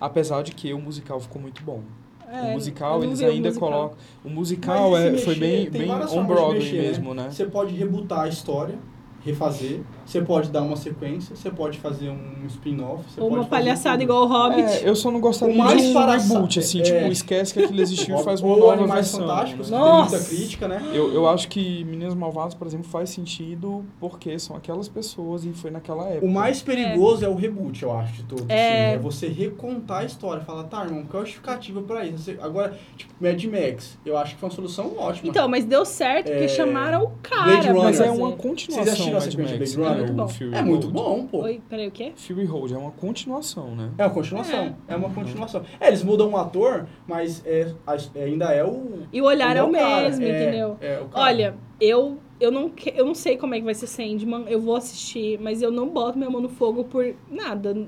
Apesar 0.02 0.42
de 0.42 0.52
que 0.54 0.74
o 0.74 0.80
musical 0.80 1.20
ficou 1.20 1.40
muito 1.40 1.64
bom. 1.64 1.82
É, 2.28 2.42
o 2.42 2.54
musical, 2.54 3.04
eles 3.04 3.22
o 3.22 3.26
ainda 3.26 3.50
musical. 3.50 3.70
colocam. 3.70 3.98
O 4.26 4.30
musical 4.32 4.92
Mas 4.92 5.02
é, 5.06 5.18
se 5.18 5.24
foi 5.26 5.36
mexer, 5.36 5.40
bem, 5.40 5.70
bem 5.70 5.88
várias 5.88 6.12
on 6.12 6.16
formas 6.16 6.28
de 6.28 6.34
Broadway 6.34 6.60
mexer, 6.60 6.82
mesmo, 6.82 7.14
né? 7.14 7.30
Você 7.30 7.46
pode 7.46 7.76
rebutar 7.76 8.22
a 8.22 8.28
história, 8.28 8.80
refazer. 9.26 9.82
Você 10.06 10.22
pode 10.22 10.50
dar 10.50 10.62
uma 10.62 10.76
sequência. 10.76 11.36
Você 11.36 11.50
pode 11.50 11.80
fazer 11.80 12.10
um 12.10 12.46
spin-off. 12.48 13.04
você 13.10 13.20
Ou 13.20 13.28
pode 13.30 13.40
uma 13.42 13.48
fazer 13.48 13.50
palhaçada 13.64 13.96
tudo. 13.98 14.04
igual 14.04 14.24
o 14.24 14.28
Hobbit. 14.28 14.62
É, 14.86 14.88
eu 14.90 14.96
só 14.96 15.10
não 15.10 15.20
gostaria 15.20 15.56
mais 15.56 15.82
de 15.82 15.88
um 15.90 15.94
palhaça- 15.94 16.34
reboot, 16.34 16.60
assim, 16.60 16.80
é. 16.80 16.84
tipo, 16.84 17.12
esquece 17.12 17.54
que 17.54 17.60
aquilo 17.64 17.82
existiu 17.82 18.16
e 18.20 18.24
faz 18.24 18.42
uma 18.42 18.56
nova 18.56 18.74
Animais 18.74 19.12
versão. 19.12 19.22
Fantásticos, 19.22 19.70
né? 19.72 19.78
que 19.78 19.84
tem 19.84 19.92
Nossa! 19.94 20.16
muita 20.18 20.30
crítica, 20.30 20.68
né? 20.68 20.82
Eu, 20.94 21.12
eu 21.14 21.28
acho 21.28 21.48
que 21.48 21.84
Meninas 21.86 22.14
Malvadas, 22.14 22.54
por 22.54 22.68
exemplo, 22.68 22.88
faz 22.88 23.10
sentido 23.10 23.84
porque 24.00 24.38
são 24.38 24.56
aquelas 24.56 24.88
pessoas 24.88 25.44
e 25.44 25.52
foi 25.54 25.72
naquela 25.72 26.08
época. 26.08 26.26
O 26.26 26.30
mais 26.30 26.62
perigoso 26.62 27.26
é. 27.26 27.28
o 27.28 27.36
reboot, 27.36 27.82
eu 27.82 27.92
acho, 27.98 28.14
de 28.14 28.24
todos. 28.24 28.46
É. 28.50 28.88
assim. 28.90 28.96
é 28.96 29.00
você 29.00 29.28
recontar 29.28 30.00
a 30.02 30.06
história. 30.06 30.42
Falar, 30.44 30.66
tá, 30.66 30.84
irmão, 30.84 31.04
qual 31.10 31.22
é 31.22 31.24
a 31.24 31.26
justificativa 31.26 31.82
pra 31.82 32.06
isso? 32.06 32.20
Você- 32.20 32.38
agora, 32.42 32.78
tipo, 32.96 33.12
Mad 33.20 33.44
Max, 33.46 33.98
eu 34.06 34.18
acho 34.18 34.36
que 34.36 34.40
foi 34.40 34.50
uma 34.50 34.56
solução 34.56 34.94
ótima. 34.98 35.30
Então, 35.30 35.48
mas 35.48 35.66
deu 35.66 35.84
certo 35.86 36.26
porque 36.28 36.44
É, 36.46 36.48
chamaram 36.48 37.04
o 37.06 37.12
cara 37.24 37.44
Blade 37.46 37.62
pra 37.62 37.72
Runner. 37.72 37.84
Mas 37.86 38.00
é 38.00 38.06
fazer. 38.06 38.18
uma 38.20 38.28
Vocês 38.30 38.42
continuação, 38.42 39.15
de 39.20 39.38
Blade? 39.38 39.76
Runner? 39.76 40.12
O 40.12 40.14
Muito 40.14 40.14
bom. 40.14 40.30
É 40.58 40.62
muito 40.62 40.88
bom, 40.90 41.28
pô. 41.28 41.42
Oi, 41.44 41.62
peraí, 41.70 41.88
o 41.88 41.92
quê? 41.92 42.14
Fury 42.16 42.46
Road 42.46 42.74
é 42.74 42.78
uma 42.78 42.92
continuação, 42.92 43.76
né? 43.76 43.92
É 43.98 44.06
uma 44.06 44.14
continuação. 44.14 44.76
É 44.88 44.96
uma 44.96 45.10
continuação. 45.10 45.64
É, 45.80 45.88
eles 45.88 46.04
mudam 46.04 46.30
o 46.30 46.38
ator, 46.38 46.88
mas 47.08 47.42
é, 47.46 47.74
é, 48.16 48.24
ainda 48.24 48.46
é 48.54 48.64
o. 48.64 49.04
E 49.12 49.22
o 49.22 49.26
olhar 49.26 49.56
é 49.56 49.64
o 49.64 49.72
mesmo, 49.72 50.24
é- 50.24 50.42
entendeu? 50.44 50.78
é 50.82 51.00
o 51.00 51.06
cara. 51.08 51.26
Olha, 51.26 51.56
eu, 51.80 52.18
eu, 52.40 52.52
não, 52.52 52.70
que- 52.70 52.94
eu 52.96 53.06
não 53.06 53.16
sei 53.16 53.38
como 53.38 53.54
é 53.56 53.60
que 53.60 53.66
vai 53.66 53.74
ser 53.74 53.88
Sandman, 53.88 54.46
eu 54.48 54.60
vou 54.60 54.76
assistir, 54.76 55.40
mas 55.40 55.62
eu 55.62 55.72
não 55.72 55.88
boto 55.90 56.18
minha 56.18 56.30
mão 56.30 56.42
no 56.42 56.50
fogo 56.50 56.84
por 56.84 57.16
nada, 57.30 57.88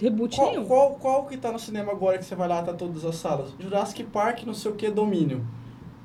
reboot 0.00 0.36
Qual, 0.36 0.50
nenhum. 0.50 0.64
qual, 0.64 0.90
qual 0.94 1.26
que 1.26 1.36
tá 1.36 1.52
no 1.52 1.58
cinema 1.58 1.92
agora 1.92 2.18
que 2.18 2.24
você 2.24 2.34
vai 2.34 2.48
lá, 2.48 2.62
tá 2.62 2.72
todas 2.72 3.04
as 3.04 3.16
salas? 3.16 3.54
Jurassic 3.58 4.04
Park, 4.04 4.44
não 4.44 4.54
sei 4.54 4.70
o 4.70 4.74
que, 4.74 4.90
domínio. 4.90 5.44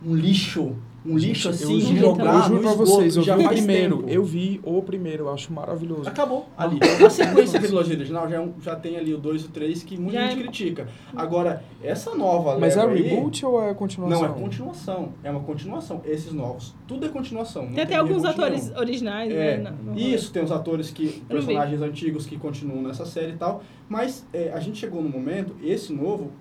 Um 0.06 0.16
lixo. 0.16 0.76
Um 1.06 1.18
lixo 1.18 1.48
eu 1.48 1.52
assim, 1.52 1.80
juro- 1.80 2.00
jogar 2.00 2.34
eu 2.36 2.42
juro 2.50 2.60
pra 2.62 2.72
esgoto, 2.72 2.86
vocês, 2.92 3.16
eu 3.16 3.24
já 3.24 3.36
vi 3.38 3.42
o 3.44 3.46
faz 3.46 3.58
primeiro. 3.60 3.98
tempo. 4.00 4.10
Eu 4.10 4.24
vi 4.26 4.60
o 4.64 4.82
primeiro, 4.82 5.24
eu 5.26 5.34
acho 5.34 5.54
maravilhoso. 5.54 6.10
Acabou 6.10 6.48
ali. 6.58 6.80
A 7.06 7.10
sequência 7.10 7.60
da 7.60 7.66
trilogia 7.66 7.96
original 7.96 8.28
já, 8.30 8.36
é 8.36 8.40
um- 8.42 8.54
já 8.62 8.76
tem 8.76 8.98
ali 8.98 9.14
o 9.14 9.18
2 9.18 9.44
e 9.44 9.46
o 9.46 9.50
3 9.50 9.84
que 9.84 9.96
muita 9.98 10.20
Já 10.20 10.28
gente 10.28 10.40
é- 10.40 10.44
critica. 10.44 10.88
Agora, 11.16 11.64
essa 11.82 12.14
nova 12.14 12.58
Mas 12.60 12.76
é 12.76 12.82
aí- 12.82 13.02
reboot 13.04 13.46
ou 13.46 13.64
é 13.64 13.74
continuação? 13.74 14.22
Não, 14.22 14.26
é 14.36 14.40
continuação. 14.42 15.14
É 15.24 15.32
uma 15.32 15.40
continuação. 15.42 16.02
Esses 16.04 16.34
novos. 16.34 16.76
Tudo 16.88 17.06
é 17.06 17.10
continuação. 17.10 17.64
não 17.68 17.74
Tem 17.74 17.84
até 17.86 17.96
alguns 17.96 18.26
atores 18.26 18.68
nenhum. 18.68 18.80
originais, 18.80 19.32
É, 19.32 19.58
né? 19.60 19.74
no- 19.84 19.98
Isso, 19.98 20.32
tem 20.34 20.44
os 20.44 20.52
atores 20.52 20.90
que. 20.92 21.06
Eu 21.30 21.36
não 21.38 21.46
personagens 21.46 21.82
antigos 21.82 22.26
que 22.26 22.38
continuam 22.38 22.82
nessa 22.82 23.06
série 23.06 23.32
e 23.34 23.38
tal. 23.38 23.64
Mas 23.88 24.26
é, 24.34 24.52
a 24.52 24.60
gente 24.60 24.78
chegou 24.78 25.02
no 25.02 25.08
momento, 25.10 25.56
esse 25.64 25.94
novo, 25.94 26.32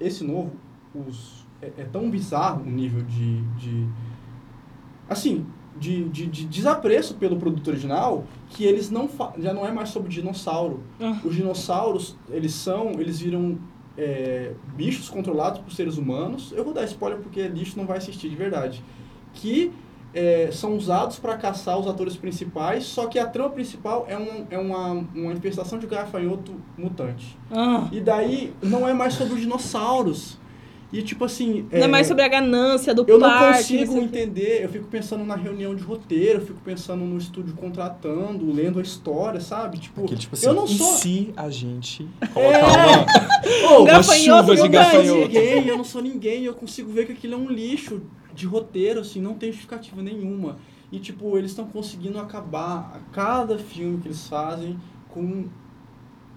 esse 0.00 0.24
novo, 0.24 0.50
os, 0.94 1.46
é, 1.62 1.66
é 1.78 1.84
tão 1.84 2.10
bizarro 2.10 2.62
o 2.62 2.70
nível 2.70 3.02
de. 3.02 3.42
de 3.56 3.86
assim, 5.08 5.46
de, 5.76 6.08
de, 6.08 6.26
de 6.26 6.44
desapreço 6.44 7.14
pelo 7.14 7.36
produto 7.36 7.68
original 7.68 8.24
que 8.48 8.64
eles 8.64 8.90
não 8.90 9.08
já 9.38 9.52
não 9.52 9.66
é 9.66 9.70
mais 9.70 9.90
sobre 9.90 10.08
dinossauro. 10.08 10.82
Ah. 11.00 11.18
Os 11.24 11.34
dinossauros, 11.34 12.16
eles 12.30 12.52
são. 12.52 12.92
Eles 12.98 13.20
viram. 13.20 13.58
é, 13.96 14.52
bichos 14.76 15.08
controlados 15.08 15.60
por 15.60 15.72
seres 15.72 15.96
humanos. 15.98 16.52
Eu 16.56 16.64
vou 16.64 16.72
dar 16.72 16.84
spoiler 16.84 17.20
porque 17.20 17.48
bicho 17.48 17.76
não 17.76 17.86
vai 17.86 17.98
assistir 17.98 18.28
de 18.28 18.36
verdade. 18.36 18.82
Que 19.34 19.72
é, 20.14 20.50
são 20.52 20.76
usados 20.76 21.18
para 21.18 21.36
caçar 21.36 21.78
os 21.78 21.86
atores 21.86 22.16
principais, 22.16 22.84
só 22.84 23.06
que 23.06 23.18
a 23.18 23.26
trama 23.26 23.50
principal 23.50 24.06
é, 24.08 24.16
um, 24.16 24.46
é 24.50 24.58
uma, 24.58 25.04
uma 25.14 25.32
infestação 25.32 25.78
de 25.78 25.86
gafanhoto 25.86 26.54
mutante. 26.76 27.36
Ah. 27.50 27.88
E 27.92 28.00
daí 28.00 28.54
não 28.62 28.88
é 28.88 28.92
mais 28.92 29.14
sobre 29.14 29.34
os 29.34 29.40
dinossauros. 29.40 30.38
E 30.90 31.02
tipo 31.02 31.22
assim. 31.24 31.66
Não 31.70 31.80
é 31.80 31.86
mais 31.86 32.06
sobre 32.06 32.22
a 32.24 32.28
ganância 32.28 32.94
do 32.94 33.04
Eu 33.06 33.18
não 33.18 33.28
parque. 33.28 33.58
consigo 33.58 33.92
sei 33.92 34.04
o 34.04 34.08
quê. 34.08 34.18
entender, 34.20 34.64
eu 34.64 34.68
fico 34.70 34.86
pensando 34.86 35.22
na 35.22 35.36
reunião 35.36 35.74
de 35.74 35.82
roteiro, 35.82 36.40
eu 36.40 36.46
fico 36.46 36.60
pensando 36.64 37.04
no 37.04 37.18
estúdio 37.18 37.52
contratando, 37.54 38.50
lendo 38.50 38.78
a 38.78 38.82
história, 38.82 39.38
sabe? 39.40 39.78
Tipo, 39.78 40.04
Aquele, 40.04 40.18
tipo 40.20 40.34
assim, 40.34 40.46
eu 40.46 40.54
não 40.54 40.64
e 40.64 40.68
sou. 40.78 40.94
se 40.94 41.30
a 41.36 41.50
gente 41.50 42.08
É. 42.22 42.26
colocar 42.28 43.06
uma, 43.68 43.78
Um 43.80 43.82
uma 43.84 44.02
chuva 44.02 44.54
de 44.54 44.60
eu 44.60 44.64
não 44.64 44.70
gafanhoto? 44.70 45.20
ninguém, 45.20 45.66
eu 45.66 45.76
não 45.76 45.84
sou 45.84 46.00
ninguém, 46.02 46.44
eu 46.44 46.54
consigo 46.54 46.90
ver 46.90 47.04
que 47.06 47.12
aquilo 47.12 47.34
é 47.34 47.36
um 47.36 47.50
lixo 47.50 48.00
de 48.34 48.46
roteiro, 48.46 49.00
assim, 49.00 49.20
não 49.20 49.34
tem 49.34 49.50
justificativa 49.50 50.00
nenhuma. 50.02 50.56
E, 50.90 50.98
tipo, 50.98 51.36
eles 51.36 51.50
estão 51.50 51.66
conseguindo 51.66 52.18
acabar 52.18 52.92
a 52.96 53.14
cada 53.14 53.58
filme 53.58 54.00
que 54.00 54.08
eles 54.08 54.26
fazem 54.26 54.78
com 55.10 55.44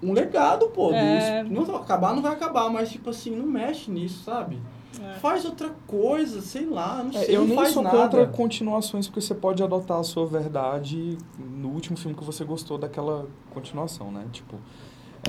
um 0.01 0.13
legado, 0.13 0.67
pô. 0.67 0.91
É. 0.91 1.43
Não, 1.43 1.75
acabar 1.75 2.13
não 2.15 2.21
vai 2.21 2.31
acabar, 2.33 2.69
mas, 2.69 2.89
tipo 2.91 3.09
assim, 3.09 3.35
não 3.35 3.45
mexe 3.45 3.89
nisso, 3.91 4.23
sabe? 4.23 4.59
É. 5.01 5.13
Faz 5.19 5.45
outra 5.45 5.71
coisa, 5.87 6.41
sei 6.41 6.65
lá, 6.65 7.01
não 7.03 7.11
É, 7.17 7.23
sei, 7.25 7.35
eu 7.35 7.41
não 7.41 7.47
nem 7.47 7.55
faz 7.55 7.69
sou 7.69 7.81
nada. 7.81 7.97
contra 7.97 8.27
continuações, 8.27 9.07
porque 9.07 9.21
você 9.21 9.33
pode 9.33 9.63
adotar 9.63 9.99
a 9.99 10.03
sua 10.03 10.25
verdade 10.25 11.17
no 11.39 11.69
último 11.69 11.95
filme 11.97 12.15
que 12.15 12.23
você 12.23 12.43
gostou 12.43 12.77
daquela 12.77 13.25
continuação, 13.53 14.11
né? 14.11 14.25
Tipo, 14.31 14.57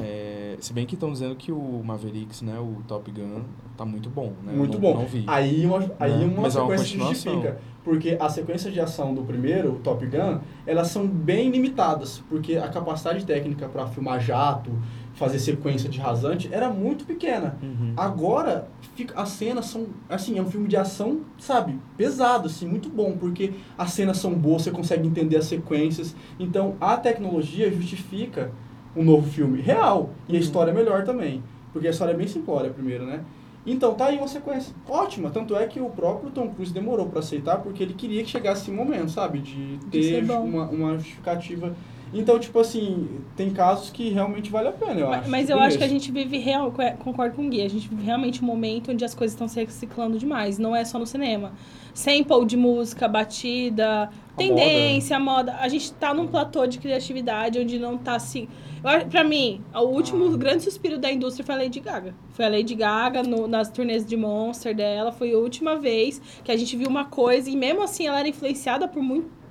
é, 0.00 0.56
se 0.60 0.72
bem 0.72 0.86
que 0.86 0.94
estão 0.94 1.12
dizendo 1.12 1.34
que 1.36 1.52
o 1.52 1.82
Mavericks, 1.84 2.40
né, 2.42 2.58
o 2.58 2.82
Top 2.88 3.10
Gun, 3.10 3.42
tá 3.76 3.84
muito 3.84 4.08
bom, 4.08 4.32
né? 4.42 4.52
Muito 4.52 4.74
não- 4.74 4.80
bom. 4.80 4.94
Não 5.00 5.06
vi. 5.06 5.24
Aí 5.26 5.66
uma, 5.66 5.78
aí 6.00 6.12
Né? 6.18 6.24
uma 6.26 6.42
Mas 6.42 6.56
é 6.56 6.60
uma 6.60 6.76
sequência 6.78 6.98
continuação. 6.98 7.32
justifica. 7.34 7.58
Porque 7.84 8.16
a 8.20 8.28
sequência 8.28 8.70
de 8.70 8.78
ação 8.80 9.12
do 9.12 9.22
primeiro, 9.22 9.72
o 9.72 9.78
Top 9.80 10.06
Gun, 10.06 10.38
elas 10.64 10.86
são 10.88 11.04
bem 11.06 11.50
limitadas. 11.50 12.22
Porque 12.28 12.56
a 12.56 12.68
capacidade 12.68 13.26
técnica 13.26 13.68
para 13.68 13.86
filmar 13.88 14.20
jato, 14.20 14.70
fazer 15.14 15.40
sequência 15.40 15.90
de 15.90 15.98
rasante, 15.98 16.48
era 16.52 16.70
muito 16.70 17.04
pequena. 17.04 17.58
Uhum. 17.60 17.92
Agora, 17.96 18.68
fica, 18.94 19.20
as 19.20 19.30
cenas 19.30 19.66
são, 19.66 19.88
assim, 20.08 20.38
é 20.38 20.42
um 20.42 20.46
filme 20.48 20.68
de 20.68 20.76
ação, 20.76 21.22
sabe, 21.38 21.76
pesado, 21.96 22.46
assim, 22.46 22.68
muito 22.68 22.88
bom, 22.88 23.16
porque 23.18 23.52
as 23.76 23.90
cenas 23.92 24.16
são 24.18 24.32
boas, 24.32 24.62
você 24.62 24.70
consegue 24.70 25.06
entender 25.06 25.36
as 25.36 25.46
sequências. 25.46 26.14
Então, 26.38 26.76
a 26.80 26.96
tecnologia 26.96 27.70
justifica 27.72 28.52
um 28.96 29.02
novo 29.04 29.28
filme 29.30 29.60
real. 29.60 30.10
E 30.28 30.32
a 30.32 30.34
Uhum. 30.34 30.40
história 30.40 30.70
é 30.70 30.74
melhor 30.74 31.04
também. 31.04 31.42
Porque 31.72 31.86
a 31.86 31.90
história 31.90 32.12
é 32.12 32.16
bem 32.16 32.26
simplória 32.26 32.70
primeiro, 32.70 33.06
né? 33.06 33.20
Então, 33.64 33.94
tá 33.94 34.06
aí 34.06 34.18
uma 34.18 34.26
sequência 34.28 34.74
ótima. 34.88 35.30
Tanto 35.30 35.54
é 35.56 35.66
que 35.66 35.80
o 35.80 35.88
próprio 35.88 36.30
Tom 36.30 36.48
Cruise 36.48 36.72
demorou 36.72 37.06
pra 37.06 37.20
aceitar, 37.20 37.58
porque 37.58 37.82
ele 37.82 37.94
queria 37.94 38.22
que 38.24 38.28
chegasse 38.28 38.62
esse 38.62 38.70
momento, 38.72 39.10
sabe? 39.10 39.38
De 39.38 39.78
ter 39.90 40.24
uma, 40.30 40.64
uma 40.64 40.94
justificativa. 40.94 41.72
Então, 42.14 42.38
tipo 42.38 42.58
assim, 42.60 43.08
tem 43.36 43.50
casos 43.50 43.88
que 43.90 44.10
realmente 44.10 44.50
vale 44.50 44.68
a 44.68 44.72
pena, 44.72 45.00
eu 45.00 45.08
Mas, 45.08 45.20
acho. 45.20 45.30
mas 45.30 45.50
eu 45.50 45.58
acho 45.58 45.78
que 45.78 45.84
a 45.84 45.88
gente 45.88 46.12
vive 46.12 46.36
real, 46.36 46.70
co- 46.70 46.82
concordo 47.02 47.34
com 47.36 47.46
o 47.46 47.48
Gui, 47.48 47.62
a 47.62 47.68
gente 47.70 47.88
vive 47.88 48.02
realmente 48.04 48.42
um 48.42 48.46
momento 48.46 48.90
onde 48.92 49.02
as 49.04 49.14
coisas 49.14 49.32
estão 49.32 49.48
se 49.48 49.58
reciclando 49.64 50.18
demais, 50.18 50.58
não 50.58 50.76
é 50.76 50.84
só 50.84 50.98
no 50.98 51.06
cinema. 51.06 51.52
Sample 51.94 52.44
de 52.46 52.56
música, 52.56 53.08
batida, 53.08 54.10
tendência, 54.36 55.18
moda. 55.18 55.56
A 55.60 55.68
gente 55.68 55.92
tá 55.94 56.12
num 56.12 56.26
platô 56.26 56.66
de 56.66 56.78
criatividade 56.78 57.58
onde 57.58 57.78
não 57.78 57.96
tá 57.96 58.18
se. 58.18 58.48
Acho- 58.84 59.06
Pra 59.06 59.22
mim, 59.24 59.60
o 59.74 59.80
último 59.84 60.26
Ah. 60.32 60.36
grande 60.36 60.62
suspiro 60.64 60.98
da 60.98 61.10
indústria 61.10 61.44
foi 61.46 61.54
a 61.54 61.58
Lady 61.58 61.80
Gaga. 61.80 62.14
Foi 62.30 62.44
a 62.44 62.48
Lady 62.48 62.74
Gaga 62.74 63.22
no- 63.22 63.46
nas 63.46 63.70
turnês 63.70 64.04
de 64.04 64.16
Monster 64.16 64.74
dela. 64.74 65.12
Foi 65.12 65.32
a 65.32 65.38
última 65.38 65.76
vez 65.76 66.20
que 66.44 66.50
a 66.50 66.56
gente 66.56 66.76
viu 66.76 66.88
uma 66.88 67.04
coisa, 67.04 67.48
e 67.48 67.56
mesmo 67.56 67.82
assim 67.82 68.06
ela 68.06 68.18
era 68.18 68.28
influenciada 68.28 68.88
por 68.88 69.02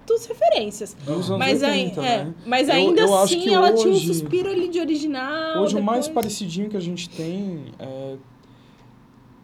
muitas 0.07 0.25
referências. 0.25 0.97
Mas, 1.37 1.61
80, 1.61 2.01
ai- 2.01 2.07
é, 2.07 2.23
né? 2.25 2.33
mas 2.45 2.69
ainda 2.69 3.01
eu 3.01 3.15
assim 3.17 3.53
ela 3.53 3.73
tinha 3.73 3.89
um 3.89 3.93
hoje- 3.93 4.07
suspiro 4.07 4.49
ali 4.49 4.67
de 4.67 4.79
original. 4.79 5.61
Hoje 5.61 5.77
o 5.77 5.83
mais 5.83 6.07
depois- 6.07 6.23
parecidinho 6.25 6.69
que 6.69 6.77
a 6.77 6.81
gente 6.81 7.09
tem 7.09 7.65
é, 7.79 8.17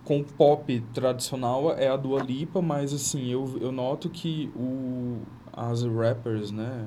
com 0.04 0.20
o 0.20 0.24
pop 0.24 0.80
tradicional 0.94 1.72
é 1.74 1.88
a 1.88 1.96
Dua 1.98 2.22
Lipa, 2.22 2.62
mas 2.62 2.94
assim, 2.94 3.30
eu, 3.30 3.58
eu 3.62 3.72
noto 3.72 4.10
que 4.10 4.50
o, 4.56 5.18
as 5.54 5.84
rappers, 5.84 6.52
né, 6.52 6.86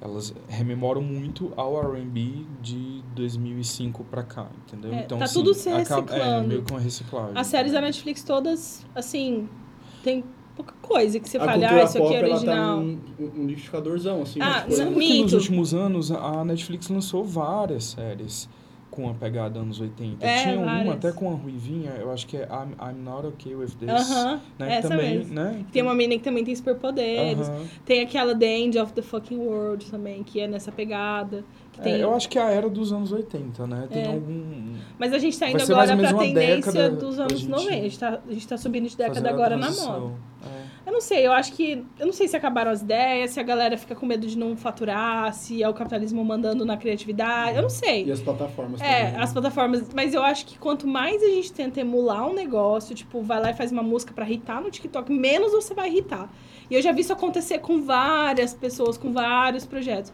elas 0.00 0.32
rememoram 0.48 1.02
muito 1.02 1.52
ao 1.56 1.76
R&B 1.92 2.46
de 2.62 3.02
2005 3.14 4.02
pra 4.04 4.22
cá, 4.22 4.46
entendeu? 4.66 4.92
É, 4.94 5.00
então, 5.02 5.18
tá 5.18 5.24
assim, 5.24 5.34
tudo 5.34 5.52
se 5.54 5.68
acaba- 5.68 6.10
É, 6.12 6.16
reciclando. 6.16 6.48
meio 6.48 6.62
que 6.62 6.72
uma 6.72 6.80
reciclagem. 6.80 7.32
As 7.36 7.46
séries 7.48 7.72
da 7.72 7.80
Netflix 7.82 8.22
todas, 8.22 8.86
assim, 8.94 9.46
tem 10.02 10.24
pouca 10.62 10.74
coisa 10.82 11.18
que 11.18 11.28
você 11.28 11.38
a 11.38 11.44
fala, 11.44 11.68
ah, 11.68 11.84
isso 11.84 12.02
aqui 12.02 12.14
é 12.14 12.18
ela 12.18 12.28
tá 12.28 12.34
original. 12.34 12.78
um, 12.78 12.98
um 13.18 13.46
liquidificadorzão, 13.46 14.22
assim. 14.22 14.40
Ah, 14.40 14.62
coisa. 14.66 14.84
não, 14.84 14.92
que 14.92 14.98
nos 14.98 15.24
Mito. 15.24 15.36
últimos 15.36 15.74
anos 15.74 16.10
a 16.12 16.44
Netflix 16.44 16.88
lançou 16.88 17.24
várias 17.24 17.84
séries 17.84 18.48
com 18.90 19.08
a 19.08 19.14
pegada 19.14 19.60
anos 19.60 19.80
80. 19.80 20.24
É, 20.26 20.42
Tinha 20.42 20.58
várias. 20.58 20.84
uma 20.84 20.94
até 20.94 21.12
com 21.12 21.30
a 21.30 21.34
Ruivinha, 21.34 21.92
eu 21.92 22.10
acho 22.10 22.26
que 22.26 22.36
é 22.36 22.42
I'm, 22.42 22.72
I'm 22.82 22.98
Not 23.02 23.26
Okay 23.28 23.54
With 23.54 23.68
This. 23.78 23.88
Aham, 23.88 24.40
né? 24.58 24.76
essa 24.76 24.88
também, 24.88 25.18
mesmo. 25.18 25.34
né? 25.34 25.64
Tem 25.72 25.82
uma 25.82 25.94
menina 25.94 26.18
que 26.18 26.24
também 26.24 26.44
tem 26.44 26.54
superpoderes. 26.54 27.48
Aham. 27.48 27.64
Tem 27.84 28.02
aquela 28.02 28.34
The 28.34 28.58
End 28.58 28.78
of 28.78 28.92
the 28.92 29.02
Fucking 29.02 29.38
World 29.38 29.86
também, 29.90 30.22
que 30.24 30.40
é 30.40 30.48
nessa 30.48 30.72
pegada. 30.72 31.44
Que 31.80 31.84
tem... 31.84 31.94
É, 31.94 32.02
eu 32.02 32.14
acho 32.14 32.28
que 32.28 32.38
é 32.38 32.42
a 32.42 32.50
era 32.50 32.68
dos 32.68 32.92
anos 32.92 33.10
80, 33.12 33.66
né? 33.66 33.88
Tem 33.90 34.02
É. 34.02 34.06
algum. 34.06 34.74
Mas 34.98 35.12
a 35.12 35.18
gente 35.18 35.38
tá 35.38 35.46
Vai 35.46 35.54
indo 35.54 35.62
agora 35.72 35.96
menos 35.96 36.12
uma 36.12 36.22
tendência 36.22 36.72
década 36.72 36.90
dos 36.96 37.18
anos 37.18 37.40
gente 37.40 37.50
90. 37.50 37.70
A 37.70 37.74
gente, 37.82 37.98
tá, 37.98 38.20
a 38.28 38.32
gente 38.32 38.48
tá 38.48 38.56
subindo 38.56 38.88
de 38.88 38.96
década 38.96 39.28
a 39.28 39.32
agora 39.32 39.56
na 39.56 39.70
moda. 39.70 40.12
É. 40.44 40.70
Eu 40.86 40.92
não 40.94 41.00
sei, 41.00 41.26
eu 41.26 41.32
acho 41.32 41.52
que. 41.52 41.84
Eu 41.98 42.06
não 42.06 42.12
sei 42.12 42.26
se 42.26 42.36
acabaram 42.36 42.70
as 42.70 42.80
ideias, 42.82 43.30
se 43.30 43.38
a 43.40 43.42
galera 43.42 43.76
fica 43.76 43.94
com 43.94 44.06
medo 44.06 44.26
de 44.26 44.36
não 44.36 44.56
faturar, 44.56 45.32
se 45.34 45.62
é 45.62 45.68
o 45.68 45.74
capitalismo 45.74 46.24
mandando 46.24 46.64
na 46.64 46.76
criatividade. 46.76 47.56
Eu 47.56 47.62
não 47.62 47.68
sei. 47.68 48.04
E 48.06 48.10
as 48.12 48.20
plataformas 48.20 48.80
É, 48.80 48.84
também. 49.00 49.12
né? 49.12 49.22
as 49.22 49.32
plataformas. 49.32 49.90
Mas 49.94 50.14
eu 50.14 50.22
acho 50.22 50.46
que 50.46 50.58
quanto 50.58 50.86
mais 50.86 51.22
a 51.22 51.26
gente 51.28 51.52
tenta 51.52 51.80
emular 51.80 52.26
um 52.28 52.32
negócio, 52.34 52.94
tipo, 52.94 53.22
vai 53.22 53.40
lá 53.40 53.50
e 53.50 53.54
faz 53.54 53.70
uma 53.70 53.82
música 53.82 54.12
pra 54.14 54.24
irritar 54.26 54.60
no 54.62 54.70
TikTok, 54.70 55.12
menos 55.12 55.52
você 55.52 55.74
vai 55.74 55.88
irritar. 55.88 56.30
E 56.70 56.74
eu 56.74 56.82
já 56.82 56.92
vi 56.92 57.02
isso 57.02 57.12
acontecer 57.12 57.58
com 57.58 57.82
várias 57.82 58.54
pessoas, 58.54 58.96
com 58.96 59.12
vários 59.12 59.66
projetos. 59.66 60.12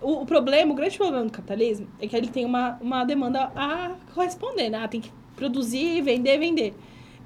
O, 0.00 0.22
o 0.22 0.26
problema, 0.26 0.72
o 0.72 0.74
grande 0.74 0.96
problema 0.96 1.24
do 1.24 1.32
capitalismo 1.32 1.88
é 2.00 2.06
que 2.06 2.16
ele 2.16 2.28
tem 2.28 2.44
uma, 2.44 2.78
uma 2.80 3.04
demanda 3.04 3.50
a 3.56 3.92
corresponder, 4.14 4.70
né? 4.70 4.80
Ah, 4.82 4.88
Tem 4.88 5.00
que 5.00 5.10
produzir, 5.34 6.00
vender, 6.02 6.38
vender. 6.38 6.74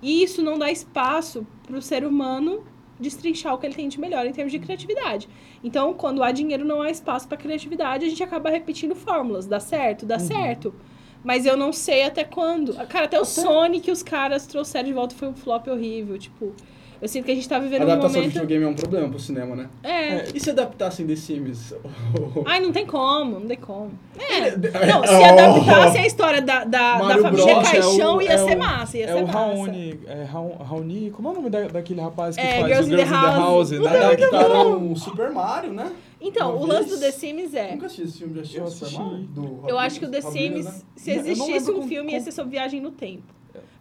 E 0.03 0.23
isso 0.23 0.43
não 0.43 0.59
dá 0.59 0.71
espaço 0.71 1.47
pro 1.67 1.81
ser 1.83 2.05
humano 2.05 2.65
destrinchar 2.99 3.55
o 3.55 3.59
que 3.59 3.67
ele 3.67 3.75
tem 3.75 3.89
de 3.89 4.01
melhor 4.01 4.25
em 4.27 4.33
termos 4.33 4.53
de 4.53 4.59
criatividade. 4.59 5.29
Então, 5.63 5.93
quando 5.93 6.23
há 6.23 6.33
dinheiro, 6.33 6.65
não 6.65 6.81
há 6.81 6.91
espaço 6.91 7.29
para 7.29 7.37
criatividade, 7.37 8.07
a 8.07 8.09
gente 8.09 8.23
acaba 8.23 8.49
repetindo 8.49 8.95
fórmulas. 8.95 9.47
Dá 9.47 9.61
certo? 9.61 10.07
Dá 10.07 10.19
certo. 10.19 10.75
Mas 11.23 11.45
eu 11.45 11.57
não 11.57 11.73
sei 11.73 12.05
até 12.05 12.25
quando. 12.25 12.75
Cara, 12.87 13.07
até 13.07 13.21
o 13.21 13.25
Sonic 13.25 13.87
que 13.87 13.91
os 13.91 14.03
caras 14.03 14.47
trouxeram 14.47 14.87
de 14.87 14.93
volta 14.95 15.15
foi 15.15 15.29
um 15.29 15.35
flop 15.35 15.67
horrível. 15.69 16.17
Tipo, 16.19 16.55
eu 17.01 17.09
sinto 17.09 17.25
que 17.25 17.33
a 17.33 17.35
gente 17.35 17.49
tá 17.49 17.59
vivendo 17.59 17.81
um 17.81 17.85
adaptação 17.85 18.11
de 18.11 18.17
momento. 18.19 18.33
videogame 18.33 18.65
é 18.65 18.69
um 18.69 18.75
problema 18.75 19.09
pro 19.09 19.19
cinema, 19.19 19.55
né? 19.57 19.69
É. 19.83 20.25
E 20.35 20.41
se 20.41 20.51
adaptassem 20.51 21.07
The 21.07 21.17
Sims? 21.17 21.75
Ai, 22.47 22.61
não 22.61 22.73
tem 22.73 22.87
como, 22.87 23.41
não 23.41 23.47
tem 23.47 23.57
como. 23.59 23.91
É. 24.19 24.57
Não, 24.87 25.03
se 25.07 25.25
adaptasse 25.25 25.99
a 25.99 26.07
história 26.07 26.43
da, 26.43 26.65
da, 26.65 26.99
da 26.99 27.19
família 27.19 27.55
Bros. 27.55 27.71
Caixão, 27.71 28.01
é 28.01 28.17
o- 28.17 28.23
ia 28.23 28.33
é 28.33 28.39
ser 28.39 28.57
o- 28.57 28.59
massa, 28.59 28.99
ia 28.99 29.05
É 29.05 29.09
ser 29.09 29.23
o 29.23 29.27
massa. 29.27 29.39
Raoni, 29.39 30.01
é 30.07 30.23
Raoni, 30.25 30.55
Raoni, 30.65 31.11
como 31.11 31.29
é 31.29 31.31
o 31.33 31.35
nome 31.35 31.51
da, 31.51 31.61
daquele 31.69 32.01
rapaz 32.01 32.35
que 32.37 32.41
É, 32.43 32.61
faz 32.61 32.67
Girls 32.67 32.91
o 32.91 32.95
in 32.95 32.97
the 32.97 33.05
Girls 33.05 33.15
in 33.15 33.31
the 33.31 33.37
House, 33.37 33.71
House. 33.71 33.71
né? 33.71 34.05
Adaptaram 34.05 34.79
um 34.79 34.97
Super 34.97 35.31
Mario, 35.31 35.73
né? 35.73 35.93
Então, 36.21 36.57
Uma 36.57 36.61
o 36.65 36.67
lance 36.67 36.89
vez. 36.89 36.99
do 36.99 37.01
The 37.01 37.11
Sims 37.13 37.55
é. 37.55 37.73
Nunca 37.73 37.87
assisti 37.87 38.03
esse 38.05 38.19
filme, 38.19 38.35
já 38.37 38.41
assistiu 38.41 38.61
Eu 38.63 38.67
assisti. 38.67 38.99
Do 39.29 39.61
Eu 39.69 39.79
acho 39.79 39.99
que 40.01 40.07
o 40.07 40.11
The 40.11 40.21
Williams, 40.27 40.65
Sims, 40.65 40.65
né? 40.65 40.81
se 40.97 41.11
existisse 41.11 41.71
um 41.71 41.75
com- 41.83 41.89
filme, 41.89 42.13
ia 42.13 42.21
ser 42.21 42.33
sobre 42.33 42.53
viagem 42.53 42.81
no 42.81 42.91
tempo. 42.91 43.23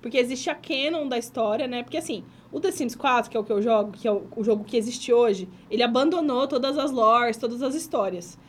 Porque 0.01 0.17
existe 0.17 0.49
a 0.49 0.55
canon 0.55 1.07
da 1.07 1.17
história, 1.17 1.65
né? 1.67 1.81
Porque 1.81 1.97
assim, 1.97 2.23
o 2.55 2.59
The 2.61 2.71
Sims 2.71 2.95
4, 2.95 3.29
que 3.29 3.35
é 3.35 3.39
o 3.39 3.43
que 3.43 3.51
eu 3.51 3.61
jogo, 3.61 3.91
que 3.91 4.07
é 4.07 4.11
o, 4.11 4.41
jogo 4.41 4.63
que 4.63 4.77
existe 4.77 5.11
hoje, 5.11 5.49
ele 5.69 5.83
abandonou 5.83 6.47
todas 6.47 6.77
as 6.77 6.89
lores, 6.89 7.35
todas 7.35 7.61
as 7.61 7.75
histórias. 7.75 8.39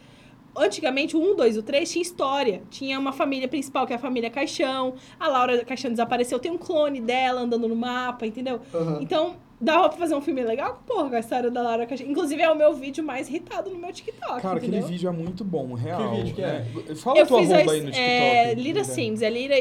Antigamente, 0.57 1.17
o 1.17 1.33
1, 1.33 1.35
2 1.35 1.57
e 1.57 1.59
o 1.59 1.63
3 1.65 1.91
tinha 1.91 2.03
história. 2.03 2.63
Tinha 2.71 3.01
uma 3.01 3.13
família 3.13 3.49
principal, 3.49 3.85
que 3.85 3.93
é 3.93 3.97
a 3.97 3.99
família 3.99 4.31
Caixão. 4.31 4.95
A 5.19 5.27
Laura 5.27 5.65
Caixão 5.65 5.91
desapareceu, 5.91 6.39
tem 6.39 6.53
um 6.53 6.57
clone 6.57 7.01
dela 7.01 7.41
andando 7.41 7.67
no 7.67 7.75
mapa, 7.75 8.25
entendeu? 8.25 8.61
Aham. 8.73 8.99
Então, 9.01 9.35
dava 9.61 9.89
pra 9.89 9.99
fazer 9.99 10.15
um 10.15 10.21
filme 10.21 10.43
legal? 10.43 10.83
Porra, 10.87 11.09
com 11.11 11.17
a 11.17 11.21
história 11.21 11.51
da 11.51 11.63
Laura 11.63 11.87
Caixão. 11.87 12.07
Inclusive, 12.07 12.43
é 12.43 12.51
o 12.51 12.55
meu 12.57 12.75
vídeo 12.75 13.03
mais 13.05 13.29
irritado 13.29 13.71
no 13.71 13.79
meu 13.79 13.93
TikTok, 13.93 14.43
Cara, 14.43 14.59
entendeu? 14.59 14.81
aquele 14.81 14.93
vídeo 14.93 15.09
é 15.09 15.13
muito 15.13 15.45
bom, 15.45 15.73
real. 15.75 16.15
vídeo 16.17 16.35
que 16.35 16.43
é? 16.43 16.61
né? 16.61 16.95
Fala 16.97 17.19
eu 17.19 17.27
tua 17.27 17.41
fiz 17.41 17.51
arroba 17.51 17.71
a, 17.71 17.75
aí 17.75 17.81
no 17.81 17.91
TikTok. 17.91 18.01
é, 18.11 18.55
Lira. 18.55 18.85
Sims, 18.85 19.23
é 19.23 19.31
Lira 19.31 19.59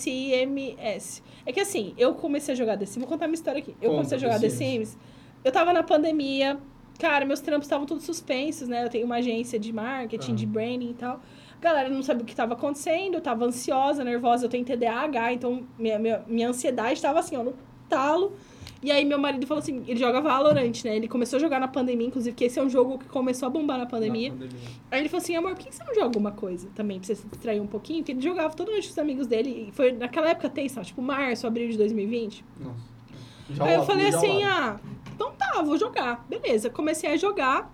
Y-S-I-M-S. 0.00 1.22
É 1.46 1.52
que 1.52 1.60
assim, 1.60 1.94
eu 1.96 2.14
comecei 2.14 2.52
a 2.54 2.56
jogar 2.56 2.76
The 2.76 2.86
Sims, 2.86 2.98
vou 3.00 3.08
contar 3.08 3.26
minha 3.26 3.34
história 3.34 3.58
aqui. 3.60 3.70
Eu 3.80 3.90
Conta, 3.90 3.94
comecei 3.96 4.16
a 4.16 4.20
jogar 4.20 4.34
The 4.40 4.48
The 4.48 4.54
Sims, 4.54 4.96
eu 5.44 5.50
tava 5.52 5.72
na 5.72 5.82
pandemia, 5.82 6.58
cara, 6.98 7.24
meus 7.24 7.40
trampos 7.40 7.66
estavam 7.66 7.86
todos 7.86 8.04
suspensos, 8.04 8.68
né? 8.68 8.84
Eu 8.84 8.88
tenho 8.90 9.06
uma 9.06 9.16
agência 9.16 9.58
de 9.58 9.72
marketing, 9.72 10.32
Ah. 10.32 10.36
de 10.36 10.46
branding 10.46 10.90
e 10.90 10.94
tal. 10.94 11.20
A 11.58 11.62
galera 11.62 11.88
não 11.90 12.02
sabia 12.02 12.22
o 12.22 12.26
que 12.26 12.32
estava 12.32 12.54
acontecendo, 12.54 13.14
eu 13.14 13.20
tava 13.20 13.44
ansiosa, 13.44 14.02
nervosa, 14.04 14.46
eu 14.46 14.48
tenho 14.48 14.64
TDAH, 14.64 15.32
então 15.34 15.62
minha, 15.78 15.98
minha, 15.98 16.22
minha 16.26 16.48
ansiedade 16.48 16.94
estava 16.94 17.18
assim, 17.20 17.36
ó, 17.36 17.42
no 17.42 17.54
talo. 17.88 18.32
E 18.82 18.90
aí 18.90 19.04
meu 19.04 19.18
marido 19.18 19.46
falou 19.46 19.62
assim, 19.62 19.84
ele 19.86 19.98
joga 19.98 20.20
Valorant, 20.20 20.72
né? 20.84 20.96
Ele 20.96 21.06
começou 21.06 21.36
a 21.36 21.40
jogar 21.40 21.60
na 21.60 21.68
pandemia, 21.68 22.06
inclusive, 22.06 22.32
porque 22.32 22.46
esse 22.46 22.58
é 22.58 22.62
um 22.62 22.70
jogo 22.70 22.98
que 22.98 23.06
começou 23.06 23.46
a 23.46 23.50
bombar 23.50 23.78
na 23.78 23.86
pandemia. 23.86 24.30
Na 24.30 24.36
pandemia. 24.36 24.58
Aí 24.90 25.00
ele 25.00 25.08
falou 25.08 25.22
assim, 25.22 25.36
amor, 25.36 25.54
por 25.54 25.64
que 25.64 25.74
você 25.74 25.84
não 25.84 25.94
joga 25.94 26.06
alguma 26.06 26.32
coisa 26.32 26.68
também, 26.74 26.98
pra 26.98 27.06
você 27.06 27.14
se 27.14 27.26
distrair 27.26 27.60
um 27.60 27.66
pouquinho? 27.66 27.98
Porque 27.98 28.12
ele 28.12 28.22
jogava 28.22 28.54
toda 28.54 28.70
noite 28.72 28.86
com 28.86 28.92
os 28.92 28.98
amigos 28.98 29.26
dele, 29.26 29.68
e 29.68 29.72
foi 29.72 29.92
naquela 29.92 30.30
época 30.30 30.48
tem, 30.48 30.68
sabe, 30.68 30.86
tipo 30.86 31.02
março, 31.02 31.46
abril 31.46 31.68
de 31.68 31.76
2020. 31.76 32.44
Nossa. 32.58 32.90
Já 33.50 33.64
Aí 33.64 33.74
eu 33.74 33.82
falei 33.84 34.08
assim, 34.08 34.44
ah, 34.44 34.78
então 35.14 35.32
tá, 35.32 35.60
vou 35.62 35.76
jogar. 35.76 36.24
Beleza, 36.28 36.70
comecei 36.70 37.10
a 37.10 37.16
jogar 37.16 37.70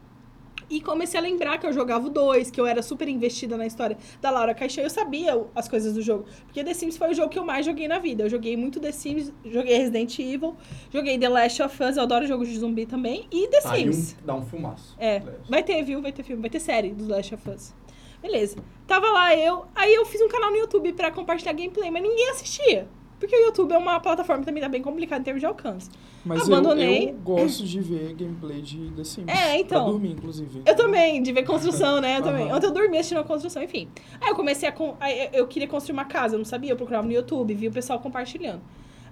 e 0.69 0.81
comecei 0.81 1.19
a 1.19 1.23
lembrar 1.23 1.59
que 1.59 1.67
eu 1.67 1.73
jogava 1.73 2.07
o 2.07 2.11
2, 2.11 2.51
que 2.51 2.61
eu 2.61 2.67
era 2.67 2.83
super 2.83 3.09
investida 3.09 3.57
na 3.57 3.67
história 3.67 3.97
da 4.21 4.31
Laura 4.31 4.55
Caixão. 4.55 4.83
Eu 4.83 4.91
sabia 4.91 5.41
as 5.55 5.69
coisas 5.69 5.95
do 5.95 6.03
jogo. 6.03 6.25
Porque 6.45 6.63
The 6.65 6.75
Sims 6.75 6.97
foi 6.97 7.11
o 7.11 7.15
jogo 7.15 7.29
que 7.29 7.39
eu 7.39 7.45
mais 7.45 7.65
joguei 7.65 7.87
na 7.89 7.99
vida. 7.99 8.25
Eu 8.25 8.29
joguei 8.29 8.57
muito 8.57 8.81
The 8.81 8.93
Sims, 8.93 9.33
joguei 9.45 9.77
Resident 9.79 10.19
Evil, 10.19 10.57
joguei 10.93 11.19
The 11.19 11.29
Last 11.29 11.63
of 11.63 11.83
Us, 11.83 11.97
eu 11.97 12.03
adoro 12.03 12.27
jogos 12.27 12.49
de 12.49 12.59
zumbi 12.59 12.87
também, 12.87 13.27
e 13.31 13.49
The 13.49 13.61
Tá 13.61 13.75
Sims. 13.75 14.17
um, 14.21 14.27
dá 14.27 14.35
um 14.35 14.45
filmaço. 14.45 14.95
É, 14.99 15.21
Last. 15.21 15.51
vai 15.51 15.63
ter, 15.63 15.83
viu? 15.83 16.03
Vai 16.03 16.13
ter 16.13 16.23
filme, 16.23 16.41
vai 16.41 16.51
ter 16.51 16.61
série 16.61 16.91
do 16.93 17.07
Last 17.09 17.35
of 17.35 17.51
Us. 17.51 17.75
Beleza. 18.21 18.57
Tava 18.87 19.09
lá 19.11 19.37
eu, 19.37 19.67
aí 19.75 19.95
eu 19.95 20.05
fiz 20.05 20.21
um 20.21 20.29
canal 20.29 20.51
no 20.51 20.57
YouTube 20.57 20.93
pra 20.95 21.11
compartilhar 21.11 21.53
gameplay, 21.53 21.91
mas 21.91 22.03
ninguém 22.03 22.31
assistia. 22.31 22.89
Porque 23.19 23.35
o 23.35 23.47
YouTube 23.47 23.73
é 23.73 23.79
uma 23.79 23.99
plataforma 23.99 24.41
que 24.43 24.47
também 24.47 24.63
tá 24.63 24.69
bem 24.69 24.83
complicada 24.83 25.21
em 25.23 25.25
termos 25.25 25.41
de 25.41 25.47
alcance. 25.47 25.91
Mas 26.25 26.43
Abandonei. 26.43 27.05
Eu, 27.05 27.09
eu 27.09 27.15
gosto 27.15 27.65
de 27.65 27.81
ver 27.81 28.13
gameplay 28.15 28.61
de 28.61 28.91
The 28.91 29.05
Sims. 29.05 29.29
É, 29.29 29.59
então. 29.59 29.85
Pra 29.85 29.93
dormir, 29.93 30.11
inclusive. 30.13 30.63
Eu 30.67 30.77
também, 30.77 31.23
de 31.23 31.33
ver 31.33 31.45
construção, 31.45 32.01
né? 32.01 32.19
Eu 32.19 32.23
também. 32.25 32.53
Ontem 32.53 32.67
eu 32.67 32.73
dormi 32.73 32.99
assistindo 32.99 33.19
a 33.19 33.25
construção, 33.25 33.63
enfim. 33.63 33.89
Aí 34.21 34.29
eu 34.29 34.35
comecei 34.37 34.69
a. 34.69 34.75
aí 35.01 35.31
eu 35.33 35.47
queria 35.47 35.67
construir 35.67 35.95
uma 35.95 36.05
casa, 36.05 36.35
eu 36.35 36.39
não 36.39 36.45
sabia, 36.45 36.73
eu 36.73 36.77
procurava 36.77 37.07
no 37.07 37.13
YouTube, 37.13 37.55
vi 37.55 37.69
o 37.69 37.73
pessoal 37.73 37.99
compartilhando. 38.01 38.61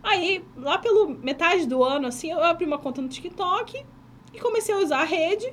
Aí, 0.02 0.44
lá 0.56 0.76
pelo 0.76 1.08
metade 1.08 1.66
do 1.66 1.82
ano, 1.82 2.06
assim, 2.06 2.30
eu 2.30 2.42
abri 2.44 2.66
uma 2.66 2.76
conta 2.78 3.00
no 3.00 3.08
TikTok 3.08 3.84
e 4.34 4.38
comecei 4.38 4.74
a 4.74 4.78
usar 4.78 4.98
a 5.00 5.04
rede 5.04 5.50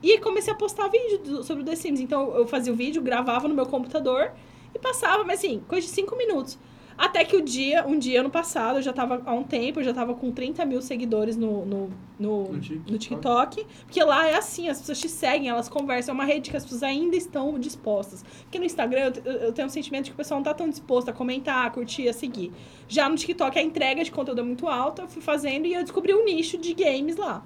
e 0.00 0.18
comecei 0.20 0.52
a 0.52 0.56
postar 0.56 0.86
vídeo 0.86 1.18
do- 1.18 1.42
sobre 1.42 1.64
o 1.64 1.66
The 1.66 1.74
Sims. 1.74 1.98
Então 2.00 2.32
eu 2.36 2.46
fazia 2.46 2.72
o 2.72 2.76
vídeo, 2.76 3.02
gravava 3.02 3.48
no 3.48 3.54
meu 3.56 3.66
computador 3.66 4.30
e 4.72 4.78
passava, 4.78 5.24
mas 5.24 5.40
assim, 5.40 5.60
coisa 5.66 5.84
de 5.84 5.92
cinco 5.92 6.14
minutos. 6.16 6.56
Até 6.98 7.24
que 7.24 7.36
o 7.36 7.40
dia, 7.40 7.86
um 7.86 7.96
dia 7.96 8.18
ano 8.18 8.28
passado, 8.28 8.80
eu 8.80 8.82
já 8.82 8.92
tava 8.92 9.22
há 9.24 9.32
um 9.32 9.44
tempo, 9.44 9.78
eu 9.78 9.84
já 9.84 9.94
tava 9.94 10.14
com 10.14 10.32
30 10.32 10.64
mil 10.64 10.82
seguidores 10.82 11.36
no, 11.36 11.64
no, 11.64 11.90
no, 12.18 12.48
No 12.48 12.58
TikTok. 12.58 12.90
no 12.92 12.98
TikTok. 12.98 13.66
Porque 13.84 14.02
lá 14.02 14.28
é 14.28 14.34
assim, 14.34 14.68
as 14.68 14.80
pessoas 14.80 14.98
te 14.98 15.08
seguem, 15.08 15.48
elas 15.48 15.68
conversam, 15.68 16.12
é 16.12 16.14
uma 16.16 16.24
rede 16.24 16.50
que 16.50 16.56
as 16.56 16.64
pessoas 16.64 16.82
ainda 16.82 17.14
estão 17.14 17.56
dispostas. 17.56 18.24
Porque 18.42 18.58
no 18.58 18.64
Instagram 18.64 19.12
eu, 19.24 19.32
eu 19.32 19.52
tenho 19.52 19.66
um 19.66 19.70
sentimento 19.70 20.06
de 20.06 20.10
que 20.10 20.14
o 20.14 20.16
pessoal 20.16 20.40
não 20.40 20.44
tá 20.44 20.52
tão 20.52 20.68
disposto 20.68 21.08
a 21.08 21.12
comentar, 21.12 21.66
a 21.66 21.70
curtir, 21.70 22.08
a 22.08 22.12
seguir. 22.12 22.52
Já 22.88 23.08
no 23.08 23.14
TikTok 23.14 23.56
a 23.56 23.62
entrega 23.62 24.02
de 24.02 24.10
conteúdo 24.10 24.40
é 24.40 24.44
muito 24.44 24.66
alta, 24.66 25.02
eu 25.02 25.08
fui 25.08 25.22
fazendo 25.22 25.66
e 25.66 25.74
eu 25.74 25.82
descobri 25.82 26.12
um 26.12 26.24
nicho 26.24 26.58
de 26.58 26.74
games 26.74 27.16
lá. 27.16 27.44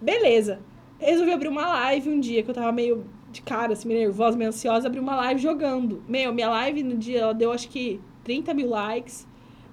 Beleza. 0.00 0.60
Resolvi 1.00 1.32
abrir 1.32 1.48
uma 1.48 1.66
live 1.66 2.08
um 2.08 2.20
dia 2.20 2.42
que 2.44 2.50
eu 2.50 2.54
tava 2.54 2.70
meio 2.70 3.04
de 3.32 3.42
cara, 3.42 3.72
assim, 3.72 3.88
meio 3.88 4.00
nervosa, 4.00 4.36
meio 4.36 4.48
ansiosa, 4.48 4.86
abri 4.86 5.00
uma 5.00 5.16
live 5.16 5.40
jogando. 5.40 6.04
Meu, 6.08 6.32
minha 6.32 6.48
live 6.48 6.84
no 6.84 6.96
dia 6.96 7.18
ela 7.20 7.34
deu 7.34 7.50
acho 7.50 7.68
que 7.68 8.00
30 8.26 8.52
mil 8.52 8.68
likes. 8.68 9.24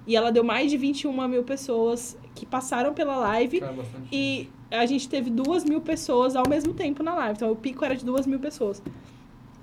E 0.06 0.14
ela 0.14 0.30
deu 0.30 0.44
mais 0.44 0.70
de 0.70 0.76
21 0.76 1.26
mil 1.28 1.42
pessoas 1.42 2.16
que 2.36 2.46
passaram 2.46 2.94
pela 2.94 3.16
live. 3.16 3.58
Cara. 3.58 3.74
E 4.12 4.48
a 4.70 4.86
gente 4.86 5.08
teve 5.08 5.28
duas 5.28 5.64
mil 5.64 5.80
pessoas 5.80 6.36
ao 6.36 6.48
mesmo 6.48 6.72
tempo 6.72 7.02
na 7.02 7.14
live. 7.16 7.34
Então 7.36 7.50
o 7.50 7.56
pico 7.56 7.84
era 7.84 7.96
de 7.96 8.04
duas 8.04 8.26
mil 8.26 8.38
pessoas. 8.38 8.80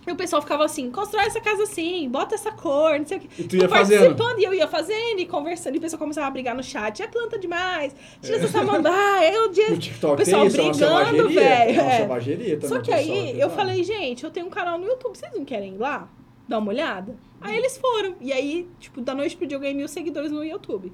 E 0.05 0.11
o 0.11 0.15
pessoal 0.15 0.41
ficava 0.41 0.65
assim, 0.65 0.89
constrói 0.89 1.25
essa 1.25 1.39
casa 1.39 1.61
assim, 1.61 2.09
bota 2.09 2.33
essa 2.33 2.51
cor, 2.51 2.97
não 2.97 3.05
sei 3.05 3.19
o 3.19 3.21
quê. 3.21 3.27
E 3.37 3.43
tu 3.43 3.55
ia 3.55 3.69
participando, 3.69 4.17
fazendo. 4.17 4.39
e 4.39 4.43
eu 4.43 4.53
ia 4.53 4.67
fazendo 4.67 5.19
e 5.19 5.25
conversando, 5.27 5.75
e 5.75 5.77
o 5.77 5.81
pessoal 5.81 5.99
começava 5.99 6.25
a 6.25 6.31
brigar 6.31 6.55
no 6.55 6.63
chat. 6.63 7.03
É 7.03 7.07
planta 7.07 7.37
demais, 7.37 7.95
tira 8.19 8.37
essa 8.37 8.47
samambaia, 8.47 9.27
é 9.31 9.39
o 9.39 9.49
dia. 9.49 9.69
No 9.71 9.77
TikTok 9.77 10.17
pessoal 10.17 10.49
tem 10.49 10.71
isso, 10.71 10.83
é 10.83 11.05
brigando, 11.05 11.29
velho, 11.29 11.79
É 11.79 12.03
uma 12.03 12.17
é. 12.17 12.59
Só 12.67 12.79
que 12.79 12.89
o 12.89 12.95
aí 12.95 13.07
pessoal, 13.07 13.27
eu 13.27 13.49
sabe? 13.49 13.55
falei, 13.55 13.83
gente, 13.83 14.23
eu 14.23 14.31
tenho 14.31 14.47
um 14.47 14.49
canal 14.49 14.79
no 14.79 14.87
YouTube, 14.87 15.15
vocês 15.15 15.31
não 15.35 15.45
querem 15.45 15.75
ir 15.75 15.77
lá? 15.77 16.09
Dar 16.47 16.57
uma 16.57 16.69
olhada? 16.71 17.15
Aí 17.41 17.57
eles 17.57 17.77
foram. 17.77 18.15
E 18.21 18.31
aí, 18.31 18.69
tipo, 18.79 19.01
da 19.01 19.13
noite 19.15 19.35
pro 19.35 19.47
dia 19.47 19.55
eu 19.55 19.59
ganhei 19.59 19.75
mil 19.75 19.87
seguidores 19.87 20.31
no 20.31 20.43
YouTube. 20.43 20.93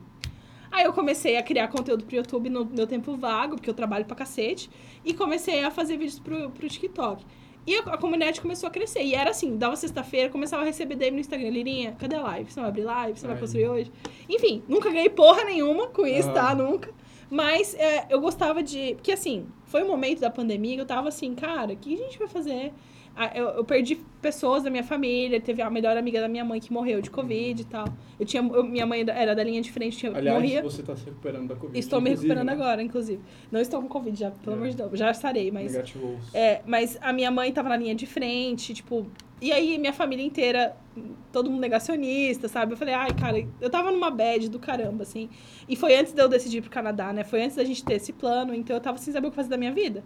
Aí 0.72 0.86
eu 0.86 0.93
comecei 0.93 1.38
a 1.38 1.43
criar 1.43 1.68
conteúdo 1.68 2.06
pro 2.06 2.16
YouTube 2.16 2.50
no 2.50 2.66
meu 2.66 2.88
tempo 2.88 3.16
vago, 3.16 3.56
porque 3.56 3.70
eu 3.70 3.74
trabalho 3.74 4.06
pra 4.06 4.16
cacete. 4.16 4.70
E 5.04 5.14
comecei 5.14 5.64
a 5.64 5.72
fazer 5.72 5.98
vídeos 5.98 6.20
pro, 6.20 6.50
pro 6.52 6.68
TikTok. 6.68 7.26
E 7.66 7.76
a, 7.76 7.80
a 7.80 7.98
comunidade 7.98 8.39
começou 8.39 8.68
a 8.68 8.72
crescer. 8.72 9.04
E 9.04 9.14
era 9.14 9.32
assim, 9.32 9.58
dava 9.58 9.76
sexta-feira, 9.76 10.30
começava 10.30 10.64
a 10.64 10.66
receber 10.66 10.95
DM 10.95 11.16
no 11.16 11.20
Instagram. 11.20 11.50
Lirinha, 11.50 11.95
cadê 12.00 12.16
a 12.16 12.22
live? 12.22 12.52
Você 12.52 12.60
vai 12.60 12.70
abrir 12.70 12.84
live? 12.84 13.20
Você 13.20 13.28
vai 13.28 13.38
construir 13.38 13.68
hoje? 13.68 13.91
Enfim, 14.30 14.64
nunca 14.68 14.89
ganhei 14.89 15.10
porra 15.10 15.43
nenhuma 15.43 15.88
com 15.88 16.08
isso, 16.08 16.32
tá? 16.32 16.52
Aham. 16.52 16.64
Nunca. 16.64 16.93
Mas 17.30 17.76
é, 17.76 18.08
eu 18.10 18.22
gostava 18.22 18.64
de... 18.64 18.95
Porque 18.95 19.12
assim, 19.12 19.48
foi 19.66 19.84
um 19.84 19.88
momento 19.88 20.22
da 20.22 20.30
pandemia 20.30 20.76
que 20.76 20.82
eu 20.82 20.86
tava 20.86 21.10
assim, 21.10 21.36
cara, 21.36 21.74
o 21.74 21.76
que 21.76 21.93
a 21.93 21.98
gente 21.98 22.18
vai 22.18 22.28
fazer? 22.28 22.74
Eu, 23.34 23.45
eu 23.49 23.63
perdi 23.65 23.95
pessoas 24.22 24.63
da 24.63 24.70
minha 24.70 24.84
família, 24.84 25.39
teve 25.41 25.61
a 25.61 25.70
melhor 25.70 25.97
amiga 25.97 26.20
da 26.22 26.28
minha 26.28 26.45
mãe 26.45 26.59
que 26.59 26.72
morreu 26.72 27.01
de 27.01 27.09
Covid 27.09 27.61
e 27.61 27.65
tal. 27.65 27.86
Eu 28.20 28.26
tinha, 28.26 28.43
eu- 28.43 28.63
minha 28.63 28.86
mãe 28.86 29.03
era 29.07 29.36
da 29.36 29.43
linha 29.43 29.61
de 29.61 29.72
frente, 29.72 29.97
tinha, 29.97 30.11
Aliás, 30.15 30.38
morria. 30.39 30.61
você 30.61 30.84
tá 30.84 30.95
se 30.95 31.05
recuperando 31.05 31.47
da 31.47 31.55
Covid. 31.55 31.78
Estou 31.80 31.99
me 31.99 32.09
recuperando 32.11 32.45
né? 32.47 32.53
agora, 32.53 32.82
inclusive. 32.82 33.22
Não 33.51 33.59
estou 33.59 33.82
com 33.82 33.88
Covid 33.88 34.20
já, 34.20 34.32
pelo 34.32 34.55
É. 34.55 34.59
amor 34.59 34.70
de 34.70 34.76
Deus. 34.78 34.91
Já 34.99 35.09
estarei, 35.11 35.51
mas. 35.51 35.72
Negativou. 35.72 36.18
É, 36.34 36.61
mas 36.65 36.97
a 37.01 37.11
minha 37.11 37.32
mãe 37.32 37.51
tava 37.51 37.70
na 37.70 37.78
linha 37.78 37.95
de 37.95 38.05
frente, 38.05 38.74
tipo. 38.74 39.07
E 39.39 39.51
aí, 39.51 39.77
minha 39.77 39.93
família 39.93 40.25
inteira, 40.25 40.75
todo 41.31 41.49
mundo 41.49 41.61
negacionista, 41.61 42.47
sabe? 42.47 42.73
Eu 42.73 42.77
falei, 42.77 42.95
ai, 42.95 43.13
cara, 43.13 43.47
eu 43.61 43.69
tava 43.69 43.91
numa 43.91 44.09
bad 44.09 44.49
do 44.49 44.57
caramba, 44.57 45.03
assim. 45.03 45.29
E 45.69 45.75
foi 45.75 45.95
antes 45.95 46.11
de 46.11 46.19
eu 46.19 46.27
decidir 46.27 46.57
ir 46.57 46.61
pro 46.61 46.71
Canadá, 46.71 47.13
né? 47.13 47.23
Foi 47.23 47.43
antes 47.43 47.55
da 47.55 47.63
gente 47.63 47.85
ter 47.85 47.95
esse 47.95 48.11
plano, 48.11 48.53
então 48.55 48.75
eu 48.75 48.81
tava 48.81 48.97
sem 48.97 49.13
saber 49.13 49.27
o 49.27 49.29
que 49.29 49.35
fazer 49.35 49.49
da 49.49 49.57
minha 49.57 49.71
vida. 49.71 50.03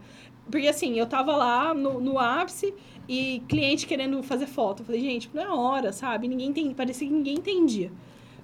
Porque, 0.49 0.67
assim, 0.67 0.99
eu 0.99 1.05
tava 1.05 1.33
lá 1.35 1.73
no, 1.73 2.01
no 2.01 2.19
ápice 2.19 2.73
e 3.07 3.41
cliente 3.47 3.87
querendo 3.87 4.21
fazer 4.21 4.47
foto. 4.47 4.81
Eu 4.81 4.85
falei, 4.85 4.99
gente, 4.99 5.29
não 5.33 5.41
é 5.41 5.47
hora, 5.49 5.93
sabe? 5.93 6.27
Ninguém 6.27 6.51
tem. 6.51 6.73
Parecia 6.73 7.07
que 7.07 7.13
ninguém 7.13 7.35
entendia. 7.35 7.89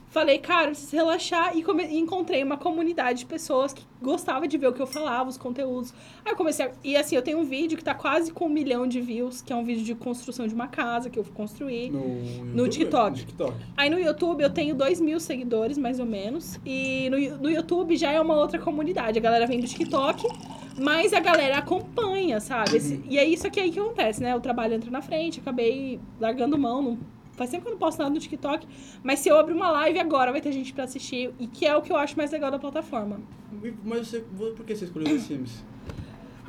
Falei, 0.09 0.37
cara, 0.39 0.67
preciso 0.67 0.95
relaxar 0.95 1.51
e, 1.55 1.63
encontrei 1.99 2.41
uma 2.41 2.57
comunidade 2.57 3.19
de 3.19 3.25
pessoas 3.25 3.73
que 3.73 3.83
gostava 4.01 4.47
de 4.47 4.57
ver 4.57 4.67
o 4.67 4.73
que 4.73 4.81
eu 4.81 4.87
falava, 4.87 5.29
os 5.29 5.37
conteúdos. 5.37 5.93
Aí 6.23 6.31
eu 6.31 6.35
comecei 6.37 6.65
a... 6.65 6.71
E 6.83 6.95
assim, 6.95 7.15
eu 7.15 7.21
tenho 7.21 7.37
um 7.39 7.43
vídeo 7.43 7.77
que 7.77 7.83
tá 7.83 7.93
quase 7.93 8.31
com 8.31 8.45
um 8.45 8.49
milhão 8.49 8.87
de 8.87 9.01
views, 9.01 9.41
que 9.41 9.51
é 9.51 9.55
um 9.55 9.65
vídeo 9.65 9.83
de 9.83 9.93
construção 9.93 10.47
de 10.47 10.55
uma 10.55 10.67
casa 10.69 11.09
que 11.09 11.19
eu 11.19 11.25
construí. 11.33 11.89
No, 11.89 11.99
YouTube? 12.65 12.69
TikTok. 12.69 13.09
No 13.11 13.17
TikTok. 13.17 13.53
Aí 13.75 13.89
no 13.89 13.99
YouTube 13.99 14.41
eu 14.41 14.49
tenho 14.49 14.73
2 14.75 15.01
mil 15.01 15.19
seguidores, 15.19 15.77
mais 15.77 15.99
ou 15.99 16.05
menos. 16.05 16.57
E 16.65 17.09
no, 17.09 17.17
no 17.43 17.49
YouTube 17.49 17.97
já 17.97 18.09
é 18.11 18.19
uma 18.21 18.35
outra 18.35 18.57
comunidade. 18.59 19.19
A 19.19 19.21
galera 19.21 19.45
vem 19.45 19.59
do 19.59 19.67
TikTok, 19.67 20.25
mas 20.79 21.11
a 21.11 21.19
galera 21.19 21.57
acompanha, 21.57 22.39
sabe? 22.39 22.77
Esse- 22.77 23.03
e 23.09 23.17
é 23.19 23.25
isso 23.25 23.45
aqui 23.45 23.59
aí 23.59 23.71
que 23.71 23.79
acontece, 23.79 24.23
né? 24.23 24.33
O 24.35 24.39
trabalho 24.39 24.73
entra 24.75 24.89
na 24.89 25.01
frente, 25.01 25.39
acabei 25.41 25.99
largando 26.19 26.57
mão. 26.57 26.81
Não, 26.81 26.97
faz 27.37 27.49
tempo 27.49 27.63
que 27.63 27.69
eu 27.69 27.73
não 27.73 27.79
posto 27.79 27.99
nada 27.99 28.09
no 28.09 28.19
TikTok. 28.19 28.67
Mas 29.01 29.19
se 29.19 29.29
eu 29.29 29.37
abrir 29.37 29.53
uma 29.53 29.69
live 29.71 29.99
agora, 29.99 30.31
vai 30.31 30.41
ter 30.41 30.51
gente 30.51 30.73
pra 30.73 30.83
assistir. 30.83 31.33
E 31.39 31.47
que 31.47 31.65
é 31.65 31.77
o 31.77 31.81
que 31.81 31.91
eu 31.91 31.95
acho 31.95 32.17
mais 32.17 32.31
legal 32.31 32.51
da 32.51 32.59
plataforma. 32.59 33.21
Mas 33.85 34.07
você, 34.07 34.19
por 34.19 34.65
que 34.65 34.75
você 34.75 34.85
escolheu 34.85 35.07
The 35.07 35.19
Sims? 35.19 35.63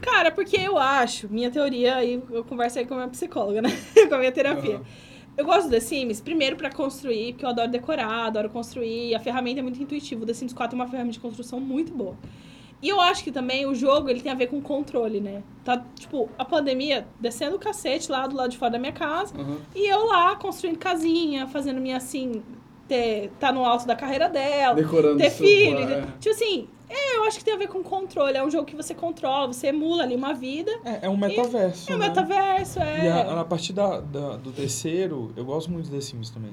Cara, 0.01 0.33
porque 0.33 0.57
eu 0.57 0.79
acho, 0.79 1.29
minha 1.29 1.51
teoria, 1.51 1.97
aí 1.97 2.23
eu 2.31 2.45
converso 2.45 2.79
aí 2.79 2.87
com 2.87 2.95
a 2.95 2.99
minha 2.99 3.09
psicóloga, 3.09 3.61
né? 3.61 3.71
com 4.09 4.15
a 4.15 4.19
minha 4.19 4.33
terapia. 4.33 4.77
Aham. 4.77 4.85
Eu 5.37 5.45
gosto 5.45 5.65
do 5.65 5.71
The 5.71 5.79
Sims, 5.79 6.21
primeiro 6.21 6.57
pra 6.57 6.69
construir, 6.69 7.33
porque 7.33 7.45
eu 7.45 7.51
adoro 7.51 7.71
decorar, 7.71 8.27
adoro 8.27 8.51
construir. 8.51 9.15
A 9.15 9.21
ferramenta 9.21 9.61
é 9.61 9.63
muito 9.63 9.81
intuitiva. 9.81 10.25
O 10.25 10.27
The 10.27 10.35
Sims 10.35 10.53
4 10.53 10.75
é 10.75 10.77
uma 10.81 10.89
ferramenta 10.89 11.13
de 11.13 11.21
construção 11.21 11.61
muito 11.61 11.95
boa. 11.95 12.17
E 12.81 12.89
eu 12.89 13.01
acho 13.01 13.25
que 13.25 13.33
também 13.33 13.67
o 13.67 13.75
jogo 13.75 14.09
ele 14.09 14.21
tem 14.21 14.31
a 14.31 14.35
ver 14.37 14.47
com 14.47 14.61
controle, 14.61 15.21
né? 15.21 15.43
Tá, 15.65 15.83
tipo, 15.99 16.29
a 16.39 16.45
pandemia 16.45 17.07
descendo 17.19 17.57
o 17.57 17.59
cacete 17.59 18.11
lá 18.11 18.27
do 18.27 18.37
lado 18.37 18.51
de 18.51 18.59
fora 18.59 18.71
da 18.73 18.79
minha 18.79 18.93
casa. 18.93 19.35
Aham. 19.37 19.59
E 19.75 19.87
eu 19.87 20.07
lá 20.07 20.37
construindo 20.37 20.79
casinha, 20.79 21.47
fazendo 21.49 21.81
minha 21.81 21.97
assim. 21.97 22.43
Ter, 22.87 23.31
tá 23.39 23.53
no 23.53 23.67
alto 23.67 23.87
da 23.87 23.95
carreira 23.95 24.31
dela 24.31 24.75
Decorando 24.75 25.19
ter 25.19 25.29
filho. 25.29 25.79
é. 25.79 26.07
Tipo 26.19 26.35
assim, 26.35 26.67
é, 26.89 27.19
eu 27.19 27.25
acho 27.25 27.37
que 27.39 27.45
tem 27.45 27.53
a 27.53 27.59
ver 27.59 27.69
com 27.69 27.83
controle. 27.83 28.35
É 28.35 28.43
um 28.43 28.51
jogo 28.51 28.65
que 28.65 28.75
você 28.75 28.95
controla, 28.95 29.47
você 29.49 29.67
emula 29.67 30.05
ali 30.05 30.17
uma 30.17 30.33
vida. 30.33 30.71
É, 30.87 31.01
é 31.03 31.09
um 31.11 31.17
metaverso. 31.17 31.93
É 31.93 31.95
um 31.95 31.99
né? 31.99 32.09
metaverso, 32.09 32.81
é. 32.81 33.05
E 33.05 33.09
a, 33.09 33.41
a 33.41 33.45
partir 33.45 33.75
da, 33.75 34.01
da- 34.01 34.37
do 34.39 34.53
terceiro, 34.53 35.33
eu 35.37 35.45
gosto 35.45 35.71
muito 35.71 35.91
The 35.91 36.01
Sims 36.01 36.31
também. 36.31 36.53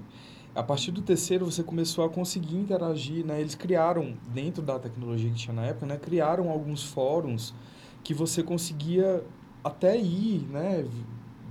A 0.55 0.63
partir 0.63 0.91
do 0.91 1.01
terceiro, 1.01 1.45
você 1.45 1.61
começou 1.61 2.05
a 2.05 2.09
conseguir 2.09 2.55
interagir, 2.55 3.25
né? 3.25 3.41
Eles 3.41 3.55
criaram, 3.55 4.13
dentro 4.33 4.61
da 4.63 4.79
tecnologia 4.79 5.29
que 5.29 5.35
tinha 5.35 5.53
na 5.53 5.65
época, 5.65 5.85
né? 5.85 5.97
Criaram 5.97 6.49
alguns 6.49 6.81
fóruns 6.83 7.53
que 8.03 8.13
você 8.13 8.41
conseguia 8.41 9.21
até 9.63 9.97
ir, 9.97 10.47
né? 10.49 10.85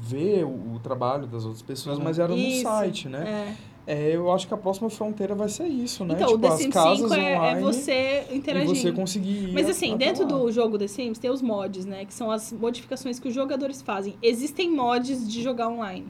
Ver 0.00 0.44
o, 0.44 0.74
o 0.74 0.80
trabalho 0.82 1.26
das 1.26 1.44
outras 1.44 1.62
pessoas, 1.62 1.98
Uhum. 1.98 2.04
mas 2.04 2.18
era 2.18 2.28
no 2.28 2.36
Isso, 2.36 2.62
site, 2.62 3.08
né? 3.08 3.54
É. 3.60 3.74
É, 3.86 4.16
eu 4.16 4.32
acho 4.32 4.48
que 4.48 4.54
a 4.54 4.56
próxima 4.56 4.88
fronteira 4.88 5.34
vai 5.34 5.46
ser 5.50 5.66
isso, 5.66 6.06
né? 6.06 6.14
Então, 6.14 6.28
tipo, 6.28 6.38
o 6.38 6.40
The 6.50 6.56
Sims 6.56 6.72
casas 6.72 7.10
5 7.10 7.14
é, 7.20 7.32
é 7.52 7.60
você 7.60 8.26
interagindo. 8.32 8.74
você 8.74 8.92
conseguir 8.92 9.50
ir 9.50 9.52
Mas 9.52 9.68
assim, 9.68 9.94
dentro 9.98 10.22
lá. 10.22 10.28
do 10.30 10.50
jogo 10.50 10.78
The 10.78 10.86
Sims 10.88 11.18
tem 11.18 11.30
os 11.30 11.42
mods, 11.42 11.84
né? 11.84 12.06
Que 12.06 12.14
são 12.14 12.30
as 12.30 12.50
modificações 12.50 13.18
que 13.18 13.28
os 13.28 13.34
jogadores 13.34 13.82
fazem. 13.82 14.16
Existem 14.22 14.70
mods 14.74 15.28
de 15.30 15.42
jogar 15.42 15.68
online. 15.68 16.06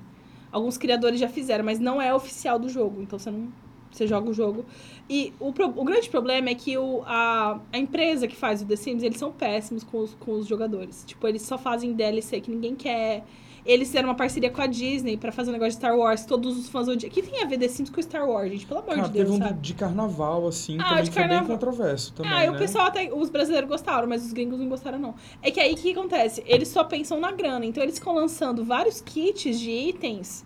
Alguns 0.54 0.78
criadores 0.78 1.18
já 1.18 1.28
fizeram, 1.28 1.64
mas 1.64 1.80
não 1.80 2.00
é 2.00 2.14
oficial 2.14 2.60
do 2.60 2.68
jogo. 2.68 3.02
Então 3.02 3.18
você 3.18 3.28
não, 3.28 3.52
Você 3.90 4.06
joga 4.06 4.30
o 4.30 4.32
jogo. 4.32 4.64
E 5.10 5.32
o, 5.40 5.48
o 5.48 5.84
grande 5.84 6.08
problema 6.08 6.48
é 6.48 6.54
que 6.54 6.78
o, 6.78 7.02
a, 7.06 7.60
a 7.72 7.76
empresa 7.78 8.28
que 8.28 8.36
faz 8.36 8.62
o 8.62 8.64
The 8.64 8.76
Sims, 8.76 9.02
eles 9.02 9.18
são 9.18 9.32
péssimos 9.32 9.82
com 9.82 9.98
os, 9.98 10.14
com 10.14 10.30
os 10.32 10.46
jogadores. 10.46 11.02
Tipo, 11.04 11.26
eles 11.26 11.42
só 11.42 11.58
fazem 11.58 11.92
DLC 11.92 12.40
que 12.40 12.52
ninguém 12.52 12.76
quer. 12.76 13.24
Eles 13.64 13.88
fizeram 13.88 14.08
uma 14.10 14.14
parceria 14.14 14.50
com 14.50 14.60
a 14.60 14.66
Disney 14.66 15.16
pra 15.16 15.32
fazer 15.32 15.50
um 15.50 15.52
negócio 15.54 15.70
de 15.72 15.76
Star 15.78 15.96
Wars. 15.96 16.26
Todos 16.26 16.58
os 16.58 16.68
fãs 16.68 16.86
odiam. 16.86 17.08
O 17.08 17.12
que 17.12 17.22
tem 17.22 17.42
a 17.42 17.46
ver 17.46 17.58
The 17.58 17.68
Sims 17.68 17.88
com 17.88 18.02
Star 18.02 18.28
Wars, 18.28 18.50
gente? 18.52 18.66
Pelo 18.66 18.80
amor 18.80 18.94
Cara, 18.94 19.06
de 19.08 19.12
Deus, 19.14 19.30
teve 19.30 19.42
um 19.42 19.46
sabe? 19.48 19.60
de 19.60 19.74
carnaval, 19.74 20.46
assim, 20.46 20.76
Ah, 20.78 20.88
também 20.90 21.04
de 21.04 21.10
que 21.10 21.14
foi 21.14 21.22
bem 21.22 21.30
carnaval. 21.38 21.56
controverso 21.58 22.12
também, 22.12 22.30
ah, 22.32 22.40
né? 22.40 22.50
o 22.50 22.58
pessoal 22.58 22.86
até. 22.88 23.10
Os 23.12 23.30
brasileiros 23.30 23.68
gostaram, 23.68 24.06
mas 24.06 24.24
os 24.24 24.32
gringos 24.34 24.58
não 24.60 24.68
gostaram, 24.68 24.98
não. 24.98 25.14
É 25.42 25.50
que 25.50 25.58
aí 25.60 25.72
o 25.72 25.76
que 25.76 25.92
acontece? 25.92 26.42
Eles 26.46 26.68
só 26.68 26.84
pensam 26.84 27.18
na 27.18 27.32
grana. 27.32 27.64
Então 27.64 27.82
eles 27.82 27.98
ficam 27.98 28.14
lançando 28.14 28.62
vários 28.64 29.00
kits 29.00 29.58
de 29.58 29.70
itens, 29.70 30.44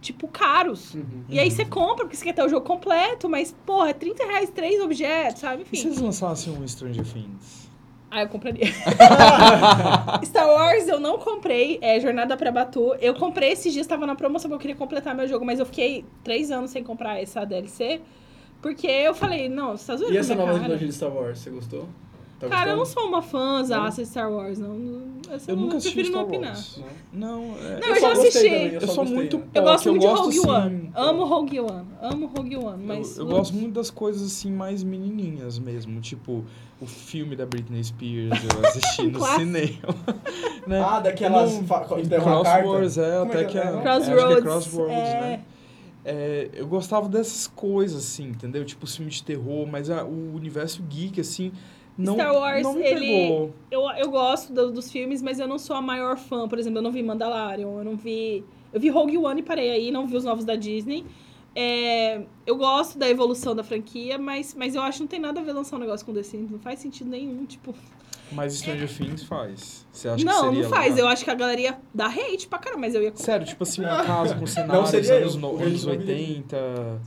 tipo, 0.00 0.28
caros. 0.28 0.94
Uhum. 0.94 1.24
E 1.28 1.40
aí 1.40 1.50
você 1.50 1.64
compra, 1.64 2.04
porque 2.04 2.16
você 2.16 2.24
quer 2.24 2.32
ter 2.32 2.44
o 2.44 2.48
jogo 2.48 2.64
completo, 2.64 3.28
mas, 3.28 3.52
porra, 3.66 3.90
é 3.90 3.92
30 3.92 4.24
reais 4.24 4.50
três 4.50 4.80
objetos, 4.80 5.40
sabe? 5.40 5.62
E 5.62 5.62
Enfim. 5.62 5.76
se 5.76 5.86
eles 5.88 5.98
lançassem 5.98 6.52
um 6.56 6.66
Stranger 6.68 7.04
Things? 7.04 7.61
Ah, 8.14 8.24
eu 8.24 8.28
compraria. 8.28 8.66
Star 10.22 10.46
Wars 10.46 10.86
eu 10.86 11.00
não 11.00 11.16
comprei, 11.16 11.78
é 11.80 11.98
Jornada 11.98 12.36
pra 12.36 12.52
Batu. 12.52 12.94
Eu 13.00 13.14
comprei 13.14 13.52
esses 13.52 13.72
dias, 13.72 13.86
tava 13.86 14.06
na 14.06 14.14
promoção 14.14 14.50
porque 14.50 14.56
eu 14.56 14.60
queria 14.60 14.76
completar 14.76 15.14
meu 15.14 15.26
jogo, 15.26 15.46
mas 15.46 15.58
eu 15.58 15.64
fiquei 15.64 16.04
três 16.22 16.50
anos 16.50 16.70
sem 16.70 16.84
comprar 16.84 17.22
essa 17.22 17.42
DLC. 17.46 18.02
Porque 18.60 18.86
eu 18.86 19.14
falei, 19.14 19.48
não, 19.48 19.78
você 19.78 19.86
tá 19.86 19.96
zoando 19.96 20.12
E 20.12 20.18
essa 20.18 20.34
nova 20.34 20.58
trilogia 20.58 20.86
de 20.86 20.92
Star 20.92 21.10
Wars, 21.10 21.38
você 21.38 21.48
gostou? 21.48 21.88
Tá 22.42 22.48
Cara, 22.48 22.70
eu 22.72 22.76
não 22.76 22.84
sou 22.84 23.06
uma 23.06 23.22
fãzaça 23.22 24.02
de 24.02 24.08
Star 24.08 24.30
Wars, 24.32 24.58
não. 24.58 24.68
Eu 24.74 25.56
não, 25.56 25.62
nunca 25.64 25.76
assisti 25.76 25.94
prefiro 25.94 26.08
Star 26.08 26.22
não 26.22 26.28
opinar. 26.28 26.50
Wars. 26.54 26.80
Não. 27.12 27.42
Não, 27.46 27.56
é... 27.58 27.80
Não, 27.80 27.88
eu 27.88 27.94
só 27.94 28.00
já 28.00 28.12
assisti. 28.12 28.38
também, 28.48 28.72
Eu 28.74 28.80
só 28.80 28.86
sou 28.94 29.04
muito 29.04 29.38
né? 29.38 29.44
Eu 29.54 29.62
gosto 29.62 29.82
que 29.82 29.88
eu 29.88 29.92
muito 29.92 30.02
de 30.02 30.08
gosto, 30.08 30.22
Rogue 30.24 30.38
assim, 30.38 30.48
One. 30.50 30.90
pô. 30.92 31.00
Amo 31.00 31.24
Rogue 31.24 31.60
One. 31.60 31.86
Amo 32.00 32.26
Rogue 32.26 32.56
One, 32.56 32.84
mas... 32.84 33.16
Eu, 33.16 33.24
eu 33.24 33.30
gosto 33.30 33.54
muito 33.54 33.72
das 33.74 33.90
coisas 33.90 34.22
assim 34.22 34.50
mais 34.50 34.82
menininhas 34.82 35.58
mesmo, 35.58 36.00
tipo 36.00 36.44
o 36.80 36.86
filme 36.86 37.36
da 37.36 37.46
Britney 37.46 37.84
Spears, 37.84 38.40
eu 38.42 38.66
assisti 38.68 39.02
no 39.06 39.24
cinema. 39.24 39.78
né? 40.66 40.82
Ah, 40.84 40.98
daquelas... 40.98 41.52
Carta? 41.68 41.94
Crosswords, 42.20 42.98
é, 42.98 43.18
Como 43.20 43.32
é 43.32 43.36
até 43.36 43.44
que 43.44 43.58
é? 43.58 43.60
é. 43.60 43.80
Crossroads. 43.82 44.36
é 44.38 44.40
Crossroads, 44.42 44.90
né? 44.96 45.40
É, 46.04 46.50
eu 46.54 46.66
gostava 46.66 47.08
dessas 47.08 47.46
coisas, 47.46 47.98
assim, 48.04 48.30
entendeu? 48.30 48.64
Tipo 48.64 48.84
filme 48.88 49.10
de 49.10 49.22
terror, 49.22 49.66
mas 49.68 49.88
a- 49.88 50.04
o 50.04 50.34
universo 50.34 50.82
geek, 50.82 51.20
assim, 51.20 51.52
não, 51.96 52.14
Star 52.14 52.34
Wars, 52.34 52.62
não 52.62 52.78
ele-. 52.80 53.50
Eu, 53.70 53.82
eu 53.98 54.10
gosto 54.10 54.52
do- 54.52 54.70
dos 54.72 54.90
filmes, 54.90 55.20
mas 55.22 55.38
eu 55.38 55.46
não 55.48 55.58
sou 55.58 55.76
a 55.76 55.82
maior 55.82 56.16
fã. 56.16 56.48
Por 56.48 56.58
exemplo, 56.58 56.78
eu 56.78 56.82
não 56.82 56.90
vi 56.92 57.02
Mandalorian, 57.02 57.66
eu 57.66 57.84
não 57.84 57.96
vi... 57.96 58.44
Eu 58.72 58.80
vi 58.80 58.88
Rogue 58.88 59.18
One 59.18 59.40
e 59.40 59.44
parei 59.44 59.70
aí, 59.70 59.90
não 59.90 60.06
vi 60.06 60.16
os 60.16 60.24
novos 60.24 60.44
da 60.44 60.56
Disney. 60.56 61.04
É, 61.54 62.22
eu 62.46 62.56
gosto 62.56 62.98
da 62.98 63.08
evolução 63.08 63.54
da 63.54 63.62
franquia, 63.62 64.16
mas, 64.18 64.54
mas 64.54 64.74
eu 64.74 64.80
acho 64.80 64.96
que 64.98 65.02
não 65.02 65.08
tem 65.08 65.20
nada 65.20 65.40
a 65.40 65.42
ver 65.42 65.52
lançar 65.52 65.76
um 65.76 65.80
negócio 65.80 66.04
com 66.06 66.14
The 66.14 66.22
Sims. 66.22 66.50
Não 66.50 66.58
faz 66.58 66.78
sentido 66.80 67.10
nenhum, 67.10 67.44
tipo... 67.44 67.74
Mas 68.32 68.54
Stranger 68.54 68.88
Things 68.88 69.22
faz. 69.24 69.86
Você 69.92 70.08
acha 70.08 70.16
que 70.16 70.24
não, 70.24 70.44
seria 70.44 70.62
não 70.62 70.70
faz. 70.70 70.94
legal? 70.94 70.98
Eu 71.00 71.12
acho 71.12 71.22
que 71.22 71.30
a 71.30 71.34
galeria 71.34 71.78
dá 71.92 72.06
hate 72.06 72.48
pra 72.48 72.58
caramba, 72.58 72.80
mas 72.80 72.94
eu 72.94 73.02
ia... 73.02 73.12
Sério, 73.14 73.46
tipo 73.46 73.62
assim, 73.62 73.82
uma 73.82 74.02
casa 74.02 74.34
com 74.34 74.46
cenários 74.46 75.10
anos, 75.10 75.36
no- 75.36 75.48
o 75.48 75.56
anos 75.56 75.84
Resident 75.84 76.00
Evil. 76.00 76.16
80. 76.48 77.00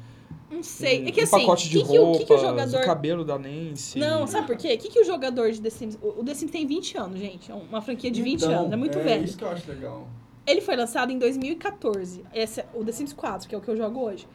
Não 0.55 0.63
sei. 0.63 1.07
É 1.07 1.11
que 1.11 1.21
um 1.21 1.23
assim, 1.23 1.39
pacote 1.41 1.69
de 1.69 1.77
que 1.79 1.83
que 1.89 1.99
o- 1.99 2.03
roupas, 2.03 2.17
que 2.19 2.25
que 2.25 2.33
o 2.33 2.37
jogador... 2.37 2.81
o 2.81 2.85
cabelo 2.85 3.25
da 3.25 3.37
Nancy. 3.37 3.99
Não, 3.99 4.25
sabe 4.25 4.47
por 4.47 4.55
quê? 4.57 4.73
O 4.73 4.77
que, 4.77 4.89
que 4.89 4.99
o 4.99 5.03
jogador 5.05 5.51
de 5.51 5.61
The 5.61 5.69
Sims... 5.69 5.97
O 6.01 6.21
o 6.21 6.23
The 6.23 6.33
Sims 6.33 6.51
tem 6.51 6.65
20 6.65 6.97
anos, 6.97 7.19
gente. 7.19 7.51
É 7.51 7.55
uma 7.55 7.81
franquia 7.81 8.09
de 8.11 8.21
20 8.21 8.41
Então, 8.43 8.59
anos. 8.61 8.71
É 8.73 8.75
muito 8.75 8.97
é 8.99 9.01
velho. 9.03 9.25
isso 9.25 9.37
que 9.37 9.43
eu 9.43 9.49
acho 9.49 9.69
legal. 9.69 10.07
Ele 10.47 10.61
foi 10.61 10.75
lançado 10.75 11.11
em 11.11 11.17
2014. 11.17 12.23
Esse 12.33 12.61
é 12.61 12.65
o 12.73 12.83
The 12.83 12.91
Sims 12.91 13.13
4, 13.13 13.49
que 13.49 13.55
é 13.55 13.57
o 13.57 13.61
que 13.61 13.67
eu 13.69 13.75
jogo 13.75 13.99
hoje. 13.99 14.27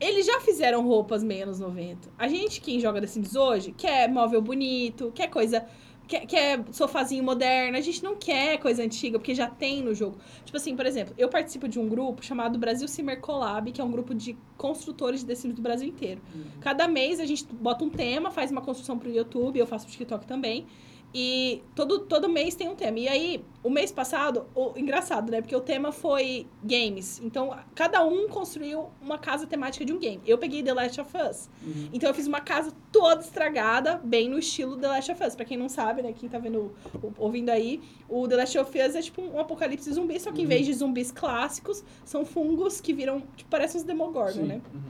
Eles 0.00 0.24
já 0.26 0.38
fizeram 0.40 0.86
roupas 0.86 1.24
meio 1.24 1.42
anos 1.44 1.58
90. 1.58 2.08
A 2.16 2.28
gente, 2.28 2.60
quem 2.60 2.78
joga 2.78 3.00
The 3.00 3.06
Sims 3.08 3.34
hoje, 3.34 3.72
quer 3.76 4.08
móvel 4.08 4.40
bonito, 4.40 5.10
quer 5.14 5.28
coisa. 5.28 5.64
Quer, 6.08 6.26
quer 6.26 6.64
sofazinho 6.72 7.22
moderno. 7.22 7.76
A 7.76 7.80
gente 7.80 8.02
não 8.02 8.16
quer 8.16 8.58
coisa 8.58 8.82
antiga, 8.82 9.18
porque 9.18 9.34
já 9.34 9.46
tem 9.46 9.82
no 9.82 9.94
jogo. 9.94 10.16
Tipo 10.44 10.56
assim, 10.56 10.74
por 10.74 10.86
exemplo, 10.86 11.14
eu 11.18 11.28
participo 11.28 11.68
de 11.68 11.78
um 11.78 11.86
grupo 11.86 12.24
chamado 12.24 12.58
Brasil 12.58 12.88
Simmer 12.88 13.20
Collab, 13.20 13.70
que 13.70 13.80
é 13.80 13.84
um 13.84 13.90
grupo 13.90 14.14
de 14.14 14.36
construtores 14.56 15.20
de 15.20 15.26
The 15.26 15.34
Sims 15.34 15.54
do 15.54 15.62
Brasil 15.62 15.86
inteiro. 15.86 16.20
Cada 16.60 16.88
mês 16.88 17.20
a 17.20 17.26
gente 17.26 17.44
bota 17.52 17.84
um 17.84 17.90
tema, 17.90 18.30
faz 18.30 18.50
uma 18.50 18.62
construção 18.62 18.98
pro 18.98 19.10
YouTube, 19.10 19.58
eu 19.58 19.66
faço 19.66 19.84
pro 19.84 19.92
TikTok 19.92 20.26
também. 20.26 20.66
E 21.14 21.62
todo, 21.74 22.00
todo 22.00 22.28
mês 22.28 22.54
tem 22.54 22.68
um 22.68 22.74
tema. 22.74 22.98
E 22.98 23.08
aí, 23.08 23.44
o 23.64 23.70
mês 23.70 23.90
passado, 23.90 24.44
o, 24.54 24.72
engraçado, 24.76 25.30
né? 25.32 25.40
Porque 25.40 25.56
o 25.56 25.60
tema 25.60 25.90
foi 25.90 26.46
games. 26.62 27.18
Então, 27.24 27.56
cada 27.74 28.04
um 28.04 28.28
construiu 28.28 28.90
uma 29.00 29.16
casa 29.18 29.46
temática 29.46 29.84
de 29.86 29.92
um 29.92 29.98
game. 29.98 30.20
Eu 30.26 30.36
peguei 30.36 30.62
The 30.62 30.74
Last 30.74 31.00
of 31.00 31.10
Us. 31.16 31.48
Uhum. 31.64 31.88
Então, 31.94 32.10
eu 32.10 32.14
fiz 32.14 32.26
uma 32.26 32.42
casa 32.42 32.72
toda 32.92 33.22
estragada, 33.22 33.98
bem 34.04 34.28
no 34.28 34.38
estilo 34.38 34.76
The 34.76 34.86
Last 34.86 35.10
of 35.12 35.24
Us. 35.24 35.34
Pra 35.34 35.46
quem 35.46 35.56
não 35.56 35.68
sabe, 35.70 36.02
né? 36.02 36.12
Quem 36.12 36.28
tá 36.28 36.38
vendo, 36.38 36.72
ouvindo 37.16 37.48
aí, 37.48 37.80
o 38.06 38.28
The 38.28 38.36
Last 38.36 38.58
of 38.58 38.78
Us 38.78 38.94
é 38.94 39.00
tipo 39.00 39.22
um 39.22 39.40
apocalipse 39.40 39.90
zumbi, 39.90 40.20
só 40.20 40.30
que 40.30 40.40
em 40.40 40.44
Uhum. 40.44 40.48
vez 40.50 40.66
de 40.66 40.74
zumbis 40.74 41.10
clássicos, 41.10 41.82
são 42.04 42.24
fungos 42.26 42.80
que 42.82 42.92
viram, 42.92 43.22
tipo, 43.34 43.48
parecem 43.50 43.80
uns 43.80 43.84
Demogorgon, 43.86 44.32
Sim. 44.32 44.42
né? 44.42 44.60
Uhum. 44.74 44.80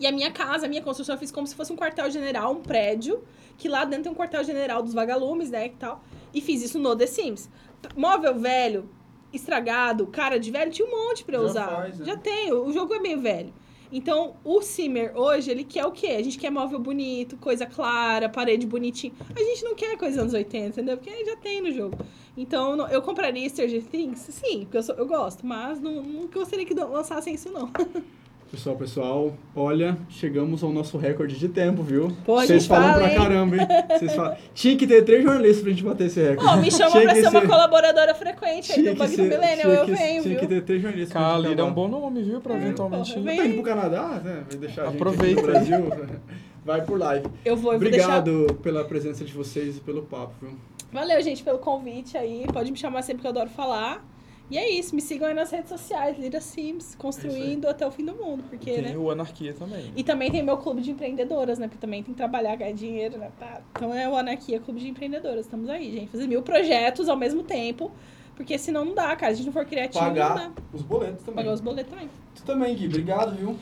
E 0.00 0.06
a 0.06 0.10
minha 0.12 0.30
casa, 0.30 0.64
a 0.64 0.68
minha 0.68 0.80
construção, 0.82 1.14
eu 1.14 1.18
fiz 1.18 1.30
como 1.30 1.46
se 1.46 1.54
fosse 1.54 1.70
um 1.72 1.76
quartel-general, 1.76 2.52
um 2.52 2.62
prédio, 2.62 3.22
que 3.58 3.68
lá 3.68 3.84
dentro 3.84 4.04
tem 4.04 4.12
um 4.12 4.14
quartel-general 4.14 4.82
dos 4.82 4.94
vagalumes, 4.94 5.50
né, 5.50 5.66
e 5.66 5.70
tal. 5.70 6.02
E 6.32 6.40
fiz 6.40 6.62
isso 6.62 6.78
no 6.78 6.96
The 6.96 7.06
Sims. 7.06 7.50
Móvel 7.94 8.34
velho, 8.38 8.88
estragado, 9.32 10.06
cara 10.06 10.40
de 10.40 10.50
velho, 10.50 10.70
tinha 10.70 10.88
um 10.88 10.90
monte 10.90 11.22
pra 11.22 11.36
eu 11.36 11.42
Já 11.44 11.48
usar. 11.50 11.68
faz, 11.68 11.98
né? 11.98 12.04
Já 12.06 12.16
tenho, 12.16 12.64
o 12.64 12.72
jogo 12.72 12.94
é 12.94 12.98
meio 12.98 13.20
velho. 13.20 13.52
Então, 13.92 14.36
o 14.44 14.62
Simmer 14.62 15.12
hoje, 15.16 15.50
ele 15.50 15.64
quer 15.64 15.84
o 15.84 15.90
quê? 15.90 16.06
A 16.18 16.22
gente 16.22 16.38
quer 16.38 16.48
móvel 16.48 16.78
bonito, 16.78 17.36
coisa 17.36 17.66
clara, 17.66 18.28
parede 18.28 18.64
bonitinha. 18.64 19.12
A 19.34 19.38
gente 19.42 19.64
não 19.64 19.74
quer 19.74 19.96
coisa 19.98 20.20
anos 20.20 20.32
80, 20.32 20.68
entendeu? 20.68 20.96
Porque 20.96 21.24
já 21.24 21.36
tem 21.36 21.60
no 21.60 21.72
jogo. 21.72 21.98
Então, 22.36 22.88
eu 22.88 23.02
compraria 23.02 23.48
Stranger 23.48 23.82
Things? 23.84 24.20
Sim, 24.30 24.60
porque 24.60 24.76
eu, 24.78 24.82
sou- 24.84 24.94
eu 24.94 25.06
gosto. 25.06 25.44
Mas 25.44 25.80
não, 25.80 26.00
não 26.02 26.26
gostaria 26.28 26.64
que 26.64 26.72
lançassem 26.72 27.34
isso, 27.34 27.50
não. 27.50 27.68
Pessoal, 28.50 28.74
pessoal, 28.74 29.32
olha, 29.54 29.96
chegamos 30.08 30.64
ao 30.64 30.72
nosso 30.72 30.98
recorde 30.98 31.38
de 31.38 31.48
tempo, 31.48 31.84
viu? 31.84 32.10
Pô, 32.24 32.34
Vocês 32.40 32.66
falam 32.66 32.94
fala, 32.94 33.08
pra 33.08 33.16
caramba, 33.16 33.56
hein? 33.56 33.62
Vocês 33.96 34.12
falam... 34.12 34.36
Tinha 34.52 34.76
que 34.76 34.88
ter 34.88 35.04
três 35.04 35.22
jornalistas 35.22 35.62
pra 35.62 35.70
gente 35.70 35.84
bater 35.84 36.06
esse 36.08 36.20
recorde. 36.20 36.50
Ó, 36.52 36.56
me 36.56 36.68
chama 36.68 36.90
Tinha 36.90 37.02
pra 37.04 37.14
que 37.14 37.20
ser 37.20 37.28
uma 37.28 37.46
colaboradora 37.46 38.12
frequente 38.12 38.72
aí 38.72 38.82
do 38.82 38.94
Bug 38.96 39.08
do 39.08 39.14
ser- 39.14 39.22
Millennium, 39.22 39.60
tinha 39.62 39.74
eu 39.74 39.84
que- 39.84 39.92
venho, 39.92 40.22
Tinha 40.22 40.34
viu? 40.34 40.40
que 40.40 40.46
ter 40.48 40.62
três 40.64 40.82
jornalistas 40.82 41.12
pra 41.12 41.20
gente 41.34 41.42
Calida 41.42 41.62
é 41.62 41.64
um 41.64 41.72
bom 41.72 41.86
nome, 41.86 42.22
viu? 42.24 42.40
Pra 42.40 42.56
eventualmente. 42.56 43.14
porra, 43.14 43.24
Tá 43.24 43.30
vem. 43.30 43.46
indo 43.46 43.54
pro 43.54 43.62
Canadá, 43.62 44.08
né? 44.24 44.42
Vai 44.48 44.58
deixar 44.58 44.82
a 44.82 44.86
gente 44.86 44.94
Aproveita. 44.96 45.40
aqui 45.40 45.46
no 45.70 45.86
Brasil. 45.86 45.92
Vai 46.64 46.84
por 46.84 46.98
live. 46.98 47.26
Eu 47.44 47.56
vou, 47.56 47.72
eu 47.72 47.78
vou 47.80 47.88
deixar... 47.88 48.18
Obrigado 48.18 48.54
pela 48.62 48.84
presença 48.84 49.24
de 49.24 49.32
vocês 49.32 49.76
e 49.76 49.80
pelo 49.80 50.02
papo, 50.02 50.32
viu? 50.42 50.50
Valeu, 50.92 51.22
gente, 51.22 51.42
pelo 51.44 51.58
convite 51.58 52.18
aí. 52.18 52.44
Pode 52.52 52.70
me 52.72 52.76
chamar 52.76 53.02
sempre 53.02 53.22
que 53.22 53.26
eu 53.26 53.30
adoro 53.30 53.48
falar. 53.48 54.04
E 54.50 54.58
é 54.58 54.68
isso, 54.68 54.94
me 54.96 55.00
sigam 55.00 55.28
aí 55.28 55.34
nas 55.34 55.50
redes 55.50 55.68
sociais, 55.68 56.18
Lira 56.18 56.40
Sims, 56.40 56.96
construindo 56.96 57.68
até 57.68 57.86
o 57.86 57.90
fim 57.92 58.04
do 58.04 58.14
mundo, 58.14 58.42
porque, 58.50 58.72
Tem 58.72 58.82
né? 58.82 58.98
o 58.98 59.08
Anarquia 59.08 59.54
também. 59.54 59.92
E 59.94 60.02
também 60.02 60.28
tem 60.28 60.42
meu 60.42 60.56
clube 60.58 60.82
de 60.82 60.90
empreendedoras, 60.90 61.58
né? 61.58 61.68
Porque 61.68 61.80
também 61.80 62.02
tem 62.02 62.12
que 62.12 62.18
trabalhar, 62.18 62.56
ganhar 62.56 62.72
dinheiro, 62.72 63.16
né? 63.16 63.30
Tá. 63.38 63.60
Então 63.70 63.94
é 63.94 64.08
o 64.08 64.16
Anarquia 64.16 64.58
Clube 64.58 64.80
de 64.80 64.88
Empreendedoras. 64.88 65.46
Estamos 65.46 65.68
aí, 65.68 65.92
gente. 65.92 66.10
Fazer 66.10 66.26
mil 66.26 66.42
projetos 66.42 67.08
ao 67.08 67.16
mesmo 67.16 67.44
tempo. 67.44 67.92
Porque 68.34 68.58
senão 68.58 68.84
não 68.84 68.94
dá, 68.94 69.14
cara. 69.14 69.26
Se 69.26 69.26
a 69.26 69.34
gente 69.34 69.46
não 69.46 69.52
for 69.52 69.64
criativo, 69.64 70.04
não 70.04 70.14
dá. 70.14 70.28
Pagar 70.30 70.52
os 70.72 70.82
boletos 70.82 71.22
também. 71.24 71.34
Pagar 71.36 71.52
os 71.54 71.60
boletos 71.60 71.92
também. 71.92 72.10
Tu 72.34 72.42
também, 72.42 72.74
Gui. 72.74 72.86
Obrigado, 72.86 73.36
viu? 73.36 73.56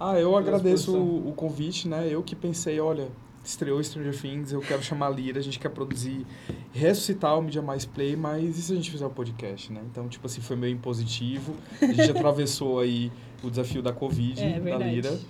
Ah, 0.00 0.18
eu 0.18 0.36
agradeço 0.36 0.96
o, 0.96 1.28
o 1.28 1.32
convite, 1.32 1.86
né? 1.86 2.08
Eu 2.10 2.22
que 2.22 2.34
pensei, 2.34 2.80
olha, 2.80 3.08
estreou 3.44 3.82
Stranger 3.82 4.18
Things, 4.18 4.52
eu 4.52 4.60
quero 4.60 4.82
chamar 4.82 5.06
a 5.06 5.10
Lira, 5.10 5.38
a 5.38 5.42
gente 5.42 5.58
quer 5.58 5.68
produzir, 5.68 6.26
ressuscitar 6.72 7.38
o 7.38 7.42
Media 7.42 7.62
Mais 7.62 7.84
Play, 7.84 8.16
mas 8.16 8.58
e 8.58 8.62
se 8.62 8.72
a 8.72 8.76
gente 8.76 8.90
fizer 8.90 9.06
o 9.06 9.10
podcast, 9.10 9.72
né? 9.72 9.80
Então, 9.90 10.08
tipo 10.08 10.26
assim, 10.26 10.40
foi 10.40 10.56
meio 10.56 10.72
impositivo. 10.72 11.54
A 11.80 11.86
gente 11.86 12.10
atravessou 12.16 12.80
aí 12.80 13.12
o 13.42 13.50
desafio 13.50 13.82
da 13.82 13.92
Covid, 13.92 14.40
É 14.42 14.52
da 14.54 14.58
verdade. 14.60 14.90
Lira. 14.94 15.20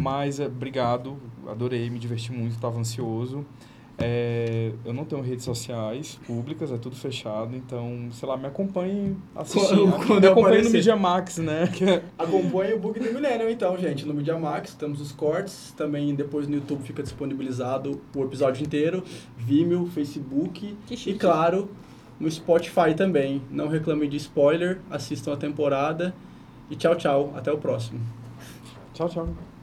Mas, 0.00 0.40
é, 0.40 0.46
obrigado, 0.46 1.16
adorei, 1.46 1.88
me 1.88 1.98
diverti 1.98 2.32
muito, 2.32 2.54
estava 2.54 2.78
ansioso. 2.78 3.46
É, 3.96 4.72
eu 4.84 4.92
não 4.92 5.04
tenho 5.04 5.22
redes 5.22 5.44
sociais 5.44 6.18
públicas, 6.26 6.72
é 6.72 6.76
tudo 6.76 6.96
fechado, 6.96 7.54
então, 7.54 8.08
sei 8.10 8.28
lá, 8.28 8.36
me 8.36 8.46
acompanhem 8.46 9.16
assistindo. 9.36 9.82
Quando- 9.92 10.06
quando 10.06 10.20
me 10.20 10.26
eu 10.26 10.32
acompanhem 10.32 10.64
no. 10.64 10.70
Media 10.70 10.96
Max, 10.96 11.38
né? 11.38 11.68
É- 11.80 12.02
Acompanhe 12.18 12.74
o 12.74 12.78
Bug 12.80 12.98
do 12.98 13.12
Millennium, 13.14 13.48
então, 13.48 13.78
gente. 13.78 14.04
No 14.04 14.12
Media 14.12 14.36
Max, 14.36 14.74
temos 14.74 15.00
os 15.00 15.12
cortes. 15.12 15.72
Também 15.76 16.12
depois 16.14 16.48
no 16.48 16.56
YouTube 16.56 16.82
fica 16.82 17.02
disponibilizado 17.04 18.00
o 18.16 18.22
episódio 18.24 18.64
inteiro. 18.64 19.04
Vimeo, 19.38 19.86
Facebook 19.86 20.76
e, 20.90 21.14
claro, 21.14 21.70
no 22.18 22.28
Spotify 22.30 22.94
também. 22.96 23.42
Não 23.48 23.68
reclamem 23.68 24.08
de 24.08 24.16
spoiler, 24.16 24.80
assistam 24.90 25.34
a 25.34 25.36
temporada. 25.36 26.12
E 26.68 26.74
tchau, 26.74 26.96
tchau. 26.96 27.32
Até 27.36 27.52
o 27.52 27.58
próximo. 27.58 28.00
Tchau, 28.92 29.08
tchau. 29.08 29.53